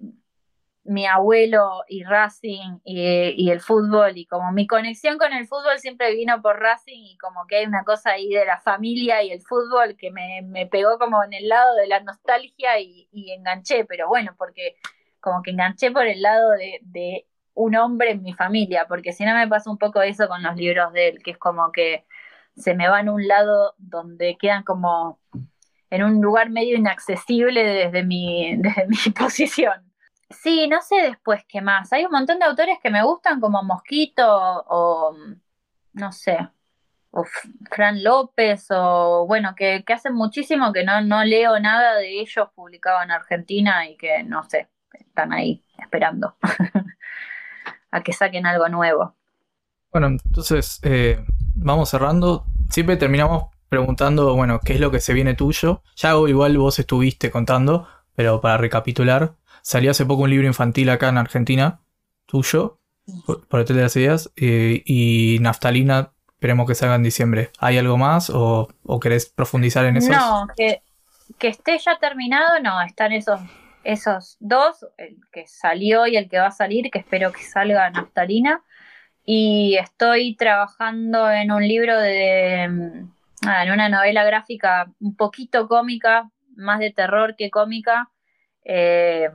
mi 0.85 1.07
abuelo 1.07 1.83
y 1.87 2.03
Racing 2.03 2.79
y, 2.83 3.49
el 3.49 3.59
fútbol 3.59 4.17
y 4.17 4.25
como 4.25 4.51
mi 4.51 4.67
conexión 4.67 5.17
con 5.17 5.33
el 5.33 5.47
fútbol 5.47 5.79
siempre 5.79 6.13
vino 6.15 6.41
por 6.41 6.59
Racing 6.59 7.03
y 7.03 7.17
como 7.17 7.47
que 7.47 7.57
hay 7.57 7.65
una 7.65 7.83
cosa 7.83 8.11
ahí 8.11 8.29
de 8.29 8.45
la 8.45 8.59
familia 8.59 9.23
y 9.23 9.31
el 9.31 9.41
fútbol 9.41 9.95
que 9.97 10.11
me, 10.11 10.41
me 10.43 10.67
pegó 10.67 10.99
como 10.99 11.23
en 11.23 11.33
el 11.33 11.47
lado 11.47 11.75
de 11.75 11.87
la 11.87 12.01
nostalgia 12.01 12.79
y, 12.79 13.09
enganché, 13.31 13.85
pero 13.85 14.07
bueno, 14.07 14.35
porque 14.37 14.75
como 15.19 15.41
que 15.41 15.51
enganché 15.51 15.91
por 15.91 16.05
el 16.05 16.21
lado 16.21 16.51
de, 16.51 16.79
de 16.83 17.27
un 17.55 17.75
hombre 17.75 18.11
en 18.11 18.21
mi 18.21 18.33
familia, 18.33 18.85
porque 18.87 19.11
si 19.11 19.25
no 19.25 19.33
me 19.33 19.47
pasa 19.47 19.71
un 19.71 19.77
poco 19.79 20.01
eso 20.03 20.27
con 20.27 20.43
los 20.43 20.55
libros 20.55 20.93
de 20.93 21.09
él, 21.09 21.23
que 21.23 21.31
es 21.31 21.37
como 21.37 21.71
que 21.71 22.05
se 22.55 22.75
me 22.75 22.89
van 22.89 23.07
a 23.09 23.13
un 23.13 23.27
lado 23.27 23.73
donde 23.77 24.37
quedan 24.37 24.63
como 24.63 25.19
en 25.89 26.03
un 26.03 26.21
lugar 26.21 26.49
medio 26.51 26.77
inaccesible 26.77 27.63
desde 27.63 28.03
mi, 28.03 28.55
desde 28.57 28.87
mi 28.87 29.13
posición. 29.17 29.94
Sí, 30.29 30.67
no 30.67 30.81
sé 30.81 30.95
después 30.95 31.43
qué 31.47 31.61
más. 31.61 31.93
Hay 31.93 32.05
un 32.05 32.11
montón 32.11 32.39
de 32.39 32.45
autores 32.45 32.79
que 32.81 32.89
me 32.89 33.03
gustan, 33.03 33.39
como 33.39 33.63
Mosquito 33.63 34.25
o, 34.27 35.15
no 35.93 36.11
sé, 36.11 36.37
o 37.11 37.23
Fran 37.71 38.03
López, 38.03 38.67
o 38.71 39.25
bueno, 39.27 39.53
que, 39.55 39.83
que 39.85 39.93
hacen 39.93 40.13
muchísimo 40.13 40.73
que 40.73 40.83
no, 40.83 41.01
no 41.01 41.23
leo 41.23 41.59
nada 41.59 41.95
de 41.95 42.19
ellos 42.19 42.49
publicado 42.55 43.01
en 43.03 43.11
Argentina 43.11 43.87
y 43.89 43.97
que, 43.97 44.23
no 44.23 44.43
sé, 44.43 44.69
están 44.93 45.31
ahí 45.31 45.63
esperando 45.77 46.35
a 47.91 48.01
que 48.01 48.13
saquen 48.13 48.45
algo 48.45 48.67
nuevo. 48.69 49.15
Bueno, 49.91 50.07
entonces 50.07 50.79
eh, 50.83 51.23
vamos 51.55 51.89
cerrando. 51.89 52.45
Siempre 52.69 52.97
terminamos 52.97 53.45
preguntando, 53.69 54.35
bueno, 54.35 54.59
¿qué 54.59 54.73
es 54.73 54.79
lo 54.79 54.91
que 54.91 54.99
se 54.99 55.13
viene 55.13 55.35
tuyo? 55.35 55.83
Ya 55.95 56.11
igual 56.27 56.57
vos 56.57 56.79
estuviste 56.79 57.31
contando, 57.31 57.87
pero 58.15 58.41
para 58.41 58.57
recapitular, 58.57 59.35
salió 59.65 59.89
hace 59.89 60.05
poco 60.05 60.23
un 60.23 60.29
libro 60.29 60.45
infantil 60.45 60.91
acá 60.91 61.09
en 61.09 61.17
Argentina, 61.17 61.79
tuyo, 62.27 62.79
por, 63.25 63.47
por 63.47 63.61
Hotel 63.61 63.77
de 63.77 63.81
las 63.81 63.95
Ideas, 63.95 64.31
eh, 64.35 64.83
y 64.85 65.39
Naftalina, 65.41 66.11
esperemos 66.27 66.67
que 66.67 66.75
salga 66.75 66.93
en 66.93 67.01
diciembre. 67.01 67.49
¿Hay 67.57 67.79
algo 67.79 67.97
más 67.97 68.29
o, 68.29 68.67
o 68.83 68.99
querés 68.99 69.25
profundizar 69.25 69.83
en 69.85 69.97
eso? 69.97 70.11
No, 70.11 70.47
que, 70.55 70.83
que 71.39 71.47
esté 71.47 71.79
ya 71.79 71.97
terminado, 71.97 72.59
no, 72.61 72.79
están 72.83 73.11
esos, 73.11 73.39
esos 73.83 74.37
dos, 74.39 74.85
el 74.99 75.17
que 75.31 75.47
salió 75.47 76.05
y 76.05 76.15
el 76.15 76.29
que 76.29 76.37
va 76.37 76.47
a 76.47 76.51
salir, 76.51 76.91
que 76.91 76.99
espero 76.99 77.31
que 77.31 77.41
salga 77.41 77.89
Naftalina. 77.89 78.61
Y 79.25 79.77
estoy 79.77 80.35
trabajando 80.35 81.31
en 81.31 81.51
un 81.51 81.67
libro 81.67 81.99
de, 81.99 82.67
mm, 82.69 83.47
ah, 83.47 83.63
en 83.63 83.71
una 83.71 83.89
novela 83.89 84.23
gráfica 84.25 84.91
un 84.99 85.15
poquito 85.15 85.67
cómica, 85.67 86.29
más 86.55 86.77
de 86.77 86.91
terror 86.91 87.35
que 87.35 87.49
cómica, 87.49 88.11
eh, 88.65 89.29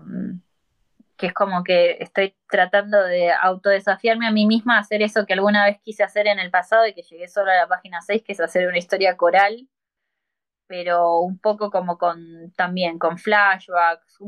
que 1.16 1.28
es 1.28 1.34
como 1.34 1.64
que 1.64 1.96
estoy 2.00 2.36
tratando 2.48 3.02
de 3.02 3.32
autodesafiarme 3.32 4.26
a 4.26 4.30
mí 4.30 4.46
misma 4.46 4.76
a 4.76 4.80
hacer 4.80 5.02
eso 5.02 5.26
que 5.26 5.34
alguna 5.34 5.64
vez 5.64 5.78
quise 5.82 6.02
hacer 6.02 6.26
en 6.26 6.38
el 6.38 6.50
pasado 6.50 6.86
y 6.86 6.94
que 6.94 7.02
llegué 7.02 7.28
solo 7.28 7.50
a 7.50 7.56
la 7.56 7.68
página 7.68 8.02
6, 8.02 8.22
que 8.22 8.32
es 8.32 8.40
hacer 8.40 8.66
una 8.68 8.78
historia 8.78 9.16
coral 9.16 9.68
pero 10.70 11.18
un 11.18 11.36
poco 11.40 11.68
como 11.68 11.98
con 11.98 12.52
también 12.56 12.96
con 13.00 13.18
flashbacks, 13.18 14.18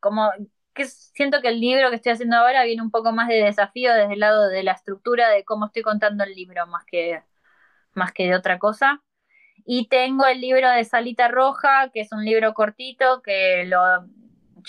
como 0.00 0.32
que 0.74 0.86
siento 0.86 1.40
que 1.40 1.50
el 1.50 1.60
libro 1.60 1.88
que 1.90 1.96
estoy 1.96 2.10
haciendo 2.10 2.36
ahora 2.36 2.64
viene 2.64 2.82
un 2.82 2.90
poco 2.90 3.12
más 3.12 3.28
de 3.28 3.44
desafío 3.44 3.94
desde 3.94 4.14
el 4.14 4.18
lado 4.18 4.48
de 4.48 4.64
la 4.64 4.72
estructura 4.72 5.28
de 5.28 5.44
cómo 5.44 5.66
estoy 5.66 5.82
contando 5.82 6.24
el 6.24 6.34
libro 6.34 6.66
más 6.66 6.84
que 6.84 7.22
más 7.94 8.12
que 8.12 8.24
de 8.26 8.34
otra 8.34 8.58
cosa. 8.58 9.04
Y 9.64 9.86
tengo 9.86 10.26
el 10.26 10.40
libro 10.40 10.68
de 10.68 10.82
Salita 10.82 11.28
Roja, 11.28 11.90
que 11.94 12.00
es 12.00 12.10
un 12.10 12.24
libro 12.24 12.54
cortito 12.54 13.22
que 13.22 13.64
lo 13.66 13.80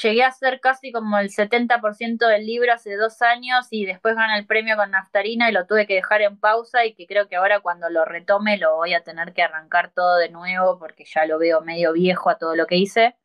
llegué 0.02 0.24
a 0.24 0.28
hacer 0.28 0.60
casi 0.60 0.92
como 0.92 1.18
el 1.18 1.30
70% 1.30 2.28
del 2.28 2.46
libro 2.46 2.74
hace 2.74 2.96
dos 2.96 3.22
años 3.22 3.68
y 3.72 3.86
después 3.86 4.16
gana 4.16 4.38
el 4.38 4.46
premio 4.46 4.76
con 4.76 4.92
Naftarina 4.92 5.50
y 5.50 5.54
lo 5.54 5.66
tuve 5.66 5.88
que 5.88 5.96
dejar 5.96 6.22
en 6.22 6.40
pausa 6.40 6.86
y 6.86 6.94
que 6.94 7.08
creo 7.08 7.28
que 7.28 7.36
ahora 7.36 7.60
cuando 7.60 7.90
lo 7.90 8.06
retome 8.06 8.58
lo 8.58 8.76
voy 8.76 8.94
a 8.94 9.04
tener 9.04 9.34
que 9.34 9.44
arrancar 9.44 9.92
todo 9.94 10.18
de 10.18 10.30
nuevo 10.30 10.80
porque 10.80 11.06
ya 11.06 11.26
lo 11.26 11.40
veo 11.40 11.62
medio 11.62 11.94
viejo 11.94 12.30
a 12.30 12.38
todo 12.38 12.56
lo 12.56 12.66
que 12.68 12.78
hice. 12.78 13.16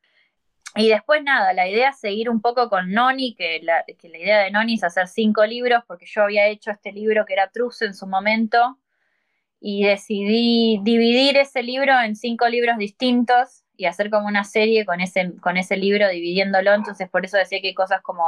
Y 0.77 0.89
después 0.89 1.23
nada, 1.23 1.53
la 1.53 1.69
idea 1.69 1.91
es 1.91 2.01
seguir 2.01 2.29
un 2.29 2.41
poco 2.41 2.69
con 2.69 2.91
Noni, 2.91 3.37
que 3.37 3.61
la, 3.63 3.85
que 3.85 4.09
la 4.09 4.19
idea 4.19 4.39
de 4.41 4.51
Noni 4.51 4.75
es 4.75 4.83
hacer 4.83 5.07
cinco 5.07 5.47
libros 5.47 5.85
porque 5.87 6.07
yo 6.07 6.23
había 6.23 6.49
hecho 6.49 6.73
este 6.73 6.91
libro 6.93 7.25
que 7.27 7.35
era 7.35 7.51
Truz 7.51 7.83
en 7.83 7.95
su 7.95 8.09
momento 8.09 8.79
y 9.61 9.85
decidí 9.85 10.81
dividir 10.83 11.37
ese 11.37 11.63
libro 11.63 12.01
en 12.01 12.17
cinco 12.17 12.49
libros 12.49 12.77
distintos 12.77 13.64
y 13.77 13.87
hacer 13.87 14.11
como 14.11 14.27
una 14.29 14.45
serie 14.45 14.85
con 14.87 15.01
ese, 15.01 15.33
con 15.41 15.57
ese 15.57 15.77
libro 15.77 16.09
dividiéndolo, 16.09 16.73
entonces 16.75 17.09
por 17.09 17.25
eso 17.25 17.37
decía 17.37 17.61
que 17.61 17.69
hay 17.69 17.75
cosas 17.75 18.03
como 18.03 18.25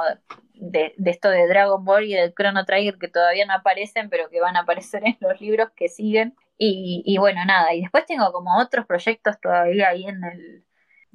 de, 0.55 0.95
de 0.97 1.11
esto 1.11 1.29
de 1.31 1.47
Dragon 1.47 1.85
Ball 1.85 2.05
y 2.05 2.15
del 2.15 2.35
Chrono 2.35 2.65
Trigger 2.65 2.99
que 2.99 3.09
todavía 3.09 3.47
no 3.47 3.55
aparecen, 3.55 4.11
pero 4.11 4.29
que 4.31 4.41
van 4.41 4.57
a 4.57 4.61
aparecer 4.61 5.03
en 5.05 5.17
los 5.21 5.41
libros 5.41 5.71
que 5.77 5.89
siguen. 5.89 6.35
Y, 6.59 7.03
y 7.05 7.19
bueno, 7.19 7.45
nada, 7.45 7.75
y 7.75 7.83
después 7.83 8.07
tengo 8.07 8.33
como 8.33 8.59
otros 8.59 8.87
proyectos 8.87 9.39
todavía 9.41 9.89
ahí 9.91 10.07
en 10.07 10.25
el... 10.25 10.65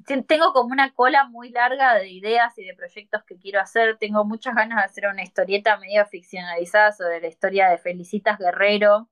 Ten- 0.06 0.24
Tengo 0.26 0.54
como 0.54 0.72
una 0.72 0.94
cola 0.94 1.26
muy 1.26 1.50
larga 1.52 1.96
de 1.96 2.10
ideas 2.10 2.58
y 2.58 2.66
de 2.66 2.74
proyectos 2.76 3.24
que 3.24 3.38
quiero 3.38 3.60
hacer. 3.60 3.98
Tengo 3.98 4.26
muchas 4.26 4.56
ganas 4.56 4.78
de 4.80 4.84
hacer 4.86 5.08
una 5.08 5.24
historieta 5.24 5.78
medio 5.78 6.06
ficcionalizada 6.06 6.92
sobre 6.92 7.22
la 7.22 7.28
historia 7.28 7.70
de 7.70 7.78
Felicitas 7.78 8.38
Guerrero, 8.40 9.10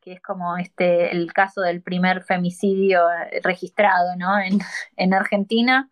que 0.00 0.12
es 0.14 0.22
como 0.22 0.56
este 0.56 1.10
el 1.12 1.32
caso 1.32 1.60
del 1.62 1.82
primer 1.82 2.22
femicidio 2.22 3.10
eh, 3.10 3.40
registrado 3.42 4.16
¿no? 4.16 4.38
en, 4.40 4.58
en 4.96 5.14
Argentina. 5.14 5.90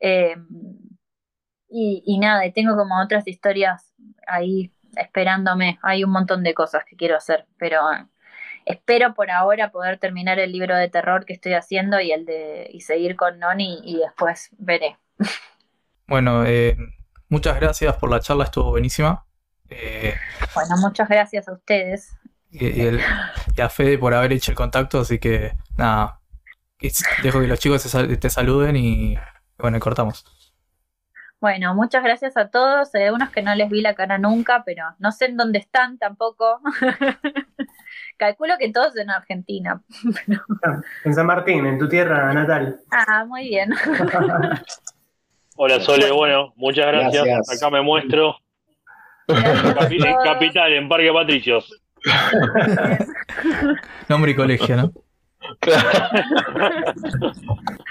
Eh, 0.00 0.36
y, 1.68 2.02
y 2.06 2.18
nada, 2.18 2.46
y 2.46 2.52
tengo 2.52 2.76
como 2.76 3.00
otras 3.02 3.26
historias 3.26 3.92
ahí 4.26 4.72
esperándome. 4.96 5.78
Hay 5.82 6.04
un 6.04 6.10
montón 6.10 6.42
de 6.42 6.54
cosas 6.54 6.84
que 6.84 6.96
quiero 6.96 7.16
hacer, 7.16 7.46
pero 7.58 7.92
eh, 7.92 8.06
espero 8.66 9.14
por 9.14 9.30
ahora 9.30 9.70
poder 9.70 9.98
terminar 9.98 10.38
el 10.38 10.52
libro 10.52 10.76
de 10.76 10.88
terror 10.88 11.24
que 11.24 11.32
estoy 11.34 11.54
haciendo 11.54 12.00
y 12.00 12.12
el 12.12 12.24
de 12.26 12.68
y 12.72 12.80
seguir 12.80 13.16
con 13.16 13.38
Noni 13.38 13.80
y 13.84 13.98
después 13.98 14.50
veré. 14.58 14.98
Bueno, 16.06 16.44
eh, 16.46 16.76
muchas 17.28 17.56
gracias 17.60 17.96
por 17.96 18.10
la 18.10 18.20
charla, 18.20 18.44
estuvo 18.44 18.70
buenísima. 18.70 19.26
Eh, 19.68 20.14
Bueno, 20.54 20.76
muchas 20.80 21.08
gracias 21.08 21.48
a 21.48 21.52
ustedes. 21.52 22.16
Y, 22.60 22.66
y 22.82 22.86
el- 22.86 23.00
y 23.56 23.60
a 23.60 23.68
Fede 23.68 23.98
por 23.98 24.12
haber 24.14 24.32
hecho 24.32 24.50
el 24.52 24.56
contacto, 24.56 25.00
así 25.00 25.18
que 25.18 25.52
nada, 25.76 26.20
dejo 27.22 27.40
que 27.40 27.46
los 27.46 27.58
chicos 27.58 27.82
te, 27.82 27.88
sal- 27.88 28.18
te 28.18 28.30
saluden 28.30 28.76
y 28.76 29.16
bueno, 29.58 29.78
cortamos. 29.80 30.24
Bueno, 31.38 31.74
muchas 31.74 32.02
gracias 32.02 32.36
a 32.38 32.48
todos. 32.48 32.94
Hay 32.94 33.10
unos 33.10 33.30
que 33.30 33.42
no 33.42 33.54
les 33.54 33.68
vi 33.68 33.82
la 33.82 33.94
cara 33.94 34.16
nunca, 34.18 34.62
pero 34.64 34.84
no 34.98 35.12
sé 35.12 35.26
en 35.26 35.36
dónde 35.36 35.58
están 35.58 35.98
tampoco. 35.98 36.60
Calculo 38.16 38.54
que 38.58 38.72
todos 38.72 38.96
en 38.96 39.10
Argentina. 39.10 39.82
En 41.04 41.14
San 41.14 41.26
Martín, 41.26 41.66
en 41.66 41.78
tu 41.78 41.88
tierra 41.88 42.32
natal. 42.32 42.80
Ah, 42.90 43.24
muy 43.26 43.48
bien. 43.48 43.70
Hola 45.56 45.80
Sole, 45.80 46.10
bueno, 46.10 46.52
muchas 46.56 46.86
gracias. 46.86 47.24
Gracias. 47.24 47.62
Acá 47.62 47.70
me 47.70 47.80
muestro. 47.82 48.36
Gracias 49.28 49.90
en. 49.90 50.16
Capital, 50.24 50.72
en 50.72 50.88
Parque 50.88 51.12
Patricios. 51.12 51.82
Nombre 54.08 54.32
y 54.32 54.34
colegio, 54.34 54.76
¿no? 54.76 54.92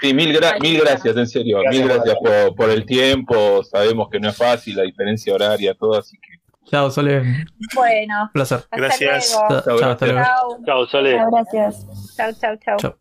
Sí, 0.00 0.12
mil, 0.14 0.36
gra- 0.38 0.60
mil 0.60 0.80
gracias, 0.80 1.16
en 1.16 1.26
serio. 1.26 1.60
Gracias, 1.60 1.84
mil 1.84 1.92
gracias 1.92 2.16
por, 2.16 2.54
por 2.54 2.70
el 2.70 2.84
tiempo. 2.84 3.62
Sabemos 3.64 4.08
que 4.10 4.20
no 4.20 4.28
es 4.28 4.36
fácil, 4.36 4.76
la 4.76 4.82
diferencia 4.82 5.34
horaria, 5.34 5.74
todo, 5.74 5.98
así 5.98 6.16
que. 6.18 6.36
Chao, 6.70 6.90
Sole, 6.90 7.20
un 7.20 7.46
Bueno, 7.74 8.28
placer. 8.32 8.58
hasta 8.58 8.76
Gracias. 8.76 9.36
luego. 9.38 9.48
Chao, 9.64 9.78
chao, 9.78 9.90
hasta 9.92 10.06
luego. 10.06 10.22
Chao. 10.24 10.58
Chao, 10.66 10.86
Sole. 10.86 11.18
Gracias. 11.30 12.14
Chao, 12.16 12.32
chao, 12.32 12.56
chao. 12.56 12.76
Chao. 12.78 12.98